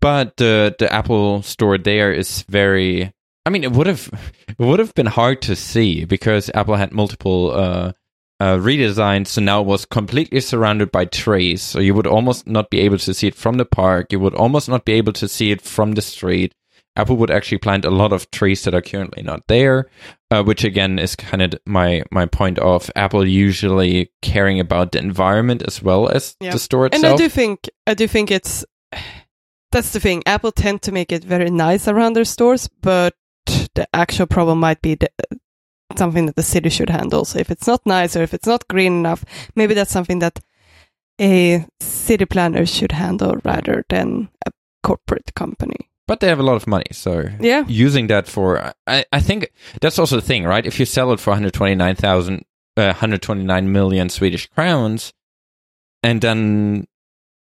But 0.00 0.36
the 0.36 0.74
the 0.78 0.92
Apple 0.92 1.42
store 1.42 1.78
there 1.78 2.12
is 2.12 2.42
very. 2.42 3.12
I 3.44 3.50
mean, 3.50 3.64
it 3.64 3.72
would 3.72 3.86
have 3.86 4.10
it 4.48 4.58
would 4.58 4.78
have 4.78 4.94
been 4.94 5.06
hard 5.06 5.42
to 5.42 5.56
see 5.56 6.04
because 6.04 6.50
Apple 6.54 6.76
had 6.76 6.92
multiple 6.92 7.52
uh, 7.52 7.92
uh, 8.38 8.56
redesigns, 8.56 9.28
so 9.28 9.40
now 9.40 9.60
it 9.60 9.66
was 9.66 9.84
completely 9.84 10.40
surrounded 10.40 10.92
by 10.92 11.06
trees. 11.06 11.62
So 11.62 11.78
you 11.80 11.94
would 11.94 12.06
almost 12.06 12.46
not 12.46 12.70
be 12.70 12.80
able 12.80 12.98
to 12.98 13.14
see 13.14 13.28
it 13.28 13.34
from 13.34 13.56
the 13.56 13.64
park. 13.64 14.12
You 14.12 14.20
would 14.20 14.34
almost 14.34 14.68
not 14.68 14.84
be 14.84 14.92
able 14.92 15.12
to 15.14 15.28
see 15.28 15.50
it 15.50 15.60
from 15.60 15.92
the 15.92 16.02
street. 16.02 16.54
Apple 16.96 17.16
would 17.16 17.30
actually 17.30 17.58
plant 17.58 17.84
a 17.84 17.90
lot 17.90 18.12
of 18.12 18.30
trees 18.30 18.62
that 18.64 18.74
are 18.74 18.80
currently 18.82 19.22
not 19.22 19.46
there, 19.48 19.90
uh, 20.30 20.42
which 20.42 20.64
again 20.64 20.98
is 20.98 21.14
kind 21.16 21.42
of 21.42 21.54
my 21.66 22.02
my 22.10 22.26
point 22.26 22.58
of 22.58 22.90
Apple 22.96 23.26
usually 23.26 24.10
caring 24.22 24.60
about 24.60 24.92
the 24.92 24.98
environment 24.98 25.62
as 25.66 25.82
well 25.82 26.08
as 26.08 26.36
Yeah. 26.40 26.52
the 26.52 26.58
store 26.58 26.86
itself. 26.86 27.04
and. 27.04 27.14
I 27.14 27.16
do 27.16 27.28
think 27.28 27.68
I 27.86 27.94
do 27.94 28.06
think 28.08 28.30
it's 28.30 28.64
that's 29.72 29.92
the 29.92 30.00
thing. 30.00 30.22
Apple 30.26 30.52
tend 30.52 30.82
to 30.82 30.92
make 30.92 31.12
it 31.12 31.24
very 31.24 31.50
nice 31.50 31.88
around 31.88 32.14
their 32.14 32.24
stores, 32.24 32.68
but 32.80 33.14
the 33.74 33.86
actual 33.92 34.26
problem 34.26 34.58
might 34.60 34.80
be 34.80 34.94
the, 34.94 35.10
something 35.96 36.26
that 36.26 36.36
the 36.36 36.42
city 36.42 36.70
should 36.70 36.90
handle. 36.90 37.24
So 37.24 37.38
if 37.38 37.50
it's 37.50 37.66
not 37.66 37.84
nice 37.84 38.16
or 38.16 38.22
if 38.22 38.32
it's 38.32 38.46
not 38.46 38.68
green 38.68 38.92
enough, 39.00 39.24
maybe 39.54 39.74
that's 39.74 39.92
something 39.92 40.20
that 40.20 40.40
a 41.20 41.66
city 41.80 42.24
planner 42.24 42.64
should 42.66 42.92
handle 42.92 43.36
rather 43.44 43.84
than 43.88 44.28
a 44.46 44.50
corporate 44.82 45.34
company. 45.34 45.90
But 46.06 46.20
they 46.20 46.28
have 46.28 46.38
a 46.38 46.42
lot 46.44 46.56
of 46.56 46.66
money, 46.66 46.86
so 46.92 47.24
Yeah. 47.40 47.64
using 47.66 48.06
that 48.08 48.26
for 48.28 48.72
I, 48.86 49.04
I 49.12 49.20
think 49.20 49.50
that's 49.80 49.98
also 49.98 50.16
the 50.16 50.22
thing, 50.22 50.44
right? 50.44 50.64
If 50.66 50.78
you 50.80 50.86
sell 50.86 51.12
it 51.12 51.20
for 51.20 51.30
129,000 51.30 52.44
uh, 52.78 52.92
129 52.92 53.72
million 53.72 54.08
Swedish 54.08 54.46
crowns 54.48 55.12
and 56.02 56.20
then 56.20 56.86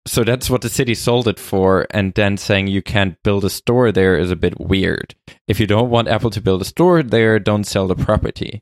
so 0.08 0.24
that's 0.24 0.50
what 0.50 0.62
the 0.62 0.70
city 0.70 0.94
sold 0.94 1.28
it 1.28 1.40
for 1.40 1.88
and 1.90 2.14
then 2.14 2.38
saying 2.38 2.68
you 2.68 2.82
can't 2.82 3.22
build 3.24 3.44
a 3.44 3.50
store 3.50 3.92
there 3.92 4.18
is 4.18 4.30
a 4.32 4.36
bit 4.36 4.60
weird. 4.60 5.16
If 5.48 5.60
you 5.60 5.68
don't 5.68 5.90
want 5.90 6.08
Apple 6.08 6.30
to 6.30 6.42
build 6.42 6.62
a 6.62 6.66
store 6.66 7.02
there, 7.04 7.40
don't 7.40 7.64
sell 7.66 7.88
the 7.88 7.96
property. 7.96 8.62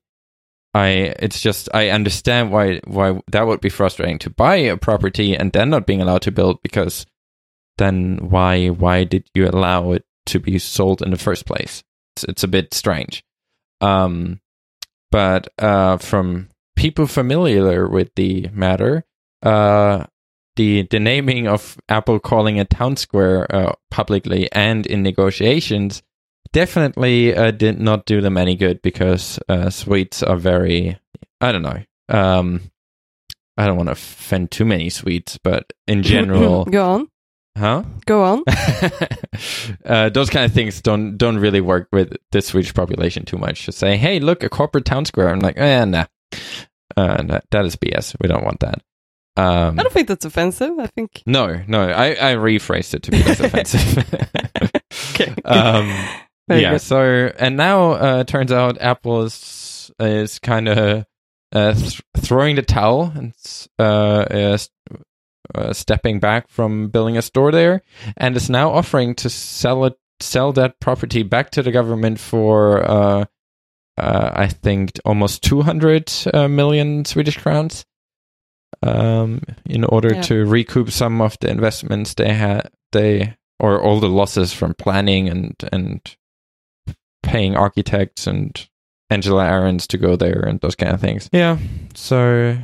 I 0.73 1.13
it's 1.19 1.39
just 1.41 1.69
I 1.73 1.89
understand 1.89 2.51
why 2.51 2.79
why 2.85 3.21
that 3.31 3.45
would 3.45 3.61
be 3.61 3.69
frustrating 3.69 4.17
to 4.19 4.29
buy 4.29 4.55
a 4.55 4.77
property 4.77 5.35
and 5.35 5.51
then 5.51 5.69
not 5.69 5.85
being 5.85 6.01
allowed 6.01 6.23
to 6.23 6.31
build 6.31 6.63
because 6.63 7.05
then 7.77 8.29
why 8.29 8.67
why 8.67 9.03
did 9.03 9.29
you 9.33 9.47
allow 9.47 9.91
it 9.91 10.05
to 10.27 10.39
be 10.39 10.59
sold 10.59 11.01
in 11.01 11.11
the 11.11 11.17
first 11.17 11.45
place? 11.45 11.83
It's, 12.15 12.23
it's 12.25 12.43
a 12.43 12.47
bit 12.47 12.73
strange. 12.73 13.23
Um, 13.81 14.39
but 15.11 15.47
uh, 15.59 15.97
from 15.97 16.49
people 16.75 17.07
familiar 17.07 17.87
with 17.87 18.15
the 18.15 18.49
matter, 18.51 19.05
uh, 19.41 20.05
the 20.55 20.87
the 20.89 20.99
naming 20.99 21.47
of 21.47 21.77
Apple 21.89 22.19
calling 22.19 22.57
it 22.57 22.69
Town 22.69 22.95
Square 22.95 23.53
uh, 23.55 23.73
publicly 23.91 24.51
and 24.51 24.85
in 24.85 25.03
negotiations 25.03 26.03
definitely 26.51 27.35
uh, 27.35 27.51
did 27.51 27.79
not 27.79 28.05
do 28.05 28.21
them 28.21 28.37
any 28.37 28.55
good 28.55 28.81
because 28.81 29.39
uh, 29.49 29.69
Swedes 29.69 30.23
are 30.23 30.37
very 30.37 30.97
I 31.41 31.51
don't 31.51 31.63
know. 31.63 31.83
Um, 32.09 32.71
I 33.57 33.65
don't 33.65 33.77
want 33.77 33.87
to 33.87 33.93
offend 33.93 34.51
too 34.51 34.65
many 34.65 34.89
Swedes, 34.89 35.37
but 35.43 35.73
in 35.87 36.03
general, 36.13 36.65
Go 36.65 36.91
on. 36.91 37.07
Huh? 37.57 37.83
Go 38.05 38.23
on. 38.23 38.43
uh, 39.85 40.09
those 40.09 40.29
kind 40.29 40.45
of 40.45 40.51
things 40.53 40.81
don't 40.81 41.17
don't 41.17 41.37
really 41.37 41.61
work 41.61 41.87
with 41.91 42.15
the 42.31 42.41
Swedish 42.41 42.73
population 42.73 43.25
too 43.25 43.37
much. 43.37 43.65
Just 43.65 43.77
say, 43.77 43.97
"Hey, 43.97 44.19
look, 44.19 44.43
a 44.43 44.49
corporate 44.49 44.85
town 44.85 45.05
square." 45.05 45.29
I'm 45.29 45.39
like, 45.39 45.57
eh, 45.57 45.85
nah, 45.85 46.05
uh, 46.97 47.21
that, 47.23 47.45
that 47.51 47.65
is 47.65 47.75
BS. 47.75 48.15
We 48.21 48.27
don't 48.27 48.43
want 48.43 48.59
that. 48.61 48.81
Um, 49.35 49.79
I 49.79 49.83
don't 49.83 49.93
think 49.93 50.07
that's 50.07 50.25
offensive. 50.25 50.77
I 50.79 50.87
think. 50.87 51.23
no, 51.25 51.61
no, 51.67 51.81
I, 51.89 52.11
I 52.11 52.35
rephrased 52.35 52.93
it 52.93 53.03
to 53.03 53.11
be 53.11 53.23
less 53.23 53.39
offensive. 53.39 53.97
Okay. 55.15 55.33
um, 55.45 55.87
yeah. 56.49 56.71
good. 56.71 56.81
So, 56.81 57.31
and 57.39 57.57
now 57.57 57.93
uh, 57.93 58.19
it 58.19 58.27
turns 58.27 58.51
out 58.51 58.79
Apple 58.79 59.23
is 59.23 59.91
is 59.99 60.39
kind 60.39 60.67
of 60.67 61.05
uh, 61.51 61.73
th- 61.73 62.01
throwing 62.17 62.55
the 62.55 62.61
towel 62.61 63.11
and 63.15 63.33
s- 63.43 63.67
uh, 65.55 65.73
stepping 65.73 66.19
back 66.19 66.47
from 66.49 66.89
building 66.89 67.17
a 67.17 67.21
store 67.21 67.51
there, 67.51 67.81
and 68.17 68.35
is 68.35 68.49
now 68.49 68.71
offering 68.71 69.15
to 69.15 69.29
sell 69.29 69.85
it, 69.85 69.93
sell 70.19 70.53
that 70.53 70.79
property 70.79 71.23
back 71.23 71.49
to 71.51 71.61
the 71.63 71.71
government 71.71 72.19
for, 72.19 72.89
uh, 72.89 73.25
uh, 73.97 74.31
I 74.33 74.47
think, 74.47 74.99
almost 75.05 75.43
two 75.43 75.61
hundred 75.61 76.11
uh, 76.33 76.47
million 76.47 77.05
Swedish 77.05 77.37
crowns. 77.37 77.85
Um, 78.81 79.41
in 79.65 79.83
order 79.85 80.15
Yeah. 80.15 80.21
to 80.23 80.45
recoup 80.45 80.91
some 80.91 81.21
of 81.21 81.37
the 81.39 81.49
investments 81.49 82.15
they 82.15 82.33
had, 82.33 82.69
they 82.91 83.37
or 83.59 83.79
all 83.81 83.99
the 84.01 84.09
losses 84.09 84.51
from 84.51 84.73
planning 84.73 85.29
and 85.29 85.55
and 85.71 86.01
paying 87.21 87.55
architects 87.55 88.27
and 88.27 88.67
Angela 89.09 89.45
Ahrendts 89.45 89.87
to 89.87 89.97
go 89.97 90.15
there 90.17 90.41
and 90.41 90.59
those 90.59 90.75
kind 90.75 90.91
of 90.93 90.99
things. 90.99 91.29
Yeah, 91.31 91.59
so 91.93 92.57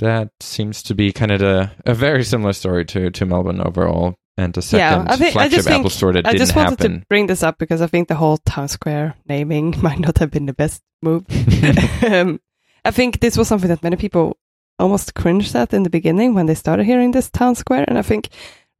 that 0.00 0.30
seems 0.40 0.82
to 0.84 0.94
be 0.94 1.12
kind 1.12 1.30
of 1.30 1.42
a, 1.42 1.72
a 1.86 1.94
very 1.94 2.24
similar 2.24 2.52
story 2.52 2.84
to 2.86 3.10
to 3.10 3.26
Melbourne 3.26 3.60
overall. 3.60 4.16
And 4.36 4.54
the 4.54 4.62
second 4.62 4.78
yeah, 4.78 5.12
I 5.12 5.16
think 5.16 5.30
I 5.30 5.32
flagship 5.32 5.56
just 5.56 5.68
think 5.68 5.80
Apple 5.80 5.90
store 5.90 6.12
that 6.12 6.26
I 6.26 6.32
didn't 6.32 6.40
just 6.40 6.56
wanted 6.56 6.70
happen. 6.80 7.00
to 7.00 7.06
bring 7.08 7.26
this 7.26 7.42
up 7.42 7.58
because 7.58 7.82
I 7.82 7.86
think 7.86 8.08
the 8.08 8.14
whole 8.14 8.38
town 8.38 8.68
square 8.68 9.14
naming 9.28 9.74
might 9.82 9.98
not 9.98 10.18
have 10.18 10.30
been 10.30 10.46
the 10.46 10.54
best 10.54 10.82
move. 11.02 11.24
um, 12.04 12.40
I 12.84 12.90
think 12.90 13.20
this 13.20 13.36
was 13.36 13.48
something 13.48 13.68
that 13.68 13.82
many 13.82 13.96
people 13.96 14.38
almost 14.78 15.14
cringed 15.14 15.54
at 15.54 15.74
in 15.74 15.82
the 15.82 15.90
beginning 15.90 16.34
when 16.34 16.46
they 16.46 16.54
started 16.54 16.84
hearing 16.84 17.10
this 17.10 17.30
town 17.30 17.54
square, 17.54 17.84
and 17.86 17.98
I 17.98 18.02
think 18.02 18.28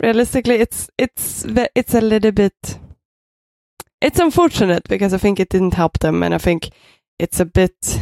realistically, 0.02 0.56
it's 0.56 0.88
it's 0.96 1.44
it's 1.74 1.94
a 1.94 2.00
little 2.00 2.32
bit 2.32 2.78
it's 4.00 4.18
unfortunate 4.18 4.88
because 4.88 5.12
I 5.12 5.18
think 5.18 5.38
it 5.40 5.50
didn't 5.50 5.74
help 5.74 5.98
them, 5.98 6.22
and 6.22 6.34
I 6.34 6.38
think 6.38 6.70
it's 7.20 7.40
a 7.40 7.44
bit. 7.44 8.00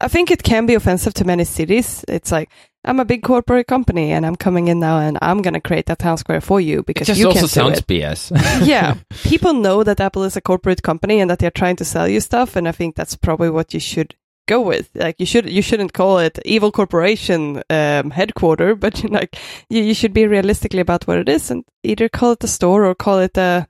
I 0.00 0.08
think 0.08 0.30
it 0.30 0.42
can 0.42 0.66
be 0.66 0.74
offensive 0.74 1.14
to 1.14 1.24
many 1.24 1.44
cities. 1.44 2.04
It's 2.08 2.32
like 2.32 2.50
I'm 2.84 3.00
a 3.00 3.04
big 3.04 3.22
corporate 3.22 3.66
company, 3.66 4.12
and 4.12 4.24
I'm 4.24 4.36
coming 4.36 4.68
in 4.68 4.80
now, 4.80 4.98
and 4.98 5.18
I'm 5.20 5.42
gonna 5.42 5.60
create 5.60 5.86
that 5.86 5.98
town 5.98 6.16
square 6.16 6.40
for 6.40 6.60
you 6.60 6.80
it 6.80 6.86
because 6.86 7.06
just 7.06 7.20
you 7.20 7.26
also 7.26 7.40
can't 7.40 7.50
do 7.50 7.54
sounds 7.54 7.78
it 7.80 7.86
BS. 7.86 8.66
yeah, 8.66 8.96
people 9.24 9.52
know 9.52 9.82
that 9.82 10.00
Apple 10.00 10.24
is 10.24 10.36
a 10.36 10.40
corporate 10.40 10.82
company 10.82 11.20
and 11.20 11.30
that 11.30 11.38
they're 11.38 11.50
trying 11.50 11.76
to 11.76 11.84
sell 11.84 12.08
you 12.08 12.20
stuff, 12.20 12.56
and 12.56 12.68
I 12.68 12.72
think 12.72 12.94
that's 12.94 13.16
probably 13.16 13.50
what 13.50 13.74
you 13.74 13.80
should 13.80 14.14
go 14.46 14.60
with. 14.60 14.90
Like 14.94 15.16
you 15.18 15.26
should 15.26 15.50
you 15.50 15.62
shouldn't 15.62 15.92
call 15.92 16.18
it 16.18 16.38
evil 16.44 16.72
corporation 16.72 17.62
um, 17.70 18.10
headquarter, 18.10 18.74
but 18.84 19.02
like 19.10 19.36
you, 19.68 19.82
you 19.82 19.94
should 19.94 20.12
be 20.12 20.26
realistically 20.26 20.80
about 20.80 21.06
what 21.06 21.18
it 21.18 21.28
is 21.28 21.50
and 21.50 21.64
either 21.82 22.08
call 22.08 22.32
it 22.32 22.44
a 22.44 22.48
store 22.48 22.84
or 22.84 22.94
call 22.94 23.18
it 23.18 23.36
a 23.36 23.66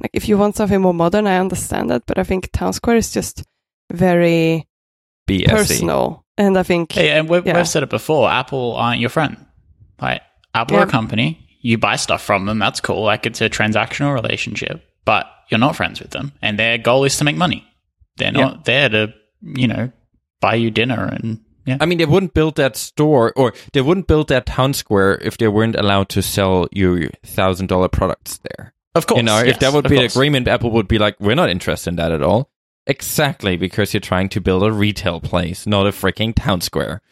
like 0.00 0.10
if 0.12 0.28
you 0.28 0.38
want 0.38 0.56
something 0.56 0.80
more 0.80 0.94
modern. 0.94 1.26
I 1.26 1.38
understand 1.38 1.90
that, 1.90 2.04
but 2.06 2.18
I 2.18 2.24
think 2.24 2.50
Town 2.52 2.72
Square 2.72 2.98
is 2.98 3.12
just 3.12 3.44
very 3.92 4.66
BS. 5.28 5.48
personal, 5.48 6.24
and 6.38 6.58
I 6.58 6.62
think 6.62 6.92
Hey, 6.92 7.10
and 7.10 7.28
we've, 7.28 7.46
Yeah. 7.46 7.56
we've 7.56 7.68
said 7.68 7.82
it 7.82 7.90
before. 7.90 8.28
Apple 8.30 8.74
aren't 8.76 9.00
your 9.00 9.10
friend. 9.10 9.36
Like 10.00 10.22
Apple 10.54 10.76
are 10.78 10.82
a 10.84 10.86
company. 10.86 11.40
You 11.60 11.78
buy 11.78 11.96
stuff 11.96 12.22
from 12.22 12.46
them. 12.46 12.58
That's 12.58 12.80
cool. 12.80 13.02
Like 13.02 13.26
it's 13.26 13.40
a 13.40 13.50
transactional 13.50 14.14
relationship, 14.14 14.84
but 15.04 15.26
you're 15.50 15.58
not 15.58 15.76
friends 15.76 16.00
with 16.00 16.10
them, 16.10 16.32
and 16.42 16.58
their 16.58 16.78
goal 16.78 17.04
is 17.04 17.16
to 17.18 17.24
make 17.24 17.36
money. 17.36 17.64
They're 18.16 18.32
not 18.32 18.64
there 18.64 18.88
to, 18.88 19.12
you 19.42 19.68
know, 19.68 19.92
buy 20.40 20.54
you 20.54 20.70
dinner 20.70 21.04
and 21.06 21.40
yeah. 21.66 21.78
I 21.80 21.86
mean, 21.86 21.98
they 21.98 22.04
wouldn't 22.06 22.32
build 22.32 22.54
that 22.56 22.76
store 22.76 23.32
or 23.36 23.52
they 23.72 23.80
wouldn't 23.80 24.06
build 24.06 24.28
that 24.28 24.46
town 24.46 24.72
square 24.72 25.18
if 25.20 25.36
they 25.36 25.48
weren't 25.48 25.74
allowed 25.74 26.08
to 26.10 26.22
sell 26.22 26.68
you 26.70 27.10
thousand 27.24 27.66
dollar 27.66 27.88
products 27.88 28.38
there. 28.38 28.72
Of 28.94 29.06
course, 29.08 29.18
you 29.18 29.24
know, 29.24 29.38
if 29.40 29.46
yes, 29.48 29.58
that 29.58 29.72
would 29.72 29.82
be 29.88 29.96
the 29.96 30.02
course. 30.02 30.14
agreement, 30.14 30.46
Apple 30.48 30.70
would 30.70 30.86
be 30.86 30.98
like, 30.98 31.16
we're 31.18 31.34
not 31.34 31.50
interested 31.50 31.90
in 31.90 31.96
that 31.96 32.12
at 32.12 32.22
all. 32.22 32.50
Exactly, 32.86 33.56
because 33.56 33.92
you're 33.92 34.00
trying 34.00 34.28
to 34.30 34.40
build 34.40 34.62
a 34.62 34.72
retail 34.72 35.20
place, 35.20 35.66
not 35.66 35.86
a 35.86 35.90
freaking 35.90 36.34
town 36.34 36.60
square. 36.60 37.02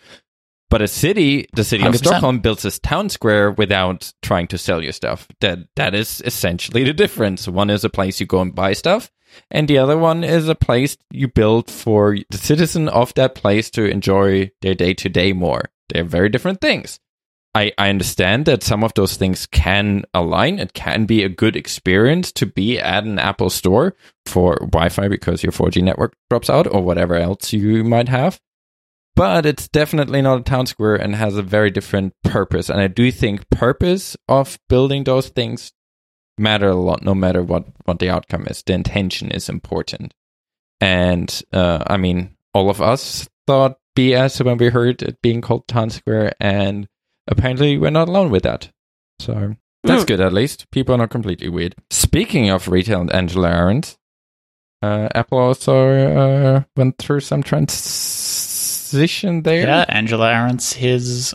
But 0.70 0.82
a 0.82 0.88
city, 0.88 1.46
the 1.54 1.64
city 1.64 1.84
of 1.84 1.94
100%. 1.94 1.98
Stockholm 1.98 2.40
builds 2.40 2.62
this 2.62 2.78
town 2.78 3.08
square 3.08 3.50
without 3.50 4.12
trying 4.22 4.48
to 4.48 4.58
sell 4.58 4.82
you 4.82 4.92
stuff. 4.92 5.28
That 5.40 5.58
that 5.76 5.94
is 5.94 6.22
essentially 6.24 6.84
the 6.84 6.92
difference. 6.92 7.46
One 7.46 7.70
is 7.70 7.84
a 7.84 7.90
place 7.90 8.18
you 8.18 8.26
go 8.26 8.40
and 8.40 8.54
buy 8.54 8.72
stuff, 8.72 9.10
and 9.50 9.68
the 9.68 9.78
other 9.78 9.96
one 9.96 10.24
is 10.24 10.48
a 10.48 10.54
place 10.54 10.96
you 11.10 11.28
build 11.28 11.70
for 11.70 12.16
the 12.30 12.38
citizen 12.38 12.88
of 12.88 13.14
that 13.14 13.34
place 13.34 13.70
to 13.70 13.84
enjoy 13.84 14.50
their 14.62 14.74
day 14.74 14.94
to 14.94 15.08
day 15.08 15.32
more. 15.32 15.70
They're 15.90 16.04
very 16.04 16.28
different 16.28 16.60
things. 16.60 16.98
I, 17.54 17.72
I 17.78 17.88
understand 17.88 18.46
that 18.46 18.64
some 18.64 18.82
of 18.82 18.94
those 18.94 19.16
things 19.16 19.46
can 19.46 20.04
align. 20.12 20.58
It 20.58 20.72
can 20.72 21.04
be 21.06 21.22
a 21.22 21.28
good 21.28 21.54
experience 21.54 22.32
to 22.32 22.46
be 22.46 22.80
at 22.80 23.04
an 23.04 23.18
Apple 23.18 23.50
store 23.50 23.94
for 24.26 24.56
Wi 24.56 24.88
Fi 24.88 25.08
because 25.08 25.42
your 25.42 25.52
4G 25.52 25.82
network 25.82 26.14
drops 26.30 26.50
out 26.50 26.66
or 26.66 26.82
whatever 26.82 27.14
else 27.14 27.52
you 27.52 27.84
might 27.84 28.08
have. 28.08 28.40
But 29.16 29.46
it's 29.46 29.68
definitely 29.68 30.22
not 30.22 30.40
a 30.40 30.42
town 30.42 30.66
square 30.66 30.96
and 30.96 31.14
has 31.14 31.36
a 31.36 31.42
very 31.42 31.70
different 31.70 32.14
purpose. 32.24 32.68
And 32.68 32.80
I 32.80 32.88
do 32.88 33.12
think 33.12 33.48
purpose 33.50 34.16
of 34.28 34.58
building 34.68 35.04
those 35.04 35.28
things 35.28 35.72
matter 36.36 36.68
a 36.68 36.74
lot, 36.74 37.04
no 37.04 37.14
matter 37.14 37.42
what, 37.42 37.66
what 37.84 38.00
the 38.00 38.10
outcome 38.10 38.46
is. 38.48 38.64
The 38.66 38.72
intention 38.72 39.30
is 39.30 39.48
important. 39.48 40.12
And 40.80 41.42
uh, 41.52 41.84
I 41.86 41.96
mean, 41.96 42.36
all 42.52 42.70
of 42.70 42.82
us 42.82 43.28
thought 43.46 43.78
BS 43.96 44.44
when 44.44 44.58
we 44.58 44.70
heard 44.70 45.02
it 45.02 45.22
being 45.22 45.40
called 45.40 45.68
town 45.68 45.90
square, 45.90 46.32
and 46.40 46.88
apparently 47.26 47.78
we're 47.78 47.90
not 47.90 48.08
alone 48.08 48.30
with 48.30 48.42
that. 48.44 48.68
So 49.18 49.56
that's 49.84 50.04
Mm. 50.04 50.06
good 50.06 50.20
at 50.20 50.32
least. 50.32 50.70
People 50.70 50.94
are 50.94 50.98
not 50.98 51.10
completely 51.10 51.48
weird. 51.48 51.74
Speaking 51.90 52.50
of 52.50 52.68
retail 52.68 53.00
and 53.00 53.12
Angela 53.12 53.50
Ahrendts, 53.50 53.96
uh, 54.82 55.08
Apple 55.14 55.38
also 55.38 55.88
uh, 55.88 56.62
went 56.76 56.98
through 56.98 57.20
some 57.20 57.42
transition 57.42 59.42
there. 59.42 59.66
Yeah, 59.66 59.84
Angela 59.88 60.30
Ahrendts 60.32 60.76
is 60.82 61.34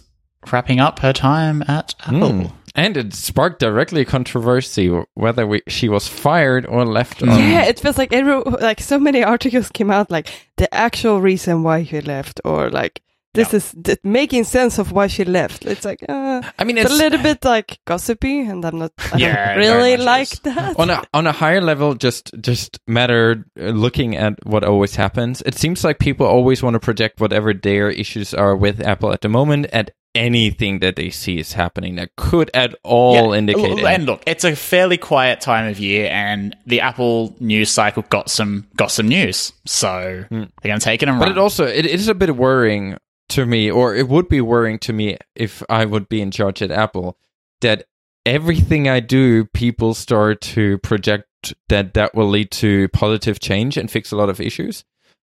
wrapping 0.51 0.79
up 0.79 0.99
her 0.99 1.13
time 1.13 1.63
at 1.67 1.95
Apple. 2.01 2.31
Mm. 2.31 2.51
And 2.75 2.95
it 2.97 3.13
sparked 3.13 3.59
directly 3.59 4.05
controversy 4.05 4.87
whether 5.15 5.45
we, 5.47 5.61
she 5.67 5.89
was 5.89 6.07
fired 6.07 6.65
or 6.67 6.85
left 6.85 7.21
on. 7.23 7.29
Yeah, 7.29 7.65
it 7.65 7.79
feels 7.79 7.97
like 7.97 8.13
every 8.13 8.39
like 8.61 8.79
so 8.79 8.99
many 8.99 9.23
articles 9.23 9.69
came 9.69 9.89
out 9.91 10.11
like 10.11 10.29
the 10.57 10.71
actual 10.73 11.19
reason 11.19 11.63
why 11.63 11.83
she 11.83 11.99
left, 12.01 12.39
or 12.45 12.69
like 12.69 13.01
this 13.33 13.53
is 13.53 13.75
th- 13.83 13.99
making 14.03 14.43
sense 14.43 14.79
of 14.79 14.91
why 14.91 15.07
she 15.07 15.23
left. 15.25 15.65
It's 15.65 15.85
like 15.85 16.03
uh, 16.09 16.41
I 16.57 16.63
mean, 16.63 16.77
it's, 16.77 16.89
it's 16.89 16.99
a 16.99 17.03
little 17.03 17.21
bit 17.21 17.43
like 17.45 17.79
gossipy, 17.85 18.41
and 18.41 18.63
I'm 18.65 18.79
not. 18.79 18.91
I 19.13 19.17
Yeah, 19.17 19.53
don't 19.55 19.57
really 19.57 19.97
like 19.97 20.31
is. 20.31 20.39
that. 20.41 20.79
on 20.79 20.89
a 20.89 21.03
on 21.13 21.27
a 21.27 21.31
higher 21.31 21.61
level 21.61 21.93
just 21.95 22.31
just 22.41 22.79
matter 22.87 23.45
uh, 23.59 23.65
looking 23.69 24.15
at 24.15 24.43
what 24.45 24.63
always 24.63 24.95
happens 24.95 25.41
it 25.45 25.55
seems 25.55 25.83
like 25.83 25.99
people 25.99 26.25
always 26.25 26.63
want 26.63 26.73
to 26.73 26.79
project 26.79 27.19
whatever 27.19 27.53
their 27.53 27.89
issues 27.89 28.33
are 28.33 28.55
with 28.55 28.81
apple 28.81 29.11
at 29.13 29.21
the 29.21 29.29
moment 29.29 29.65
at 29.73 29.91
anything 30.15 30.79
that 30.79 30.95
they 30.95 31.09
see 31.09 31.37
is 31.39 31.53
happening 31.53 31.95
that 31.95 32.09
could 32.17 32.49
at 32.53 32.73
all 32.83 33.31
Yeah, 33.33 33.37
indicate. 33.37 33.79
And 33.85 34.05
look, 34.05 34.23
it's 34.25 34.43
a 34.43 34.55
fairly 34.55 34.97
quiet 34.97 35.39
time 35.39 35.69
of 35.69 35.79
year, 35.79 36.09
and 36.11 36.55
the 36.65 36.81
Apple 36.81 37.35
news 37.39 37.69
cycle 37.69 38.03
got 38.09 38.29
some 38.29 38.67
got 38.75 38.89
some 38.91 39.07
news, 39.07 39.53
so 39.65 40.25
they're 40.29 40.47
going 40.63 40.79
to 40.79 40.83
take 40.83 41.03
it 41.03 41.09
and 41.09 41.19
but 41.19 41.25
run. 41.29 41.31
it 41.33 41.37
also 41.37 41.65
it 41.65 41.85
is 41.85 42.07
a 42.07 42.15
bit 42.15 42.35
worrying 42.35 42.97
to 43.29 43.45
me 43.45 43.69
or 43.69 43.95
it 43.95 44.07
would 44.07 44.27
be 44.27 44.41
worrying 44.41 44.79
to 44.79 44.93
me 44.93 45.17
if 45.35 45.63
i 45.69 45.85
would 45.85 46.09
be 46.09 46.21
in 46.21 46.31
charge 46.31 46.61
at 46.61 46.71
apple 46.71 47.17
that 47.61 47.85
everything 48.25 48.87
i 48.87 48.99
do 48.99 49.45
people 49.45 49.93
start 49.93 50.41
to 50.41 50.77
project 50.79 51.53
that 51.69 51.93
that 51.93 52.13
will 52.13 52.27
lead 52.27 52.51
to 52.51 52.87
positive 52.89 53.39
change 53.39 53.77
and 53.77 53.89
fix 53.89 54.11
a 54.11 54.15
lot 54.15 54.29
of 54.29 54.41
issues 54.41 54.83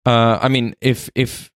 uh, 0.06 0.38
i 0.40 0.48
mean 0.48 0.74
if 0.80 1.08
if 1.14 1.50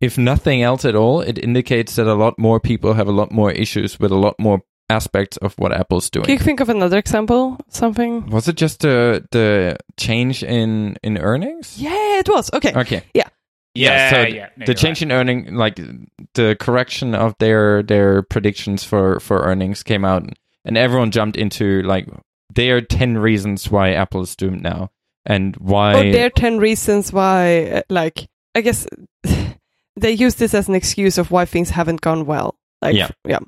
if 0.00 0.16
nothing 0.16 0.62
else 0.62 0.84
at 0.84 0.96
all 0.96 1.20
it 1.20 1.38
indicates 1.38 1.96
that 1.96 2.06
a 2.06 2.14
lot 2.14 2.38
more 2.38 2.58
people 2.58 2.94
have 2.94 3.08
a 3.08 3.12
lot 3.12 3.30
more 3.30 3.50
issues 3.50 4.00
with 4.00 4.10
a 4.10 4.16
lot 4.16 4.34
more 4.38 4.62
aspects 4.90 5.36
of 5.38 5.54
what 5.56 5.72
Apple's 5.72 6.10
doing. 6.10 6.24
Can 6.24 6.32
you 6.32 6.40
think 6.40 6.60
of 6.60 6.68
another 6.68 6.98
example? 6.98 7.56
Something? 7.68 8.26
Was 8.26 8.48
it 8.48 8.56
just 8.56 8.80
the 8.80 9.26
the 9.30 9.76
change 9.96 10.42
in 10.42 10.96
in 11.02 11.16
earnings? 11.16 11.80
Yeah, 11.80 12.18
it 12.18 12.28
was. 12.28 12.50
Okay. 12.52 12.72
Okay. 12.74 13.02
Yeah, 13.14 13.28
Yeah, 13.74 14.10
so 14.10 14.22
yeah. 14.22 14.48
no, 14.56 14.66
the 14.66 14.74
change 14.74 14.98
right. 14.98 15.02
in 15.02 15.12
earning, 15.12 15.54
like 15.54 15.78
the 16.34 16.56
correction 16.58 17.14
of 17.14 17.34
their 17.38 17.82
their 17.82 18.22
predictions 18.22 18.82
for 18.82 19.20
for 19.20 19.42
earnings 19.42 19.82
came 19.82 20.04
out, 20.04 20.24
and 20.64 20.76
everyone 20.76 21.10
jumped 21.12 21.36
into 21.36 21.82
like 21.82 22.08
there 22.54 22.76
are 22.76 22.80
ten 22.80 23.18
reasons 23.18 23.70
why 23.70 23.92
Apple 23.92 24.22
is 24.22 24.34
doomed 24.34 24.62
now, 24.62 24.90
and 25.24 25.56
why. 25.56 25.94
Or 25.94 26.12
there 26.12 26.26
are 26.26 26.30
10 26.30 26.58
reasons 26.58 27.12
why, 27.12 27.66
uh, 27.66 27.82
like, 27.88 28.28
I 28.54 28.60
guess 28.60 28.86
they 29.96 30.12
use 30.12 30.36
this 30.36 30.54
as 30.54 30.68
an 30.68 30.74
excuse 30.74 31.18
of 31.18 31.30
why 31.30 31.44
things 31.44 31.70
haven't 31.70 32.00
gone 32.00 32.26
well. 32.26 32.56
Like, 32.82 32.96
Yeah. 32.96 33.10
yeah. 33.26 33.40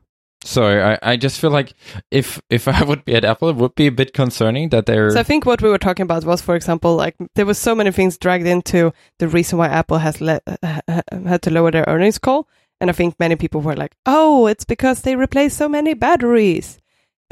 So 0.44 0.64
I, 0.64 0.98
I 1.12 1.16
just 1.16 1.40
feel 1.40 1.50
like 1.50 1.72
if 2.10 2.40
if 2.50 2.66
I 2.68 2.82
would 2.84 3.04
be 3.04 3.14
at 3.14 3.24
Apple, 3.24 3.48
it 3.50 3.56
would 3.56 3.74
be 3.74 3.86
a 3.86 3.92
bit 3.92 4.12
concerning 4.12 4.70
that 4.70 4.86
they're 4.86 5.10
So 5.10 5.20
I 5.20 5.22
think 5.22 5.46
what 5.46 5.62
we 5.62 5.68
were 5.68 5.78
talking 5.78 6.04
about 6.04 6.24
was, 6.24 6.40
for 6.42 6.56
example, 6.56 6.96
like 6.96 7.14
there 7.34 7.46
was 7.46 7.58
so 7.58 7.74
many 7.74 7.90
things 7.92 8.18
dragged 8.18 8.46
into 8.46 8.92
the 9.18 9.28
reason 9.28 9.58
why 9.58 9.68
Apple 9.68 9.98
has 9.98 10.16
had 10.18 11.42
to 11.42 11.50
lower 11.50 11.70
their 11.70 11.84
earnings 11.86 12.18
call, 12.18 12.48
and 12.80 12.90
I 12.90 12.92
think 12.92 13.18
many 13.20 13.36
people 13.36 13.60
were 13.60 13.76
like, 13.76 13.94
"Oh, 14.06 14.46
it's 14.46 14.64
because 14.64 15.02
they 15.02 15.16
replaced 15.16 15.56
so 15.56 15.68
many 15.68 15.94
batteries, 15.94 16.78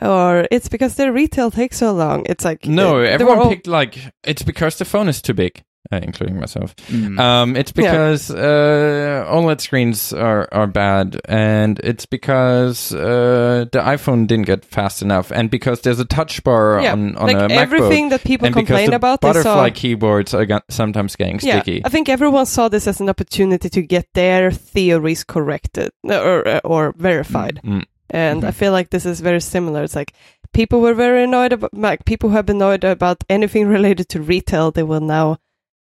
or 0.00 0.46
it's 0.50 0.68
because 0.68 0.94
their 0.96 1.12
retail 1.12 1.50
takes 1.50 1.78
so 1.78 1.92
long." 1.92 2.24
It's 2.26 2.44
like 2.44 2.66
no, 2.66 3.00
they 3.00 3.08
everyone 3.08 3.38
all- 3.38 3.48
picked 3.50 3.66
like 3.66 3.98
it's 4.24 4.42
because 4.42 4.76
the 4.78 4.84
phone 4.84 5.08
is 5.08 5.20
too 5.20 5.34
big, 5.34 5.62
uh, 5.92 6.00
including 6.02 6.38
myself. 6.38 6.74
Mm. 6.88 7.18
Um, 7.18 7.56
it's 7.56 7.72
Yeah. 7.74 7.82
because 7.90 8.30
uh, 8.30 9.26
OLED 9.28 9.60
screens 9.60 10.12
are, 10.12 10.48
are 10.52 10.66
bad, 10.66 11.20
and 11.26 11.78
it's 11.82 12.06
because 12.06 12.92
uh, 12.94 13.66
the 13.72 13.78
iPhone 13.80 14.26
didn't 14.26 14.46
get 14.46 14.64
fast 14.64 15.02
enough, 15.02 15.30
and 15.32 15.50
because 15.50 15.80
there's 15.82 16.00
a 16.00 16.04
touch 16.04 16.42
bar 16.44 16.80
yeah, 16.82 16.92
on, 16.92 17.16
on 17.16 17.26
like 17.26 17.36
a 17.36 17.40
MacBook, 17.48 17.56
everything 17.56 18.08
that 18.10 18.22
people 18.24 18.46
and 18.46 18.54
because 18.54 18.66
complain 18.68 18.90
the 18.90 18.96
about. 18.96 19.20
They 19.20 19.28
butterfly 19.28 19.68
saw, 19.70 19.74
keyboards 19.74 20.34
are 20.34 20.46
go- 20.46 20.60
sometimes 20.68 21.16
getting 21.16 21.40
yeah, 21.42 21.60
sticky. 21.62 21.82
I 21.84 21.88
think 21.88 22.08
everyone 22.08 22.46
saw 22.46 22.68
this 22.68 22.86
as 22.86 23.00
an 23.00 23.08
opportunity 23.08 23.68
to 23.68 23.82
get 23.82 24.06
their 24.14 24.50
theories 24.50 25.24
corrected 25.24 25.90
or 26.04 26.60
or 26.64 26.94
verified. 26.96 27.60
Mm. 27.64 27.84
And 28.12 28.44
I 28.44 28.50
Mhm. 28.50 28.54
feel 28.54 28.72
like 28.72 28.90
this 28.90 29.06
is 29.06 29.20
very 29.20 29.40
similar. 29.40 29.84
It's 29.84 29.94
like 29.94 30.12
people 30.52 30.80
were 30.80 30.94
very 30.94 31.22
annoyed 31.24 31.52
about, 31.52 31.72
like 31.72 32.04
people 32.04 32.30
who 32.30 32.36
have 32.36 32.46
been 32.46 32.56
annoyed 32.56 32.82
about 32.84 33.22
anything 33.28 33.68
related 33.76 34.08
to 34.08 34.20
retail, 34.20 34.72
they 34.72 34.82
will 34.82 35.00
now 35.00 35.38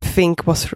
think 0.05 0.47
was 0.47 0.73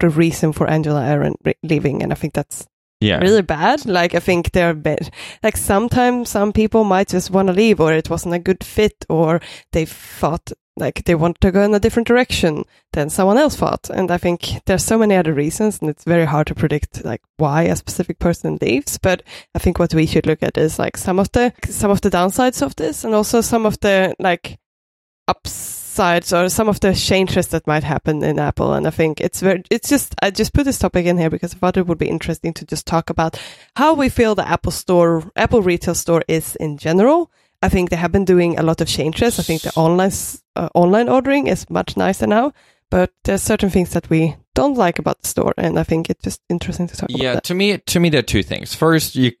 the 0.00 0.08
reason 0.08 0.52
for 0.52 0.68
Angela 0.68 1.00
Ahrendts 1.02 1.54
leaving. 1.62 2.02
And 2.02 2.12
I 2.12 2.16
think 2.16 2.34
that's 2.34 2.66
Yeah, 3.00 3.18
really 3.18 3.42
bad. 3.42 3.84
Like 3.86 4.14
I 4.14 4.20
think 4.20 4.50
they're 4.52 4.74
bad. 4.74 5.10
Like 5.42 5.56
sometimes 5.56 6.30
some 6.30 6.52
people 6.52 6.84
might 6.84 7.08
just 7.12 7.30
want 7.30 7.48
to 7.48 7.54
leave, 7.54 7.80
or 7.80 7.92
it 7.92 8.08
wasn't 8.10 8.34
a 8.34 8.38
good 8.38 8.64
fit, 8.64 9.04
or 9.08 9.40
they 9.72 9.86
thought 9.86 10.52
like 10.78 11.04
they 11.04 11.14
want 11.14 11.38
to 11.40 11.50
go 11.52 11.62
in 11.62 11.74
a 11.74 11.78
different 11.80 12.08
direction 12.08 12.64
than 12.92 13.10
someone 13.10 13.38
else 13.38 13.56
thought. 13.56 13.90
And 13.90 14.10
I 14.10 14.18
think 14.18 14.64
there's 14.64 14.84
so 14.84 14.98
many 14.98 15.14
other 15.16 15.34
reasons, 15.34 15.80
and 15.80 15.90
it's 15.90 16.04
very 16.04 16.24
hard 16.26 16.46
to 16.46 16.54
predict 16.54 17.04
like 17.04 17.20
why 17.38 17.62
a 17.64 17.76
specific 17.76 18.18
person 18.18 18.58
leaves. 18.60 18.98
But 18.98 19.22
I 19.54 19.58
think 19.58 19.78
what 19.78 19.94
we 19.94 20.06
should 20.06 20.26
look 20.26 20.42
at 20.42 20.56
is 20.56 20.78
like 20.78 20.96
some 20.96 21.18
of 21.20 21.30
the 21.32 21.52
some 21.68 21.90
of 21.90 22.00
the 22.00 22.10
downsides 22.10 22.62
of 22.62 22.74
this, 22.76 23.04
and 23.04 23.14
also 23.14 23.40
some 23.42 23.66
of 23.66 23.78
the 23.80 24.14
like 24.18 24.58
upsides 25.92 26.32
or 26.32 26.48
some 26.48 26.68
of 26.68 26.80
the 26.80 26.94
changes 26.94 27.48
that 27.48 27.66
might 27.66 27.84
happen 27.84 28.24
in 28.24 28.38
Apple. 28.38 28.72
And 28.72 28.86
I 28.86 28.90
think 28.90 29.20
it's 29.20 29.40
very, 29.40 29.62
it's 29.70 29.88
just, 29.88 30.14
I 30.22 30.30
just 30.30 30.54
put 30.54 30.64
this 30.64 30.78
topic 30.78 31.06
in 31.06 31.18
here 31.18 31.30
because 31.30 31.54
I 31.54 31.58
thought 31.58 31.76
it 31.76 31.86
would 31.86 31.98
be 31.98 32.08
interesting 32.08 32.54
to 32.54 32.64
just 32.64 32.86
talk 32.86 33.10
about 33.10 33.38
how 33.76 33.94
we 33.94 34.08
feel 34.08 34.34
the 34.34 34.48
Apple 34.48 34.72
store, 34.72 35.30
Apple 35.36 35.60
retail 35.62 35.94
store 35.94 36.22
is 36.28 36.56
in 36.56 36.78
general. 36.78 37.30
I 37.62 37.68
think 37.68 37.90
they 37.90 37.96
have 37.96 38.10
been 38.10 38.24
doing 38.24 38.58
a 38.58 38.62
lot 38.62 38.80
of 38.80 38.88
changes. 38.88 39.38
I 39.38 39.42
think 39.42 39.62
the 39.62 39.72
online, 39.74 40.12
uh, 40.56 40.68
online 40.74 41.08
ordering 41.08 41.46
is 41.46 41.68
much 41.68 41.96
nicer 41.96 42.26
now, 42.26 42.52
but 42.90 43.12
there's 43.24 43.42
certain 43.42 43.70
things 43.70 43.90
that 43.90 44.08
we 44.08 44.36
don't 44.54 44.76
like 44.76 44.98
about 44.98 45.20
the 45.20 45.28
store. 45.28 45.54
And 45.56 45.78
I 45.78 45.82
think 45.82 46.10
it's 46.10 46.24
just 46.24 46.40
interesting 46.48 46.88
to 46.88 46.96
talk 46.96 47.10
yeah. 47.10 47.38
To 47.40 47.54
me, 47.54 47.78
to 47.78 48.00
me, 48.00 48.08
there 48.08 48.20
are 48.20 48.22
two 48.22 48.42
things. 48.42 48.74
First, 48.74 49.14
you 49.14 49.32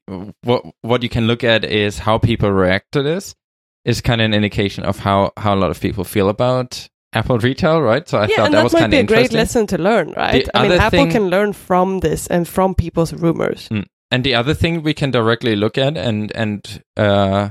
what 0.42 0.64
what 0.82 1.02
you 1.02 1.08
can 1.08 1.26
look 1.26 1.42
at 1.42 1.64
is 1.64 1.98
how 1.98 2.18
people 2.18 2.50
react 2.50 2.92
to 2.92 3.02
this. 3.02 3.34
Is 3.84 4.00
kind 4.00 4.20
of 4.20 4.26
an 4.26 4.34
indication 4.34 4.84
of 4.84 4.98
how 4.98 5.32
how 5.36 5.54
a 5.54 5.58
lot 5.58 5.70
of 5.70 5.80
people 5.80 6.04
feel 6.04 6.28
about 6.28 6.88
Apple 7.12 7.38
retail, 7.38 7.82
right? 7.82 8.08
So 8.08 8.18
I 8.18 8.26
yeah, 8.26 8.36
thought 8.36 8.46
and 8.46 8.54
that, 8.54 8.58
that, 8.58 8.64
was 8.64 8.72
might 8.72 8.80
kind 8.80 8.90
be 8.90 8.98
of 8.98 9.04
a 9.04 9.06
great 9.06 9.32
lesson 9.32 9.66
to 9.68 9.78
learn, 9.78 10.12
right? 10.12 10.44
The 10.44 10.56
I 10.56 10.68
mean, 10.68 10.72
Apple 10.78 10.90
thing- 10.90 11.10
can 11.10 11.28
learn 11.28 11.52
from 11.52 12.00
this 12.00 12.26
and 12.28 12.46
from 12.46 12.74
people's 12.74 13.12
rumors. 13.12 13.68
And 14.10 14.24
the 14.24 14.34
other 14.34 14.54
thing 14.54 14.82
we 14.82 14.94
can 14.94 15.10
directly 15.10 15.56
look 15.56 15.78
at 15.78 15.96
and 15.96 16.30
and 16.34 16.82
uh, 16.96 17.50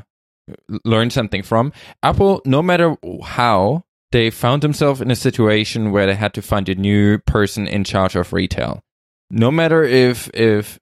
learn 0.86 1.10
something 1.10 1.44
from 1.44 1.74
Apple, 2.04 2.42
no 2.46 2.62
matter 2.62 2.96
how 3.24 3.84
they 4.12 4.30
found 4.30 4.62
themselves 4.62 5.02
in 5.02 5.10
a 5.10 5.16
situation 5.16 5.92
where 5.92 6.06
they 6.06 6.16
had 6.16 6.34
to 6.34 6.42
find 6.42 6.70
a 6.70 6.76
new 6.76 7.18
person 7.20 7.68
in 7.68 7.84
charge 7.84 8.16
of 8.16 8.34
retail. 8.34 8.82
No 9.30 9.52
matter 9.52 9.84
if 9.84 10.30
if 10.34 10.80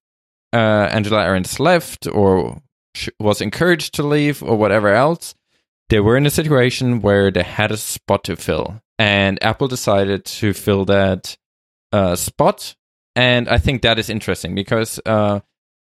uh, 0.54 0.90
Angela 0.92 1.26
Ahrendts 1.26 1.60
left 1.60 2.08
or 2.08 2.62
was 3.20 3.40
encouraged 3.40 3.94
to 3.96 4.04
leave 4.04 4.42
or 4.44 4.58
whatever 4.58 4.94
else, 4.94 5.36
they 5.90 6.00
were 6.00 6.18
in 6.18 6.26
a 6.26 6.32
situation 6.32 7.02
where 7.02 7.32
they 7.32 7.44
had 7.44 7.72
a 7.72 7.78
spot 7.78 8.24
to 8.26 8.36
fill, 8.36 8.82
and 8.98 9.44
Apple 9.44 9.68
decided 9.68 10.26
to 10.26 10.54
fill 10.54 10.86
that 10.86 11.38
uh, 11.92 12.16
spot. 12.16 12.76
And 13.16 13.50
I 13.50 13.58
think 13.58 13.82
that 13.82 14.00
is 14.00 14.10
interesting 14.10 14.56
because 14.56 15.00
uh, 15.06 15.40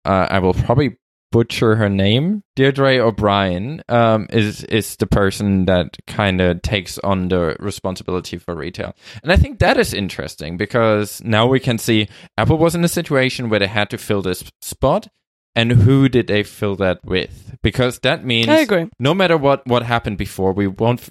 uh, 0.03 0.27
I 0.29 0.39
will 0.39 0.53
probably 0.53 0.97
butcher 1.31 1.75
her 1.75 1.89
name. 1.89 2.43
Deirdre 2.55 2.99
O'Brien 2.99 3.81
um, 3.89 4.27
is 4.29 4.63
is 4.65 4.95
the 4.97 5.07
person 5.07 5.65
that 5.65 5.97
kind 6.07 6.39
of 6.39 6.61
takes 6.61 6.97
on 6.99 7.29
the 7.29 7.57
responsibility 7.59 8.37
for 8.37 8.55
retail, 8.55 8.95
and 9.23 9.31
I 9.31 9.37
think 9.37 9.59
that 9.59 9.77
is 9.77 9.93
interesting 9.93 10.57
because 10.57 11.21
now 11.23 11.47
we 11.47 11.59
can 11.59 11.77
see 11.77 12.07
Apple 12.37 12.57
was 12.57 12.75
in 12.75 12.83
a 12.83 12.89
situation 12.89 13.49
where 13.49 13.59
they 13.59 13.67
had 13.67 13.89
to 13.89 13.97
fill 13.97 14.21
this 14.21 14.43
spot, 14.61 15.07
and 15.55 15.71
who 15.71 16.09
did 16.09 16.27
they 16.27 16.43
fill 16.43 16.75
that 16.77 17.03
with? 17.05 17.55
Because 17.63 17.99
that 17.99 18.25
means 18.25 18.47
I 18.49 18.59
agree. 18.59 18.89
no 18.99 19.13
matter 19.13 19.37
what 19.37 19.65
what 19.67 19.83
happened 19.83 20.17
before, 20.17 20.53
we 20.53 20.67
won't 20.67 21.09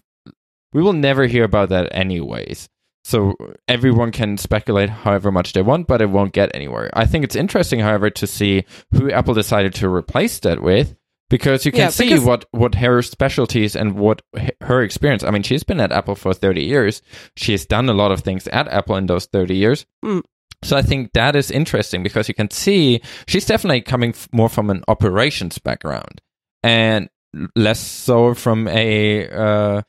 we 0.73 0.83
will 0.83 0.93
never 0.93 1.27
hear 1.27 1.45
about 1.45 1.69
that 1.71 1.89
anyways. 1.93 2.69
So 3.05 3.35
everyone 3.69 4.13
can 4.13 4.39
speculate 4.39 4.89
however 4.89 5.31
much 5.31 5.53
they 5.53 5.61
want, 5.61 5.87
but 5.87 6.01
it 6.01 6.09
won't 6.09 6.33
get 6.33 6.51
anywhere. 6.55 6.89
I 6.95 7.05
think 7.05 7.23
it's 7.23 7.37
interesting, 7.37 7.81
however, 7.81 8.09
to 8.09 8.27
see 8.27 8.65
who 8.93 9.11
Apple 9.11 9.35
decided 9.35 9.75
to 9.75 9.91
replace 9.91 10.39
that 10.41 10.63
with, 10.63 10.97
because 11.29 11.67
you 11.67 11.73
can 11.73 11.81
Yeah, 11.81 11.89
see 11.91 12.19
what 12.19 12.47
what 12.53 12.77
her 12.77 13.03
specialties 13.03 13.77
and 13.77 13.95
what 13.97 14.23
her 14.63 14.83
experience. 14.83 15.23
I 15.23 15.31
mean, 15.33 15.43
she's 15.43 15.65
been 15.65 15.81
at 15.81 15.93
Apple 15.93 16.15
for 16.15 16.33
thirty 16.33 16.65
years. 16.65 17.03
She 17.37 17.53
has 17.53 17.67
done 17.67 17.91
a 17.91 17.95
lot 17.95 18.11
of 18.11 18.21
things 18.21 18.49
at 18.49 18.69
Apple 18.69 18.97
in 18.97 19.05
those 19.07 19.27
thirty 19.27 19.57
years. 19.57 19.85
Mm. 20.03 20.23
So 20.65 20.77
I 20.77 20.83
think 20.83 21.13
that 21.13 21.37
is 21.37 21.51
interesting 21.51 22.03
because 22.03 22.29
you 22.29 22.35
can 22.35 22.51
see 22.51 23.01
she's 23.29 23.47
definitely 23.47 23.83
coming 23.83 24.11
f- 24.11 24.29
more 24.33 24.49
from 24.49 24.71
an 24.71 24.83
operations 24.89 25.59
background 25.59 26.21
and 26.63 27.09
less 27.55 27.81
so 27.81 28.35
from 28.35 28.69
a 28.69 29.29
uh, 29.29 29.83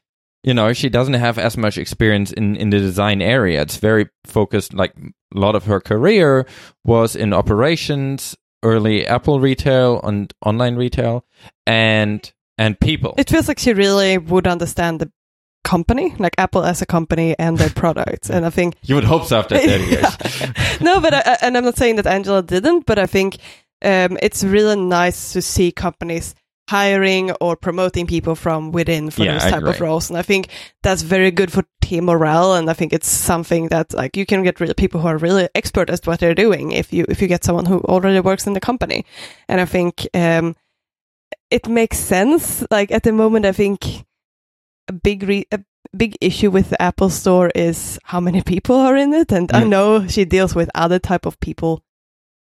you 0.43 0.53
know 0.53 0.73
she 0.73 0.89
doesn't 0.89 1.13
have 1.13 1.38
as 1.38 1.57
much 1.57 1.78
experience 1.78 2.32
in 2.34 2.55
in 2.55 2.69
the 2.69 2.80
design 2.80 3.21
area. 3.21 3.61
It's 3.61 3.78
very 3.78 4.09
focused 4.26 4.73
like 4.73 4.93
a 4.97 5.39
lot 5.39 5.55
of 5.55 5.65
her 5.65 5.80
career 5.80 6.45
was 6.84 7.15
in 7.15 7.34
operations 7.34 8.36
early 8.63 9.05
apple 9.05 9.39
retail 9.39 10.01
and 10.03 10.34
online 10.43 10.76
retail 10.76 11.26
and 11.67 12.34
and 12.57 12.80
people. 12.80 13.13
It 13.17 13.30
feels 13.30 13.47
like 13.47 13.59
she 13.59 13.73
really 13.73 14.17
would 14.17 14.47
understand 14.47 14.99
the 14.99 15.11
company, 15.66 16.16
like 16.18 16.36
Apple 16.38 16.63
as 16.63 16.82
a 16.82 16.86
company 16.86 17.36
and 17.38 17.57
their 17.57 17.70
products. 17.70 18.30
And 18.30 18.45
I 18.45 18.49
think 18.49 18.76
you 18.84 18.95
would 18.95 19.03
hope 19.03 19.26
so 19.26 19.39
after 19.39 19.57
30 19.57 19.84
years 19.84 20.82
no, 20.82 21.01
but 21.01 21.13
I, 21.13 21.38
and 21.41 21.57
I'm 21.57 21.66
not 21.66 21.76
saying 21.76 21.97
that 21.97 22.07
Angela 22.07 22.41
didn't, 22.41 22.86
but 22.86 22.97
I 22.97 23.07
think 23.07 23.38
um, 23.84 24.18
it's 24.22 24.43
really 24.43 24.78
nice 24.78 25.34
to 25.34 25.41
see 25.41 25.72
companies 25.72 26.36
hiring 26.70 27.32
or 27.42 27.55
promoting 27.55 28.08
people 28.08 28.36
from 28.36 28.71
within 28.71 29.09
for 29.09 29.24
Yeah, 29.24 29.33
those 29.33 29.51
type 29.51 29.63
of 29.63 29.82
roles, 29.82 30.09
and 30.09 30.17
I 30.17 30.24
think 30.24 30.47
that's 30.82 31.01
very 31.04 31.32
good 31.32 31.51
for 31.51 31.63
team 31.82 32.05
morale. 32.05 32.55
And 32.55 32.70
I 32.70 32.74
think 32.74 32.93
it's 32.93 33.08
something 33.08 33.67
that 33.70 33.93
like 33.93 34.17
you 34.17 34.25
can 34.25 34.43
get 34.43 34.59
really 34.59 34.74
people 34.74 35.01
who 35.01 35.08
are 35.08 35.17
really 35.17 35.47
expert 35.54 35.89
at 35.89 36.05
what 36.08 36.20
they're 36.20 36.33
doing 36.36 36.71
if 36.71 36.93
you 36.93 37.05
if 37.09 37.21
you 37.21 37.28
get 37.28 37.43
someone 37.43 37.66
who 37.66 37.79
already 37.82 38.20
works 38.20 38.47
in 38.47 38.54
the 38.54 38.59
company. 38.59 39.05
And 39.47 39.62
I 39.62 39.66
think 39.66 40.08
um, 40.13 40.55
it 41.50 41.67
makes 41.67 41.97
sense. 41.97 42.66
Like 42.71 42.92
at 42.92 43.04
the 43.04 43.12
moment, 43.12 43.46
I 43.46 43.51
think 43.51 44.05
a 44.87 44.93
big 44.93 45.24
re- 45.24 45.47
a 45.51 45.59
big 45.95 46.17
issue 46.21 46.51
with 46.51 46.70
the 46.70 46.82
Apple 46.82 47.09
Store 47.09 47.49
is 47.55 47.99
how 48.03 48.20
many 48.20 48.41
people 48.41 48.75
are 48.75 48.95
in 48.97 49.13
it, 49.13 49.32
and 49.32 49.51
I 49.53 49.63
Mm. 49.63 49.70
know 49.70 50.07
she 50.07 50.25
deals 50.25 50.55
with 50.55 50.70
other 50.75 50.99
type 50.99 51.25
of 51.25 51.39
people 51.39 51.83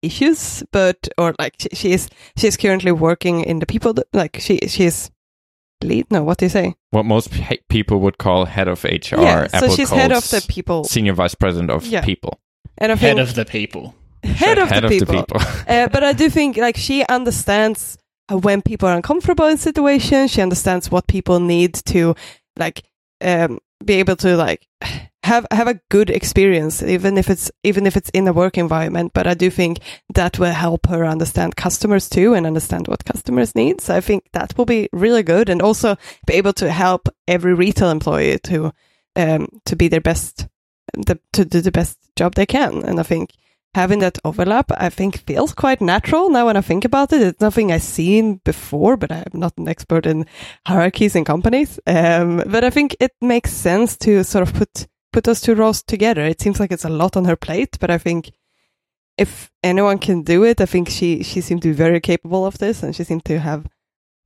issues, 0.02 0.62
but 0.72 1.08
or 1.18 1.34
like 1.38 1.54
she, 1.58 1.68
she 1.72 1.92
is 1.92 2.08
she 2.36 2.46
is 2.48 2.56
currently 2.56 2.92
working 2.92 3.40
in 3.44 3.58
the 3.60 3.66
people 3.66 3.92
that, 3.94 4.06
like 4.12 4.38
she 4.40 4.58
she's 4.68 5.10
lead. 5.82 6.06
No, 6.10 6.22
what 6.22 6.38
do 6.38 6.44
you 6.46 6.50
say? 6.50 6.74
what 6.90 7.04
most 7.06 7.30
pe- 7.30 7.58
people 7.68 7.98
would 8.00 8.18
call 8.18 8.44
head 8.44 8.68
of 8.68 8.84
hr 8.84 8.88
yeah, 9.20 9.46
so 9.48 9.56
Apple 9.56 9.74
she's 9.76 9.90
head 9.90 10.12
of 10.12 10.28
the 10.30 10.44
people, 10.48 10.84
senior 10.84 11.12
vice 11.14 11.34
president 11.34 11.70
of 11.70 11.86
Yeah. 11.86 12.02
people 12.04 12.38
and 12.78 12.92
I 12.92 12.96
Head 12.96 13.18
of 13.18 13.34
the 13.34 13.44
people. 13.44 13.94
head 14.24 14.58
of 14.58 14.68
head 14.68 14.82
the 14.82 14.86
of 14.86 14.90
people. 14.92 15.06
the 15.06 15.22
people 15.24 15.40
uh, 15.68 15.88
but 15.88 16.04
I 16.04 16.12
do 16.12 16.28
think 16.30 16.56
like 16.56 16.76
she 16.76 17.04
understands 17.08 17.96
when 18.38 18.62
people 18.62 18.88
are 18.88 18.96
uncomfortable 18.96 19.46
in 19.46 19.56
situations. 19.56 20.30
She 20.30 20.42
understands 20.42 20.90
what 20.90 21.06
people 21.06 21.40
need 21.40 21.74
to 21.86 22.14
like 22.56 22.82
um, 23.20 23.58
be 23.84 23.94
able 23.94 24.16
to 24.16 24.36
like 24.36 24.66
have 25.24 25.46
have 25.50 25.68
a 25.68 25.80
good 25.88 26.10
experience, 26.10 26.82
even 26.82 27.16
if 27.16 27.30
it's 27.30 27.50
even 27.62 27.86
if 27.86 27.96
it's 27.96 28.10
in 28.10 28.26
a 28.26 28.32
work 28.32 28.58
environment. 28.58 29.12
But 29.14 29.26
I 29.26 29.34
do 29.34 29.50
think 29.50 29.78
that 30.14 30.38
will 30.38 30.52
help 30.52 30.86
her 30.86 31.04
understand 31.04 31.56
customers 31.56 32.08
too 32.08 32.34
and 32.34 32.46
understand 32.46 32.88
what 32.88 33.04
customers 33.04 33.54
need. 33.54 33.80
So 33.80 33.94
I 33.94 34.00
think 34.00 34.24
that 34.32 34.56
will 34.56 34.66
be 34.66 34.88
really 34.92 35.22
good, 35.22 35.48
and 35.48 35.62
also 35.62 35.96
be 36.26 36.34
able 36.34 36.52
to 36.54 36.70
help 36.70 37.08
every 37.28 37.54
retail 37.54 37.90
employee 37.90 38.38
to 38.44 38.72
um, 39.16 39.48
to 39.66 39.76
be 39.76 39.88
their 39.88 40.00
best, 40.00 40.48
the, 40.94 41.18
to 41.34 41.44
do 41.44 41.60
the 41.60 41.72
best 41.72 41.98
job 42.16 42.34
they 42.34 42.46
can. 42.46 42.82
And 42.82 42.98
I 42.98 43.02
think 43.02 43.30
having 43.74 44.00
that 44.00 44.18
overlap, 44.24 44.70
I 44.76 44.90
think 44.90 45.24
feels 45.26 45.54
quite 45.54 45.80
natural 45.80 46.30
now 46.30 46.46
when 46.46 46.56
I 46.56 46.60
think 46.60 46.84
about 46.84 47.12
it. 47.12 47.22
It's 47.22 47.40
nothing 47.40 47.72
I've 47.72 47.82
seen 47.82 48.40
before, 48.44 48.96
but 48.96 49.10
I'm 49.10 49.24
not 49.32 49.56
an 49.56 49.68
expert 49.68 50.06
in 50.06 50.26
hierarchies 50.66 51.16
in 51.16 51.24
companies. 51.24 51.80
Um, 51.86 52.42
but 52.46 52.64
I 52.64 52.70
think 52.70 52.96
it 53.00 53.12
makes 53.20 53.52
sense 53.52 53.96
to 53.98 54.24
sort 54.24 54.46
of 54.46 54.54
put 54.54 54.86
put 55.12 55.24
those 55.24 55.40
two 55.40 55.54
roles 55.54 55.82
together. 55.82 56.22
It 56.22 56.40
seems 56.40 56.58
like 56.58 56.72
it's 56.72 56.84
a 56.84 56.90
lot 56.90 57.16
on 57.16 57.24
her 57.24 57.36
plate, 57.36 57.78
but 57.80 57.90
I 57.90 57.98
think 57.98 58.32
if 59.18 59.50
anyone 59.62 59.98
can 59.98 60.22
do 60.22 60.44
it, 60.44 60.60
I 60.60 60.66
think 60.66 60.88
she 60.88 61.22
she 61.22 61.40
seemed 61.40 61.62
to 61.62 61.68
be 61.68 61.74
very 61.74 62.00
capable 62.00 62.46
of 62.46 62.58
this, 62.58 62.82
and 62.82 62.94
she 62.94 63.04
seemed 63.04 63.24
to 63.26 63.38
have 63.38 63.66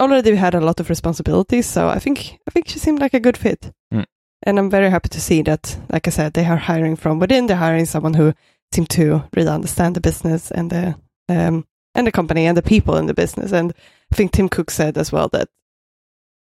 already 0.00 0.34
had 0.34 0.54
a 0.54 0.60
lot 0.60 0.80
of 0.80 0.88
responsibilities. 0.88 1.66
So 1.66 1.88
I 1.88 1.98
think 1.98 2.38
I 2.48 2.50
think 2.50 2.68
she 2.68 2.78
seemed 2.78 3.00
like 3.00 3.14
a 3.14 3.20
good 3.20 3.36
fit. 3.36 3.72
Mm. 3.92 4.06
And 4.42 4.58
I'm 4.58 4.70
very 4.70 4.90
happy 4.90 5.08
to 5.08 5.20
see 5.20 5.42
that, 5.42 5.76
like 5.90 6.06
I 6.06 6.10
said, 6.10 6.32
they 6.32 6.44
are 6.44 6.56
hiring 6.56 6.96
from 6.96 7.18
within. 7.18 7.46
They're 7.46 7.56
hiring 7.56 7.86
someone 7.86 8.14
who 8.14 8.34
seem 8.76 8.86
to 8.86 9.24
really 9.36 9.50
understand 9.50 9.94
the 9.96 10.00
business 10.00 10.50
and 10.50 10.70
the 10.70 10.94
um, 11.28 11.64
and 11.94 12.06
the 12.06 12.12
company 12.12 12.46
and 12.46 12.56
the 12.56 12.62
people 12.62 12.96
in 12.98 13.06
the 13.06 13.14
business. 13.14 13.52
And 13.52 13.72
I 14.12 14.16
think 14.16 14.32
Tim 14.32 14.48
Cook 14.48 14.70
said 14.70 14.98
as 14.98 15.10
well 15.10 15.28
that 15.32 15.48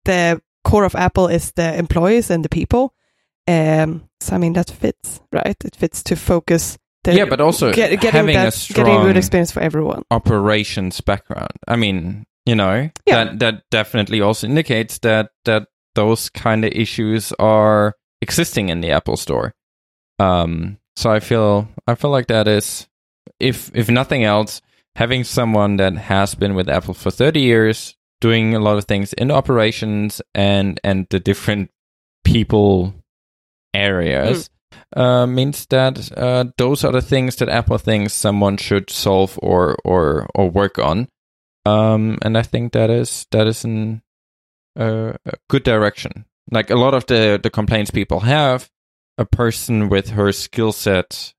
the 0.03 0.41
core 0.64 0.86
of 0.86 0.95
Apple 0.95 1.28
is 1.28 1.52
the 1.53 1.78
employees 1.78 2.30
and 2.30 2.44
the 2.44 2.49
people. 2.49 2.94
Um, 3.48 4.10
so 4.20 4.36
I 4.36 4.38
mean 4.40 4.53
that 4.53 4.70
fits, 4.70 5.22
right? 5.32 5.56
It 5.64 5.76
fits 5.76 6.03
to 6.03 6.16
focus. 6.16 6.78
The, 7.03 7.14
yeah, 7.16 7.26
but 7.26 7.40
also 7.40 7.72
get, 7.72 7.91
getting 8.02 8.12
having 8.12 8.36
that, 8.36 8.48
a 8.48 8.52
strong 8.52 8.86
getting 8.88 9.02
a 9.02 9.06
good 9.06 9.18
experience 9.18 9.52
for 9.52 9.62
everyone. 9.62 10.02
operations 10.10 11.02
background. 11.02 11.52
I 11.68 11.76
mean, 11.76 12.26
you 12.45 12.56
know, 12.56 12.90
Yeah. 13.06 13.24
that 13.26 13.40
that 13.40 13.56
definitely 13.72 14.22
also 14.22 14.48
indicates 14.48 14.99
that 14.99 15.30
that 15.45 15.68
those 15.94 16.30
kind 16.30 16.66
of 16.66 16.72
issues 16.74 17.32
are 17.40 17.94
existing 18.22 18.70
in 18.70 18.82
the 18.82 18.91
Apple 18.91 19.18
Store. 19.18 19.53
Um, 20.20 20.78
so 20.95 21.11
I 21.11 21.19
feel 21.19 21.67
I 21.88 21.95
feel 21.95 22.11
like 22.11 22.27
that 22.27 22.47
is, 22.47 22.88
if 23.39 23.72
if 23.73 23.89
nothing 23.89 24.23
else, 24.23 24.61
having 24.95 25.23
someone 25.23 25.77
that 25.77 25.95
has 25.95 26.35
been 26.35 26.55
with 26.55 26.69
Apple 26.69 26.93
for 26.93 27.11
thirty 27.11 27.41
years, 27.41 27.95
doing 28.22 28.55
a 28.55 28.59
lot 28.59 28.77
of 28.77 28.85
things 28.85 29.13
in 29.13 29.31
operations 29.31 30.22
and 30.34 30.80
and 30.84 31.07
the 31.09 31.19
different 31.19 31.72
people 32.23 32.93
areas. 33.73 34.49
Uh, 34.95 35.26
means 35.26 35.65
that 35.67 36.11
uh, 36.17 36.45
those 36.57 36.84
are 36.84 36.91
the 36.91 37.01
things 37.01 37.35
that 37.38 37.49
Apple 37.49 37.77
thinks 37.77 38.13
someone 38.13 38.55
should 38.55 38.89
solve 38.89 39.38
or 39.41 39.76
or 39.84 40.27
or 40.35 40.49
work 40.49 40.80
on, 40.80 41.07
um, 41.65 42.17
and 42.22 42.38
I 42.38 42.43
think 42.43 42.72
that 42.73 42.89
is 42.89 43.26
that 43.31 43.47
is 43.47 43.65
an 43.65 44.01
uh, 44.80 45.13
a 45.26 45.34
good 45.49 45.63
direction. 45.63 46.26
Like 46.51 46.69
a 46.69 46.76
lot 46.76 46.93
of 46.93 47.05
the 47.07 47.39
the 47.41 47.49
complaints 47.49 47.91
people 47.91 48.22
have, 48.22 48.69
a 49.17 49.25
person 49.25 49.89
with 49.89 50.09
her 50.09 50.31
skill 50.31 50.71
set, 50.71 51.33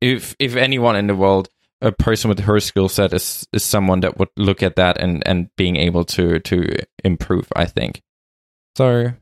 if 0.00 0.34
if 0.38 0.56
anyone 0.56 0.96
in 0.96 1.06
the 1.06 1.14
world, 1.14 1.48
a 1.80 1.92
person 1.92 2.28
with 2.28 2.40
her 2.40 2.60
skill 2.60 2.88
set 2.88 3.12
is 3.12 3.46
is 3.52 3.64
someone 3.64 4.00
that 4.00 4.18
would 4.18 4.30
look 4.36 4.62
at 4.62 4.76
that 4.76 5.00
and 5.00 5.26
and 5.26 5.48
being 5.56 5.76
able 5.76 6.04
to 6.04 6.38
to 6.40 6.66
improve. 7.04 7.48
I 7.56 7.66
think. 7.66 8.02
So 8.76 9.12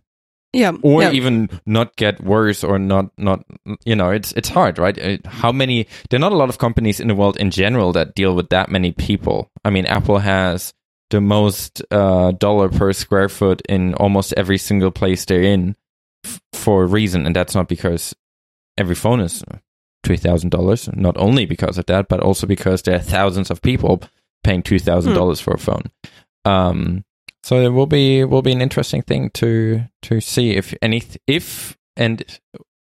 Yeah, 0.54 0.72
or 0.82 1.02
yeah. 1.02 1.12
even 1.12 1.48
not 1.64 1.96
get 1.96 2.22
worse 2.22 2.62
or 2.62 2.78
not 2.78 3.10
not 3.16 3.44
you 3.84 3.96
know 3.96 4.10
it's 4.10 4.32
it's 4.32 4.50
hard 4.50 4.78
right 4.78 4.98
Uh, 4.98 5.16
how 5.24 5.52
many 5.52 5.86
there 6.10 6.18
are 6.18 6.20
not 6.20 6.32
a 6.32 6.36
lot 6.36 6.50
of 6.50 6.58
companies 6.58 7.00
in 7.00 7.08
the 7.08 7.14
world 7.14 7.36
in 7.38 7.50
general 7.50 7.92
that 7.92 8.14
deal 8.14 8.34
with 8.36 8.50
that 8.50 8.68
many 8.68 8.92
people 8.92 9.50
i 9.64 9.70
mean 9.70 9.86
apple 9.86 10.18
has 10.18 10.74
the 11.08 11.20
most 11.20 11.82
uh, 11.90 12.32
dollar 12.32 12.68
per 12.68 12.92
square 12.92 13.28
foot 13.28 13.62
in 13.68 13.94
almost 13.94 14.34
every 14.36 14.58
single 14.58 14.90
place 14.90 15.24
they're 15.24 15.42
in 15.42 15.74
for 16.62 16.82
a 16.84 16.86
reason 16.86 17.26
and 17.26 17.34
that's 17.36 17.55
not 17.55 17.68
because 17.68 18.14
every 18.78 18.94
phone 18.94 19.20
is 19.20 19.44
two 20.02 20.16
thousand 20.16 20.51
dollars. 20.51 20.89
not 20.93 21.16
only 21.16 21.47
because 21.47 21.78
of 21.78 21.86
that 21.86 22.09
but 22.09 22.20
also 22.20 22.47
because 22.47 22.82
there 22.82 22.97
are 22.97 22.98
thousands 23.16 23.51
of 23.51 23.60
people 23.62 24.01
paying 24.44 24.62
$2000 24.62 25.43
for 25.43 25.55
a 25.55 25.59
phone 25.59 25.84
um 26.44 27.05
so 27.43 27.60
it 27.60 27.68
will 27.70 27.86
be 27.86 28.24
will 28.24 28.43
be 28.43 28.52
an 28.52 28.62
interesting 28.62 29.02
thing 29.02 29.30
to 29.30 29.82
to 30.02 30.20
see 30.20 30.56
if 30.56 30.74
any 30.82 31.02
if 31.26 31.76
and 31.97 32.22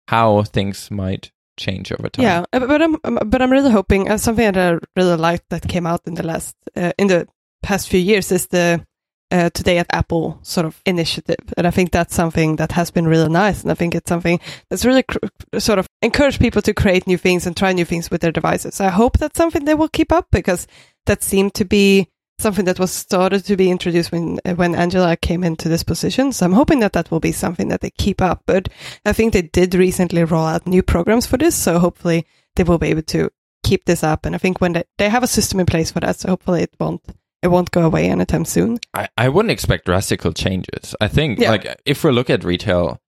how 0.08 0.42
things 0.42 0.90
might 0.90 1.30
change 1.58 1.92
over 1.92 2.08
time. 2.08 2.22
Yeah, 2.24 2.44
uh, 2.52 2.66
but 2.66 2.80
I'm 2.80 2.96
um, 3.04 3.18
but 3.26 3.42
I'm 3.42 3.52
really 3.52 3.70
hoping 3.70 4.08
uh, 4.08 4.16
something 4.16 4.52
that 4.52 4.56
I 4.56 4.78
really 4.96 5.16
liked 5.16 5.44
that 5.50 5.68
came 5.68 5.86
out 5.86 6.00
in 6.06 6.14
the 6.14 6.22
last 6.22 6.56
uh, 6.76 6.92
in 6.98 7.08
the 7.08 7.26
past 7.62 7.88
few 7.88 8.00
years 8.00 8.32
is 8.32 8.46
the 8.46 8.84
uh, 9.30 9.50
Today 9.50 9.78
at 9.78 9.86
Apple 9.90 10.38
sort 10.42 10.66
of 10.66 10.80
initiative, 10.86 11.52
and 11.56 11.66
I 11.66 11.70
think 11.70 11.90
that's 11.90 12.14
something 12.14 12.56
that 12.56 12.72
has 12.72 12.90
been 12.90 13.06
really 13.06 13.28
nice, 13.28 13.62
and 13.62 13.70
I 13.70 13.74
think 13.74 13.94
it's 13.94 14.08
something 14.08 14.40
that's 14.70 14.84
really 14.84 15.02
cr- 15.02 15.18
sort 15.58 15.78
of 15.78 15.86
encouraged 16.02 16.40
people 16.40 16.62
to 16.62 16.74
create 16.74 17.06
new 17.06 17.18
things 17.18 17.46
and 17.46 17.56
try 17.56 17.72
new 17.72 17.84
things 17.84 18.10
with 18.10 18.20
their 18.20 18.32
devices. 18.32 18.80
I 18.80 18.88
hope 18.88 19.18
that's 19.18 19.36
something 19.36 19.64
they 19.64 19.74
will 19.74 19.88
keep 19.88 20.12
up 20.12 20.28
because 20.30 20.66
that 21.06 21.22
seemed 21.22 21.54
to 21.54 21.64
be 21.64 22.08
something 22.38 22.64
that 22.66 22.78
was 22.78 22.92
started 22.92 23.44
to 23.44 23.56
be 23.56 23.70
introduced 23.70 24.12
when 24.12 24.38
uh, 24.44 24.54
when 24.54 24.74
Angela 24.74 25.16
came 25.16 25.44
into 25.44 25.68
this 25.68 25.82
position. 25.82 26.32
So 26.32 26.46
I'm 26.46 26.52
hoping 26.52 26.80
that 26.80 26.92
that 26.92 27.10
will 27.10 27.20
be 27.20 27.32
something 27.32 27.68
that 27.68 27.80
they 27.80 27.90
keep 27.90 28.22
up. 28.22 28.42
But 28.46 28.68
I 29.04 29.12
think 29.12 29.32
they 29.32 29.42
did 29.42 29.74
recently 29.74 30.24
roll 30.24 30.46
out 30.46 30.66
new 30.66 30.82
programs 30.82 31.26
for 31.26 31.36
this, 31.36 31.56
so 31.56 31.78
hopefully 31.78 32.26
they 32.56 32.62
will 32.62 32.78
be 32.78 32.88
able 32.88 33.02
to 33.02 33.30
keep 33.64 33.84
this 33.84 34.02
up. 34.02 34.24
And 34.24 34.34
I 34.34 34.38
think 34.38 34.60
when 34.60 34.72
they, 34.72 34.84
they 34.98 35.08
have 35.08 35.22
a 35.22 35.26
system 35.28 35.60
in 35.60 35.66
place 35.66 35.90
for 35.90 36.00
that, 36.00 36.16
so 36.16 36.30
hopefully 36.30 36.62
it 36.62 36.74
won't 36.78 37.02
it 37.42 37.48
won't 37.48 37.70
go 37.70 37.82
away 37.86 38.08
anytime 38.08 38.44
soon. 38.44 38.78
I, 38.94 39.08
I 39.16 39.28
wouldn't 39.28 39.52
expect 39.52 39.86
drastical 39.86 40.32
changes. 40.32 40.94
I 41.00 41.08
think 41.08 41.38
Yeah. 41.38 41.50
like 41.50 41.80
if 41.84 42.02
we 42.04 42.10
look 42.10 42.30
at 42.30 42.44
retail, 42.44 43.00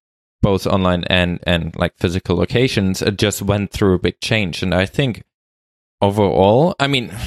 both 0.42 0.66
online 0.66 1.04
and 1.04 1.38
and 1.46 1.74
like 1.76 1.94
physical 1.98 2.36
locations, 2.36 3.02
it 3.02 3.18
just 3.18 3.42
went 3.42 3.70
through 3.72 3.94
a 3.94 3.98
big 3.98 4.20
change, 4.20 4.62
and 4.62 4.74
I 4.74 4.86
think 4.86 5.22
overall, 6.00 6.74
I 6.80 6.86
mean. 6.86 7.12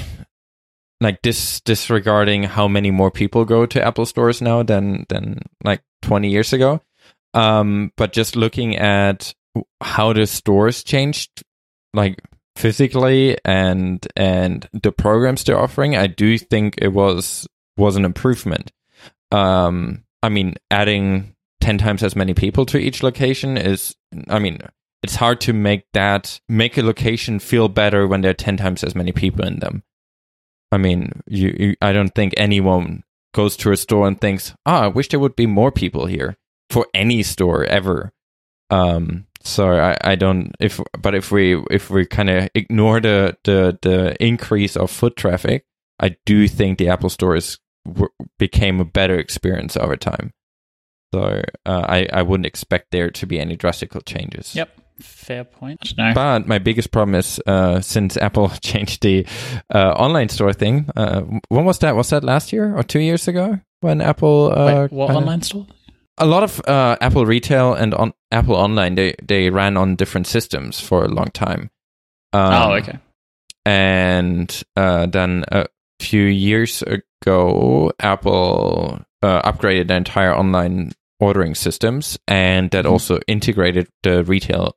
Like 1.02 1.22
this, 1.22 1.60
disregarding 1.60 2.44
how 2.44 2.70
many 2.70 2.90
more 2.90 3.12
people 3.12 3.44
go 3.44 3.66
to 3.66 3.84
Apple 3.86 4.06
stores 4.06 4.42
now 4.42 4.64
than 4.64 5.06
than 5.10 5.40
like 5.62 5.82
twenty 6.02 6.30
years 6.30 6.54
ago, 6.54 6.80
um, 7.34 7.92
but 7.98 8.14
just 8.14 8.38
looking 8.38 8.78
at 8.78 9.34
how 9.82 10.14
the 10.14 10.26
stores 10.26 10.82
changed, 10.82 11.44
like 11.94 12.22
physically 12.56 13.38
and 13.46 14.06
and 14.16 14.70
the 14.74 14.92
programs 14.92 15.44
they're 15.44 15.60
offering, 15.60 15.96
I 15.96 16.08
do 16.08 16.38
think 16.38 16.76
it 16.78 16.90
was 16.90 17.48
was 17.78 17.96
an 17.96 18.06
improvement. 18.06 18.72
Um, 19.32 20.04
I 20.22 20.30
mean, 20.30 20.56
adding 20.70 21.36
ten 21.62 21.78
times 21.78 22.04
as 22.04 22.16
many 22.16 22.34
people 22.34 22.66
to 22.68 22.78
each 22.78 23.04
location 23.04 23.58
is, 23.58 23.96
I 24.30 24.40
mean, 24.40 24.60
it's 25.02 25.16
hard 25.16 25.42
to 25.42 25.54
make 25.54 25.86
that 25.94 26.40
make 26.48 26.78
a 26.78 26.84
location 26.84 27.40
feel 27.40 27.68
better 27.70 28.08
when 28.08 28.22
there 28.22 28.32
are 28.32 28.36
ten 28.36 28.58
times 28.58 28.84
as 28.84 28.96
many 28.96 29.12
people 29.12 29.46
in 29.46 29.60
them. 29.60 29.84
I 30.72 30.78
mean, 30.78 31.22
you, 31.28 31.56
you 31.60 31.76
I 31.82 31.94
don't 31.94 32.14
think 32.14 32.34
anyone 32.38 33.04
goes 33.34 33.58
to 33.58 33.72
a 33.72 33.78
store 33.78 34.08
and 34.08 34.20
thinks, 34.20 34.56
"Ah, 34.66 34.84
I 34.84 34.88
wish 34.88 35.10
there 35.10 35.20
would 35.20 35.36
be 35.36 35.48
more 35.48 35.72
people 35.72 36.06
here." 36.06 36.38
For 36.70 36.88
any 36.94 37.22
store 37.22 37.66
ever, 37.66 38.14
um, 38.72 39.28
so 39.44 39.72
I, 39.74 39.98
I 40.02 40.16
don't 40.16 40.52
if 40.60 40.80
but 41.00 41.16
if 41.16 41.32
we 41.32 41.62
if 41.70 41.90
we 41.90 42.06
kind 42.06 42.30
of 42.30 42.50
ignore 42.56 43.00
the, 43.02 43.38
the 43.44 43.78
the 43.82 44.16
increase 44.24 44.76
of 44.78 44.90
foot 44.90 45.16
traffic, 45.16 45.66
I 46.00 46.16
do 46.26 46.48
think 46.48 46.78
the 46.78 46.90
Apple 46.90 47.10
Store 47.10 47.36
is 47.36 47.60
w- 47.86 48.10
became 48.40 48.80
a 48.80 48.86
better 48.86 49.18
experience 49.20 49.76
over 49.78 49.98
time. 49.98 50.32
So 51.14 51.42
uh, 51.66 51.86
I 51.88 52.08
I 52.12 52.22
wouldn't 52.24 52.48
expect 52.48 52.92
there 52.92 53.12
to 53.12 53.26
be 53.28 53.40
any 53.40 53.56
drastical 53.56 54.02
changes. 54.02 54.56
Yep. 54.56 54.70
Fair 55.00 55.44
point. 55.44 55.94
I. 55.98 56.14
But 56.14 56.48
my 56.48 56.60
biggest 56.60 56.92
problem 56.92 57.16
is 57.16 57.42
uh, 57.48 57.82
since 57.82 58.16
Apple 58.16 58.50
changed 58.62 59.02
the 59.02 59.26
uh, 59.74 59.92
online 59.98 60.30
store 60.30 60.54
thing. 60.54 60.88
Uh, 60.96 61.22
when 61.50 61.66
was 61.66 61.80
that? 61.80 61.96
Was 61.96 62.10
that 62.12 62.24
last 62.24 62.54
year 62.54 62.76
or 62.78 62.84
two 62.84 63.00
years 63.00 63.28
ago 63.28 63.60
when 63.82 64.02
Apple? 64.02 64.52
Uh, 64.56 64.66
Wait, 64.84 64.92
what 64.92 65.08
kinda- 65.08 65.22
online 65.22 65.42
store? 65.42 65.66
A 66.18 66.26
lot 66.26 66.44
of 66.44 66.62
uh, 66.68 66.96
Apple 67.02 67.26
retail 67.26 67.74
and 67.74 67.94
on 67.94 68.14
Apple 68.32 68.56
online 68.56 68.96
they 68.96 69.16
they 69.22 69.50
ran 69.50 69.78
on 69.78 69.96
different 69.96 70.28
systems 70.28 70.80
for 70.80 71.04
a 71.04 71.08
long 71.10 71.32
time. 71.32 71.70
Um, 72.34 72.54
oh, 72.54 72.74
okay. 72.74 73.00
And 73.66 74.64
uh, 74.76 75.06
then 75.06 75.46
a 75.52 75.66
few 76.00 76.24
years 76.24 76.84
ago, 76.84 77.92
Apple 78.00 79.00
uh, 79.22 79.42
upgraded 79.52 79.88
the 79.88 79.96
entire 79.96 80.36
online 80.36 80.92
ordering 81.20 81.56
systems, 81.56 82.18
and 82.28 82.70
that 82.72 82.86
Mhm. 82.86 82.92
also 82.92 83.20
integrated 83.28 83.88
the 84.04 84.24
retail 84.24 84.76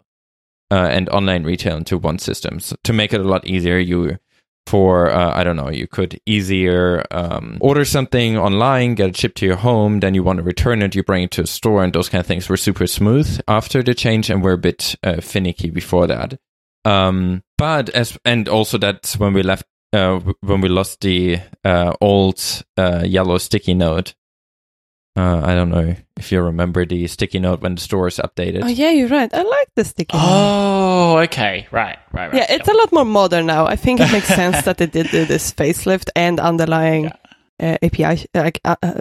uh, 0.70 0.88
and 0.90 1.08
online 1.08 1.44
retail 1.44 1.76
into 1.76 1.96
one 1.98 2.18
system 2.18 2.60
so 2.60 2.76
to 2.84 2.92
make 2.92 3.12
it 3.12 3.20
a 3.20 3.24
lot 3.28 3.46
easier. 3.46 3.78
You 3.78 4.18
for 4.66 5.10
uh, 5.10 5.32
I 5.34 5.44
don't 5.44 5.56
know, 5.56 5.70
you 5.70 5.86
could 5.86 6.20
easier 6.26 7.04
um, 7.10 7.58
order 7.60 7.84
something 7.84 8.36
online, 8.36 8.94
get 8.94 9.10
it 9.10 9.16
shipped 9.16 9.38
to 9.38 9.46
your 9.46 9.56
home, 9.56 10.00
then 10.00 10.14
you 10.14 10.22
want 10.22 10.38
to 10.38 10.42
return 10.42 10.82
it, 10.82 10.94
you 10.94 11.02
bring 11.02 11.24
it 11.24 11.30
to 11.32 11.42
a 11.42 11.46
store, 11.46 11.84
and 11.84 11.92
those 11.92 12.08
kind 12.08 12.20
of 12.20 12.26
things 12.26 12.48
were 12.48 12.56
super 12.56 12.86
smooth 12.86 13.40
after 13.48 13.82
the 13.82 13.94
change 13.94 14.30
and 14.30 14.42
were 14.42 14.52
a 14.52 14.58
bit 14.58 14.96
uh, 15.02 15.20
finicky 15.20 15.70
before 15.70 16.06
that. 16.06 16.38
Um, 16.84 17.42
but 17.58 17.88
as 17.90 18.16
and 18.24 18.48
also 18.48 18.78
that's 18.78 19.18
when 19.18 19.32
we 19.32 19.42
left 19.42 19.64
uh, 19.92 20.20
when 20.40 20.60
we 20.60 20.68
lost 20.68 21.00
the 21.00 21.38
uh, 21.64 21.94
old 22.00 22.40
uh, 22.76 23.02
yellow 23.04 23.38
sticky 23.38 23.74
note. 23.74 24.14
Uh, 25.16 25.40
I 25.44 25.54
don't 25.54 25.70
know 25.70 25.96
if 26.16 26.30
you 26.30 26.42
remember 26.42 26.84
the 26.84 27.06
sticky 27.06 27.38
note 27.38 27.62
when 27.62 27.74
the 27.76 27.80
store 27.80 28.06
is 28.08 28.16
updated. 28.18 28.62
Oh 28.64 28.68
yeah, 28.68 28.90
you're 28.90 29.08
right. 29.08 29.32
I 29.32 29.42
like 29.42 29.68
the 29.74 29.84
sticky. 29.84 30.16
note. 30.16 30.24
Oh, 30.26 31.18
okay. 31.24 31.66
Right, 31.70 31.98
right, 32.12 32.26
right. 32.32 32.34
Yeah, 32.34 32.46
it's 32.50 32.68
a 32.68 32.74
lot 32.74 32.92
more 32.92 33.04
modern 33.06 33.46
now. 33.46 33.66
I 33.66 33.76
think 33.76 34.00
it 34.00 34.12
makes 34.12 34.28
sense 34.28 34.62
that 34.62 34.76
they 34.78 34.86
did 34.86 35.08
do 35.10 35.24
this 35.24 35.52
facelift 35.58 36.10
and 36.14 36.38
underlying 36.38 37.12
uh, 37.58 37.78
API, 37.82 38.26
like 38.34 38.60
uh, 38.64 38.76
uh, 38.82 39.00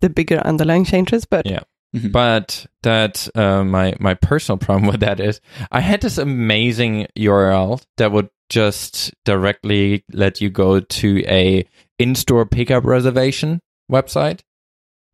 the 0.00 0.10
bigger 0.10 0.38
underlying 0.38 0.84
changes. 0.84 1.24
But 1.24 1.46
Yeah. 1.46 1.60
Mhm. 1.96 2.10
But 2.12 2.66
that 2.82 3.28
uh, 3.36 3.62
my 3.64 3.94
my 4.00 4.14
personal 4.14 4.58
problem 4.66 4.86
with 4.90 5.00
that 5.00 5.20
is 5.20 5.40
I 5.72 5.80
had 5.80 6.00
this 6.02 6.18
amazing 6.18 7.06
URL 7.16 7.80
that 7.96 8.10
would 8.12 8.28
just 8.50 9.14
directly 9.24 10.04
let 10.12 10.40
you 10.40 10.50
go 10.50 10.80
to 10.80 11.24
a 11.26 11.64
in-store 11.98 12.46
pickup 12.46 12.84
reservation 12.84 13.60
website, 13.90 14.40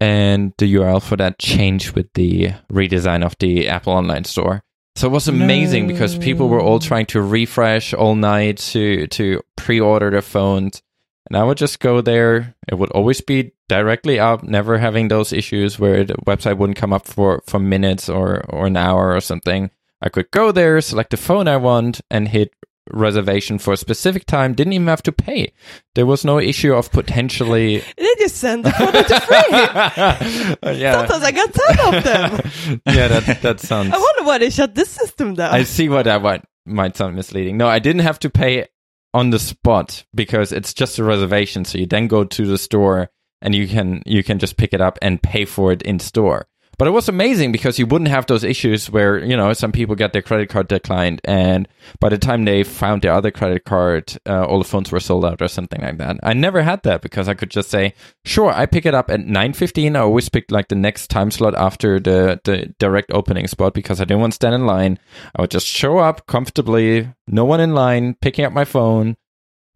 and 0.00 0.52
the 0.58 0.74
URL 0.74 1.02
for 1.02 1.16
that 1.16 1.38
changed 1.38 1.92
with 1.92 2.12
the 2.14 2.52
redesign 2.72 3.24
of 3.24 3.36
the 3.38 3.68
Apple 3.68 3.92
Online 3.92 4.24
Store. 4.24 4.62
So 4.96 5.06
it 5.06 5.12
was 5.12 5.28
amazing 5.28 5.86
because 5.86 6.18
people 6.18 6.48
were 6.48 6.60
all 6.60 6.78
trying 6.78 7.06
to 7.06 7.22
refresh 7.22 7.94
all 7.94 8.14
night 8.14 8.58
to 8.72 9.06
to 9.06 9.42
pre-order 9.56 10.10
their 10.10 10.22
phones. 10.22 10.82
And 11.28 11.36
I 11.36 11.44
would 11.44 11.58
just 11.58 11.78
go 11.78 12.00
there. 12.00 12.56
It 12.66 12.74
would 12.76 12.90
always 12.90 13.20
be 13.20 13.52
directly 13.68 14.18
up, 14.18 14.42
never 14.42 14.78
having 14.78 15.08
those 15.08 15.32
issues 15.32 15.78
where 15.78 16.02
the 16.02 16.14
website 16.26 16.58
wouldn't 16.58 16.76
come 16.76 16.92
up 16.92 17.06
for, 17.06 17.40
for 17.46 17.60
minutes 17.60 18.08
or, 18.08 18.44
or 18.48 18.66
an 18.66 18.76
hour 18.76 19.14
or 19.14 19.20
something. 19.20 19.70
I 20.02 20.08
could 20.08 20.30
go 20.32 20.50
there, 20.50 20.80
select 20.80 21.10
the 21.10 21.16
phone 21.16 21.46
I 21.46 21.56
want, 21.56 22.00
and 22.10 22.26
hit 22.26 22.52
reservation 22.92 23.58
for 23.58 23.72
a 23.72 23.76
specific 23.76 24.26
time. 24.26 24.54
Didn't 24.54 24.72
even 24.72 24.86
have 24.88 25.02
to 25.04 25.12
pay. 25.12 25.52
There 25.94 26.06
was 26.06 26.24
no 26.24 26.38
issue 26.38 26.74
of 26.74 26.90
potentially. 26.90 27.78
they 27.96 28.14
just 28.18 28.36
send 28.36 28.64
the 28.64 28.70
product 28.70 29.08
to 29.08 29.20
free. 29.20 30.72
yeah. 30.80 31.06
Sometimes 31.06 31.22
I 31.24 31.32
got 31.32 31.54
ten 31.54 31.94
of 31.94 32.04
them. 32.04 32.80
yeah, 32.86 33.08
that, 33.08 33.42
that 33.42 33.60
sounds. 33.60 33.92
I 33.92 33.98
wonder 33.98 34.24
why 34.24 34.38
they 34.38 34.50
shut 34.50 34.74
this 34.74 34.90
system 34.90 35.34
down. 35.34 35.54
I 35.54 35.62
see 35.62 35.88
what 35.88 36.04
that 36.04 36.22
might, 36.22 36.44
might 36.66 36.96
sound 36.96 37.16
misleading. 37.16 37.56
No, 37.56 37.68
I 37.68 37.78
didn't 37.78 38.02
have 38.02 38.18
to 38.20 38.30
pay 38.30 38.66
on 39.12 39.30
the 39.30 39.38
spot 39.38 40.04
because 40.14 40.52
it's 40.52 40.74
just 40.74 40.98
a 40.98 41.04
reservation. 41.04 41.64
So 41.64 41.78
you 41.78 41.86
then 41.86 42.06
go 42.06 42.24
to 42.24 42.46
the 42.46 42.58
store 42.58 43.10
and 43.42 43.54
you 43.54 43.66
can 43.66 44.02
you 44.06 44.22
can 44.22 44.38
just 44.38 44.56
pick 44.56 44.72
it 44.72 44.80
up 44.80 44.98
and 45.02 45.22
pay 45.22 45.44
for 45.44 45.72
it 45.72 45.82
in 45.82 45.98
store. 45.98 46.46
But 46.80 46.88
it 46.88 46.92
was 46.92 47.10
amazing 47.10 47.52
because 47.52 47.78
you 47.78 47.84
wouldn't 47.84 48.08
have 48.08 48.24
those 48.24 48.42
issues 48.42 48.88
where 48.88 49.22
you 49.22 49.36
know 49.36 49.52
some 49.52 49.70
people 49.70 49.94
get 49.94 50.14
their 50.14 50.22
credit 50.22 50.48
card 50.48 50.68
declined, 50.68 51.20
and 51.24 51.68
by 52.00 52.08
the 52.08 52.16
time 52.16 52.46
they 52.46 52.64
found 52.64 53.02
their 53.02 53.12
other 53.12 53.30
credit 53.30 53.66
card, 53.66 54.16
uh, 54.26 54.46
all 54.46 54.56
the 54.56 54.64
phones 54.64 54.90
were 54.90 54.98
sold 54.98 55.26
out 55.26 55.42
or 55.42 55.48
something 55.48 55.82
like 55.82 55.98
that. 55.98 56.16
I 56.22 56.32
never 56.32 56.62
had 56.62 56.82
that 56.84 57.02
because 57.02 57.28
I 57.28 57.34
could 57.34 57.50
just 57.50 57.68
say, 57.68 57.92
"Sure, 58.24 58.50
I 58.50 58.64
pick 58.64 58.86
it 58.86 58.94
up 58.94 59.10
at 59.10 59.20
nine 59.20 59.52
fifteen. 59.52 59.94
I 59.94 60.00
always 60.00 60.30
picked 60.30 60.50
like 60.50 60.68
the 60.68 60.74
next 60.74 61.08
time 61.08 61.30
slot 61.30 61.54
after 61.54 62.00
the 62.00 62.40
the 62.44 62.74
direct 62.78 63.12
opening 63.12 63.46
spot 63.46 63.74
because 63.74 64.00
I 64.00 64.04
didn't 64.04 64.20
want 64.22 64.32
to 64.32 64.36
stand 64.36 64.54
in 64.54 64.64
line. 64.64 64.98
I 65.36 65.42
would 65.42 65.50
just 65.50 65.66
show 65.66 65.98
up 65.98 66.26
comfortably, 66.26 67.12
no 67.28 67.44
one 67.44 67.60
in 67.60 67.74
line, 67.74 68.16
picking 68.22 68.46
up 68.46 68.54
my 68.54 68.64
phone, 68.64 69.18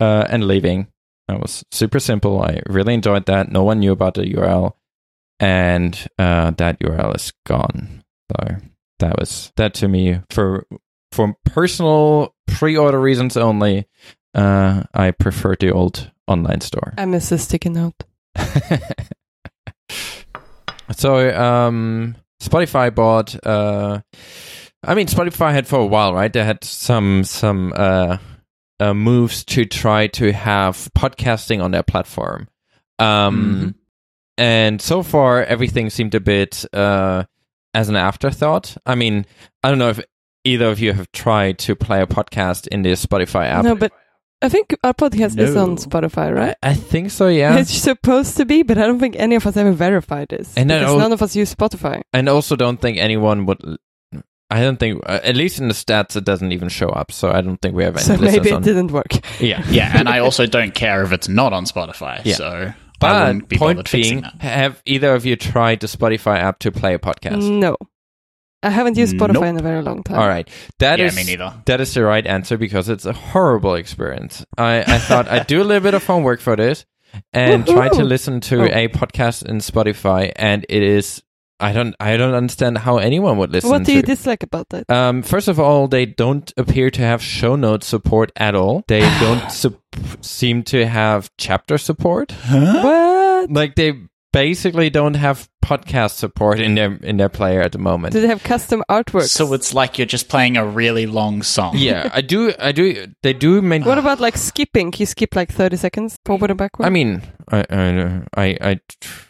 uh, 0.01 0.27
and 0.31 0.47
leaving. 0.47 0.89
That 1.29 1.39
was 1.39 1.67
super 1.71 2.01
simple. 2.01 2.41
I 2.41 2.63
really 2.65 2.95
enjoyed 2.95 3.27
that. 3.27 3.53
No 3.53 3.63
one 3.63 3.81
knew 3.81 3.93
about 3.93 4.15
the 4.15 4.23
URL, 4.23 4.73
and 5.41 6.07
uh, 6.19 6.51
that 6.53 6.79
URL 6.81 7.15
is 7.17 7.33
gone. 7.47 8.05
So 8.31 8.57
that 9.01 9.19
was 9.19 9.53
that 9.57 9.75
to 9.75 9.89
me 9.89 10.21
for 10.31 10.67
for 11.13 11.37
personal 11.45 12.35
pre-order 12.47 13.01
reasons 13.01 13.37
only. 13.37 13.87
Uh, 14.35 14.83
I 14.93 15.13
prefer 15.13 15.55
the 15.55 15.71
old 15.71 16.11
online 16.27 16.61
store. 16.61 16.95
I 16.99 17.05
miss 17.05 17.29
the 17.29 17.39
sticky 17.39 17.69
note. 17.71 18.03
so 20.91 21.41
um 21.41 22.17
Spotify 22.43 22.93
bought 22.95 23.37
uh 23.47 24.01
I 24.83 24.95
mean 24.95 25.07
Spotify 25.07 25.53
had 25.53 25.69
for 25.69 25.79
a 25.79 25.87
while, 25.87 26.13
right? 26.15 26.33
They 26.33 26.45
had 26.45 26.65
some 26.65 27.23
some 27.25 27.73
uh, 27.77 28.19
uh 28.81 28.95
moves 28.95 29.45
to 29.45 29.65
try 29.67 30.09
to 30.09 30.33
have 30.33 30.91
podcasting 30.97 31.63
on 31.63 31.71
their 31.71 31.85
platform. 31.85 32.49
Um 32.99 33.77
and 34.39 34.81
so 34.81 35.03
far 35.03 35.43
everything 35.45 35.91
seemed 35.91 36.15
a 36.15 36.21
bit 36.21 36.65
uh 36.73 37.25
as 37.75 37.89
an 37.89 37.97
afterthought. 37.97 38.77
I 38.87 38.95
mean, 38.95 39.27
I 39.63 39.69
don't 39.71 39.79
know 39.79 39.91
if 39.91 40.01
either 40.45 40.67
of 40.69 40.79
you 40.79 40.93
have 40.93 41.11
tried 41.13 41.59
to 41.61 41.75
play 41.75 42.01
a 42.03 42.07
podcast 42.07 42.69
in 42.69 42.83
the 42.83 42.93
Spotify 42.93 43.47
app. 43.47 43.65
No, 43.65 43.75
but 43.75 43.93
I 44.43 44.49
think 44.49 44.77
our 44.85 44.93
podcast 44.95 45.39
is 45.39 45.57
on 45.57 45.77
Spotify, 45.77 46.33
right? 46.35 46.55
I, 46.63 46.71
I 46.71 46.75
think 46.75 47.11
so, 47.11 47.29
yeah. 47.29 47.57
It's 47.61 47.73
supposed 47.75 48.37
to 48.37 48.45
be, 48.45 48.63
but 48.63 48.77
I 48.79 48.87
don't 48.87 49.01
think 49.01 49.17
any 49.17 49.35
of 49.37 49.47
us 49.47 49.57
ever 49.57 49.73
verified 49.73 50.29
this. 50.29 50.55
And 50.57 50.69
then 50.69 50.83
because 50.83 50.93
al- 50.93 50.99
none 50.99 51.13
of 51.13 51.23
us 51.23 51.35
use 51.35 51.55
Spotify. 51.55 52.03
and 52.13 52.29
also 52.29 52.55
don't 52.55 52.81
think 52.81 52.99
anyone 52.99 53.47
would 53.47 53.61
I 54.51 54.61
don't 54.61 54.79
think 54.79 55.03
uh, 55.07 55.21
at 55.25 55.35
least 55.35 55.59
in 55.59 55.69
the 55.69 55.75
stats 55.75 56.15
it 56.15 56.25
doesn't 56.25 56.53
even 56.53 56.69
show 56.69 56.91
up 56.91 57.11
so 57.11 57.31
I 57.33 57.41
don't 57.41 57.57
think 57.61 57.75
we 57.75 57.83
have 57.85 57.97
any 57.97 58.05
So 58.05 58.17
maybe 58.19 58.51
it 58.51 58.55
on 58.55 58.63
didn't 58.63 58.93
work. 58.93 59.13
yeah 59.41 59.65
Yeah, 59.71 59.91
and 59.99 60.09
I 60.09 60.19
also 60.21 60.47
don't 60.47 60.75
care 60.75 61.03
if 61.03 61.11
it's 61.13 61.29
not 61.29 61.53
on 61.53 61.65
Spotify. 61.65 62.21
Yeah. 62.25 62.35
So 62.37 62.47
I 62.47 62.75
but 63.01 63.49
be 63.49 63.57
point 63.59 63.91
being 63.91 64.21
that. 64.23 64.35
have 64.41 64.83
either 64.85 65.15
of 65.15 65.27
you 65.27 65.37
tried 65.37 65.81
the 65.81 65.87
Spotify 65.87 66.39
app 66.39 66.59
to 66.61 66.71
play 66.73 66.95
a 66.95 66.99
podcast 66.99 67.49
No. 67.49 67.77
I 68.63 68.71
haven't 68.71 68.97
used 68.97 69.15
Spotify 69.17 69.33
Nope. 69.35 69.45
in 69.45 69.57
a 69.59 69.63
very 69.63 69.83
long 69.83 70.03
time. 70.03 70.19
all 70.19 70.27
right 70.29 70.49
that 70.79 70.99
Yeah, 70.99 71.07
is 71.07 71.17
me 71.17 71.25
neither. 71.25 71.53
that 71.67 71.81
is 71.81 71.93
the 71.93 72.03
right 72.05 72.27
answer 72.27 72.57
because 72.57 72.89
it's 72.89 73.05
a 73.05 73.13
horrible 73.13 73.75
experience 73.75 74.45
I, 74.57 74.79
I 74.87 74.99
thought 74.99 75.29
I'd 75.29 75.47
do 75.47 75.61
a 75.61 75.65
little 75.65 75.83
bit 75.83 75.95
of 75.95 76.05
homework 76.07 76.41
for 76.41 76.57
this 76.57 76.87
and 77.33 77.67
try 77.67 77.89
to 77.91 78.03
listen 78.05 78.41
to 78.41 78.63
Oh. 78.63 78.65
a 78.65 78.89
podcast 78.89 79.45
in 79.45 79.59
Spotify 79.59 80.33
and 80.37 80.65
it 80.69 80.83
is 80.83 81.23
I 81.61 81.73
don't 81.73 81.95
I 82.01 82.17
don't 82.17 82.35
understand 82.35 82.79
how 82.79 82.99
anyone 82.99 83.39
would 83.39 83.51
listen 83.53 83.69
to 83.71 83.73
that. 83.73 83.79
What 83.81 83.87
do 83.87 83.93
to 83.93 83.97
you 83.97 84.03
dislike 84.03 84.43
about 84.43 84.69
that? 84.71 84.91
Um, 84.91 85.23
first 85.23 85.49
of 85.49 85.59
all, 85.61 85.87
they 85.89 86.05
don't 86.07 86.53
appear 86.57 86.91
to 86.91 87.01
have 87.03 87.23
show 87.23 87.55
notes 87.57 87.87
support 87.87 88.33
at 88.37 88.55
all. 88.55 88.83
They 88.89 89.01
don't 89.21 89.51
sup- 89.51 89.81
seem 90.21 90.63
to 90.65 90.87
have 90.87 91.31
chapter 91.39 91.79
support. 91.79 92.33
what? 92.51 93.51
Like 93.51 93.75
they 93.77 93.95
basically 94.33 94.91
don't 94.91 95.15
have 95.15 95.49
podcast 95.65 96.17
support 96.17 96.59
in 96.61 96.75
their 96.75 96.97
in 97.03 97.17
their 97.19 97.29
player 97.29 97.63
at 97.63 97.73
the 97.73 97.79
moment. 97.79 98.13
Do 98.13 98.21
they 98.21 98.27
have 98.27 98.43
custom 98.43 98.83
artwork? 98.91 99.29
So 99.29 99.53
it's 99.55 99.73
like 99.73 99.97
you're 99.97 100.07
just 100.07 100.29
playing 100.29 100.57
a 100.57 100.67
really 100.67 101.07
long 101.07 101.43
song. 101.43 101.75
yeah, 101.77 102.11
I 102.13 102.21
do. 102.21 102.53
I 102.59 102.73
do. 102.73 103.07
They 103.23 103.33
do. 103.33 103.63
Main- 103.63 103.85
what 103.85 103.97
about 103.99 104.19
like 104.21 104.37
skipping? 104.37 104.91
Can 104.91 105.01
you 105.01 105.07
skip 105.07 105.35
like 105.37 105.53
30 105.53 105.77
seconds 105.77 106.19
forward 106.27 106.51
and 106.51 106.59
backward? 106.59 106.87
I 106.87 106.91
mean, 106.91 107.23
I 107.51 107.65
I 107.71 108.23
I, 108.37 108.57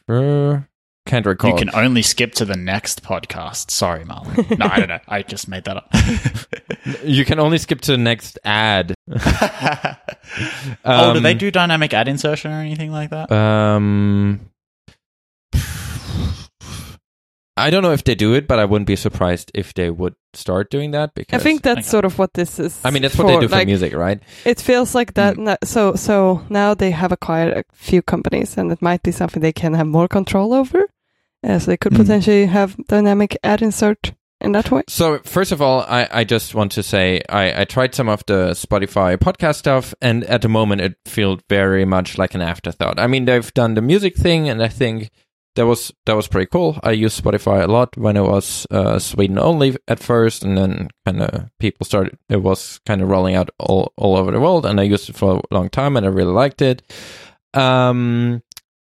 I 0.08 0.12
uh, 0.12 0.60
can't 1.06 1.26
recall. 1.26 1.50
You 1.50 1.56
can 1.56 1.70
only 1.74 2.02
skip 2.02 2.32
to 2.34 2.44
the 2.44 2.56
next 2.56 3.02
podcast. 3.02 3.70
Sorry, 3.70 4.04
Marlon. 4.04 4.58
No, 4.58 4.66
I 4.66 4.78
don't 4.78 4.88
know. 4.88 5.00
I 5.08 5.22
just 5.22 5.48
made 5.48 5.64
that 5.64 5.76
up. 5.76 5.88
You 7.04 7.24
can 7.24 7.38
only 7.38 7.58
skip 7.58 7.80
to 7.82 7.92
the 7.92 7.98
next 7.98 8.38
ad. 8.44 8.94
oh, 10.84 11.12
do 11.14 11.20
they 11.20 11.32
Um, 11.32 11.38
do 11.38 11.50
dynamic 11.50 11.92
ad 11.94 12.08
insertion 12.08 12.52
or 12.52 12.60
anything 12.60 12.90
like 12.90 13.10
that? 13.10 13.30
Um, 13.30 14.40
I 17.56 17.70
don't 17.70 17.82
know 17.84 17.92
if 17.92 18.02
they 18.02 18.16
do 18.16 18.34
it, 18.34 18.48
but 18.48 18.58
I 18.58 18.64
wouldn't 18.64 18.88
be 18.88 18.96
surprised 18.96 19.52
if 19.54 19.74
they 19.74 19.88
would 19.88 20.16
start 20.32 20.70
doing 20.70 20.90
that 20.90 21.14
Because 21.14 21.40
I 21.40 21.42
think 21.42 21.62
that's 21.62 21.78
Okay. 21.80 21.86
sort 21.88 22.04
of 22.04 22.18
what 22.18 22.34
this 22.34 22.58
is. 22.58 22.80
I 22.84 22.90
mean 22.90 23.02
that's 23.02 23.16
what 23.16 23.28
they 23.28 23.38
do 23.38 23.46
for 23.48 23.54
like, 23.56 23.66
music, 23.68 23.94
right? 23.94 24.20
It 24.44 24.60
feels 24.60 24.92
like 24.94 25.14
that. 25.14 25.36
Mm. 25.36 25.44
no- 25.44 25.56
so 25.62 25.94
so 25.94 26.42
now 26.48 26.74
they 26.74 26.90
have 26.90 27.12
acquired 27.12 27.56
a 27.56 27.62
few 27.72 28.02
companies, 28.02 28.58
and 28.58 28.72
it 28.72 28.82
might 28.82 29.02
be 29.04 29.12
something 29.12 29.40
they 29.40 29.52
can 29.52 29.74
have 29.74 29.86
more 29.86 30.08
control 30.08 30.52
over. 30.52 30.86
Uh, 31.46 31.58
so 31.58 31.70
they 31.70 31.76
could 31.76 31.92
Mm. 31.92 31.98
potentially 31.98 32.46
have 32.46 32.76
dynamic 32.88 33.36
ad 33.44 33.60
insert 33.62 34.12
in 34.40 34.52
that 34.52 34.70
way. 34.70 34.82
So 34.88 35.18
first 35.24 35.52
of 35.52 35.60
all, 35.60 35.80
I, 35.88 36.08
I 36.10 36.24
just 36.24 36.54
want 36.54 36.72
to 36.72 36.82
say 36.82 37.20
I, 37.28 37.62
I 37.62 37.64
tried 37.64 37.94
some 37.94 38.08
of 38.08 38.22
the 38.26 38.50
Spotify 38.54 39.16
podcast 39.16 39.56
stuff, 39.56 39.94
and 40.00 40.24
at 40.24 40.42
the 40.42 40.48
moment 40.48 40.80
it 40.80 40.94
felt 41.06 41.42
very 41.50 41.84
much 41.84 42.16
like 42.18 42.34
an 42.34 42.42
afterthought. 42.42 42.98
I 42.98 43.06
mean, 43.06 43.26
they've 43.26 43.52
done 43.54 43.74
the 43.74 43.82
music 43.82 44.16
thing, 44.16 44.48
and 44.48 44.62
I 44.62 44.68
think 44.68 45.10
that 45.56 45.66
was 45.66 45.92
that 46.06 46.16
was 46.16 46.28
pretty 46.28 46.46
cool. 46.50 46.78
I 46.82 46.90
used 46.92 47.22
Spotify 47.22 47.62
a 47.62 47.68
lot 47.70 47.96
when 47.96 48.16
it 48.16 48.22
was 48.24 48.66
uh, 48.70 48.98
Sweden 48.98 49.38
only 49.38 49.76
at 49.86 50.00
first, 50.00 50.42
and 50.44 50.56
then 50.58 50.88
kind 51.06 51.22
of 51.22 51.48
people 51.60 51.84
started. 51.86 52.18
It 52.28 52.42
was 52.42 52.80
kind 52.86 53.00
of 53.02 53.08
rolling 53.08 53.36
out 53.36 53.50
all 53.58 53.92
all 53.96 54.16
over 54.16 54.32
the 54.32 54.40
world, 54.40 54.66
and 54.66 54.80
I 54.80 54.82
used 54.84 55.08
it 55.08 55.16
for 55.16 55.36
a 55.38 55.54
long 55.54 55.68
time, 55.70 55.96
and 55.96 56.04
I 56.04 56.08
really 56.08 56.32
liked 56.32 56.60
it. 56.60 56.82
Um, 57.54 58.42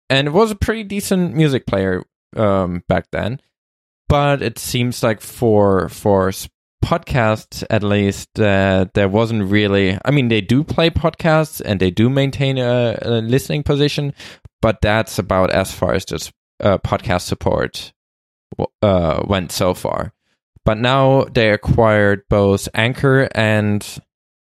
and 0.09 0.27
it 0.27 0.31
was 0.31 0.51
a 0.51 0.55
pretty 0.55 0.83
decent 0.83 1.33
music 1.35 1.65
player 1.65 2.03
um 2.35 2.83
back 2.87 3.05
then 3.11 3.39
but 4.07 4.41
it 4.41 4.57
seems 4.57 5.03
like 5.03 5.21
for 5.21 5.87
for 5.89 6.31
podcasts, 6.83 7.63
at 7.69 7.83
least, 7.83 8.39
uh, 8.39 8.85
there 8.93 9.09
wasn't 9.09 9.49
really. 9.49 9.97
I 10.03 10.11
mean, 10.11 10.27
they 10.29 10.41
do 10.41 10.63
play 10.63 10.89
podcasts 10.89 11.61
and 11.63 11.79
they 11.79 11.91
do 11.91 12.09
maintain 12.09 12.57
a, 12.57 12.97
a 13.01 13.21
listening 13.21 13.63
position, 13.63 14.13
but 14.61 14.81
that's 14.81 15.19
about 15.19 15.51
as 15.51 15.71
far 15.73 15.93
as 15.93 16.05
just 16.05 16.31
uh, 16.59 16.77
podcast 16.79 17.21
support 17.21 17.93
uh, 18.81 19.23
went 19.27 19.51
so 19.51 19.73
far. 19.73 20.13
But 20.65 20.77
now 20.77 21.25
they 21.25 21.51
acquired 21.51 22.23
both 22.29 22.67
Anchor 22.73 23.29
and 23.33 23.85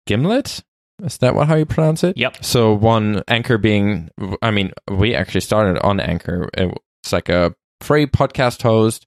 Gimlet. 0.05 0.63
Is 1.03 1.17
that 1.17 1.35
what 1.35 1.47
how 1.47 1.55
you 1.55 1.65
pronounce 1.65 2.03
it? 2.03 2.17
Yep. 2.17 2.43
So 2.43 2.73
one 2.73 3.21
Anchor 3.27 3.57
being, 3.57 4.09
I 4.41 4.51
mean, 4.51 4.71
we 4.89 5.13
actually 5.13 5.41
started 5.41 5.79
on 5.81 5.99
Anchor. 5.99 6.49
It's 6.53 7.11
like 7.11 7.27
a 7.27 7.53
free 7.81 8.05
podcast 8.05 8.61
host, 8.61 9.05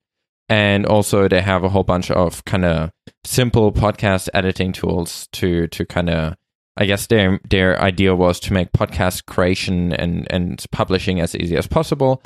and 0.48 0.86
also 0.86 1.28
they 1.28 1.40
have 1.40 1.64
a 1.64 1.68
whole 1.68 1.84
bunch 1.84 2.10
of 2.10 2.44
kind 2.44 2.64
of 2.64 2.90
simple 3.24 3.72
podcast 3.72 4.28
editing 4.34 4.72
tools 4.72 5.28
to 5.32 5.66
to 5.68 5.84
kind 5.86 6.10
of. 6.10 6.34
I 6.80 6.84
guess 6.84 7.08
their 7.08 7.40
their 7.50 7.80
idea 7.82 8.14
was 8.14 8.38
to 8.40 8.52
make 8.52 8.70
podcast 8.70 9.26
creation 9.26 9.92
and 9.92 10.28
and 10.30 10.64
publishing 10.70 11.18
as 11.18 11.34
easy 11.34 11.56
as 11.56 11.66
possible. 11.66 12.22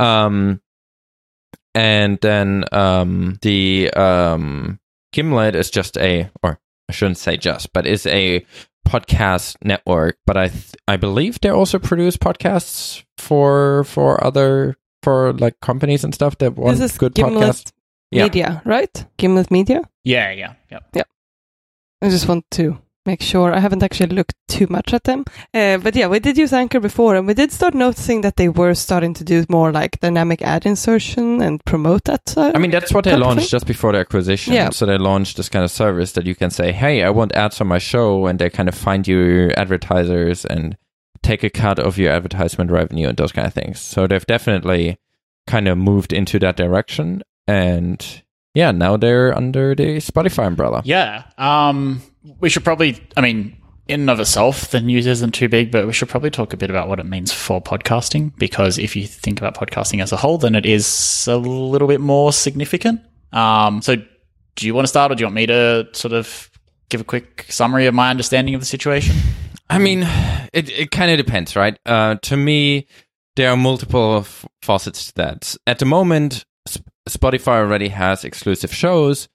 Um, 0.00 0.60
and 1.74 2.18
then 2.20 2.64
um, 2.72 3.38
the 3.42 3.90
um, 3.92 4.80
Gimlet 5.12 5.54
is 5.54 5.70
just 5.70 5.96
a, 5.98 6.30
or 6.42 6.58
I 6.88 6.92
shouldn't 6.92 7.18
say 7.18 7.36
just, 7.36 7.72
but 7.72 7.86
is 7.86 8.06
a 8.06 8.44
podcast 8.86 9.56
network. 9.62 10.18
But 10.26 10.36
I 10.36 10.48
th- 10.48 10.74
I 10.88 10.96
believe 10.96 11.40
they 11.40 11.48
also 11.50 11.78
produce 11.78 12.16
podcasts 12.16 13.04
for 13.18 13.84
for 13.84 14.22
other 14.22 14.76
for 15.02 15.32
like 15.34 15.60
companies 15.60 16.04
and 16.04 16.14
stuff 16.14 16.38
that 16.38 16.56
want 16.56 16.78
this 16.78 16.92
is 16.92 16.98
good 16.98 17.14
Gimlet 17.14 17.42
podcasts. 17.42 17.72
Yeah. 18.10 18.24
Media, 18.24 18.62
right? 18.64 19.06
Gimlet 19.16 19.50
Media. 19.50 19.88
Yeah, 20.04 20.30
yeah, 20.32 20.54
yep. 20.70 21.08
I 22.02 22.10
just 22.10 22.28
want 22.28 22.44
to 22.52 22.78
make 23.06 23.22
sure. 23.22 23.52
I 23.52 23.58
haven't 23.58 23.82
actually 23.82 24.14
looked 24.14 24.34
too 24.48 24.66
much 24.68 24.92
at 24.92 25.04
them. 25.04 25.24
Uh, 25.54 25.78
but 25.78 25.94
yeah, 25.96 26.08
we 26.08 26.20
did 26.20 26.36
use 26.36 26.52
Anchor 26.52 26.80
before, 26.80 27.16
and 27.16 27.26
we 27.26 27.34
did 27.34 27.52
start 27.52 27.74
noticing 27.74 28.20
that 28.22 28.36
they 28.36 28.48
were 28.48 28.74
starting 28.74 29.14
to 29.14 29.24
do 29.24 29.44
more 29.48 29.72
like 29.72 30.00
dynamic 30.00 30.42
ad 30.42 30.66
insertion 30.66 31.40
and 31.40 31.64
promote 31.64 32.04
that 32.04 32.28
side. 32.28 32.54
I 32.54 32.58
mean, 32.58 32.70
that's 32.70 32.92
what 32.92 33.04
they 33.04 33.16
launched 33.16 33.50
just 33.50 33.66
before 33.66 33.92
the 33.92 33.98
acquisition. 33.98 34.52
Yeah. 34.52 34.70
So 34.70 34.86
they 34.86 34.98
launched 34.98 35.36
this 35.36 35.48
kind 35.48 35.64
of 35.64 35.70
service 35.70 36.12
that 36.12 36.26
you 36.26 36.34
can 36.34 36.50
say, 36.50 36.72
"Hey, 36.72 37.02
I 37.02 37.10
want 37.10 37.34
ads 37.34 37.60
on 37.60 37.68
my 37.68 37.78
show," 37.78 38.26
and 38.26 38.38
they 38.38 38.50
kind 38.50 38.68
of 38.68 38.74
find 38.74 39.06
you 39.06 39.50
advertisers 39.56 40.44
and 40.44 40.76
take 41.22 41.42
a 41.42 41.50
cut 41.50 41.78
of 41.78 41.98
your 41.98 42.12
advertisement 42.12 42.70
revenue 42.70 43.08
and 43.08 43.16
those 43.16 43.32
kind 43.32 43.46
of 43.46 43.54
things. 43.54 43.80
So 43.80 44.06
they've 44.06 44.26
definitely 44.26 44.98
kind 45.46 45.68
of 45.68 45.78
moved 45.78 46.12
into 46.12 46.38
that 46.40 46.56
direction, 46.56 47.22
and 47.46 48.22
yeah, 48.54 48.70
now 48.70 48.96
they're 48.96 49.36
under 49.36 49.74
the 49.74 49.96
Spotify 49.96 50.46
umbrella. 50.46 50.82
Yeah. 50.84 51.24
Um, 51.38 52.02
we 52.40 52.48
should 52.48 52.64
probably, 52.64 53.02
I 53.16 53.20
mean, 53.20 53.56
in 53.88 54.00
and 54.00 54.10
of 54.10 54.20
itself, 54.20 54.70
the 54.70 54.80
news 54.80 55.06
isn't 55.06 55.32
too 55.32 55.48
big, 55.48 55.70
but 55.70 55.86
we 55.86 55.92
should 55.92 56.08
probably 56.08 56.30
talk 56.30 56.52
a 56.52 56.56
bit 56.56 56.70
about 56.70 56.88
what 56.88 57.00
it 57.00 57.06
means 57.06 57.32
for 57.32 57.60
podcasting 57.60 58.36
because 58.38 58.78
if 58.78 58.94
you 58.94 59.06
think 59.06 59.40
about 59.40 59.56
podcasting 59.56 60.02
as 60.02 60.12
a 60.12 60.16
whole, 60.16 60.38
then 60.38 60.54
it 60.54 60.66
is 60.66 61.26
a 61.28 61.36
little 61.36 61.88
bit 61.88 62.00
more 62.00 62.32
significant. 62.32 63.00
Um, 63.32 63.82
so 63.82 63.96
do 64.54 64.66
you 64.66 64.74
want 64.74 64.84
to 64.84 64.88
start 64.88 65.10
or 65.10 65.14
do 65.14 65.22
you 65.22 65.26
want 65.26 65.34
me 65.34 65.46
to 65.46 65.88
sort 65.92 66.12
of 66.12 66.50
give 66.90 67.00
a 67.00 67.04
quick 67.04 67.46
summary 67.48 67.86
of 67.86 67.94
my 67.94 68.10
understanding 68.10 68.54
of 68.54 68.60
the 68.60 68.66
situation? 68.66 69.16
I 69.72 69.78
mean, 69.78 70.02
it 70.52 70.68
it 70.70 70.90
kind 70.90 71.10
of 71.10 71.16
depends, 71.16 71.56
right? 71.56 71.78
Uh, 71.86 72.16
to 72.22 72.36
me, 72.36 72.86
there 73.36 73.50
are 73.50 73.56
multiple 73.56 74.18
f- 74.18 74.44
facets 74.60 75.06
to 75.06 75.14
that. 75.14 75.56
At 75.66 75.78
the 75.78 75.86
moment, 75.86 76.44
Sp- 76.68 76.84
Spotify 77.08 77.56
already 77.58 77.88
has 77.88 78.24
exclusive 78.24 78.72
shows, 78.72 79.28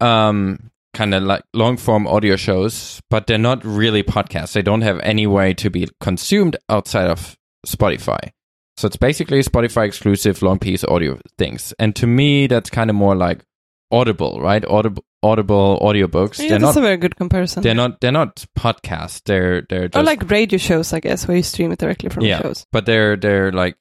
um, 0.00 0.70
kind 0.94 1.12
of 1.12 1.24
like 1.24 1.42
long 1.54 1.76
form 1.76 2.06
audio 2.06 2.36
shows, 2.36 3.00
but 3.10 3.26
they're 3.26 3.36
not 3.38 3.64
really 3.64 4.04
podcasts. 4.04 4.52
They 4.52 4.62
don't 4.62 4.82
have 4.82 5.00
any 5.00 5.26
way 5.26 5.54
to 5.54 5.70
be 5.70 5.88
consumed 6.00 6.56
outside 6.68 7.08
of 7.08 7.36
Spotify. 7.66 8.30
So 8.76 8.86
it's 8.86 8.96
basically 8.96 9.40
Spotify 9.40 9.86
exclusive 9.86 10.40
long 10.40 10.58
piece 10.58 10.84
audio 10.84 11.18
things. 11.36 11.74
And 11.78 11.94
to 11.96 12.06
me, 12.06 12.46
that's 12.46 12.70
kind 12.70 12.90
of 12.90 12.96
more 12.96 13.14
like 13.16 13.44
Audible, 13.92 14.40
right? 14.40 14.64
Audible, 14.64 15.04
Audible 15.22 15.78
audiobooks. 15.82 16.38
yeah, 16.38 16.50
they're 16.50 16.58
that's 16.60 16.76
not. 16.76 16.80
a 16.80 16.86
very 16.86 16.96
good 16.96 17.16
comparison. 17.16 17.62
They're 17.62 17.74
not. 17.74 18.00
They're 18.00 18.12
not 18.12 18.44
podcasts. 18.58 19.20
They're 19.24 19.62
they're 19.68 19.88
just 19.88 19.96
or 20.00 20.04
like 20.04 20.30
radio 20.30 20.58
shows, 20.58 20.92
I 20.92 21.00
guess, 21.00 21.26
where 21.26 21.36
you 21.36 21.42
stream 21.42 21.72
it 21.72 21.78
directly 21.78 22.08
from 22.08 22.24
Yeah. 22.24 22.40
shows. 22.40 22.64
but 22.72 22.86
they're 22.86 23.16
they're 23.16 23.50
like 23.52 23.76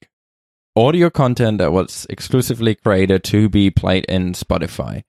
audio 0.75 1.09
content 1.09 1.59
that 1.59 1.71
was 1.71 2.07
exclusively 2.09 2.75
created 2.75 3.23
to 3.25 3.49
be 3.49 3.69
played 3.69 4.05
in 4.05 4.33
Spotify. 4.33 5.03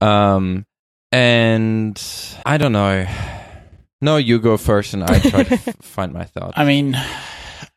Um, 0.00 0.64
and 1.12 2.00
I 2.46 2.56
don't 2.56 2.72
know. 2.72 3.06
No, 4.00 4.18
you 4.18 4.38
go 4.38 4.58
first, 4.58 4.92
and 4.92 5.02
I 5.02 5.18
try 5.18 5.44
to 5.44 5.54
f- 5.66 5.76
find 5.80 6.12
my 6.12 6.24
thought. 6.24 6.52
I 6.56 6.66
mean, 6.66 6.94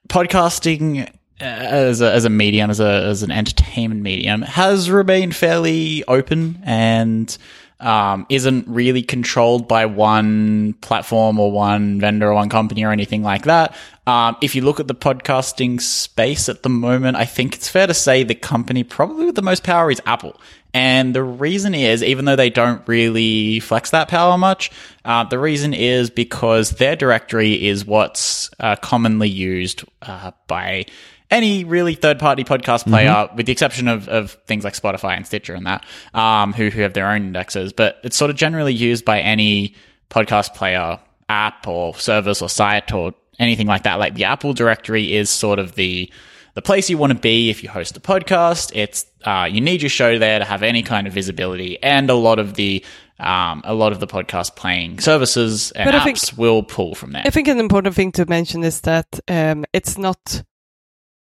podcasting 0.10 1.10
as 1.40 2.02
a, 2.02 2.12
as 2.12 2.26
a 2.26 2.30
medium, 2.30 2.70
as 2.70 2.80
a 2.80 3.04
as 3.06 3.24
an 3.24 3.32
entertainment 3.32 4.02
medium, 4.02 4.42
has 4.42 4.90
remained 4.90 5.36
fairly 5.36 6.04
open 6.06 6.62
and 6.64 7.38
um, 7.80 8.26
isn't 8.30 8.68
really 8.68 9.04
controlled 9.04 9.68
by 9.68 9.86
one 9.86 10.74
platform 10.82 11.40
or 11.40 11.52
one 11.52 12.00
vendor 12.00 12.30
or 12.30 12.34
one 12.34 12.50
company 12.50 12.84
or 12.84 12.92
anything 12.92 13.22
like 13.22 13.44
that. 13.44 13.76
Um, 14.08 14.36
if 14.42 14.56
you 14.56 14.64
look 14.64 14.80
at 14.80 14.88
the 14.88 14.96
podcasting 14.96 15.80
space 15.80 16.50
at 16.50 16.64
the 16.64 16.70
moment, 16.70 17.18
I 17.18 17.26
think 17.26 17.56
it's 17.56 17.70
fair 17.70 17.86
to 17.86 17.94
say 17.94 18.24
the 18.24 18.36
company 18.36 18.84
probably 18.84 19.26
with 19.26 19.36
the 19.36 19.42
most 19.42 19.64
power 19.64 19.92
is 19.92 20.02
Apple. 20.06 20.40
And 20.74 21.14
the 21.14 21.24
reason 21.24 21.74
is, 21.74 22.04
even 22.04 22.26
though 22.26 22.36
they 22.36 22.50
don't 22.50 22.88
really 22.88 23.60
flex 23.60 23.92
that 23.92 24.08
power 24.08 24.38
much, 24.38 24.72
uh, 25.06 25.24
the 25.24 25.40
reason 25.40 25.74
is 25.74 26.10
because 26.10 26.72
their 26.72 26.96
directory 26.96 27.68
is 27.68 27.86
what's 27.86 28.50
uh, 28.60 28.76
commonly 28.76 29.30
used 29.30 29.84
uh, 30.02 30.32
by 30.48 30.86
any 31.30 31.64
really 31.64 31.96
third 31.96 32.20
party 32.20 32.44
podcast 32.44 32.86
player, 32.86 33.30
with 33.36 33.46
the 33.46 33.52
exception 33.52 33.88
of, 33.88 34.08
of 34.08 34.32
things 34.48 34.64
like 34.64 34.74
Spotify 34.74 35.16
and 35.18 35.26
Stitcher 35.26 35.54
and 35.54 35.66
that, 35.66 35.86
um, 36.14 36.54
who, 36.54 36.70
who 36.70 36.82
have 36.82 36.94
their 36.94 37.10
own 37.10 37.24
indexes. 37.24 37.74
But 37.74 38.00
it's 38.04 38.16
sort 38.16 38.32
of 38.32 38.38
generally 38.38 38.74
used 38.74 39.04
by 39.06 39.20
any 39.20 39.76
podcast 40.10 40.54
player 40.56 41.00
app 41.30 41.68
or 41.68 41.94
service 41.96 42.42
or 42.42 42.48
site 42.50 42.94
or 42.94 43.14
anything 43.40 43.68
like 43.68 43.84
that. 43.84 43.96
Like 44.00 44.16
the 44.16 44.24
Apple 44.24 44.54
directory 44.54 45.14
is 45.16 45.30
sort 45.30 45.60
of 45.60 45.76
the 45.76 46.12
the 46.54 46.62
place 46.64 46.90
you 46.90 46.98
want 46.98 47.14
to 47.14 47.20
be 47.20 47.52
if 47.52 47.62
you 47.62 47.70
host 47.70 47.96
a 47.98 48.00
podcast. 48.00 48.72
It's 48.74 49.06
uh, 49.26 49.48
you 49.52 49.62
need 49.62 49.82
your 49.82 49.90
show 49.90 50.18
there 50.18 50.40
to 50.40 50.46
have 50.46 50.64
any 50.64 50.82
kind 50.82 51.06
of 51.08 51.14
visibility, 51.14 51.82
and 51.84 52.10
a 52.10 52.16
lot 52.16 52.40
of 52.40 52.56
the 52.56 52.84
um, 53.20 53.62
a 53.66 53.74
lot 53.74 53.92
of 53.92 54.00
the 54.00 54.08
podcast 54.08 54.56
playing 54.56 55.00
services 55.00 55.72
and 55.72 55.86
But 55.92 55.96
apps 56.00 56.30
think- 56.30 56.38
will 56.40 56.64
pull 56.64 56.96
from 56.96 57.12
there. 57.12 57.24
I 57.26 57.30
think 57.32 57.48
an 57.48 57.60
important 57.60 57.96
thing 57.96 58.12
to 58.14 58.26
mention 58.26 58.64
is 58.64 58.82
that 58.82 59.20
um, 59.28 59.66
it's 59.74 59.98
not 59.98 60.44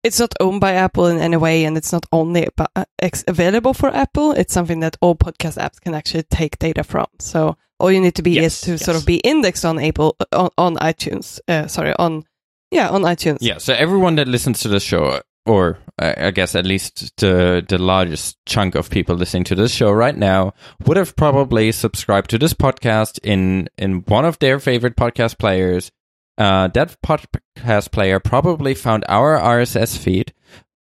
it's 0.04 0.20
not 0.20 0.34
owned 0.40 0.60
by 0.60 0.74
Apple 0.74 1.08
in 1.08 1.20
any 1.20 1.38
way, 1.38 1.64
and 1.64 1.78
it's 1.78 1.92
not 1.92 2.06
only 2.12 2.48
uh, 2.58 2.86
available 3.28 3.74
for 3.74 3.90
Apple. 3.90 4.34
It's 4.34 4.54
something 4.54 4.82
that 4.82 4.98
all 5.02 5.16
podcast 5.16 5.58
apps 5.58 5.80
can 5.80 5.96
actually 5.96 6.24
take 6.24 6.60
data 6.60 6.84
from. 6.84 7.08
So 7.20 7.58
all 7.80 7.92
you 7.92 8.02
need 8.02 8.16
to 8.16 8.22
be 8.22 8.32
Yes, 8.32 8.56
is 8.56 8.62
to 8.62 8.78
sort 8.78 8.98
of 8.98 9.06
be 9.06 9.18
indexed 9.18 9.66
on 9.66 9.80
Apple 9.80 10.16
on, 10.32 10.50
on 10.58 10.76
iTunes. 10.78 11.40
Uh, 11.48 11.68
sorry, 11.68 11.94
on 11.98 12.24
yeah, 12.72 12.90
on 12.90 13.02
iTunes. 13.04 13.38
Yeah, 13.42 13.58
so 13.58 13.74
everyone 13.74 14.16
that 14.16 14.28
listens 14.28 14.60
to 14.62 14.68
the 14.68 14.80
show, 14.80 15.22
or 15.46 15.78
uh, 16.00 16.14
I 16.18 16.32
guess 16.32 16.56
at 16.56 16.66
least 16.66 17.16
the 17.18 17.66
the 17.68 17.78
largest 17.78 18.38
chunk 18.46 18.76
of 18.76 18.90
people 18.90 19.16
listening 19.16 19.46
to 19.46 19.56
this 19.56 19.74
show 19.74 19.92
right 19.92 20.16
now, 20.16 20.54
would 20.86 20.98
have 20.98 21.16
probably 21.16 21.72
subscribed 21.72 22.30
to 22.32 22.38
this 22.38 22.54
podcast 22.54 23.20
in 23.24 23.70
in 23.78 24.04
one 24.08 24.26
of 24.26 24.40
their 24.40 24.60
favorite 24.60 24.98
podcast 24.98 25.38
players. 25.38 25.92
Uh, 26.38 26.68
that 26.70 27.00
podcast 27.02 27.92
player 27.92 28.20
probably 28.20 28.74
found 28.74 29.06
our 29.08 29.38
RSS 29.38 29.98
feed 29.98 30.34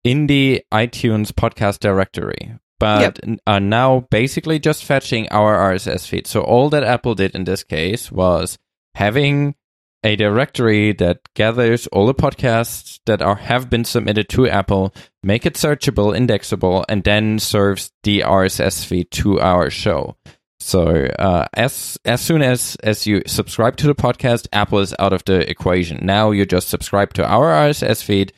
in 0.04 0.28
the 0.28 0.64
iTunes 0.72 1.32
podcast 1.32 1.80
directory, 1.80 2.54
but 2.80 3.20
are 3.48 3.60
now 3.60 4.08
basically 4.12 4.60
just 4.60 4.84
fetching 4.84 5.28
our 5.30 5.56
RSS 5.74 6.08
feed. 6.08 6.28
So 6.28 6.42
all 6.42 6.70
that 6.70 6.84
Apple 6.84 7.16
did 7.16 7.36
in 7.36 7.46
this 7.46 7.64
case 7.64 8.12
was 8.12 8.58
having 8.96 9.56
a 10.04 10.16
directory 10.16 10.94
that 10.94 11.20
gathers 11.36 11.88
all 11.88 12.08
the 12.08 12.14
podcasts 12.14 13.00
that 13.06 13.22
are 13.22 13.36
have 13.36 13.70
been 13.70 13.86
submitted 13.86 14.30
to 14.30 14.48
Apple, 14.48 14.94
make 15.22 15.46
it 15.46 15.54
searchable, 15.54 16.16
indexable, 16.16 16.86
and 16.90 17.04
then 17.04 17.38
serves 17.38 17.92
the 18.04 18.22
RSS 18.22 18.84
feed 18.84 19.12
to 19.12 19.40
our 19.40 19.70
show. 19.70 20.18
So 20.62 21.08
uh, 21.18 21.48
as 21.54 21.98
as 22.06 22.22
soon 22.22 22.42
as 22.44 22.78
as 22.84 23.08
you 23.08 23.24
subscribe 23.26 23.78
to 23.78 23.88
the 23.88 23.96
podcast, 23.96 24.48
Apple 24.54 24.80
is 24.80 24.94
out 25.00 25.12
of 25.12 25.26
the 25.26 25.50
equation. 25.50 26.06
Now 26.06 26.32
you 26.32 26.46
just 26.46 26.70
subscribe 26.70 27.14
to 27.16 27.26
our 27.26 27.52
RSS 27.68 28.04
feed, 28.04 28.32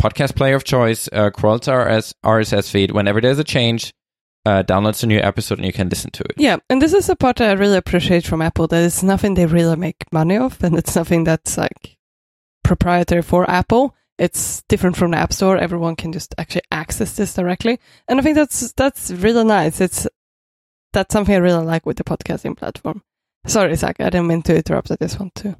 podcast 0.00 0.34
player 0.34 0.56
of 0.56 0.64
choice, 0.64 1.08
uh, 1.12 1.30
crawls 1.30 1.68
RS, 1.68 2.14
RSS 2.24 2.70
feed. 2.70 2.92
Whenever 2.92 3.20
there's 3.20 3.38
a 3.38 3.44
change, 3.44 3.92
uh, 4.46 4.62
downloads 4.62 5.02
a 5.02 5.06
new 5.06 5.18
episode 5.18 5.58
and 5.58 5.66
you 5.66 5.72
can 5.72 5.90
listen 5.90 6.10
to 6.12 6.24
it. 6.24 6.32
Yeah, 6.38 6.56
and 6.70 6.80
this 6.80 6.94
is 6.94 7.10
a 7.10 7.16
part 7.16 7.42
I 7.42 7.52
really 7.52 7.76
appreciate 7.76 8.24
from 8.24 8.40
Apple. 8.40 8.66
That 8.68 8.82
it's 8.82 9.02
nothing 9.02 9.34
they 9.34 9.46
really 9.46 9.76
make 9.76 10.10
money 10.10 10.38
off, 10.38 10.62
and 10.62 10.76
it's 10.78 10.96
nothing 10.96 11.24
that's 11.24 11.58
like 11.58 11.98
proprietary 12.64 13.22
for 13.22 13.48
Apple. 13.50 13.94
It's 14.18 14.62
different 14.70 14.96
from 14.96 15.10
the 15.10 15.18
App 15.18 15.34
Store. 15.34 15.58
Everyone 15.58 15.94
can 15.94 16.10
just 16.10 16.34
actually 16.38 16.62
access 16.70 17.16
this 17.16 17.34
directly, 17.34 17.78
and 18.08 18.18
I 18.18 18.22
think 18.22 18.34
that's 18.34 18.72
that's 18.72 19.10
really 19.10 19.44
nice. 19.44 19.78
It's 19.82 20.08
that's 20.96 21.12
something 21.12 21.34
I 21.34 21.38
really 21.38 21.64
like 21.64 21.84
with 21.84 21.98
the 21.98 22.04
podcasting 22.04 22.56
platform. 22.56 23.02
Sorry, 23.46 23.74
Zach, 23.76 23.96
I 24.00 24.04
didn't 24.04 24.28
mean 24.28 24.40
to 24.42 24.56
interrupt. 24.56 24.90
I 24.90 24.96
just 24.96 25.20
want 25.20 25.34
to 25.36 25.54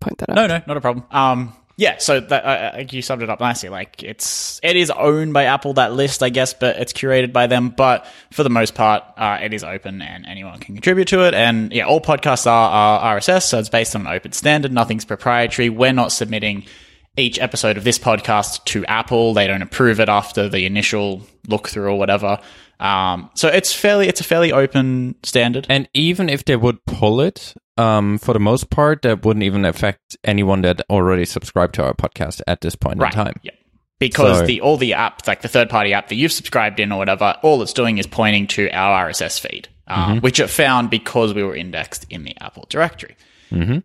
point 0.00 0.18
that 0.18 0.30
out. 0.30 0.34
No, 0.34 0.46
no, 0.48 0.60
not 0.66 0.76
a 0.76 0.80
problem. 0.80 1.06
Um, 1.12 1.52
yeah, 1.76 1.98
so 1.98 2.18
that, 2.18 2.44
uh, 2.44 2.84
you 2.90 3.00
summed 3.00 3.22
it 3.22 3.30
up 3.30 3.38
nicely. 3.38 3.68
Like 3.68 4.02
it's 4.02 4.60
it 4.64 4.76
is 4.76 4.90
owned 4.90 5.32
by 5.32 5.44
Apple 5.44 5.74
that 5.74 5.92
list, 5.92 6.22
I 6.22 6.30
guess, 6.30 6.52
but 6.52 6.76
it's 6.76 6.92
curated 6.92 7.32
by 7.32 7.46
them. 7.46 7.68
But 7.70 8.06
for 8.32 8.42
the 8.42 8.50
most 8.50 8.74
part, 8.74 9.04
uh, 9.16 9.38
it 9.40 9.54
is 9.54 9.62
open 9.62 10.02
and 10.02 10.26
anyone 10.26 10.58
can 10.58 10.74
contribute 10.74 11.08
to 11.08 11.26
it. 11.26 11.32
And 11.32 11.72
yeah, 11.72 11.86
all 11.86 12.00
podcasts 12.00 12.48
are, 12.48 12.70
are 12.70 13.16
RSS, 13.16 13.44
so 13.44 13.60
it's 13.60 13.68
based 13.68 13.94
on 13.94 14.02
an 14.02 14.08
open 14.08 14.32
standard. 14.32 14.72
Nothing's 14.72 15.04
proprietary. 15.04 15.70
We're 15.70 15.92
not 15.92 16.10
submitting 16.10 16.64
each 17.16 17.38
episode 17.38 17.76
of 17.76 17.84
this 17.84 18.00
podcast 18.00 18.64
to 18.64 18.84
Apple. 18.86 19.32
They 19.32 19.46
don't 19.46 19.62
approve 19.62 20.00
it 20.00 20.08
after 20.08 20.48
the 20.48 20.66
initial 20.66 21.22
look 21.46 21.68
through 21.68 21.86
or 21.86 21.98
whatever. 21.98 22.40
Um, 22.82 23.30
so 23.34 23.46
it's 23.48 23.72
fairly 23.72 24.08
it's 24.08 24.20
a 24.20 24.24
fairly 24.24 24.52
open 24.52 25.14
standard. 25.22 25.66
And 25.70 25.88
even 25.94 26.28
if 26.28 26.44
they 26.44 26.56
would 26.56 26.84
pull 26.84 27.20
it, 27.20 27.54
um, 27.78 28.18
for 28.18 28.32
the 28.32 28.40
most 28.40 28.70
part, 28.70 29.02
that 29.02 29.24
wouldn't 29.24 29.44
even 29.44 29.64
affect 29.64 30.16
anyone 30.24 30.62
that 30.62 30.82
already 30.90 31.24
subscribed 31.24 31.74
to 31.76 31.84
our 31.84 31.94
podcast 31.94 32.42
at 32.48 32.60
this 32.60 32.74
point 32.74 32.98
right. 32.98 33.12
in 33.12 33.24
time. 33.24 33.34
Yeah. 33.42 33.52
Because 34.00 34.40
So- 34.40 34.46
the 34.46 34.60
all 34.60 34.76
the 34.76 34.94
app, 34.94 35.26
like 35.28 35.42
the 35.42 35.48
third 35.48 35.70
party 35.70 35.92
app 35.92 36.08
that 36.08 36.16
you've 36.16 36.32
subscribed 36.32 36.80
in 36.80 36.90
or 36.90 36.98
whatever, 36.98 37.36
all 37.42 37.62
it's 37.62 37.72
doing 37.72 37.98
is 37.98 38.06
pointing 38.08 38.48
to 38.48 38.68
our 38.72 39.08
RSS 39.08 39.38
feed, 39.38 39.68
um, 39.86 40.18
which 40.20 40.40
it 40.40 40.48
found 40.48 40.90
because 40.90 41.32
we 41.34 41.44
were 41.44 41.54
indexed 41.54 42.04
in 42.10 42.24
the 42.24 42.34
Apple 42.40 42.66
directory. 42.68 43.16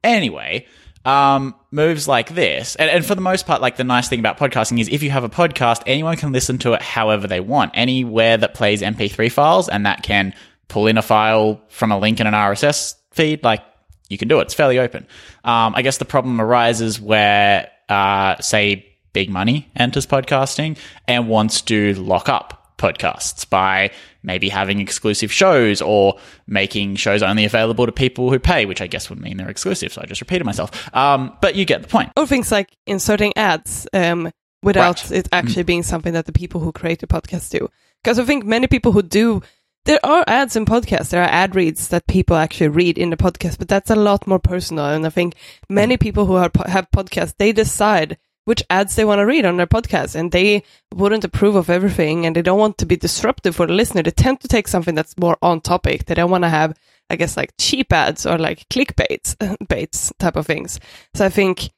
Anyway, 0.04 0.66
um, 1.08 1.56
moves 1.72 2.06
like 2.08 2.36
this, 2.36 2.76
and, 2.76 2.90
and 2.90 3.06
for 3.06 3.16
the 3.16 3.22
most 3.22 3.46
part, 3.46 3.62
like 3.62 3.78
the 3.78 3.86
nice 3.86 4.10
thing 4.10 4.20
about 4.20 4.38
podcasting 4.38 4.80
is 4.80 4.90
if 4.90 5.02
you 5.02 5.10
have 5.10 5.24
a 5.24 5.30
podcast, 5.30 5.82
anyone 5.88 6.18
can 6.18 6.34
listen 6.34 6.58
to 6.60 6.74
it 6.74 6.82
however 6.82 7.28
they 7.28 7.40
want, 7.40 7.72
anywhere 7.76 8.36
that 8.36 8.54
plays 8.54 8.82
MP3 8.82 9.32
files, 9.32 9.70
and 9.70 9.86
that 9.86 10.04
can 10.04 10.34
pull 10.68 10.86
in 10.86 10.98
a 10.98 11.02
file 11.02 11.62
from 11.70 11.94
a 11.94 11.98
link 11.98 12.20
in 12.20 12.28
an 12.28 12.34
RSS 12.34 12.96
feed, 13.12 13.42
like 13.42 13.64
you 14.10 14.18
can 14.18 14.28
do 14.28 14.40
it. 14.40 14.44
It's 14.44 14.54
fairly 14.54 14.80
open. 14.80 15.08
Um, 15.46 15.76
I 15.76 15.82
guess 15.82 15.98
the 15.98 16.06
problem 16.06 16.42
arises 16.42 17.00
where, 17.00 17.72
uh, 17.88 18.36
say, 18.42 18.86
big 19.14 19.30
money 19.30 19.72
enters 19.78 20.06
podcasting 20.06 20.78
and 21.08 21.30
wants 21.30 21.62
to 21.62 21.94
lock 21.94 22.28
up 22.28 22.76
podcasts 22.78 23.50
by 23.50 23.92
maybe 24.28 24.50
having 24.50 24.80
exclusive 24.80 25.32
shows 25.32 25.82
or 25.82 26.20
making 26.46 26.98
shows 26.98 27.24
only 27.24 27.46
available 27.46 27.86
to 27.88 27.92
people 27.92 28.30
who 28.30 28.38
pay, 28.38 28.66
which 28.66 28.82
I 28.82 28.88
guess 28.88 29.10
would 29.10 29.20
mean 29.20 29.38
they're 29.38 29.50
exclusive. 29.50 29.92
So 29.92 30.02
I 30.04 30.06
just 30.06 30.22
repeated 30.22 30.44
myself. 30.46 30.94
Um, 30.96 31.36
but 31.42 31.56
you 31.56 31.66
get 31.66 31.82
the 31.82 31.88
point. 31.88 32.12
Or 32.16 32.28
things 32.28 32.52
like 32.52 32.70
inserting 32.86 33.34
ads 33.36 33.88
um, 33.94 34.32
without 34.62 35.02
Right. 35.10 35.20
it 35.20 35.30
actually 35.32 35.64
being 35.64 35.82
something 35.82 36.14
that 36.14 36.26
the 36.28 36.32
people 36.34 36.62
who 36.62 36.72
create 36.72 37.00
the 37.00 37.08
podcast 37.08 37.50
do. 37.50 37.70
Because 38.04 38.20
I 38.20 38.26
think 38.26 38.46
many 38.46 38.68
people 38.68 38.92
who 38.92 39.02
do, 39.02 39.42
there 39.86 40.06
are 40.06 40.24
ads 40.28 40.56
in 40.56 40.66
podcasts. 40.66 41.10
There 41.10 41.24
are 41.24 41.30
ad 41.30 41.56
reads 41.56 41.88
that 41.88 42.08
people 42.08 42.36
actually 42.36 42.68
read 42.68 42.98
in 42.98 43.10
the 43.10 43.18
podcast, 43.18 43.58
but 43.58 43.70
that's 43.70 43.90
a 43.90 43.96
lot 43.96 44.28
more 44.28 44.40
personal. 44.40 44.86
And 44.86 45.06
I 45.06 45.10
think 45.10 45.36
many 45.70 45.96
people 45.98 46.26
who 46.26 46.36
are, 46.36 46.52
have 46.66 46.92
podcasts, 46.92 47.34
they 47.38 47.54
decide 47.54 48.18
which 48.48 48.64
ads 48.70 48.96
they 48.96 49.04
want 49.04 49.20
to 49.20 49.26
read 49.26 49.44
on 49.44 49.58
their 49.58 49.68
podcast 49.68 50.16
and 50.16 50.32
they 50.32 50.64
wouldn't 50.96 51.26
approve 51.26 51.58
of 51.58 51.70
everything 51.70 52.26
and 52.26 52.34
they 52.34 52.42
don't 52.42 52.58
want 52.58 52.78
to 52.78 52.86
be 52.86 52.96
disruptive 52.96 53.54
for 53.54 53.68
the 53.68 53.74
listener. 53.74 54.02
They 54.02 54.12
tend 54.12 54.40
to 54.40 54.48
take 54.48 54.70
something 54.70 54.96
that's 54.96 55.18
more 55.18 55.38
on 55.42 55.60
topic. 55.60 56.06
They 56.06 56.14
don't 56.14 56.32
want 56.32 56.46
to 56.46 56.50
have, 56.50 56.74
I 57.10 57.18
guess, 57.18 57.36
like 57.36 57.52
cheap 57.58 57.92
ads 57.92 58.26
or 58.26 58.38
like 58.38 58.66
clickbaits, 58.70 59.36
baits 59.68 60.14
type 60.18 60.38
of 60.38 60.48
things. 60.48 60.80
So 61.14 61.26
I 61.26 61.30
think 61.30 61.72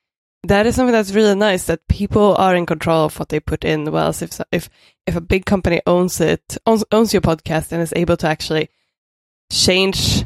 that 0.44 0.68
is 0.68 0.76
something 0.76 0.94
that's 0.94 1.12
really 1.12 1.34
nice 1.34 1.66
that 1.66 1.88
people 1.88 2.36
are 2.36 2.56
in 2.56 2.68
control 2.68 3.06
of 3.06 3.18
what 3.18 3.30
they 3.30 3.40
put 3.40 3.66
in. 3.66 3.92
Whereas 3.92 4.22
if 4.22 4.40
if 4.52 4.70
if 5.08 5.16
a 5.16 5.22
big 5.22 5.48
company 5.48 5.82
owns 5.88 6.22
it, 6.22 6.56
owns, 6.68 6.84
owns 6.92 7.14
your 7.14 7.24
podcast 7.24 7.72
and 7.72 7.82
is 7.82 7.94
able 7.96 8.18
to 8.18 8.28
actually 8.28 8.70
change 9.52 10.24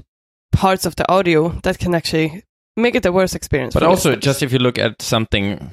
parts 0.52 0.86
of 0.86 0.98
the 0.98 1.10
audio, 1.10 1.58
that 1.64 1.80
can 1.80 1.96
actually 1.96 2.44
make 2.76 2.96
it 2.96 3.06
a 3.06 3.14
worse 3.14 3.34
experience. 3.34 3.74
But 3.74 3.84
also, 3.84 4.10
listeners. 4.10 4.26
just 4.26 4.44
if 4.44 4.52
you 4.52 4.60
look 4.60 4.78
at 4.78 5.02
something 5.02 5.72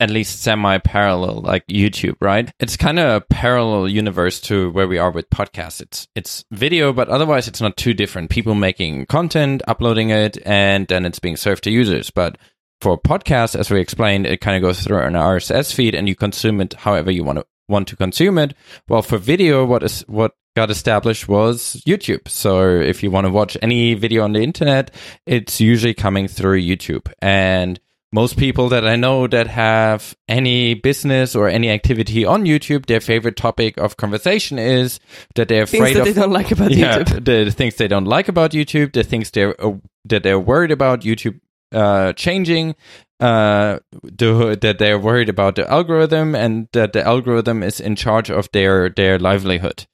at 0.00 0.10
least 0.10 0.42
semi-parallel, 0.42 1.40
like 1.42 1.66
YouTube, 1.66 2.16
right? 2.20 2.50
It's 2.60 2.76
kind 2.76 2.98
of 2.98 3.22
a 3.22 3.24
parallel 3.26 3.88
universe 3.88 4.40
to 4.42 4.70
where 4.70 4.88
we 4.88 4.98
are 4.98 5.10
with 5.10 5.30
podcasts. 5.30 5.80
It's 5.80 6.08
it's 6.14 6.44
video, 6.50 6.92
but 6.92 7.08
otherwise, 7.08 7.48
it's 7.48 7.60
not 7.60 7.76
too 7.76 7.94
different. 7.94 8.30
People 8.30 8.54
making 8.54 9.06
content, 9.06 9.62
uploading 9.66 10.10
it, 10.10 10.38
and 10.46 10.86
then 10.88 11.04
it's 11.04 11.18
being 11.18 11.36
served 11.36 11.64
to 11.64 11.70
users. 11.70 12.10
But 12.10 12.38
for 12.80 12.98
podcasts, 12.98 13.58
as 13.58 13.70
we 13.70 13.80
explained, 13.80 14.26
it 14.26 14.40
kind 14.40 14.56
of 14.56 14.62
goes 14.62 14.82
through 14.82 15.00
an 15.00 15.14
RSS 15.14 15.74
feed, 15.74 15.94
and 15.94 16.08
you 16.08 16.14
consume 16.14 16.60
it 16.60 16.74
however 16.74 17.10
you 17.10 17.24
want 17.24 17.38
to 17.38 17.46
want 17.68 17.88
to 17.88 17.96
consume 17.96 18.38
it. 18.38 18.54
Well, 18.88 19.02
for 19.02 19.18
video, 19.18 19.64
what 19.64 19.82
is 19.82 20.02
what 20.02 20.32
got 20.54 20.70
established 20.70 21.28
was 21.28 21.82
YouTube. 21.86 22.28
So 22.28 22.78
if 22.78 23.02
you 23.02 23.10
want 23.10 23.26
to 23.26 23.32
watch 23.32 23.56
any 23.60 23.94
video 23.94 24.22
on 24.22 24.32
the 24.32 24.42
internet, 24.42 24.92
it's 25.26 25.60
usually 25.60 25.94
coming 25.94 26.28
through 26.28 26.60
YouTube. 26.60 27.12
And 27.20 27.80
most 28.14 28.36
people 28.36 28.68
that 28.68 28.86
I 28.86 28.94
know 28.94 29.26
that 29.26 29.48
have 29.48 30.14
any 30.28 30.74
business 30.74 31.34
or 31.34 31.48
any 31.48 31.68
activity 31.68 32.24
on 32.24 32.44
YouTube, 32.44 32.86
their 32.86 33.00
favorite 33.00 33.36
topic 33.36 33.76
of 33.76 33.96
conversation 33.96 34.56
is 34.56 35.00
that 35.34 35.48
they're 35.48 35.66
things 35.66 35.80
afraid 35.80 35.96
that 35.96 36.06
of 36.08 36.14
they 36.14 36.20
don't 36.20 36.32
like 36.32 36.52
about 36.52 36.70
yeah, 36.82 37.00
YouTube. 37.00 37.24
the 37.44 37.50
things 37.50 37.74
they 37.74 37.88
don't 37.88 38.04
like 38.04 38.28
about 38.28 38.52
YouTube, 38.52 38.92
the 38.92 39.02
things 39.02 39.32
they're 39.32 39.60
uh, 39.60 39.72
that 40.04 40.22
they're 40.22 40.38
worried 40.38 40.70
about 40.70 41.00
YouTube 41.00 41.40
uh, 41.72 42.12
changing, 42.12 42.76
uh, 43.20 43.78
the, 44.02 44.58
that 44.60 44.78
they're 44.78 44.98
worried 44.98 45.28
about 45.28 45.56
the 45.56 45.70
algorithm, 45.70 46.34
and 46.34 46.68
that 46.72 46.92
the 46.92 47.06
algorithm 47.06 47.62
is 47.62 47.80
in 47.80 47.96
charge 47.96 48.30
of 48.30 48.48
their 48.52 48.88
their 48.88 49.18
livelihood. 49.18 49.86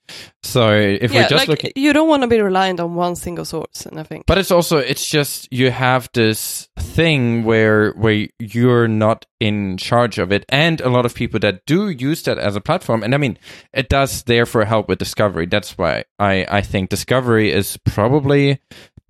So 0.43 0.73
if 0.73 1.13
yeah, 1.13 1.23
we're 1.23 1.29
just 1.29 1.33
like 1.43 1.49
looking, 1.49 1.73
you 1.77 1.93
don't 1.93 2.09
want 2.09 2.23
to 2.23 2.27
be 2.27 2.41
reliant 2.41 2.81
on 2.81 2.95
one 2.95 3.15
single 3.17 3.45
source, 3.45 3.87
and 3.87 4.01
I 4.01 4.05
think. 4.05 4.25
but 4.27 4.39
it's 4.39 4.51
also 4.51 4.79
it's 4.79 5.09
just 5.09 5.49
you 5.53 5.71
have 5.71 6.09
this 6.15 6.69
thing 6.79 7.45
where 7.45 7.93
where 7.93 8.27
you're 8.39 8.89
not 8.89 9.27
in 9.39 9.77
charge 9.77 10.19
of 10.19 10.33
it, 10.33 10.45
and 10.49 10.81
a 10.81 10.89
lot 10.89 11.05
of 11.05 11.15
people 11.15 11.39
that 11.41 11.67
do 11.67 11.91
use 11.91 12.23
that 12.23 12.39
as 12.39 12.57
a 12.57 12.61
platform, 12.61 13.03
and 13.03 13.15
I 13.15 13.19
mean 13.19 13.39
it 13.75 13.89
does 13.89 14.23
therefore 14.23 14.65
help 14.65 14.89
with 14.89 14.99
discovery. 14.99 15.47
That's 15.47 15.77
why 15.77 16.05
I 16.19 16.47
I 16.49 16.63
think 16.63 16.89
discovery 16.89 17.53
is 17.53 17.77
probably 17.85 18.61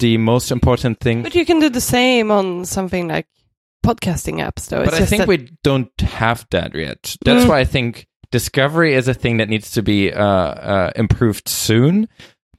the 0.01 0.17
most 0.17 0.51
important 0.51 0.99
thing. 0.99 1.23
But 1.23 1.35
you 1.35 1.47
can 1.47 1.61
do 1.61 1.71
the 1.71 1.81
same 1.81 2.31
on 2.31 2.65
something 2.65 3.07
like 3.07 3.27
podcasting 3.85 4.37
apps, 4.37 4.69
though. 4.69 4.85
But 4.85 4.95
It's 4.95 5.03
I 5.03 5.07
think 5.07 5.21
that- 5.21 5.29
we 5.29 5.49
don't 5.63 6.01
have 6.01 6.47
that 6.51 6.75
yet. 6.75 7.17
That's 7.25 7.45
Mm. 7.45 7.49
why 7.49 7.61
I 7.61 7.65
think 7.65 8.07
discovery 8.31 8.95
is 8.95 9.09
a 9.09 9.15
thing 9.15 9.39
that 9.39 9.49
needs 9.49 9.71
to 9.73 9.83
be 9.83 10.13
uh, 10.13 10.25
uh, 10.25 10.91
improved 10.97 11.49
soon. 11.49 12.09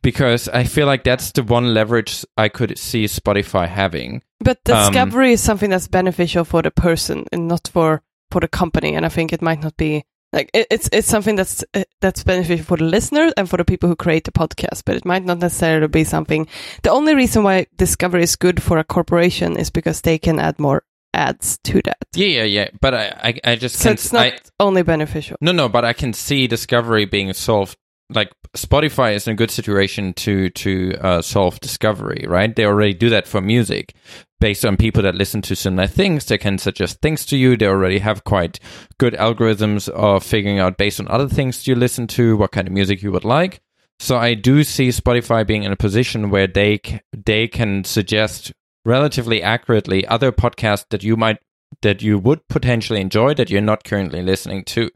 Because 0.03 0.47
I 0.49 0.63
feel 0.63 0.87
like 0.87 1.03
that's 1.03 1.31
the 1.31 1.43
one 1.43 1.75
leverage 1.75 2.25
I 2.35 2.49
could 2.49 2.75
see 2.79 3.05
Spotify 3.05 3.67
having. 3.67 4.23
But 4.39 4.57
Um, 4.67 4.91
discovery 4.91 5.33
is 5.33 5.41
something 5.41 5.69
that's 5.69 5.87
beneficial 5.87 6.43
for 6.43 6.63
the 6.63 6.71
person 6.71 7.25
and 7.31 7.47
not 7.47 7.67
for 7.71 8.01
for 8.31 8.41
the 8.41 8.47
company. 8.47 8.95
And 8.95 9.05
I 9.05 9.09
think 9.09 9.31
it 9.31 9.43
might 9.43 9.61
not 9.61 9.77
be 9.77 10.03
like 10.33 10.49
it, 10.55 10.65
it's 10.71 10.89
it's 10.91 11.07
something 11.07 11.35
that's 11.35 11.63
uh, 11.75 11.83
that's 11.99 12.23
beneficial 12.23 12.65
for 12.65 12.77
the 12.77 12.85
listener 12.85 13.31
and 13.37 13.47
for 13.47 13.57
the 13.57 13.63
people 13.65 13.89
who 13.89 13.95
create 13.95 14.23
the 14.23 14.31
podcast. 14.31 14.81
But 14.85 14.95
it 14.95 15.05
might 15.05 15.23
not 15.23 15.37
necessarily 15.37 15.87
be 15.87 16.03
something. 16.03 16.47
The 16.81 16.89
only 16.89 17.13
reason 17.13 17.43
why 17.43 17.67
discovery 17.77 18.23
is 18.23 18.35
good 18.35 18.59
for 18.63 18.79
a 18.79 18.83
corporation 18.83 19.55
is 19.55 19.69
because 19.69 20.01
they 20.01 20.17
can 20.17 20.39
add 20.39 20.57
more 20.57 20.81
ads 21.13 21.57
to 21.65 21.81
that. 21.83 21.97
Yeah, 22.15 22.27
yeah, 22.27 22.43
yeah. 22.43 22.69
But 22.79 22.93
I, 22.93 23.05
I, 23.23 23.51
I 23.51 23.55
just 23.55 23.77
So 23.77 23.91
it's 23.91 24.11
not 24.13 24.25
I, 24.25 24.37
only 24.59 24.83
beneficial. 24.83 25.37
no, 25.41 25.51
no. 25.51 25.69
But 25.69 25.85
I 25.85 25.93
can 25.93 26.13
see 26.13 26.47
discovery 26.47 27.05
being 27.05 27.31
solved. 27.33 27.77
Like 28.09 28.29
Spotify 28.57 29.15
is 29.15 29.25
in 29.27 29.33
a 29.33 29.35
good 29.37 29.51
situation 29.51 30.13
to 30.15 30.49
to 30.49 30.93
uh, 30.99 31.21
solve 31.21 31.59
discovery, 31.61 32.25
right? 32.27 32.53
They 32.53 32.65
already 32.65 32.93
do 32.93 33.09
that 33.09 33.25
for 33.25 33.39
music, 33.39 33.93
based 34.41 34.65
on 34.65 34.75
people 34.75 35.01
that 35.03 35.15
listen 35.15 35.41
to 35.43 35.55
similar 35.55 35.87
things. 35.87 36.25
They 36.25 36.37
can 36.37 36.57
suggest 36.57 36.99
things 37.01 37.25
to 37.27 37.37
you. 37.37 37.55
They 37.55 37.67
already 37.67 37.99
have 37.99 38.25
quite 38.25 38.59
good 38.97 39.13
algorithms 39.13 39.87
of 39.87 40.23
figuring 40.25 40.59
out 40.59 40.77
based 40.77 40.99
on 40.99 41.07
other 41.07 41.29
things 41.29 41.65
you 41.67 41.75
listen 41.75 42.05
to 42.07 42.35
what 42.35 42.51
kind 42.51 42.67
of 42.67 42.73
music 42.73 43.01
you 43.01 43.13
would 43.13 43.23
like. 43.23 43.61
So 43.99 44.17
I 44.17 44.33
do 44.33 44.63
see 44.65 44.89
Spotify 44.89 45.47
being 45.47 45.63
in 45.63 45.71
a 45.71 45.77
position 45.77 46.29
where 46.31 46.47
they 46.47 46.81
they 47.13 47.47
can 47.47 47.85
suggest 47.85 48.51
relatively 48.85 49.41
accurately 49.41 50.05
other 50.07 50.31
podcasts 50.31 50.85
that 50.89 51.03
you 51.03 51.15
might 51.15 51.37
that 51.81 52.01
you 52.01 52.19
would 52.19 52.47
potentially 52.49 52.99
enjoy 52.99 53.33
that 53.33 53.49
you're 53.49 53.61
not 53.61 53.83
currently 53.83 54.21
listening 54.21 54.63
to. 54.65 54.89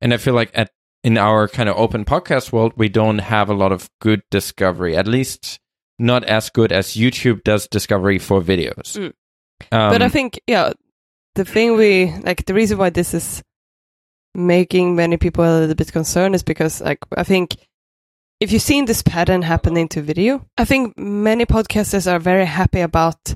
And 0.00 0.12
I 0.12 0.18
feel 0.18 0.34
like 0.34 0.50
at 0.54 0.70
in 1.04 1.18
our 1.18 1.48
kind 1.48 1.68
of 1.68 1.76
open 1.76 2.04
podcast 2.04 2.52
world, 2.52 2.72
we 2.76 2.88
don't 2.88 3.18
have 3.18 3.48
a 3.48 3.54
lot 3.54 3.72
of 3.72 3.90
good 4.00 4.22
discovery, 4.30 4.96
at 4.96 5.06
least 5.06 5.58
not 5.98 6.24
as 6.24 6.50
good 6.50 6.72
as 6.72 6.94
YouTube 6.94 7.42
does 7.44 7.66
discovery 7.66 8.18
for 8.18 8.40
videos. 8.40 8.96
Mm. 8.96 9.12
Um, 9.72 9.92
but 9.92 10.02
I 10.02 10.08
think, 10.08 10.40
yeah, 10.46 10.72
the 11.34 11.44
thing 11.44 11.76
we 11.76 12.12
like, 12.22 12.44
the 12.44 12.54
reason 12.54 12.78
why 12.78 12.90
this 12.90 13.14
is 13.14 13.42
making 14.34 14.96
many 14.96 15.16
people 15.16 15.44
a 15.44 15.60
little 15.60 15.74
bit 15.74 15.92
concerned 15.92 16.34
is 16.34 16.42
because, 16.42 16.80
like, 16.80 16.98
I 17.16 17.24
think 17.24 17.56
if 18.42 18.50
you've 18.50 18.60
seen 18.62 18.86
this 18.86 19.02
pattern 19.02 19.42
happening 19.42 19.86
to 19.88 20.02
video, 20.02 20.44
I 20.58 20.64
think 20.64 20.98
many 20.98 21.46
podcasters 21.46 22.10
are 22.10 22.18
very 22.18 22.44
happy 22.44 22.80
about 22.80 23.34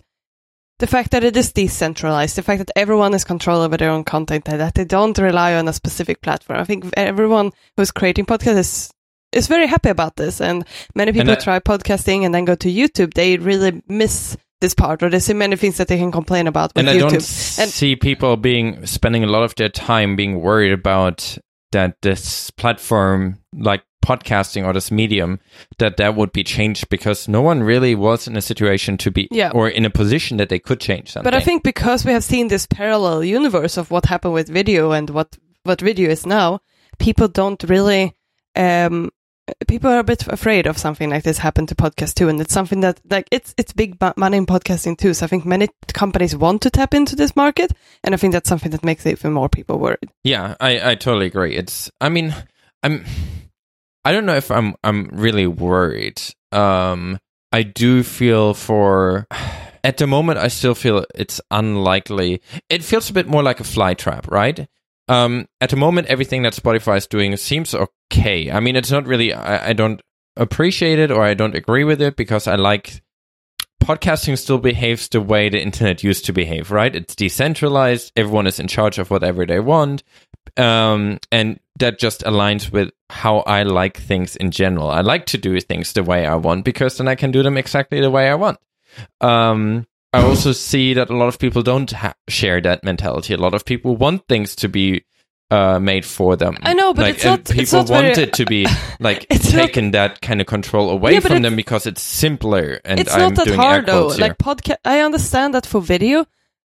the 0.80 0.86
fact 0.88 1.12
that 1.12 1.22
it 1.22 1.36
is 1.36 1.52
decentralized, 1.52 2.36
the 2.36 2.42
fact 2.42 2.58
that 2.58 2.72
everyone 2.74 3.14
is 3.14 3.22
control 3.24 3.60
over 3.62 3.76
their 3.76 3.90
own 3.90 4.02
content, 4.02 4.48
and 4.48 4.60
that 4.60 4.74
they 4.74 4.84
don't 4.84 5.16
rely 5.18 5.54
on 5.54 5.68
a 5.68 5.72
specific 5.72 6.20
platform. 6.22 6.58
I 6.58 6.64
think 6.64 6.86
everyone 6.96 7.52
who's 7.76 7.92
creating 7.92 8.26
podcasts 8.26 8.58
is 8.58 8.90
is 9.32 9.46
very 9.48 9.66
happy 9.66 9.90
about 9.90 10.16
this, 10.16 10.40
and 10.40 10.64
many 10.94 11.12
people 11.12 11.32
I- 11.32 11.36
try 11.36 11.60
podcasting 11.60 12.24
and 12.24 12.34
then 12.34 12.44
go 12.44 12.56
to 12.56 12.68
YouTube. 12.68 13.14
They 13.14 13.36
really 13.36 13.82
miss 13.88 14.36
this 14.60 14.74
part, 14.74 15.02
or 15.04 15.08
they 15.10 15.20
see 15.20 15.34
many 15.34 15.54
things 15.56 15.76
that 15.76 15.86
they 15.88 15.98
can 15.98 16.10
complain 16.10 16.46
about 16.48 16.72
with 16.74 16.80
and 16.80 16.90
I 16.90 16.94
YouTube. 16.96 17.00
don't 17.00 17.62
And- 17.62 17.70
see 17.72 17.94
people 17.94 18.36
being 18.36 18.84
spending 18.86 19.22
a 19.22 19.28
lot 19.28 19.44
of 19.44 19.54
their 19.54 19.68
time 19.68 20.16
being 20.16 20.40
worried 20.40 20.72
about 20.72 21.38
that 21.72 21.96
this 22.02 22.50
platform, 22.52 23.38
like 23.54 23.82
podcasting 24.06 24.64
or 24.64 24.72
this 24.72 24.90
medium, 24.90 25.38
that 25.78 25.96
that 25.96 26.14
would 26.14 26.32
be 26.32 26.44
changed 26.44 26.88
because 26.88 27.28
no 27.28 27.42
one 27.42 27.62
really 27.62 27.94
was 27.94 28.28
in 28.28 28.36
a 28.36 28.40
situation 28.42 28.96
to 28.98 29.10
be 29.10 29.28
Yeah. 29.30 29.50
or 29.54 29.68
in 29.68 29.84
a 29.84 29.90
position 29.90 30.36
that 30.38 30.48
they 30.48 30.58
could 30.60 30.80
change 30.80 31.10
something. 31.10 31.30
But 31.30 31.34
I 31.34 31.44
think 31.44 31.62
because 31.62 32.04
we 32.06 32.12
have 32.12 32.24
seen 32.24 32.48
this 32.48 32.66
parallel 32.66 33.24
universe 33.24 33.76
of 33.80 33.90
what 33.90 34.06
happened 34.06 34.34
with 34.34 34.48
video 34.48 34.92
and 34.92 35.10
what 35.10 35.36
what 35.64 35.80
video 35.80 36.10
is 36.10 36.24
now, 36.26 36.60
people 36.98 37.28
don't 37.28 37.62
really. 37.68 38.14
Um, 38.54 39.10
people 39.68 39.90
are 39.90 40.00
a 40.00 40.04
bit 40.04 40.26
afraid 40.28 40.66
of 40.66 40.76
something 40.78 41.10
like 41.10 41.22
this 41.22 41.38
happen 41.38 41.66
to 41.66 41.74
podcast 41.74 42.14
too, 42.14 42.28
and 42.28 42.40
it's 42.40 42.52
something 42.54 42.80
that 42.82 43.00
like 43.10 43.26
it's 43.30 43.54
it's 43.58 43.72
big 43.72 43.96
money 44.16 44.36
in 44.38 44.46
podcasting 44.46 44.96
too. 44.96 45.14
So 45.14 45.24
I 45.24 45.28
think 45.28 45.44
many 45.44 45.68
companies 45.92 46.34
want 46.36 46.62
to 46.62 46.70
tap 46.70 46.94
into 46.94 47.16
this 47.16 47.34
market, 47.36 47.72
and 48.04 48.14
I 48.14 48.18
think 48.18 48.32
that's 48.32 48.48
something 48.48 48.72
that 48.72 48.84
makes 48.84 49.06
even 49.06 49.32
more 49.32 49.48
people 49.48 49.78
worried. 49.78 50.10
Yeah, 50.24 50.54
I, 50.60 50.90
I 50.90 50.94
totally 50.94 51.26
agree. 51.26 51.54
It's 51.56 51.90
I 52.00 52.08
mean, 52.08 52.34
I'm 52.82 53.04
I 54.06 54.12
don't 54.12 54.24
know 54.24 54.36
if 54.36 54.52
I'm 54.52 54.76
I'm 54.84 55.08
really 55.08 55.48
worried. 55.48 56.22
Um 56.52 57.18
I 57.50 57.64
do 57.64 58.04
feel 58.04 58.54
for 58.54 59.26
at 59.84 59.96
the 59.96 60.06
moment 60.06 60.38
I 60.38 60.46
still 60.46 60.76
feel 60.76 61.04
it's 61.12 61.40
unlikely. 61.50 62.40
It 62.70 62.84
feels 62.84 63.10
a 63.10 63.12
bit 63.12 63.26
more 63.26 63.42
like 63.42 63.58
a 63.58 63.64
fly 63.64 63.94
trap, 63.94 64.28
right? 64.30 64.68
Um 65.08 65.48
at 65.60 65.70
the 65.70 65.76
moment 65.76 66.06
everything 66.06 66.42
that 66.42 66.52
Spotify 66.52 66.98
is 66.98 67.08
doing 67.08 67.36
seems 67.36 67.74
okay. 67.74 68.48
I 68.48 68.60
mean 68.60 68.76
it's 68.76 68.92
not 68.92 69.08
really 69.08 69.32
I, 69.32 69.70
I 69.70 69.72
don't 69.72 70.00
appreciate 70.36 71.00
it 71.00 71.10
or 71.10 71.24
I 71.24 71.34
don't 71.34 71.56
agree 71.56 71.82
with 71.82 72.00
it 72.00 72.14
because 72.14 72.46
I 72.46 72.54
like 72.54 73.02
podcasting 73.82 74.38
still 74.38 74.58
behaves 74.58 75.08
the 75.08 75.20
way 75.20 75.48
the 75.48 75.60
internet 75.60 76.04
used 76.04 76.26
to 76.26 76.32
behave, 76.32 76.70
right? 76.70 76.94
It's 76.94 77.16
decentralized, 77.16 78.12
everyone 78.14 78.46
is 78.46 78.60
in 78.60 78.68
charge 78.68 78.98
of 79.00 79.10
whatever 79.10 79.44
they 79.46 79.58
want. 79.58 80.04
Um, 80.56 81.18
and 81.30 81.60
that 81.78 81.98
just 81.98 82.22
aligns 82.24 82.72
with 82.72 82.90
how 83.10 83.38
I 83.40 83.62
like 83.64 83.98
things 83.98 84.36
in 84.36 84.50
general. 84.50 84.88
I 84.90 85.02
like 85.02 85.26
to 85.26 85.38
do 85.38 85.60
things 85.60 85.92
the 85.92 86.02
way 86.02 86.26
I 86.26 86.34
want 86.36 86.64
because 86.64 86.96
then 86.98 87.08
I 87.08 87.14
can 87.14 87.30
do 87.30 87.42
them 87.42 87.56
exactly 87.56 88.00
the 88.00 88.10
way 88.10 88.28
I 88.30 88.34
want. 88.34 88.58
Um, 89.20 89.86
I 90.12 90.22
also 90.22 90.52
see 90.52 90.94
that 90.94 91.10
a 91.10 91.16
lot 91.16 91.28
of 91.28 91.38
people 91.38 91.62
don't 91.62 91.90
ha- 91.90 92.14
share 92.28 92.60
that 92.62 92.82
mentality. 92.84 93.34
A 93.34 93.36
lot 93.36 93.52
of 93.54 93.64
people 93.64 93.96
want 93.96 94.26
things 94.28 94.56
to 94.56 94.68
be 94.68 95.04
uh, 95.50 95.78
made 95.78 96.04
for 96.06 96.34
them. 96.36 96.56
I 96.62 96.72
know, 96.72 96.94
but 96.94 97.02
like, 97.02 97.14
it's 97.16 97.24
not- 97.24 97.40
it's 97.40 97.52
People 97.52 97.78
not 97.80 97.90
want 97.90 98.06
very- 98.14 98.22
it 98.28 98.32
to 98.34 98.46
be 98.46 98.66
like 99.00 99.26
It's 99.30 99.50
taken 99.52 99.90
that 99.92 100.20
kind 100.22 100.40
of 100.40 100.46
control 100.46 100.90
away 100.90 101.12
Yeah, 101.14 101.20
from 101.20 101.42
them 101.42 101.54
because 101.54 101.86
it's 101.86 102.02
simpler. 102.02 102.80
And 102.84 102.98
it's 102.98 103.12
I'm 103.12 103.20
not 103.20 103.34
that 103.36 103.46
doing 103.46 103.58
hard 103.60 103.86
though. 103.86 104.08
here. 104.08 104.18
Like 104.18 104.38
podcast, 104.38 104.78
I 104.84 105.00
understand 105.00 105.52
that 105.54 105.66
for 105.66 105.80
video, 105.82 106.26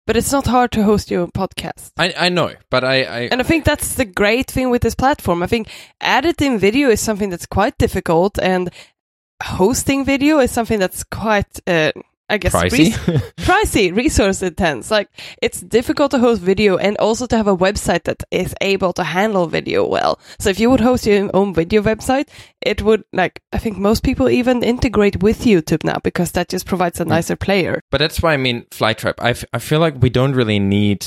but 0.07 0.18
it's 0.18 0.32
not 0.32 0.48
hard 0.48 0.72
to 0.72 0.84
host 0.84 1.11
your 1.11 1.28
podcast. 1.28 1.91
I, 1.98 2.14
I 2.18 2.30
know, 2.30 2.53
but 2.69 2.84
I, 2.84 3.03
I 3.03 3.19
And 3.32 3.41
I 3.41 3.44
think 3.44 3.65
that's 3.65 3.95
the 3.95 4.06
great 4.06 4.49
thing 4.49 4.69
with 4.69 4.82
this 4.82 4.95
platform. 4.95 5.44
I 5.44 5.48
think 5.48 5.69
editing 5.99 6.60
video 6.60 6.90
is 6.90 6.99
something 6.99 7.30
that's 7.30 7.45
quite 7.45 7.78
difficult, 7.78 8.40
and 8.40 8.69
hosting 9.44 10.06
video 10.06 10.40
is 10.40 10.52
something 10.52 10.80
that's 10.80 11.03
quite, 11.03 11.60
uh, 11.68 11.91
I 12.31 12.37
guess, 12.37 12.53
pricey. 12.53 12.95
res- 13.07 13.21
pricey, 13.47 13.95
resource 13.95 14.41
intense. 14.41 14.89
Like 14.89 15.09
it's 15.41 15.61
difficult 15.61 16.11
to 16.11 16.19
host 16.19 16.41
video, 16.41 16.77
and 16.77 16.97
also 16.97 17.27
to 17.27 17.37
have 17.37 17.47
a 17.47 17.55
website 17.55 18.03
that 18.05 18.23
is 18.31 18.55
able 18.61 18.93
to 18.93 19.03
handle 19.03 19.47
video 19.47 19.85
well. 19.85 20.19
So 20.39 20.49
if 20.49 20.59
you 20.59 20.69
would 20.71 20.79
host 20.81 21.05
your 21.05 21.29
own 21.33 21.53
video 21.53 21.81
website, 21.81 22.29
it 22.61 22.81
would 22.81 23.03
like 23.11 23.41
I 23.51 23.57
think 23.57 23.77
most 23.77 24.01
people 24.03 24.29
even 24.29 24.63
integrate 24.63 25.21
with 25.21 25.41
YouTube 25.41 25.83
now 25.83 25.97
because 26.03 26.31
that 26.31 26.49
just 26.49 26.65
provides 26.65 26.99
a 26.99 27.05
nicer 27.05 27.35
player. 27.35 27.81
But 27.91 27.97
that's 27.99 28.21
why 28.21 28.33
I 28.33 28.37
mean 28.37 28.65
Flytrap. 28.71 29.15
I, 29.19 29.31
f- 29.31 29.45
I 29.53 29.59
feel 29.59 29.79
like 29.79 30.01
we 30.01 30.09
don't 30.09 30.33
really 30.33 30.59
need 30.59 31.05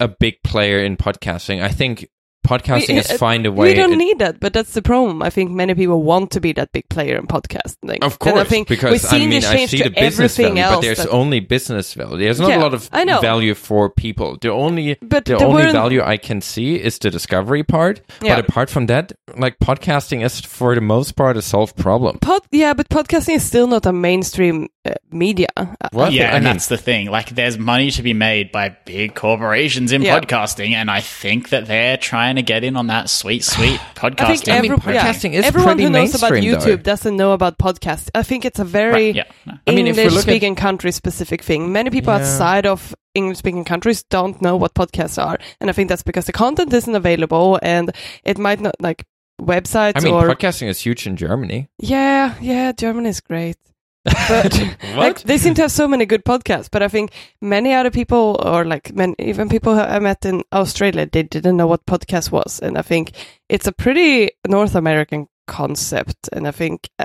a 0.00 0.08
big 0.08 0.42
player 0.42 0.82
in 0.82 0.96
podcasting. 0.96 1.62
I 1.62 1.68
think 1.68 2.08
podcasting 2.50 2.88
We- 2.88 2.94
has 2.96 3.10
uh, 3.10 3.18
find 3.18 3.46
a 3.46 3.52
way. 3.52 3.68
We 3.68 3.74
don't 3.74 3.92
it- 3.92 3.96
need 4.06 4.18
that, 4.18 4.40
but 4.40 4.52
that's 4.52 4.72
the 4.72 4.82
problem. 4.82 5.22
I 5.22 5.30
think 5.30 5.50
many 5.50 5.74
people 5.74 6.02
want 6.02 6.30
to 6.32 6.40
be 6.40 6.52
that 6.54 6.72
big 6.72 6.88
player 6.88 7.16
in 7.16 7.26
podcasting. 7.26 7.98
of 8.02 8.16
And 8.20 8.30
I 8.30 8.32
course, 8.32 8.48
think 8.48 8.68
because 8.68 8.92
we've 8.92 9.04
I 9.04 9.08
seen 9.08 9.20
mean, 9.30 9.40
this 9.40 9.46
I 9.48 9.54
change 9.56 9.70
see 9.70 9.78
to 9.78 9.84
the 9.84 9.90
business 9.90 10.38
everything 10.38 10.54
value, 10.56 10.76
but 10.76 10.80
there's 10.82 10.98
that- 10.98 11.10
only 11.10 11.40
business 11.40 11.94
value. 11.94 12.18
There's 12.18 12.40
not 12.40 12.50
Yeah, 12.50 12.58
a 12.58 12.62
lot 12.66 12.74
of 12.74 12.88
I 12.92 13.04
know. 13.04 13.20
value 13.20 13.54
for 13.54 13.88
people. 13.90 14.36
The 14.40 14.50
only 14.52 14.96
but 15.00 15.24
the 15.26 15.36
there 15.36 15.46
only 15.46 15.62
weren't- 15.62 15.72
value 15.72 16.02
I 16.02 16.16
can 16.16 16.40
see 16.40 16.76
is 16.76 16.98
the 16.98 17.10
discovery 17.10 17.62
part. 17.62 18.00
Yeah. 18.22 18.36
But 18.36 18.48
apart 18.48 18.70
from 18.70 18.86
that, 18.86 19.12
like 19.36 19.58
podcasting 19.60 20.24
is 20.24 20.40
for 20.40 20.74
the 20.74 20.80
most 20.80 21.14
part 21.16 21.36
a 21.36 21.42
solved 21.42 21.76
problem. 21.76 22.18
Pod, 22.20 22.42
yeah, 22.50 22.74
but 22.74 22.88
podcasting 22.88 23.36
is 23.36 23.44
still 23.44 23.66
not 23.66 23.86
a 23.86 23.92
mainstream 23.92 24.68
uh, 24.84 24.92
media. 25.12 25.48
Uh, 25.56 25.66
What? 25.92 26.12
Yeah, 26.12 26.32
I 26.32 26.36
and 26.36 26.44
mean- 26.44 26.54
that's 26.54 26.68
the 26.68 26.78
thing. 26.78 27.10
Like, 27.10 27.30
there's 27.30 27.58
money 27.58 27.90
to 27.90 28.02
be 28.02 28.14
made 28.14 28.50
by 28.50 28.74
big 28.86 29.14
corporations 29.14 29.92
in 29.92 30.00
Yeah. 30.02 30.18
podcasting, 30.18 30.72
and 30.72 30.90
I 30.90 31.00
think 31.00 31.50
that 31.50 31.66
they're 31.66 31.96
trying 31.98 32.36
to 32.36 32.39
get 32.42 32.64
in 32.64 32.76
on 32.76 32.86
that 32.88 33.08
sweet, 33.10 33.44
sweet 33.44 33.80
I 34.02 34.10
think 34.10 34.16
podcasting. 34.18 34.52
I 34.52 34.60
mean, 34.60 34.72
every, 34.72 34.94
yeah, 34.94 35.12
podcasting 35.12 35.32
is 35.34 35.44
everyone 35.44 35.68
pretty 35.76 35.82
who 35.84 35.90
knows 35.90 36.14
about 36.14 36.32
mainstream, 36.32 36.54
YouTube 36.60 36.64
though. 36.64 36.90
doesn't 36.92 37.16
know 37.16 37.32
about 37.32 37.58
podcasts. 37.58 38.10
I 38.14 38.22
think 38.22 38.44
it's 38.44 38.58
a 38.58 38.64
very 38.64 38.92
Right, 38.92 39.14
yeah. 39.16 39.24
no. 39.46 39.54
I 39.66 39.74
mean, 39.74 39.86
if 39.86 39.96
we 39.96 40.02
at- 40.02 40.06
English-speaking 40.08 40.54
country 40.56 40.92
specific 40.92 41.42
thing. 41.42 41.72
Many 41.72 41.90
people 41.90 42.12
Yeah. 42.14 42.20
outside 42.20 42.66
of 42.66 42.94
English-speaking 43.14 43.64
countries 43.64 44.02
don't 44.04 44.40
know 44.40 44.56
what 44.56 44.74
podcasts 44.74 45.22
are, 45.22 45.38
and 45.60 45.68
I 45.70 45.72
think 45.72 45.88
that's 45.88 46.02
because 46.02 46.26
the 46.26 46.32
content 46.32 46.72
isn't 46.72 46.94
available, 46.94 47.58
and 47.62 47.90
it 48.24 48.38
might 48.38 48.60
not 48.60 48.74
like 48.80 49.04
websites 49.40 49.92
I 49.96 50.00
mean, 50.04 50.14
or 50.14 50.28
podcasting 50.28 50.68
is 50.68 50.80
huge 50.80 51.06
in 51.06 51.16
Germany. 51.16 51.68
yeah, 51.78 52.34
yeah. 52.40 52.72
Germany 52.72 53.08
is 53.08 53.20
great. 53.20 53.56
But 54.04 54.76
like 54.96 55.20
they 55.22 55.36
seem 55.38 55.54
to 55.54 55.62
have 55.62 55.72
so 55.72 55.86
many 55.86 56.06
good 56.06 56.24
podcasts, 56.24 56.68
but 56.70 56.82
I 56.82 56.88
think 56.88 57.12
many 57.40 57.74
other 57.74 57.90
people, 57.90 58.40
or 58.44 58.64
like 58.64 58.94
men, 58.94 59.14
even 59.18 59.48
people 59.48 59.74
I 59.74 59.98
met 59.98 60.24
in 60.24 60.42
Australia, 60.52 61.06
they 61.10 61.22
didn't 61.22 61.56
know 61.56 61.66
what 61.66 61.84
podcast 61.86 62.30
was, 62.30 62.60
and 62.60 62.78
I 62.78 62.82
think 62.82 63.12
it's 63.48 63.66
a 63.66 63.72
pretty 63.72 64.30
North 64.48 64.74
American 64.74 65.26
concept, 65.46 66.28
and 66.32 66.46
I 66.48 66.50
think. 66.52 66.88
uh, 66.98 67.04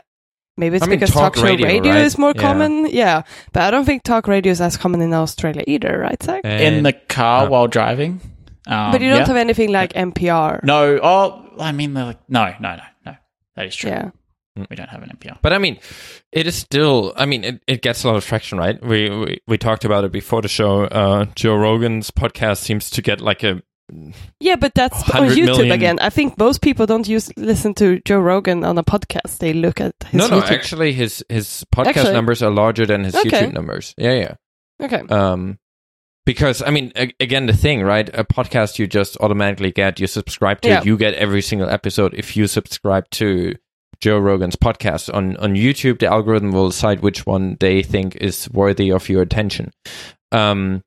Maybe 0.57 0.77
it's 0.77 0.85
I 0.85 0.87
mean, 0.87 0.99
because 0.99 1.13
talk 1.13 1.33
talk, 1.33 1.35
show 1.35 1.43
radio, 1.43 1.67
radio, 1.67 1.91
right? 1.91 2.05
is 2.05 2.17
more 2.17 2.31
Yeah. 2.33 2.41
common, 2.41 2.85
yeah. 2.89 3.23
But 3.51 3.63
I 3.63 3.71
don't 3.71 3.83
think 3.83 4.03
talk 4.03 4.25
radio 4.25 4.53
is 4.53 4.61
as 4.61 4.77
common 4.77 5.01
in 5.01 5.13
Australia 5.13 5.65
either, 5.67 5.99
right, 5.99 6.23
Zach? 6.23 6.45
in 6.45 6.83
the 6.83 6.93
car 6.93 7.45
Uh, 7.45 7.49
while 7.49 7.67
driving. 7.67 8.21
Um, 8.65 8.91
but 8.93 9.01
you 9.01 9.09
don't 9.09 9.19
yeah. 9.19 9.25
have 9.27 9.35
anything 9.35 9.73
like 9.73 9.91
NPR. 9.91 10.63
No, 10.63 10.97
oh, 11.03 11.51
I 11.59 11.73
mean, 11.73 11.93
they're 11.93 12.05
like, 12.05 12.19
no, 12.29 12.53
no, 12.61 12.75
no, 12.77 12.83
no. 13.05 13.15
That 13.57 13.65
is 13.65 13.75
true. 13.75 13.89
Yeah. 13.89 14.11
We 14.69 14.75
don't 14.75 14.89
have 14.89 15.03
an 15.03 15.09
NPR. 15.17 15.37
But 15.41 15.51
I 15.53 15.57
mean, 15.57 15.79
it 16.31 16.47
is 16.47 16.55
still. 16.55 17.13
I 17.17 17.25
mean, 17.25 17.43
it, 17.43 17.63
it 17.67 17.81
gets 17.81 18.03
a 18.03 18.07
lot 18.07 18.15
of 18.15 18.25
traction, 18.25 18.57
right? 18.57 18.81
We, 18.81 19.09
we 19.09 19.37
we 19.47 19.57
talked 19.57 19.83
about 19.85 20.03
it 20.05 20.11
before 20.13 20.41
the 20.41 20.47
show. 20.47 20.83
Uh, 20.85 21.25
Joe 21.35 21.55
Rogan's 21.57 22.09
podcast 22.11 22.59
seems 22.59 22.89
to 22.91 23.01
get 23.01 23.19
like 23.19 23.43
a 23.43 23.61
Yeah, 24.39 24.55
but 24.55 24.73
that's 24.73 24.95
on 25.11 25.27
YouTube 25.29 25.45
million- 25.57 25.71
again. 25.71 25.99
I 25.99 26.09
think 26.09 26.37
most 26.37 26.61
people 26.61 26.85
don't 26.85 27.07
use 27.07 27.29
listen 27.37 27.73
to 27.75 27.99
Joe 28.05 28.19
Rogan 28.19 28.63
on 28.63 28.77
a 28.77 28.83
podcast. 28.83 29.39
They 29.39 29.51
look 29.53 29.81
at 29.81 29.93
his 30.05 30.13
no, 30.13 30.27
no. 30.27 30.39
YouTube. 30.41 30.51
Actually, 30.51 30.93
his 30.93 31.23
his 31.27 31.65
podcast 31.75 31.87
Actually- 31.87 32.13
numbers 32.13 32.41
are 32.41 32.51
larger 32.51 32.85
than 32.85 33.03
his 33.03 33.15
Okay. 33.15 33.29
YouTube 33.47 33.53
numbers. 33.53 33.93
Yeah, 33.97 34.13
yeah. 34.13 34.35
Okay. 34.81 35.01
Um, 35.09 35.59
because 36.25 36.61
I 36.63 36.69
mean, 36.71 36.91
a- 36.95 37.13
again, 37.19 37.45
the 37.45 37.53
thing, 37.53 37.83
right? 37.83 38.09
A 38.13 38.23
podcast 38.23 38.79
you 38.79 38.87
just 38.87 39.17
automatically 39.19 39.71
get. 39.71 39.99
You 39.99 40.07
subscribe 40.07 40.61
to 40.61 40.69
Yeah. 40.69 40.79
it. 40.79 40.85
You 40.85 40.97
get 40.97 41.13
every 41.15 41.41
single 41.41 41.69
episode 41.69 42.13
if 42.13 42.35
you 42.37 42.47
subscribe 42.47 43.09
to 43.19 43.53
Joe 44.01 44.17
Rogan's 44.19 44.55
podcast 44.55 45.13
on 45.13 45.37
on 45.37 45.55
YouTube. 45.55 45.99
The 45.99 46.07
algorithm 46.07 46.51
will 46.51 46.69
decide 46.69 47.01
which 47.01 47.25
one 47.25 47.57
they 47.59 47.83
think 47.83 48.15
is 48.17 48.49
worthy 48.51 48.91
of 48.91 49.07
your 49.09 49.21
attention. 49.21 49.71
Um, 50.31 50.81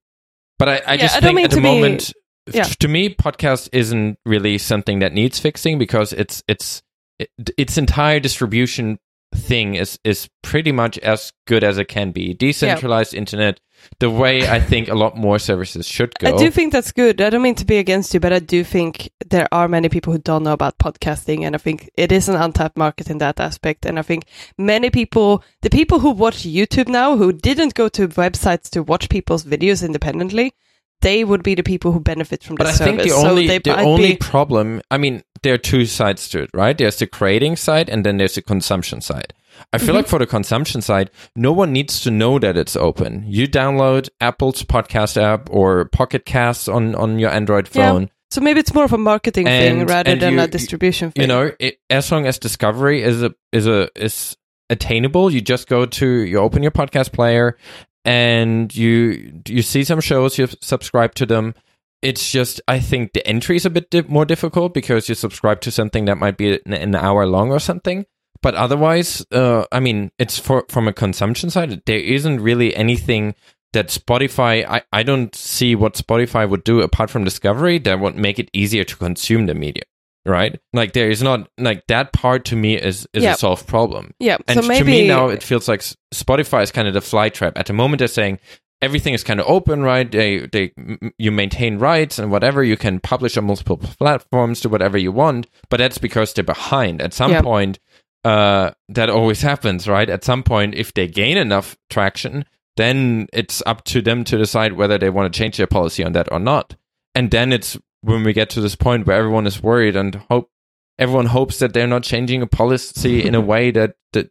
but 0.58 0.68
I, 0.68 0.72
I 0.86 0.92
Yeah, 0.94 0.96
just 1.02 1.16
I 1.16 1.20
think 1.20 1.40
at 1.40 1.50
the 1.50 1.56
be- 1.56 1.62
moment, 1.62 2.12
yeah. 2.52 2.64
to 2.64 2.88
me, 2.88 3.14
podcast 3.14 3.68
isn't 3.72 4.18
really 4.26 4.58
something 4.58 4.98
that 5.00 5.12
needs 5.12 5.38
fixing 5.38 5.78
because 5.78 6.12
it's 6.12 6.42
it's 6.48 6.82
it, 7.18 7.30
its 7.56 7.78
entire 7.78 8.20
distribution 8.20 8.98
thing 9.38 9.74
is 9.74 9.98
is 10.04 10.28
pretty 10.42 10.72
much 10.72 10.98
as 10.98 11.32
good 11.46 11.64
as 11.64 11.78
it 11.78 11.86
can 11.86 12.12
be. 12.12 12.34
Decentralized 12.34 13.14
internet, 13.14 13.60
the 14.00 14.10
way 14.10 14.48
I 14.48 14.60
think 14.60 14.88
a 14.88 14.94
lot 14.94 15.16
more 15.16 15.38
services 15.38 15.86
should 15.86 16.18
go. 16.18 16.34
I 16.34 16.36
do 16.36 16.50
think 16.50 16.72
that's 16.72 16.92
good. 16.92 17.20
I 17.20 17.30
don't 17.30 17.42
mean 17.42 17.54
to 17.56 17.64
be 17.64 17.78
against 17.78 18.12
you, 18.14 18.20
but 18.20 18.32
I 18.32 18.38
do 18.38 18.64
think 18.64 19.10
there 19.26 19.48
are 19.52 19.68
many 19.68 19.88
people 19.88 20.12
who 20.12 20.18
don't 20.18 20.42
know 20.42 20.52
about 20.52 20.78
podcasting, 20.78 21.42
and 21.44 21.54
I 21.54 21.58
think 21.58 21.90
it 21.96 22.12
is 22.12 22.28
an 22.28 22.36
untapped 22.36 22.76
market 22.76 23.10
in 23.10 23.18
that 23.18 23.40
aspect. 23.40 23.86
And 23.86 23.98
I 23.98 24.02
think 24.02 24.26
many 24.56 24.90
people, 24.90 25.42
the 25.62 25.70
people 25.70 26.00
who 26.00 26.10
watch 26.10 26.42
YouTube 26.42 26.88
now, 26.88 27.16
who 27.16 27.32
didn't 27.32 27.74
go 27.74 27.88
to 27.90 28.08
websites 28.08 28.68
to 28.70 28.82
watch 28.82 29.08
people's 29.08 29.44
videos 29.44 29.84
independently, 29.84 30.54
they 31.00 31.24
would 31.24 31.42
be 31.42 31.54
the 31.54 31.62
people 31.62 31.92
who 31.92 32.00
benefit 32.00 32.42
from 32.42 32.56
but 32.56 32.66
I 32.66 32.72
think 32.72 33.02
the 33.02 33.10
So 33.10 33.28
only 33.28 33.46
they 33.46 33.58
the 33.58 33.78
only 33.78 34.16
problem, 34.16 34.80
I 34.90 34.98
mean, 34.98 35.22
there 35.42 35.54
are 35.54 35.58
two 35.58 35.86
sides 35.86 36.28
to 36.30 36.42
it, 36.42 36.50
right? 36.52 36.76
There's 36.76 36.96
the 36.98 37.06
creating 37.06 37.56
side, 37.56 37.88
and 37.88 38.04
then 38.04 38.16
there's 38.18 38.34
the 38.34 38.42
consumption 38.42 39.00
side. 39.00 39.32
I 39.72 39.78
feel 39.78 39.90
Mhm. 39.94 39.98
like 39.98 40.06
for 40.08 40.18
the 40.20 40.26
consumption 40.26 40.80
side, 40.82 41.10
no 41.34 41.52
one 41.52 41.72
needs 41.72 42.00
to 42.02 42.10
know 42.10 42.38
that 42.38 42.56
it's 42.56 42.76
open. 42.76 43.24
You 43.26 43.48
download 43.48 44.08
Apple's 44.20 44.62
podcast 44.62 45.20
app 45.20 45.48
or 45.50 45.86
Pocket 45.86 46.24
Casts 46.24 46.68
on 46.68 46.94
on 46.94 47.18
your 47.18 47.30
Android 47.30 47.68
Yeah. 47.72 47.90
phone. 47.92 48.10
So 48.30 48.40
maybe 48.40 48.60
it's 48.60 48.74
more 48.74 48.84
of 48.84 48.92
a 48.92 48.98
marketing 48.98 49.46
thing 49.46 49.86
rather 49.86 50.14
than 50.14 50.34
you- 50.34 50.40
a 50.42 50.46
distribution 50.46 51.10
thing. 51.12 51.22
you 51.22 51.26
know 51.26 51.50
it, 51.58 51.78
as 51.90 52.12
long 52.12 52.26
as 52.26 52.38
discovery 52.38 53.02
is 53.02 53.22
a 53.22 53.32
is 53.52 53.66
a 53.66 53.88
is 53.96 54.36
attainable 54.70 55.32
you 55.32 55.40
just 55.40 55.66
go 55.66 55.86
to 55.86 56.06
you 56.06 56.38
open 56.38 56.62
your 56.62 56.70
podcast 56.70 57.10
player 57.12 57.56
and 58.04 58.74
you 58.74 59.42
you 59.46 59.62
see 59.62 59.84
some 59.84 60.00
shows 60.00 60.38
you 60.38 60.48
subscribe 60.60 61.14
to 61.16 61.26
them. 61.26 61.54
It's 62.00 62.30
just 62.30 62.60
i 62.68 62.78
think 62.78 63.12
the 63.12 63.26
entry 63.26 63.56
is 63.56 63.66
a 63.66 63.70
bit 63.70 63.90
di- 63.90 64.02
more 64.02 64.24
difficult 64.24 64.72
because 64.72 65.08
you 65.08 65.14
subscribe 65.14 65.60
to 65.62 65.70
something 65.70 66.04
that 66.04 66.16
might 66.16 66.36
be 66.36 66.60
an, 66.64 66.94
hour 66.94 67.26
long 67.26 67.50
or 67.50 67.58
something. 67.58 68.06
But 68.40 68.54
otherwise 68.54 69.26
uh, 69.32 69.64
i 69.72 69.80
mean 69.80 70.12
it's 70.18 70.38
for 70.38 70.64
from 70.68 70.86
a 70.86 70.92
consumption 70.92 71.50
side 71.50 71.82
there 71.86 71.98
isn't 71.98 72.40
really 72.40 72.74
anything 72.76 73.34
that 73.72 73.88
spotify 73.88 74.64
I, 74.64 74.82
I 74.92 75.02
don't 75.02 75.34
see 75.34 75.74
what 75.74 75.94
spotify 75.94 76.48
would 76.48 76.62
do 76.62 76.80
apart 76.80 77.10
from 77.10 77.24
discovery 77.24 77.78
that 77.80 77.98
would 77.98 78.16
make 78.16 78.38
it 78.38 78.48
easier 78.52 78.84
to 78.84 78.96
consume 78.96 79.46
the 79.46 79.54
media 79.54 79.82
right 80.26 80.60
like 80.72 80.92
there 80.92 81.08
is 81.10 81.22
not 81.22 81.48
like 81.58 81.86
that 81.86 82.12
part 82.12 82.44
to 82.44 82.56
me 82.56 82.76
is 82.76 83.06
is 83.12 83.22
Yeah. 83.24 83.32
a 83.32 83.36
solved 83.36 83.66
problem 83.66 84.12
yeah. 84.18 84.36
and 84.46 84.62
so 84.62 84.68
maybe 84.68 84.78
to 84.84 84.84
me 85.02 85.08
now 85.08 85.28
it 85.28 85.42
feels 85.42 85.68
like 85.68 85.80
spotify 86.12 86.62
is 86.62 86.70
kind 86.72 86.86
of 86.88 86.94
the 86.94 87.00
fly 87.00 87.28
trap 87.28 87.56
at 87.56 87.66
the 87.66 87.72
moment 87.72 87.98
they're 88.00 88.08
saying 88.08 88.38
everything 88.82 89.14
is 89.14 89.24
kind 89.24 89.40
of 89.40 89.46
open 89.48 89.82
right 89.82 90.10
they 90.10 90.46
they 90.52 90.72
you 91.18 91.30
maintain 91.32 91.78
rights 91.78 92.18
and 92.18 92.30
whatever 92.30 92.62
you 92.62 92.76
can 92.76 93.00
publish 93.00 93.36
on 93.36 93.44
multiple 93.44 93.76
platforms 93.76 94.60
do 94.60 94.68
whatever 94.68 94.98
you 94.98 95.12
want 95.12 95.46
but 95.70 95.78
that's 95.78 95.98
because 95.98 96.32
they're 96.34 96.44
behind 96.44 97.00
at 97.00 97.14
some 97.14 97.30
Yeah. 97.32 97.42
point 97.42 97.78
uh 98.24 98.72
that 98.88 99.08
always 99.08 99.40
happens 99.42 99.88
right 99.88 100.10
at 100.10 100.24
some 100.24 100.42
point 100.42 100.74
if 100.74 100.92
they 100.94 101.06
gain 101.06 101.36
enough 101.38 101.76
traction 101.88 102.44
then 102.76 103.26
it's 103.32 103.62
up 103.66 103.82
to 103.84 104.00
them 104.00 104.22
to 104.24 104.36
decide 104.38 104.74
whether 104.74 104.98
they 104.98 105.10
want 105.10 105.32
to 105.32 105.38
change 105.38 105.56
their 105.56 105.66
policy 105.66 106.04
on 106.04 106.12
that 106.12 106.30
or 106.32 106.38
not 106.38 106.76
and 107.14 107.30
then 107.30 107.52
it's 107.52 107.78
when 108.02 108.22
we 108.24 108.32
get 108.32 108.50
to 108.50 108.60
this 108.60 108.76
point 108.76 109.06
where 109.06 109.16
everyone 109.18 109.46
is 109.46 109.62
worried 109.62 109.96
and 109.96 110.14
hope 110.30 110.50
everyone 110.98 111.26
hopes 111.26 111.58
that 111.58 111.72
they're 111.72 111.86
not 111.86 112.02
changing 112.02 112.42
a 112.42 112.46
policy 112.46 113.24
in 113.24 113.34
a 113.34 113.40
way 113.52 113.70
that 113.70 113.94
that 114.12 114.30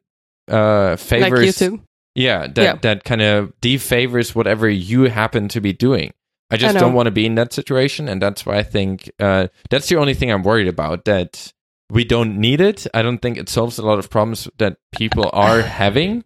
uh 0.51 0.91
like 0.91 0.99
favors 0.99 1.57
YouTube. 1.57 1.81
yeah 2.15 2.47
that 2.47 2.63
Yeah. 2.63 2.75
that 2.81 3.03
kind 3.03 3.21
of 3.21 3.53
defavors 3.61 4.33
whatever 4.35 4.69
you 4.69 5.03
happen 5.03 5.47
to 5.49 5.59
be 5.61 5.73
doing 5.73 6.13
i 6.51 6.57
just 6.57 6.73
know. 6.75 6.79
don't 6.81 6.93
want 6.93 7.07
to 7.07 7.11
be 7.11 7.25
in 7.25 7.35
that 7.35 7.51
situation 7.53 8.07
and 8.07 8.21
that's 8.21 8.45
why 8.45 8.57
i 8.57 8.63
think 8.63 9.11
uh 9.19 9.47
that's 9.69 9.89
the 9.89 9.97
only 9.97 10.13
thing 10.13 10.31
i'm 10.31 10.43
worried 10.43 10.67
about 10.69 11.05
that 11.05 11.51
we 11.89 12.03
don't 12.05 12.37
need 12.37 12.61
it 12.61 12.87
i 12.93 13.01
don't 13.01 13.21
think 13.21 13.37
it 13.37 13.49
solves 13.49 13.77
a 13.77 13.85
lot 13.85 13.99
of 13.99 14.09
problems 14.09 14.47
that 14.57 14.77
people 14.93 15.29
are 15.33 15.61
having 15.83 16.23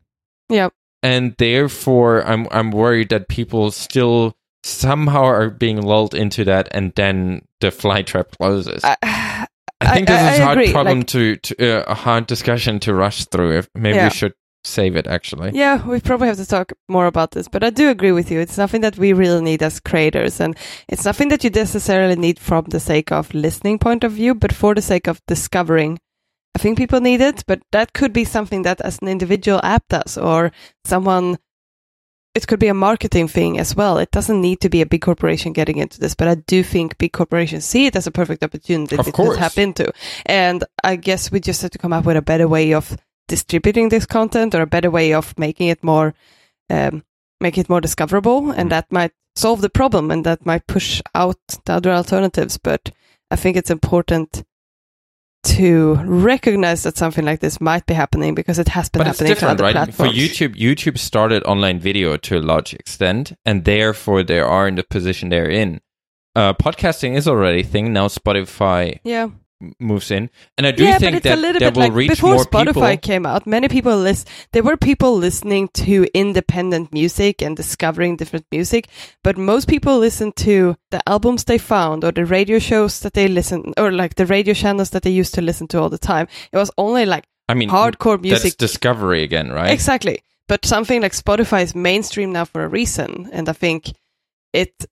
Yeah. 0.49 0.69
and 1.01 1.35
therefore 1.39 2.23
i'm 2.27 2.47
i'm 2.51 2.69
worried 2.71 3.09
that 3.09 3.27
people 3.29 3.71
still 3.71 4.35
somehow 4.63 5.23
are 5.23 5.49
being 5.49 5.81
lulled 5.81 6.13
into 6.13 6.43
that 6.45 6.67
and 6.71 6.93
then 6.95 7.41
the 7.61 7.71
fly 7.71 8.01
trap 8.01 8.27
closes 8.39 8.83
I, 8.83 8.95
I 9.81 9.93
think 9.95 10.07
this 10.07 10.19
I- 10.21 10.33
is 10.33 10.39
a 10.39 10.43
hard 10.45 10.57
agree, 10.59 10.71
problem 10.71 10.99
like- 10.99 11.07
to, 11.07 11.35
to 11.37 11.79
uh, 11.79 11.83
a 11.87 11.95
hard 11.95 12.27
discussion 12.27 12.79
to 12.81 12.93
rush 12.93 13.25
through. 13.25 13.57
If 13.57 13.69
maybe 13.73 13.95
Yeah. 13.97 14.05
we 14.05 14.09
should 14.11 14.33
save 14.63 14.95
it 14.95 15.07
actually. 15.07 15.49
Yeah, 15.55 15.83
we 15.87 15.99
probably 15.99 16.27
have 16.27 16.37
to 16.37 16.45
talk 16.45 16.71
more 16.87 17.07
about 17.07 17.31
this, 17.31 17.47
but 17.47 17.63
I 17.63 17.71
do 17.71 17.89
agree 17.89 18.11
with 18.11 18.29
you. 18.29 18.39
It's 18.39 18.59
nothing 18.59 18.81
that 18.81 18.95
we 18.95 19.11
really 19.11 19.41
need 19.41 19.63
as 19.63 19.79
creators, 19.79 20.39
and 20.39 20.55
it's 20.87 21.03
nothing 21.05 21.29
that 21.29 21.43
you 21.43 21.49
necessarily 21.49 22.15
need 22.15 22.37
from 22.37 22.65
the 22.65 22.79
sake 22.79 23.11
of 23.11 23.33
listening 23.33 23.79
point 23.79 24.03
of 24.03 24.11
view, 24.11 24.35
but 24.35 24.53
for 24.53 24.75
the 24.75 24.81
sake 24.83 25.07
of 25.07 25.19
discovering. 25.25 25.97
I 26.53 26.59
think 26.59 26.77
people 26.77 27.01
need 27.01 27.21
it, 27.21 27.43
but 27.47 27.61
that 27.71 27.93
could 27.93 28.13
be 28.13 28.23
something 28.23 28.61
that 28.61 28.81
as 28.81 28.99
an 29.01 29.07
individual 29.07 29.59
app 29.63 29.83
does, 29.89 30.15
or 30.15 30.51
someone. 30.85 31.39
It 32.33 32.47
could 32.47 32.59
be 32.59 32.67
a 32.69 32.73
marketing 32.73 33.27
thing 33.27 33.59
as 33.59 33.75
well. 33.75 33.97
It 33.97 34.11
doesn't 34.11 34.39
need 34.39 34.61
to 34.61 34.69
be 34.69 34.81
a 34.81 34.85
big 34.85 35.01
corporation 35.01 35.51
getting 35.51 35.77
into 35.77 35.99
this, 35.99 36.15
but 36.15 36.27
I 36.29 36.35
do 36.35 36.63
think 36.63 36.97
big 36.97 37.11
corporations 37.11 37.65
see 37.65 37.87
it 37.87 37.95
as 37.95 38.07
a 38.07 38.11
perfect 38.11 38.41
opportunity 38.43 38.95
Of 38.97 39.05
to 39.05 39.11
course. 39.11 39.37
tap 39.37 39.57
into. 39.57 39.91
And 40.25 40.63
I 40.83 40.95
guess 40.95 41.29
we 41.31 41.41
just 41.41 41.61
have 41.61 41.71
to 41.71 41.77
come 41.77 41.91
up 41.91 42.05
with 42.05 42.15
a 42.15 42.21
better 42.21 42.47
way 42.47 42.73
of 42.73 42.95
distributing 43.27 43.89
this 43.89 44.05
content 44.05 44.55
or 44.55 44.61
a 44.61 44.67
better 44.67 44.91
way 44.91 45.13
of 45.13 45.37
making 45.37 45.67
it 45.69 45.83
more 45.83 46.13
um, 46.69 47.03
make 47.39 47.57
it 47.57 47.69
more 47.69 47.81
discoverable 47.81 48.51
and 48.51 48.71
that 48.71 48.91
might 48.91 49.11
solve 49.35 49.61
the 49.61 49.69
problem 49.69 50.11
and 50.11 50.25
that 50.25 50.45
might 50.45 50.67
push 50.67 51.01
out 51.15 51.37
the 51.65 51.73
other 51.73 51.91
alternatives 51.91 52.57
but 52.57 52.91
i 53.31 53.35
think 53.37 53.55
it's 53.55 53.71
important 53.71 54.43
to 55.43 55.95
recognize 56.05 56.83
that 56.83 56.97
something 56.97 57.25
like 57.25 57.39
this 57.39 57.59
might 57.59 57.85
be 57.85 57.93
happening 57.93 58.35
because 58.35 58.59
it 58.59 58.67
has 58.69 58.89
been 58.89 58.99
But 58.99 59.07
it's 59.07 59.19
happening 59.19 59.35
to 59.35 59.39
different, 59.39 59.61
other 59.61 59.79
right? 59.79 59.93
For 59.93 60.05
YouTube, 60.05 60.55
YouTube 60.55 60.97
started 60.97 61.43
online 61.43 61.79
video 61.79 62.17
to 62.17 62.37
a 62.37 62.41
large 62.41 62.73
extent, 62.73 63.33
and 63.45 63.65
therefore 63.65 64.23
they 64.23 64.39
are 64.39 64.67
in 64.67 64.75
the 64.75 64.83
position 64.83 65.29
they're 65.29 65.49
in. 65.49 65.81
Uh, 66.35 66.53
podcasting 66.53 67.15
is 67.15 67.27
already 67.27 67.61
a 67.61 67.63
thing 67.63 67.91
now. 67.91 68.07
Spotify 68.07 68.99
yeah 69.03 69.29
moves 69.79 70.11
in, 70.11 70.29
and 70.57 70.67
I 70.67 70.71
do 70.71 70.83
yeah, 70.83 70.97
think 70.97 71.17
it's 71.17 71.23
that 71.23 71.37
a 71.37 71.41
little 71.41 71.59
that 71.59 71.73
bit 71.73 71.79
will 71.79 71.87
like 71.87 71.93
reach 71.93 72.09
before 72.09 72.35
more 72.35 72.45
Spotify 72.45 72.91
people. 72.91 72.97
came 72.97 73.25
out. 73.25 73.45
Many 73.47 73.67
people 73.67 73.95
list. 73.97 74.29
There 74.51 74.63
were 74.63 74.77
people 74.77 75.15
listening 75.15 75.69
to 75.75 76.07
independent 76.13 76.91
music 76.93 77.41
and 77.41 77.55
discovering 77.55 78.17
different 78.17 78.45
music, 78.51 78.89
but 79.23 79.37
most 79.37 79.67
people 79.67 79.97
listen 79.97 80.31
to 80.33 80.75
the 80.89 81.01
albums 81.07 81.45
they 81.45 81.57
found 81.57 82.03
or 82.03 82.11
the 82.11 82.25
radio 82.25 82.59
shows 82.59 82.99
that 83.01 83.13
they 83.13 83.27
listen 83.27 83.73
or 83.77 83.91
like 83.91 84.15
the 84.15 84.25
radio 84.25 84.53
channels 84.53 84.91
that 84.91 85.03
they 85.03 85.11
used 85.11 85.33
to 85.35 85.41
listen 85.41 85.67
to 85.69 85.79
all 85.79 85.89
the 85.89 85.97
time. 85.97 86.27
It 86.51 86.57
was 86.57 86.71
only 86.77 87.05
like 87.05 87.25
I 87.47 87.53
mean, 87.53 87.69
hardcore 87.69 88.15
that's 88.15 88.43
music. 88.43 88.57
discovery 88.57 89.23
again, 89.23 89.51
right? 89.51 89.71
Exactly. 89.71 90.23
But 90.47 90.65
something 90.65 91.01
like 91.01 91.13
Spotify 91.13 91.63
is 91.63 91.75
mainstream 91.75 92.31
now 92.33 92.45
for 92.45 92.63
a 92.63 92.67
reason, 92.67 93.29
and 93.31 93.47
I 93.47 93.53
think 93.53 93.93
it. 94.53 94.85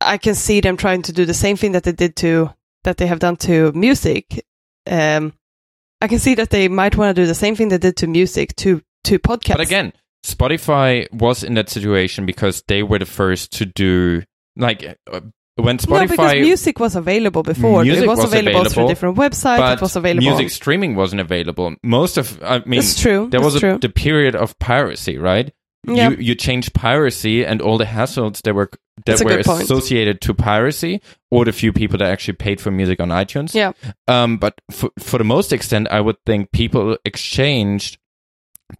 I 0.00 0.18
can 0.18 0.34
see 0.34 0.60
them 0.60 0.76
trying 0.76 1.02
to 1.02 1.12
do 1.12 1.24
the 1.24 1.34
same 1.34 1.56
thing 1.56 1.72
that 1.72 1.84
they 1.84 1.92
did 1.92 2.16
to 2.16 2.52
that 2.86 2.96
they 2.96 3.06
have 3.06 3.18
done 3.18 3.36
to 3.36 3.70
music. 3.72 4.44
Um, 4.86 5.34
I 6.00 6.08
can 6.08 6.18
see 6.18 6.34
that 6.34 6.50
they 6.50 6.68
might 6.68 6.96
want 6.96 7.14
to 7.14 7.22
do 7.22 7.26
the 7.26 7.34
same 7.34 7.54
thing 7.54 7.68
they 7.68 7.78
did 7.78 7.96
to 7.98 8.06
music 8.06 8.56
to 8.56 8.82
to 9.04 9.18
podcasts. 9.18 9.56
But 9.58 9.60
again, 9.60 9.92
Spotify 10.24 11.12
was 11.12 11.44
in 11.44 11.54
that 11.54 11.68
situation 11.68 12.26
because 12.26 12.62
they 12.66 12.82
were 12.82 12.98
the 12.98 13.06
first 13.06 13.52
to 13.58 13.66
do 13.66 14.22
like 14.56 14.98
uh, 15.12 15.20
when 15.56 15.78
no, 15.88 16.06
because 16.06 16.18
Spotify 16.18 16.40
music 16.40 16.78
was 16.80 16.96
available 16.96 17.42
before. 17.42 17.82
Music 17.82 18.04
it 18.04 18.08
was, 18.08 18.18
was 18.18 18.32
available, 18.32 18.64
through 18.68 18.88
different 18.88 19.16
websites. 19.16 19.58
but 19.58 19.78
It 19.78 19.80
was 19.80 19.96
available. 19.96 20.26
music 20.28 20.50
streaming 20.50 20.96
wasn't 20.96 21.20
available. 21.20 21.74
Most 21.82 22.18
of 22.18 22.42
I 22.42 22.58
mean 22.66 22.80
That's 22.80 23.00
true. 23.00 23.28
there 23.30 23.40
That's 23.40 23.54
was 23.54 23.62
a, 23.62 23.78
the 23.78 23.88
period 23.88 24.34
of 24.36 24.58
piracy, 24.58 25.18
right? 25.18 25.52
Yeah. 25.84 26.10
You 26.10 26.16
you 26.18 26.34
changed 26.34 26.74
piracy 26.74 27.44
and 27.44 27.62
all 27.62 27.78
the 27.78 27.84
hassles 27.84 28.42
that 28.42 28.54
were 28.54 28.70
that 29.04 29.22
were 29.22 29.38
associated 29.38 30.20
to 30.22 30.34
piracy, 30.34 31.02
or 31.30 31.44
the 31.44 31.52
few 31.52 31.72
people 31.72 31.98
that 31.98 32.10
actually 32.10 32.34
paid 32.34 32.60
for 32.60 32.70
music 32.70 33.00
on 33.00 33.10
iTunes. 33.10 33.54
Yeah. 33.54 33.72
Um, 34.08 34.38
but 34.38 34.60
for 34.70 34.90
for 34.98 35.18
the 35.18 35.24
most 35.24 35.52
extent, 35.52 35.88
I 35.90 36.00
would 36.00 36.16
think 36.24 36.50
people 36.52 36.96
exchanged 37.04 37.98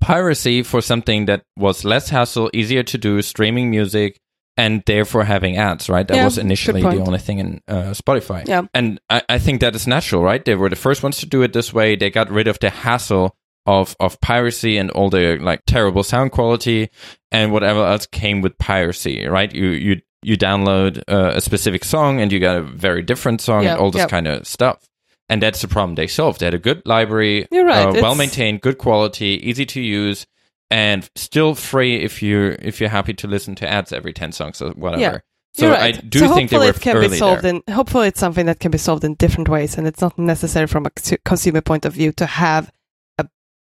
piracy 0.01 0.62
for 0.62 0.80
something 0.80 1.26
that 1.26 1.43
was 1.56 1.84
less 1.84 2.09
hassle, 2.09 2.51
easier 2.52 2.82
to 2.82 2.98
do, 2.98 3.20
streaming 3.22 3.70
music, 3.70 4.18
and 4.56 4.82
therefore 4.86 5.24
having 5.24 5.59
ads. 5.59 5.88
Right. 5.88 6.09
That 6.09 6.16
Yeah, 6.16 6.24
was 6.24 6.38
initially 6.38 6.80
the 6.80 7.01
only 7.01 7.18
thing 7.18 7.38
in 7.38 7.60
uh, 7.68 7.93
Spotify. 7.93 8.48
Yeah. 8.48 8.62
And 8.72 9.01
I, 9.10 9.22
I 9.28 9.38
think 9.38 9.60
that 9.60 9.74
is 9.74 9.86
natural, 9.86 10.22
right? 10.22 10.44
They 10.44 10.55
were 10.55 10.70
the 10.70 10.76
first 10.76 11.02
ones 11.02 11.18
to 11.18 11.26
do 11.26 11.43
it 11.43 11.52
this 11.52 11.74
way. 11.74 11.94
They 11.94 12.10
got 12.10 12.30
rid 12.30 12.48
of 12.48 12.59
the 12.59 12.70
hassle 12.70 13.36
of 13.66 13.97
of 13.98 14.20
piracy 14.20 14.78
and 14.78 14.90
all 14.93 15.10
the 15.10 15.38
like 15.40 15.62
terrible 15.66 16.05
sound 16.05 16.30
quality 16.32 16.88
and 17.32 17.52
whatever 17.52 17.84
else 17.84 18.06
came 18.06 18.40
with 18.40 18.56
piracy, 18.59 19.26
right? 19.26 19.52
You 19.52 19.70
you 19.70 20.01
you 20.27 20.36
download 20.36 21.03
uh, 21.07 21.35
a 21.36 21.40
specific 21.40 21.85
song 21.85 22.20
and 22.20 22.32
you 22.32 22.40
get 22.40 22.57
a 22.57 22.61
very 22.61 23.01
different 23.01 23.40
song 23.40 23.62
Yeah, 23.62 23.73
and 23.73 23.81
all 23.81 23.93
this 23.93 24.01
yeah. 24.01 24.09
kind 24.09 24.27
of 24.27 24.44
stuff. 24.44 24.89
And 25.28 25.40
that's 25.40 25.62
the 25.62 25.69
problem 25.69 25.94
they 25.94 26.09
solved. 26.09 26.40
They 26.40 26.47
had 26.47 26.55
a 26.55 26.59
good 26.59 26.82
library, 26.85 27.47
You're 27.53 27.65
right, 27.65 27.86
uh, 27.86 28.01
well 28.03 28.16
maintained, 28.16 28.61
good 28.61 28.77
quality, 28.77 29.40
easy 29.48 29.65
to 29.66 29.81
use, 29.81 30.27
and 30.69 31.09
still 31.15 31.55
free 31.55 32.03
if 32.03 32.23
you 32.23 32.57
if 32.61 32.81
you're 32.81 32.90
happy 32.90 33.15
to 33.15 33.28
listen 33.28 33.55
to 33.57 33.69
ads 33.69 33.93
every 33.93 34.12
ten 34.12 34.32
songs 34.32 34.61
or 34.61 34.70
whatever. 34.73 35.01
Yeah. 35.01 35.19
So 35.55 35.66
You're 35.69 35.77
I 35.77 35.93
do 35.93 36.19
so 36.19 36.35
think 36.35 36.51
they 36.51 36.57
hopefully 36.57 36.66
were 36.66 36.77
it 36.77 36.81
can 36.81 37.11
be 37.11 37.16
solved 37.16 37.43
there. 37.43 37.55
in. 37.66 37.73
Hopefully, 37.73 38.09
it's 38.09 38.20
something 38.20 38.47
that 38.47 38.59
can 38.59 38.73
be 38.73 38.78
solved 38.78 39.05
in 39.05 39.15
different 39.15 39.48
ways, 39.48 39.78
and 39.78 39.86
it's 39.86 40.01
not 40.01 40.19
necessary 40.19 40.66
from 40.66 40.86
a 40.86 40.90
consumer 41.24 41.61
point 41.61 41.85
of 41.86 41.93
view 41.93 42.11
to 42.12 42.27
have 42.27 42.70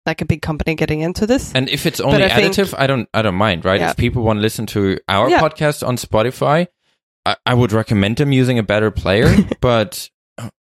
like 0.06 0.22
a 0.22 0.26
big 0.26 0.42
company 0.42 0.76
getting 0.76 1.02
into 1.02 1.26
this. 1.26 1.52
And 1.56 1.70
if 1.70 1.86
it's 1.86 2.00
only 2.00 2.24
I 2.24 2.30
think- 2.30 2.54
additive, 2.54 2.74
I 2.78 2.88
don't 2.88 3.10
I 3.14 3.22
don't 3.22 3.36
mind, 3.36 3.66
right? 3.66 3.80
Yeah. 3.80 3.92
If 3.92 3.98
people 3.98 4.24
want 4.24 4.38
to 4.38 4.42
listen 4.42 4.66
to 4.68 5.00
our 5.08 5.30
Yeah. 5.30 5.40
podcast 5.42 5.86
on 5.88 5.98
Spotify, 5.98 6.68
I, 7.26 7.36
I 7.46 7.54
would 7.54 7.72
recommend 7.72 8.18
them 8.18 8.32
using 8.32 8.60
a 8.60 8.64
better 8.64 8.92
player, 8.92 9.36
but 9.62 10.10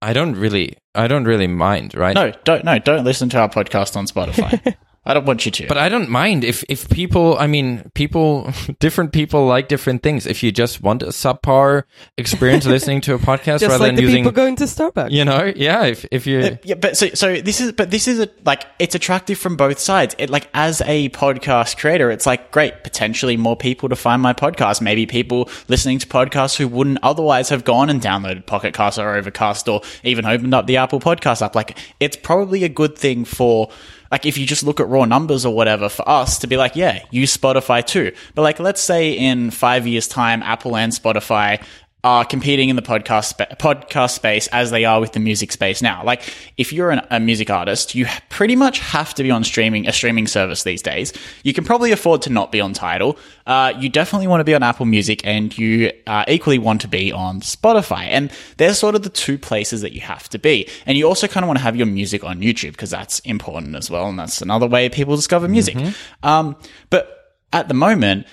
I 0.01 0.13
don't 0.13 0.35
really 0.35 0.77
I 0.95 1.07
don't 1.07 1.25
really 1.25 1.47
mind, 1.47 1.93
right? 1.95 2.15
No, 2.15 2.31
don't 2.43 2.63
no, 2.63 2.79
don't 2.79 3.03
listen 3.03 3.29
to 3.29 3.39
our 3.39 3.49
podcast 3.49 3.95
on 3.95 4.07
Spotify. 4.07 4.75
I 5.05 5.13
don't 5.13 5.25
want 5.25 5.45
you 5.45 5.51
to. 5.51 5.67
But 5.67 5.77
I 5.77 5.87
don't 5.89 6.09
mind 6.09 6.43
if 6.43 6.63
if 6.67 6.89
people. 6.89 7.37
I 7.37 7.47
mean, 7.47 7.91
people, 7.93 8.51
different 8.79 9.11
people 9.11 9.45
like 9.45 9.67
different 9.67 10.01
things. 10.01 10.25
If 10.25 10.41
you 10.41 10.51
just 10.51 10.81
want 10.81 11.03
a 11.03 11.07
subpar 11.07 11.83
experience 12.17 12.65
listening 12.65 13.01
to 13.01 13.13
a 13.13 13.19
podcast 13.29 13.59
Just 13.59 13.67
rather 13.69 13.79
like 13.79 13.89
than 13.89 13.95
the 13.95 14.01
using, 14.01 14.23
people 14.23 14.31
going 14.31 14.55
to 14.55 14.63
Starbucks. 14.63 15.11
you 15.11 15.23
know, 15.23 15.53
yeah. 15.55 15.83
If 15.83 16.05
if 16.11 16.25
you, 16.25 16.39
Uh, 16.39 16.55
yeah, 16.63 16.75
but 16.75 16.97
so 16.97 17.09
so 17.09 17.39
this 17.39 17.61
is 17.61 17.71
but 17.73 17.91
this 17.91 18.07
is 18.07 18.19
a, 18.19 18.29
like 18.45 18.63
it's 18.79 18.95
attractive 18.95 19.37
from 19.37 19.55
both 19.55 19.77
sides. 19.77 20.15
It 20.17 20.29
like 20.29 20.49
as 20.53 20.81
a 20.81 21.09
podcast 21.09 21.77
creator, 21.77 22.09
it's 22.09 22.25
like 22.25 22.51
great 22.51 22.83
potentially 22.83 23.37
more 23.37 23.55
people 23.55 23.89
to 23.89 23.95
find 23.95 24.21
my 24.21 24.33
podcast. 24.33 24.81
Maybe 24.81 25.05
people 25.05 25.49
listening 25.67 25.99
to 25.99 26.07
podcasts 26.07 26.55
who 26.57 26.67
wouldn't 26.67 26.99
otherwise 27.03 27.49
have 27.49 27.63
gone 27.63 27.89
and 27.91 28.01
downloaded 28.01 28.47
Pocket 28.47 28.73
Cast 28.73 28.97
or 28.97 29.15
Overcast 29.15 29.67
or 29.69 29.81
even 30.03 30.25
opened 30.25 30.53
up 30.55 30.65
the 30.65 30.77
Apple 30.77 30.99
Podcast 30.99 31.43
app. 31.43 31.55
Like 31.55 31.77
it's 31.99 32.17
probably 32.17 32.63
a 32.63 32.69
good 32.69 32.97
thing 32.97 33.23
for 33.23 33.69
like 34.15 34.25
if 34.25 34.37
you 34.37 34.45
just 34.45 34.63
look 34.63 34.79
at 34.79 34.87
raw 34.87 35.03
numbers 35.03 35.45
or 35.45 35.53
whatever 35.53 35.89
for 35.89 36.07
us 36.07 36.39
to 36.39 36.47
be 36.47 36.55
like, 36.55 36.77
yeah, 36.77 37.03
use 37.11 37.35
Spotify 37.35 37.85
too. 37.85 38.13
But 38.33 38.43
like 38.43 38.61
let's 38.61 38.79
say 38.79 39.11
in 39.11 39.51
five 39.51 39.85
years 39.85 40.07
time, 40.07 40.41
Apple 40.41 40.77
and 40.77 40.93
Spotify 40.93 41.61
are 42.05 42.23
competing 42.23 42.69
in 42.69 42.75
the 42.75 42.83
podcast 42.83 43.35
podcast 43.57 44.11
space 44.11 44.45
as 44.49 44.69
they 44.69 44.85
are 44.85 45.01
with 45.01 45.13
the 45.13 45.19
music 45.19 45.51
space 45.51 45.81
now. 45.81 46.03
Like, 46.03 46.21
if 46.55 46.71
you're 46.71 46.91
an, 46.91 47.01
a 47.09 47.19
music 47.19 47.49
artist, 47.49 47.95
you 47.95 48.05
pretty 48.29 48.55
much 48.55 48.77
have 48.77 49.15
to 49.15 49.23
be 49.23 49.31
on 49.31 49.43
streaming 49.43 49.87
a 49.87 49.91
streaming 49.91 50.27
service 50.27 50.61
these 50.61 50.83
days. 50.83 51.13
You 51.41 51.51
can 51.51 51.63
probably 51.63 51.91
afford 51.91 52.21
to 52.21 52.29
not 52.29 52.51
be 52.51 52.61
on 52.61 52.73
Tidal. 52.73 53.17
Uh, 53.47 53.73
you 53.79 53.89
definitely 53.89 54.27
want 54.27 54.39
to 54.39 54.43
be 54.43 54.53
on 54.53 54.61
Apple 54.61 54.85
Music, 54.85 55.25
and 55.25 55.57
you 55.57 55.91
uh, 56.05 56.25
equally 56.27 56.59
want 56.59 56.81
to 56.81 56.87
be 56.87 57.11
on 57.11 57.41
Spotify. 57.41 58.03
And 58.03 58.31
they're 58.57 58.75
sort 58.75 58.93
of 58.93 59.01
the 59.01 59.09
two 59.09 59.39
places 59.39 59.81
that 59.81 59.91
you 59.91 60.01
have 60.01 60.29
to 60.29 60.37
be. 60.37 60.69
And 60.85 60.99
you 60.99 61.07
also 61.07 61.27
kind 61.27 61.43
of 61.43 61.47
want 61.47 61.57
to 61.57 61.63
have 61.63 61.75
your 61.75 61.87
music 61.87 62.23
on 62.23 62.39
YouTube 62.39 62.73
because 62.73 62.91
that's 62.91 63.17
important 63.21 63.75
as 63.75 63.89
well, 63.89 64.07
and 64.07 64.19
that's 64.19 64.43
another 64.43 64.67
way 64.67 64.89
people 64.89 65.15
discover 65.15 65.47
music. 65.47 65.75
Um, 66.21 66.55
but 66.91 67.33
at 67.51 67.67
the 67.67 67.73
moment, 67.73 68.27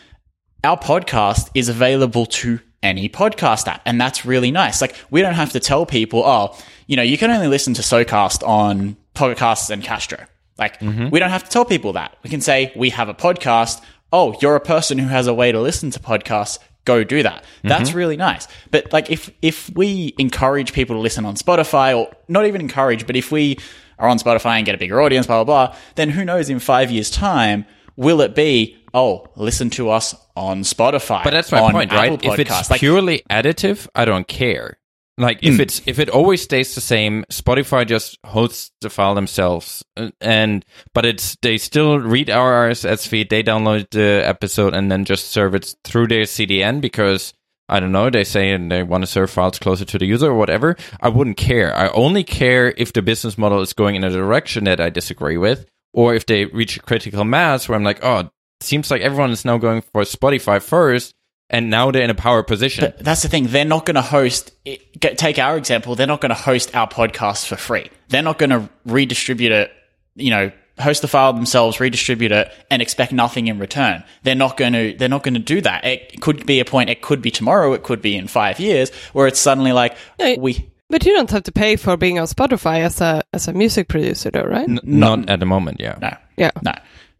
our 0.62 0.76
podcast 0.78 1.48
is 1.54 1.70
available 1.70 2.26
to 2.26 2.60
any 2.82 3.08
podcast 3.08 3.66
app. 3.68 3.82
And 3.86 4.00
that's 4.00 4.24
really 4.24 4.50
nice. 4.50 4.80
Like, 4.80 4.96
we 5.10 5.22
don't 5.22 5.34
have 5.34 5.52
to 5.52 5.60
tell 5.60 5.86
people, 5.86 6.22
oh, 6.24 6.56
you 6.86 6.96
know, 6.96 7.02
you 7.02 7.16
can 7.16 7.30
only 7.30 7.48
listen 7.48 7.74
to 7.74 7.82
SoCast 7.82 8.46
on 8.46 8.96
Podcasts 9.14 9.70
and 9.70 9.82
Castro. 9.82 10.18
Like, 10.58 10.80
mm-hmm. 10.80 11.08
we 11.10 11.18
don't 11.18 11.30
have 11.30 11.44
to 11.44 11.50
tell 11.50 11.64
people 11.64 11.94
that. 11.94 12.16
We 12.22 12.30
can 12.30 12.40
say, 12.40 12.72
we 12.76 12.90
have 12.90 13.08
a 13.08 13.14
podcast. 13.14 13.80
Oh, 14.12 14.36
you're 14.40 14.56
a 14.56 14.60
person 14.60 14.98
who 14.98 15.08
has 15.08 15.26
a 15.26 15.34
way 15.34 15.52
to 15.52 15.60
listen 15.60 15.90
to 15.92 16.00
podcasts. 16.00 16.58
Go 16.84 17.04
do 17.04 17.22
that. 17.22 17.44
Mm-hmm. 17.44 17.68
That's 17.68 17.92
really 17.92 18.16
nice. 18.16 18.48
But 18.70 18.92
like, 18.92 19.10
if, 19.10 19.30
if 19.40 19.70
we 19.70 20.14
encourage 20.18 20.72
people 20.72 20.96
to 20.96 21.00
listen 21.00 21.24
on 21.24 21.36
Spotify 21.36 21.96
or 21.96 22.14
not 22.28 22.46
even 22.46 22.60
encourage, 22.60 23.06
but 23.06 23.16
if 23.16 23.30
we 23.30 23.58
are 23.98 24.08
on 24.08 24.18
Spotify 24.18 24.56
and 24.56 24.66
get 24.66 24.74
a 24.74 24.78
bigger 24.78 25.00
audience, 25.00 25.26
blah, 25.26 25.44
blah, 25.44 25.68
blah, 25.68 25.76
then 25.94 26.10
who 26.10 26.24
knows 26.24 26.50
in 26.50 26.58
five 26.58 26.90
years 26.90 27.10
time, 27.10 27.64
will 27.96 28.20
it 28.20 28.34
be, 28.34 28.76
oh, 28.92 29.28
listen 29.36 29.70
to 29.70 29.90
us 29.90 30.14
on 30.36 30.62
Spotify? 30.62 31.24
but 31.24 31.30
that's 31.30 31.52
my 31.52 31.60
on 31.60 31.72
point, 31.72 31.92
Apple 31.92 32.16
right? 32.16 32.24
If 32.24 32.38
it's 32.38 32.70
Like, 32.70 32.80
purely 32.80 33.22
additive, 33.30 33.88
I 33.94 34.04
don't 34.04 34.26
care. 34.26 34.78
Like 35.18 35.40
if 35.42 35.60
it's 35.60 35.82
if 35.84 35.98
it 35.98 36.08
always 36.08 36.40
stays 36.42 36.74
the 36.74 36.80
same, 36.80 37.24
Spotify 37.30 37.86
just 37.86 38.18
hosts 38.24 38.70
the 38.80 38.88
file 38.88 39.14
themselves, 39.14 39.84
uh, 39.96 40.10
and 40.22 40.64
but 40.94 41.04
it's 41.04 41.36
they 41.42 41.58
still 41.58 41.98
read 42.00 42.30
our 42.30 42.70
RSS 42.70 43.06
feed, 43.06 43.28
they 43.28 43.42
download 43.42 43.90
the 43.90 44.22
episode, 44.24 44.72
and 44.72 44.90
then 44.90 45.04
just 45.04 45.28
serve 45.28 45.54
it 45.54 45.74
through 45.84 46.08
their 46.08 46.22
CDN 46.22 46.80
because 46.80 47.34
I 47.68 47.78
don't 47.78 47.92
know 47.92 48.08
they 48.08 48.24
say 48.24 48.52
and 48.52 48.72
they 48.72 48.82
want 48.82 49.02
to 49.02 49.06
serve 49.06 49.30
files 49.30 49.58
closer 49.58 49.84
to 49.84 49.98
the 49.98 50.06
user 50.06 50.30
or 50.30 50.34
whatever. 50.34 50.76
I 51.00 51.10
wouldn't 51.10 51.36
care. 51.36 51.74
I 51.76 51.88
only 51.88 52.24
care 52.24 52.72
if 52.78 52.94
the 52.94 53.02
business 53.02 53.36
model 53.36 53.60
is 53.60 53.74
going 53.74 53.96
in 53.96 54.04
a 54.04 54.10
direction 54.10 54.64
that 54.64 54.80
I 54.80 54.88
disagree 54.88 55.36
with, 55.36 55.66
or 55.92 56.14
if 56.14 56.24
they 56.24 56.46
reach 56.46 56.78
a 56.78 56.80
critical 56.80 57.24
mass 57.24 57.68
where 57.68 57.76
I'm 57.76 57.84
like, 57.84 58.02
oh, 58.02 58.30
seems 58.62 58.90
like 58.90 59.02
everyone 59.02 59.30
is 59.30 59.44
now 59.44 59.58
going 59.58 59.82
for 59.82 60.02
Spotify 60.02 60.60
first. 60.62 61.12
And 61.50 61.68
now 61.68 61.90
they're 61.90 62.02
in 62.02 62.08
a 62.08 62.14
power 62.14 62.42
position. 62.42 62.84
But 62.86 63.00
that's 63.04 63.20
the 63.20 63.28
thing. 63.28 63.48
They're 63.48 63.66
not 63.66 63.84
going 63.84 63.96
to 63.96 64.00
host. 64.02 64.52
get- 64.64 65.18
Take 65.18 65.38
our 65.38 65.58
example. 65.58 65.94
They're 65.94 66.06
not 66.06 66.22
going 66.22 66.30
to 66.30 66.34
host 66.34 66.74
our 66.74 66.88
podcast 66.88 67.46
for 67.46 67.56
free. 67.56 67.90
They're 68.08 68.22
not 68.22 68.38
going 68.38 68.48
to 68.50 68.70
redistribute 68.86 69.52
it. 69.52 69.70
You 70.14 70.30
know, 70.30 70.52
host 70.80 71.02
the 71.02 71.08
file 71.08 71.34
themselves, 71.34 71.78
redistribute 71.78 72.32
it, 72.32 72.50
and 72.70 72.80
expect 72.80 73.12
nothing 73.12 73.48
in 73.48 73.58
return. 73.58 74.02
They're 74.22 74.34
not 74.34 74.56
going 74.56 74.72
to. 74.72 74.94
They're 74.96 75.10
not 75.10 75.24
going 75.24 75.34
to 75.34 75.40
do 75.40 75.60
that. 75.60 75.84
It 75.84 76.22
could 76.22 76.46
be 76.46 76.58
a 76.60 76.64
point. 76.64 76.88
It 76.88 77.02
could 77.02 77.20
be 77.20 77.30
tomorrow. 77.30 77.74
It 77.74 77.82
could 77.82 78.00
be 78.00 78.16
in 78.16 78.28
five 78.28 78.58
years, 78.58 78.90
where 79.12 79.26
it's 79.26 79.40
suddenly 79.40 79.72
like 79.72 79.94
Yeah, 80.18 80.36
we. 80.38 80.70
But 80.88 81.04
you 81.04 81.12
don't 81.12 81.30
have 81.32 81.42
to 81.42 81.52
pay 81.52 81.76
for 81.76 81.98
being 81.98 82.18
on 82.18 82.26
Spotify 82.28 82.78
as 82.80 83.02
a 83.02 83.22
as 83.34 83.46
a 83.46 83.52
music 83.52 83.88
producer, 83.88 84.30
though, 84.30 84.44
right? 84.44 84.66
N- 84.68 84.80
not 84.84 85.28
at 85.28 85.40
the 85.40 85.46
moment, 85.46 85.80
yeah. 85.80 85.98
No, 86.00 86.16
Yeah. 86.38 86.50
no. 86.62 86.72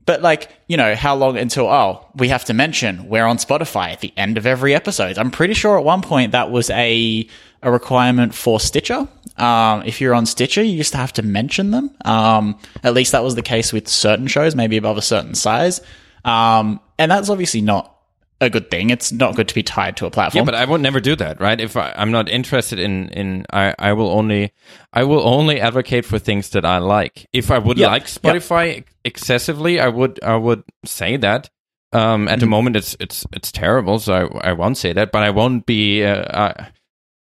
But 0.05 0.23
like, 0.23 0.51
you 0.67 0.77
know, 0.77 0.95
how 0.95 1.15
long 1.15 1.37
until 1.37 1.67
oh, 1.69 2.07
we 2.17 2.29
have 2.29 2.45
to 2.47 2.55
mention 2.55 3.09
we're 3.09 3.25
on 3.25 3.37
Spotify 3.37 3.93
at 3.93 4.01
the 4.01 4.13
end 4.17 4.37
of 4.37 4.47
every 4.47 4.75
episode. 4.75 5.19
I'm 5.19 5.31
pretty 5.31 5.55
sure 5.55 5.79
at 5.79 5.85
one 5.85 6.03
point 6.03 6.33
that 6.33 6.51
was 6.51 6.71
a 6.71 7.29
a 7.63 7.71
requirement 7.71 8.35
for 8.35 8.59
Stitcher. 8.59 9.07
Um, 9.37 9.83
if 9.85 10.01
you're 10.01 10.15
on 10.15 10.27
Stitcher, 10.27 10.63
you 10.63 10.73
used 10.73 10.93
to 10.93 10.99
have 10.99 11.13
to 11.15 11.23
mention 11.23 11.71
them. 11.71 11.95
Um, 12.05 12.59
at 12.83 12.95
least 12.95 13.13
that 13.13 13.23
was 13.23 13.37
the 13.37 13.43
case 13.43 13.73
with 13.73 13.87
certain 13.87 14.27
shows, 14.27 14.57
maybe 14.57 14.77
above 14.77 14.99
a 14.99 15.03
certain 15.03 15.35
size. 15.35 15.81
Um, 16.25 16.81
and 16.99 17.11
that's 17.11 17.29
obviously 17.29 17.61
not 17.61 17.92
a 18.43 18.51
good 18.51 18.71
thing. 18.71 18.91
It's 18.91 19.13
not 19.13 19.37
good 19.37 19.49
to 19.49 19.55
be 19.55 19.63
tied 19.63 19.97
to 19.99 20.07
a 20.07 20.11
platform. 20.11 20.45
Yeah, 20.45 20.45
but 20.45 20.55
I 20.55 20.65
would 20.65 20.81
never 20.81 21.01
do 21.01 21.17
that, 21.17 21.41
right? 21.41 21.61
If 21.61 21.77
I, 21.77 21.93
I'm 21.97 22.11
not 22.11 22.29
interested 22.29 22.79
in, 22.79 23.09
in 23.11 23.47
I, 23.53 23.75
I 23.79 23.93
will 23.93 24.11
only 24.11 24.53
I 24.93 25.05
will 25.05 25.27
only 25.27 25.61
advocate 25.61 26.05
for 26.05 26.19
things 26.19 26.51
that 26.51 26.65
I 26.65 26.79
like. 26.79 27.27
If 27.33 27.51
I 27.51 27.59
would 27.59 27.79
Yeah, 27.79 27.89
like. 27.89 28.07
Spotify 28.07 28.85
excessively, 29.05 29.81
I 29.81 29.89
would 29.89 30.23
I 30.23 30.37
would 30.37 30.65
say 30.85 31.17
that. 31.19 31.49
Um, 31.95 32.27
at 32.29 32.41
the 32.41 32.47
Mm-hmm. 32.47 32.51
moment, 32.51 32.77
it's 32.77 32.97
it's 33.01 33.27
it's 33.33 33.53
terrible, 33.53 33.99
so 33.99 34.15
I, 34.43 34.51
I 34.51 34.53
won't 34.55 34.79
say 34.79 34.93
that. 34.95 35.13
But 35.13 35.23
I 35.25 35.31
won't 35.31 35.67
be. 35.67 36.05
Uh, 36.05 36.23
uh, 36.23 36.65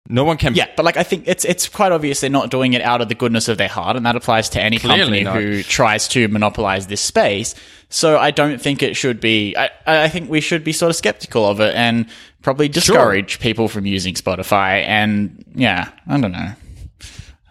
no 0.10 0.26
one 0.26 0.38
can. 0.38 0.54
Yeah, 0.54 0.68
but 0.76 0.84
like 0.84 0.98
I 0.98 1.04
think 1.04 1.24
it's 1.28 1.46
it's 1.46 1.70
quite 1.70 1.92
obvious 1.92 2.20
they're 2.20 2.30
not 2.30 2.50
doing 2.52 2.74
it 2.74 2.82
out 2.82 3.02
of 3.02 3.08
the 3.08 3.16
goodness 3.16 3.48
of 3.48 3.58
their 3.58 3.70
heart, 3.70 3.96
and 3.96 4.06
that 4.06 4.16
applies 4.16 4.50
to 4.50 4.62
any 4.62 4.78
Clearly 4.78 5.00
company 5.00 5.24
not. 5.24 5.36
who 5.36 5.64
tries 5.64 6.08
to 6.10 6.28
monopolize 6.28 6.88
this 6.88 7.02
space. 7.02 7.56
So 7.90 8.18
I 8.18 8.32
don't 8.32 8.60
think 8.62 8.84
it 8.84 8.96
should 8.98 9.22
be. 9.22 9.56
I, 9.56 9.70
I 9.86 10.10
think 10.10 10.30
we 10.30 10.42
should 10.42 10.64
be 10.64 10.74
sort 10.74 10.90
of 10.90 10.96
skeptical 10.96 11.48
of 11.48 11.62
it 11.62 11.76
and 11.76 12.08
probably 12.42 12.68
discourage 12.68 13.40
people 13.40 13.68
from 13.68 13.86
using 13.86 14.16
Spotify. 14.16 14.84
And 14.84 15.46
yeah, 15.56 15.90
I 16.08 16.20
don't 16.20 16.32
know. 16.32 16.52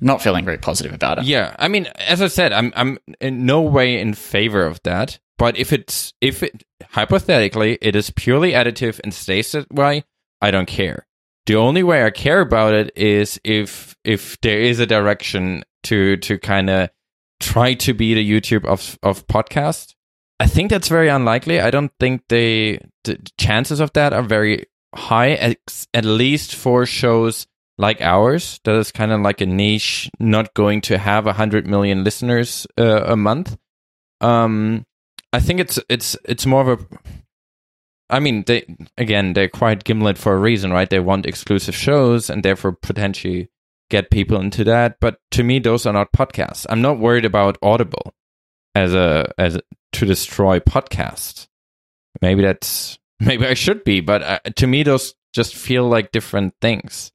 I'm 0.03 0.07
not 0.07 0.20
feeling 0.20 0.45
very 0.45 0.59
positive 0.59 0.93
about 0.93 1.19
it. 1.20 1.24
Yeah, 1.24 1.55
I 1.59 1.69
mean, 1.69 1.87
as 2.07 2.20
I 2.20 2.27
said, 2.27 2.53
I'm 2.53 2.73
I'm 2.77 2.99
in 3.20 3.47
no 3.47 3.62
way 3.62 3.99
in 3.99 4.12
favor 4.15 4.66
of 4.66 4.83
that. 4.83 5.19
But 5.39 5.57
if 5.57 5.73
it's 5.73 6.12
if 6.20 6.43
it 6.43 6.65
hypothetically 6.91 7.79
it 7.81 7.97
is 7.97 8.11
purely 8.11 8.53
additive 8.53 9.01
and 9.03 9.15
stays 9.15 9.53
that 9.53 9.73
way, 9.73 10.05
I 10.43 10.51
don't 10.51 10.66
care. 10.66 11.07
The 11.47 11.56
only 11.56 11.82
way 11.82 12.05
I 12.05 12.10
care 12.10 12.40
about 12.40 12.74
it 12.74 12.97
is 12.97 13.40
if 13.44 13.97
if 14.05 14.40
there 14.40 14.60
is 14.60 14.78
a 14.78 14.86
direction 14.86 15.64
to 15.85 16.16
to 16.19 16.39
kind 16.39 16.70
of 16.70 16.90
try 17.40 17.74
to 17.74 17.94
be 17.94 18.14
the 18.14 18.28
YouTube 18.31 18.64
of 18.64 18.98
of 19.02 19.27
podcast. 19.27 19.94
I 20.39 20.47
think 20.47 20.70
that's 20.70 20.89
very 20.89 21.09
unlikely. 21.09 21.60
I 21.60 21.70
don't 21.70 21.93
think 21.98 22.23
they 22.28 22.81
the 23.05 23.19
chances 23.39 23.81
of 23.81 23.93
that 23.94 24.12
are 24.12 24.23
very 24.23 24.66
high, 24.94 25.56
at 25.94 26.05
least 26.05 26.55
for 26.55 26.86
shows 26.86 27.47
like 27.78 28.01
ours. 28.01 28.60
That 28.64 28.77
is 28.77 28.93
kind 28.93 29.12
of 29.12 29.20
like 29.20 29.40
a 29.40 29.47
niche, 29.47 30.10
not 30.19 30.55
going 30.55 30.81
to 30.82 30.98
have 30.98 31.27
a 31.27 31.32
hundred 31.32 31.66
million 31.66 32.05
listeners 32.05 32.66
uh, 32.78 33.05
a 33.05 33.16
month. 33.16 33.56
Um, 34.20 34.86
I 35.32 35.40
think 35.40 35.60
it's 35.60 35.78
it's 35.89 36.16
it's 36.24 36.47
more 36.47 36.70
of 36.70 36.81
a. 36.81 36.85
I 38.12 38.20
mean, 38.20 38.44
they 38.47 38.64
again 38.98 39.32
they're 39.32 39.48
quite 39.48 39.84
Gimlet 39.84 40.18
for 40.18 40.34
a 40.34 40.39
reason, 40.39 40.72
right? 40.72 40.89
They 40.89 41.01
want 41.01 41.26
exclusive 41.26 41.74
shows 41.74 42.30
and 42.30 42.43
therefore 42.43 42.72
potentially 42.72 43.48
get 43.90 44.10
people 44.10 44.39
into 44.40 44.64
that. 44.64 44.98
But 45.01 45.18
to 45.32 45.43
me, 45.43 45.59
those 45.59 45.86
are 45.86 45.93
not 45.93 46.12
podcasts. 46.12 46.66
I'm 46.68 46.82
not 46.82 46.98
worried 46.98 47.24
about 47.24 47.59
Audible 47.62 48.14
as 48.74 48.94
a 48.94 49.32
as 49.39 49.56
a, 49.56 49.62
to 49.93 50.06
destroy 50.06 50.60
podcast. 50.60 51.48
Maybe 52.20 52.43
that's 52.43 52.98
maybe 53.18 53.47
I 53.47 53.55
should 53.55 53.82
be, 53.82 54.01
but 54.01 54.22
uh, 54.22 54.39
to 54.56 54.66
me, 54.66 54.82
those 54.82 55.14
just 55.32 55.56
feel 55.56 55.89
like 55.89 56.12
different 56.12 56.55
things. 56.60 57.12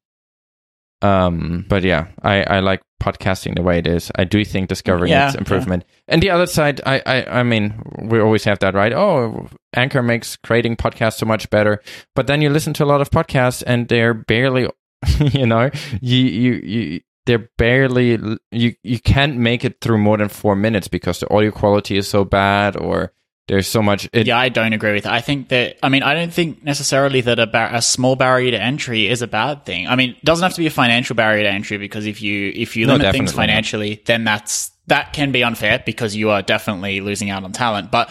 Um, 1.02 1.64
but 1.68 1.82
yeah, 1.84 2.08
I, 2.22 2.42
I 2.42 2.60
like 2.60 2.82
podcasting 3.02 3.54
the 3.54 3.62
way 3.62 3.78
it 3.78 3.86
is. 3.86 4.10
I 4.16 4.24
do 4.24 4.44
think 4.44 4.68
discovering 4.68 5.10
Yeah, 5.10 5.28
its 5.28 5.36
improvement. 5.36 5.84
And 6.08 6.22
the 6.22 6.30
other 6.30 6.46
side, 6.46 6.80
I, 6.84 7.00
I, 7.06 7.40
I 7.40 7.42
mean, 7.42 7.80
we 8.02 8.18
always 8.20 8.44
have 8.44 8.58
that, 8.60 8.74
right? 8.74 8.92
Oh, 8.92 9.48
Anchor 9.74 10.02
makes 10.02 10.36
creating 10.36 10.76
podcasts 10.76 11.18
so 11.18 11.26
much 11.26 11.48
better. 11.50 11.80
But 12.14 12.26
then 12.26 12.42
you 12.42 12.50
listen 12.50 12.72
to 12.74 12.84
a 12.84 12.86
lot 12.86 13.00
of 13.00 13.10
podcasts 13.10 13.62
and 13.66 13.88
they're 13.88 14.14
barely, 14.14 14.68
you 15.18 15.46
know, 15.46 15.70
you, 16.00 16.18
you, 16.24 16.52
you, 16.54 17.00
they're 17.26 17.48
barely, 17.58 18.18
you, 18.50 18.74
you 18.82 18.98
can't 18.98 19.36
make 19.36 19.64
it 19.64 19.80
through 19.80 19.98
more 19.98 20.16
than 20.16 20.28
four 20.28 20.56
minutes 20.56 20.88
because 20.88 21.20
the 21.20 21.32
audio 21.32 21.52
quality 21.52 21.96
is 21.96 22.08
so 22.08 22.24
bad 22.24 22.76
or 22.76 23.12
there's 23.48 23.66
so 23.66 23.82
much. 23.82 24.08
It, 24.12 24.26
Yeah, 24.26 24.38
I 24.38 24.48
don't 24.50 24.72
agree 24.72 24.92
with 24.92 25.04
that. 25.04 25.12
I 25.12 25.20
think 25.20 25.48
that, 25.48 25.76
I 25.82 25.88
mean, 25.88 26.02
I 26.02 26.14
don't 26.14 26.32
think 26.32 26.62
necessarily 26.62 27.20
that 27.22 27.38
a, 27.38 27.46
bar- 27.46 27.74
a 27.74 27.82
small 27.82 28.14
barrier 28.14 28.50
to 28.52 28.60
entry 28.62 29.08
is 29.08 29.20
a 29.22 29.26
bad 29.26 29.64
thing. 29.64 29.88
I 29.88 29.96
mean, 29.96 30.10
it 30.10 30.24
doesn't 30.24 30.42
have 30.42 30.54
to 30.54 30.60
be 30.60 30.66
a 30.66 30.70
financial 30.70 31.16
barrier 31.16 31.42
to 31.42 31.50
entry 31.50 31.78
because 31.78 32.06
if 32.06 32.22
you, 32.22 32.52
if 32.54 32.76
you 32.76 32.86
No, 32.86 32.92
limit 32.92 33.12
things 33.12 33.30
definitely 33.30 33.36
not. 33.36 33.42
financially, 33.52 34.02
then 34.06 34.24
that's, 34.24 34.70
that 34.86 35.12
can 35.12 35.32
be 35.32 35.42
unfair 35.42 35.82
because 35.84 36.14
you 36.14 36.30
are 36.30 36.42
definitely 36.42 37.00
losing 37.00 37.30
out 37.30 37.42
on 37.44 37.52
talent, 37.52 37.90
but 37.90 38.10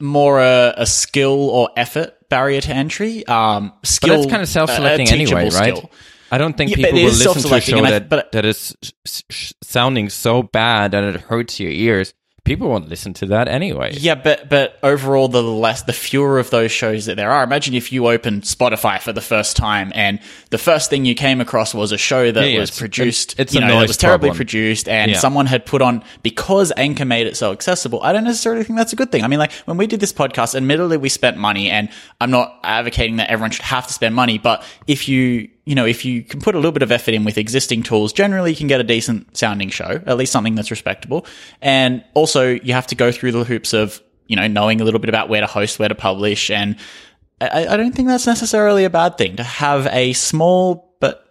more 0.00 0.40
a, 0.40 0.74
a 0.78 0.86
skill 0.86 1.50
or 1.50 1.70
effort 1.76 2.14
barrier 2.28 2.60
to 2.60 2.72
entry. 2.74 3.26
Um, 3.26 3.72
skill, 3.82 4.16
that's 4.16 4.26
kinda 4.30 4.46
self-selecting 4.46 5.08
a 5.08 5.12
anyway, 5.12 5.50
right? 5.50 5.76
skill. 5.76 5.90
I 6.32 6.38
don't 6.38 6.56
think 6.56 6.70
Yeah, 6.70 6.76
people 6.76 6.92
will 7.00 7.04
listen 7.06 7.24
to 7.24 7.30
a 7.30 7.32
self-selecting, 7.34 7.76
show 7.78 7.84
I- 7.84 7.90
that, 7.90 8.08
but- 8.08 8.32
that 8.32 8.44
is 8.44 8.76
sounding 9.62 10.08
so 10.10 10.42
bad 10.42 10.92
that 10.92 11.04
it 11.04 11.20
hurts 11.22 11.58
your 11.60 11.70
ears. 11.72 12.14
People 12.44 12.68
won't 12.68 12.88
listen 12.88 13.12
to 13.14 13.26
that 13.26 13.48
anyway. 13.48 13.92
Yeah, 13.92 14.14
but 14.16 14.48
but 14.48 14.78
overall, 14.82 15.28
the 15.28 15.42
less, 15.42 15.82
the 15.82 15.92
fewer 15.92 16.38
of 16.38 16.50
those 16.50 16.72
shows 16.72 17.06
that 17.06 17.16
there 17.16 17.30
are. 17.30 17.44
Imagine 17.44 17.74
if 17.74 17.92
you 17.92 18.08
opened 18.08 18.42
Spotify 18.42 19.00
for 19.00 19.12
the 19.12 19.20
first 19.20 19.56
time, 19.56 19.92
and 19.94 20.18
the 20.48 20.58
first 20.58 20.90
thing 20.90 21.04
you 21.04 21.14
came 21.14 21.40
across 21.40 21.74
was 21.74 21.92
a 21.92 21.98
show 21.98 22.32
that 22.32 22.40
Yeah, 22.40 22.46
yeah, 22.54 22.60
was 22.60 22.70
it's- 22.70 22.78
produced. 22.80 23.34
it's 23.38 23.54
you 23.54 23.60
know, 23.60 23.68
that 23.78 23.86
was 23.86 23.96
terribly 23.96 24.30
problem. 24.30 24.36
produced, 24.36 24.88
and 24.88 25.10
Yeah. 25.12 25.18
someone 25.18 25.46
had 25.46 25.64
put 25.66 25.82
on 25.82 26.02
because 26.22 26.72
Anchor 26.76 27.04
made 27.04 27.26
it 27.26 27.36
so 27.36 27.52
accessible. 27.52 28.02
I 28.02 28.12
don't 28.12 28.24
necessarily 28.24 28.64
think 28.64 28.78
that's 28.78 28.92
a 28.94 28.96
good 28.96 29.12
thing. 29.12 29.22
I 29.22 29.28
mean, 29.28 29.38
like 29.38 29.52
when 29.66 29.76
we 29.76 29.86
did 29.86 30.00
this 30.00 30.12
podcast, 30.12 30.54
admittedly 30.56 30.96
we 30.96 31.08
spent 31.10 31.36
money, 31.36 31.70
and 31.70 31.88
I'm 32.20 32.30
not 32.30 32.58
advocating 32.64 33.16
that 33.16 33.30
everyone 33.30 33.50
should 33.52 33.64
have 33.66 33.86
to 33.86 33.92
spend 33.92 34.14
money, 34.14 34.38
but 34.38 34.64
if 34.86 35.08
you 35.08 35.48
you 35.64 35.74
know, 35.74 35.86
if 35.86 36.04
you 36.04 36.22
can 36.22 36.40
put 36.40 36.54
a 36.54 36.58
little 36.58 36.72
bit 36.72 36.82
of 36.82 36.90
effort 36.90 37.14
in 37.14 37.24
with 37.24 37.38
existing 37.38 37.82
tools, 37.82 38.12
generally 38.12 38.50
you 38.50 38.56
can 38.56 38.66
get 38.66 38.80
a 38.80 38.84
decent 38.84 39.36
sounding 39.36 39.68
show, 39.68 40.02
at 40.06 40.16
least 40.16 40.32
something 40.32 40.54
that's 40.54 40.70
respectable. 40.70 41.26
And 41.60 42.04
also 42.14 42.48
you 42.48 42.72
have 42.72 42.86
to 42.88 42.94
go 42.94 43.12
through 43.12 43.32
the 43.32 43.44
hoops 43.44 43.72
of, 43.72 44.00
you 44.26 44.36
know, 44.36 44.46
knowing 44.46 44.80
a 44.80 44.84
little 44.84 45.00
bit 45.00 45.08
about 45.08 45.28
where 45.28 45.40
to 45.40 45.46
host, 45.46 45.78
where 45.78 45.88
to 45.88 45.94
publish. 45.94 46.50
And 46.50 46.76
I, 47.40 47.66
I 47.68 47.76
don't 47.76 47.94
think 47.94 48.08
that's 48.08 48.26
necessarily 48.26 48.84
a 48.84 48.90
bad 48.90 49.18
thing 49.18 49.36
to 49.36 49.42
have 49.42 49.86
a 49.88 50.12
small, 50.14 50.96
but 51.00 51.24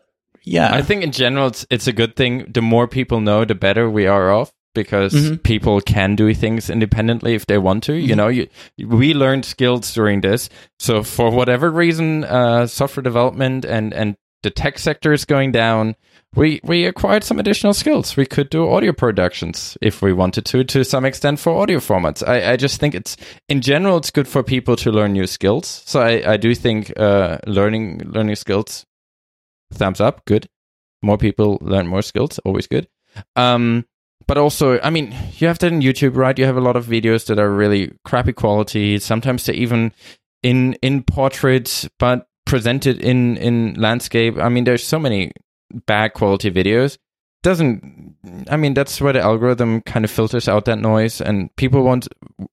yeah. 0.43 0.73
I 0.73 0.81
think 0.81 1.03
in 1.03 1.11
general 1.11 1.47
it's 1.47 1.65
it's 1.69 1.88
a 1.88 1.93
good 1.93 2.15
thing. 2.15 2.51
The 2.51 2.61
more 2.61 2.88
people 2.88 3.22
know, 3.22 3.45
the 3.45 3.56
better 3.56 3.89
we 3.89 4.07
are 4.07 4.31
off 4.31 4.51
because 4.84 5.14
Mm-hmm. 5.14 5.35
people 5.43 5.81
can 5.81 6.15
do 6.15 6.34
things 6.34 6.69
independently 6.69 7.34
if 7.35 7.45
they 7.45 7.57
want 7.57 7.84
to. 7.84 7.93
You 7.93 8.15
know, 8.15 8.27
you, 8.30 8.47
we 8.77 9.14
learned 9.14 9.45
skills 9.45 9.93
during 9.93 10.22
this. 10.22 10.49
So 10.80 11.03
for 11.03 11.30
whatever 11.31 11.69
reason, 11.72 12.23
uh, 12.23 12.68
software 12.68 13.03
development 13.03 13.65
and 13.65 13.93
and 13.93 14.15
the 14.43 14.49
tech 14.51 14.80
sector 14.80 15.11
is 15.14 15.26
going 15.26 15.51
down. 15.51 15.95
We 16.35 16.60
we 16.64 16.85
acquired 16.88 17.23
some 17.23 17.39
additional 17.41 17.73
skills. 17.73 18.15
We 18.18 18.26
could 18.26 18.49
do 18.49 18.69
audio 18.69 18.93
productions 18.93 19.77
if 19.81 20.01
we 20.01 20.14
wanted 20.14 20.45
to, 20.51 20.64
to 20.64 20.84
some 20.84 21.07
extent 21.07 21.39
for 21.39 21.61
audio 21.61 21.80
formats. 21.80 22.23
I, 22.27 22.53
I 22.53 22.56
just 22.57 22.80
think 22.80 22.95
it's 22.95 23.18
in 23.49 23.61
general 23.61 23.97
it's 23.97 24.11
good 24.11 24.27
for 24.27 24.43
people 24.43 24.76
to 24.77 24.91
learn 24.91 25.11
new 25.14 25.27
skills. 25.27 25.84
So 25.85 25.99
I, 26.01 26.34
I 26.34 26.38
do 26.38 26.56
think 26.56 26.93
uh, 26.97 27.38
learning 27.47 28.03
learning 28.14 28.35
skills 28.38 28.85
thumbs 29.73 29.99
up, 29.99 30.23
good. 30.26 30.47
More 31.01 31.18
people 31.18 31.57
learn 31.61 31.88
more 31.88 32.01
skills, 32.03 32.39
always 32.45 32.68
good. 32.68 32.88
Um, 33.35 33.85
but 34.30 34.38
also, 34.38 34.80
I 34.81 34.91
mean, 34.91 35.11
you 35.39 35.47
have 35.47 35.57
that 35.57 35.73
in 35.73 35.81
YouTube, 35.81 36.15
right? 36.15 36.38
You 36.38 36.45
have 36.45 36.56
a 36.56 36.61
lot 36.61 36.76
of 36.76 36.85
videos 36.85 37.26
that 37.26 37.39
are 37.39 37.49
really 37.49 37.91
crappy 38.06 38.31
quality. 38.31 38.99
Sometimes 38.99 39.43
they're 39.43 39.56
even 39.56 39.91
in 40.43 40.73
in 40.84 41.01
portraits, 41.01 41.89
but 41.97 42.27
presented 42.45 43.01
in 43.01 43.38
in 43.38 43.73
landscape. 43.73 44.38
I 44.38 44.49
mean, 44.49 44.65
there's 44.65 44.85
so 44.85 44.99
many 44.99 45.31
bad 45.88 46.14
quality 46.14 46.51
videos. 46.51 46.99
Doesn't 47.41 48.18
I 48.49 48.57
mean 48.57 48.74
that's 48.74 48.99
where 48.99 49.14
the 49.14 49.22
algorithm 49.22 49.82
kind 49.82 50.03
of 50.03 50.11
filters 50.11 50.49
out 50.49 50.66
that 50.66 50.80
noise, 50.80 51.22
and 51.22 51.56
people 51.56 51.84
won't 51.84 52.07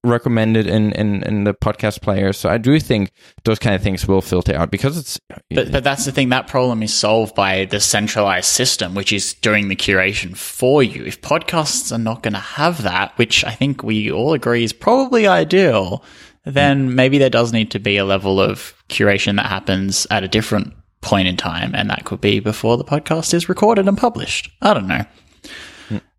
recommend 0.04 0.56
it 0.56 0.66
in 0.66 0.92
in 0.92 1.24
in 1.24 1.44
the 1.44 1.54
podcast 1.54 2.02
player. 2.02 2.32
So 2.32 2.48
I 2.48 2.58
do 2.58 2.78
think 2.78 3.10
those 3.44 3.58
kind 3.58 3.74
of 3.74 3.82
things 3.82 4.06
will 4.06 4.22
filter 4.22 4.54
out 4.54 4.70
because 4.70 4.96
it's 4.96 5.18
But, 5.50 5.72
but 5.72 5.82
that's 5.82 6.04
the 6.04 6.12
thing. 6.12 6.28
That 6.28 6.46
problem 6.46 6.82
is 6.84 6.94
solved 6.94 7.34
by 7.34 7.64
the 7.64 7.80
centralized 7.80 8.48
system, 8.48 8.94
which 8.94 9.12
is 9.12 9.34
doing 9.34 9.68
the 9.68 9.76
curation 9.76 10.36
for 10.36 10.82
you. 10.82 11.04
If 11.04 11.20
podcasts 11.20 11.90
are 11.90 11.98
not 11.98 12.22
going 12.22 12.34
to 12.34 12.38
have 12.40 12.82
that, 12.82 13.16
which 13.18 13.44
I 13.44 13.50
think 13.50 13.82
we 13.82 14.12
all 14.12 14.34
agree 14.34 14.62
is 14.62 14.72
probably 14.72 15.26
ideal, 15.26 16.04
then 16.44 16.94
maybe 16.94 17.18
there 17.18 17.28
does 17.28 17.52
need 17.52 17.72
to 17.72 17.80
be 17.80 17.96
a 17.96 18.04
level 18.04 18.40
of 18.40 18.72
curation 18.88 19.34
that 19.36 19.46
happens 19.46 20.06
at 20.12 20.22
a 20.22 20.28
different 20.28 20.74
point 21.06 21.28
in 21.28 21.36
time, 21.36 21.74
and 21.74 21.88
that 21.88 22.04
could 22.04 22.20
be 22.20 22.40
before 22.40 22.76
the 22.76 22.84
podcast 22.84 23.32
is 23.32 23.48
recorded 23.48 23.86
and 23.86 23.96
published. 23.96 24.50
I 24.60 24.74
don't 24.74 24.88
know. 24.88 25.04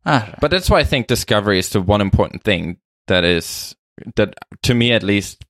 I 0.05 0.19
don't 0.19 0.29
know. 0.29 0.35
But 0.39 0.51
that's 0.51 0.69
why 0.69 0.79
I 0.79 0.85
think 0.85 1.07
discovery 1.07 1.59
is 1.59 1.69
the 1.69 1.81
one 1.81 1.99
important 1.99 2.43
thing 2.43 2.77
that 3.07 3.25
is 3.25 3.75
that 4.15 4.35
to 4.63 4.73
me 4.73 4.93
at 4.93 5.03
least 5.03 5.43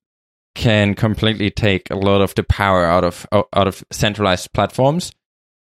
can 0.55 0.95
completely 0.95 1.51
take 1.51 1.89
a 1.91 1.95
lot 1.95 2.21
of 2.21 2.33
the 2.33 2.43
power 2.43 2.83
out 2.83 3.03
of 3.03 3.27
out 3.31 3.67
of 3.67 3.83
centralized 3.91 4.51
platforms 4.53 5.11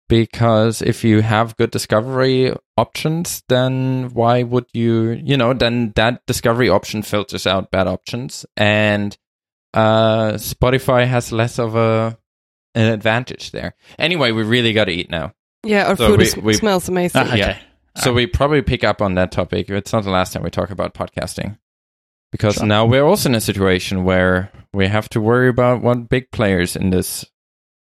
because 0.09 0.82
if 0.82 1.05
you 1.05 1.20
have 1.20 1.56
good 1.56 1.70
discovery 1.70 2.52
options 2.76 3.44
then 3.48 4.10
why 4.14 4.42
would 4.42 4.66
you 4.72 5.10
you 5.22 5.36
know 5.36 5.52
then 5.52 5.92
that 5.94 6.26
discovery 6.26 6.68
option 6.68 7.02
filters 7.02 7.47
out 7.47 7.70
bad 7.70 7.86
options 7.86 8.44
and 8.56 9.16
uh 9.74 10.32
Spotify 10.32 11.06
has 11.06 11.30
less 11.30 11.60
of 11.60 11.76
a 11.76 12.18
an 12.74 12.86
advantage 12.92 13.51
there. 13.52 13.74
Anyway, 13.98 14.32
we 14.32 14.42
really 14.42 14.72
got 14.72 14.84
to 14.86 14.92
eat 14.92 15.10
now. 15.10 15.32
Yeah, 15.64 15.88
our 15.88 15.97
So 15.97 16.09
food 16.09 16.18
we- 16.18 16.24
is, 16.24 16.36
we- 16.36 16.55
smells 16.55 16.88
amazing. 16.88 17.20
Ah, 17.22 17.28
okay. 17.28 17.38
yeah. 17.38 17.59
So 17.97 18.12
we 18.12 18.26
probably 18.26 18.62
pick 18.62 18.84
up 18.84 19.02
on 19.02 19.14
that 19.16 19.32
topic. 19.32 19.68
It's 19.68 19.92
not 19.92 20.05
the 20.05 20.10
last 20.10 20.32
time 20.32 20.42
we 20.42 20.51
talk 20.51 20.70
about 20.70 20.94
podcasting. 20.94 21.59
Because 22.32 22.55
Sure. 22.55 22.66
now 22.66 22.86
we're 22.86 23.02
also 23.05 23.28
in 23.28 23.34
a 23.34 23.40
situation 23.40 24.05
where 24.05 24.52
we 24.72 24.86
have 24.86 25.09
to 25.10 25.20
worry 25.20 25.48
about 25.48 25.82
what 25.82 26.09
big 26.09 26.30
players 26.30 26.76
in 26.76 26.90
this 26.90 27.24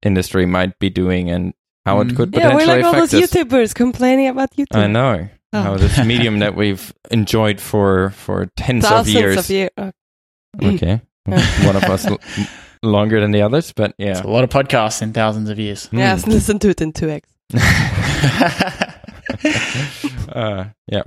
industry 0.02 0.48
might 0.48 0.80
be 0.80 0.90
doing 0.90 1.30
and 1.30 1.54
how 1.86 2.02
it 2.02 2.08
Mm. 2.08 2.16
could 2.16 2.36
Yeah, 2.36 2.56
we're 2.56 2.66
like 2.66 2.84
all 2.84 2.96
affect 2.96 3.12
those 3.12 3.24
us. 3.24 3.32
YouTubers 3.32 3.76
complaining 3.76 4.28
about 4.28 4.50
YouTube. 4.56 4.76
I 4.76 4.88
know. 4.88 5.30
Oh. 5.54 5.62
How 5.62 5.78
this 5.78 6.04
medium 6.06 6.40
that 6.40 6.56
we've 6.56 6.92
enjoyed 7.12 7.62
for 7.62 8.10
for 8.12 8.48
tens 8.58 8.84
Thousands 8.88 9.16
of 9.16 9.22
years. 9.22 9.38
of 9.38 9.50
years. 9.50 9.70
Uh, 9.78 9.92
Okay. 10.64 11.02
One 11.26 11.76
of 11.76 11.84
us 11.84 12.06
l- 12.08 12.20
longer 12.84 13.20
than 13.22 13.32
the 13.32 13.42
others, 13.42 13.72
but 13.74 13.94
It's 13.98 14.20
yeah. 14.20 14.26
a 14.26 14.28
lot 14.30 14.44
of 14.44 14.50
podcasts 14.50 15.02
in 15.02 15.14
thousands 15.14 15.50
of 15.50 15.60
years. 15.60 15.90
Yes, 15.92 16.26
listen 16.28 16.60
to 16.60 16.70
it 16.70 16.82
in 16.82 16.94
2x. 16.94 17.22
Uh, 20.32 20.66
yeah. 20.88 21.04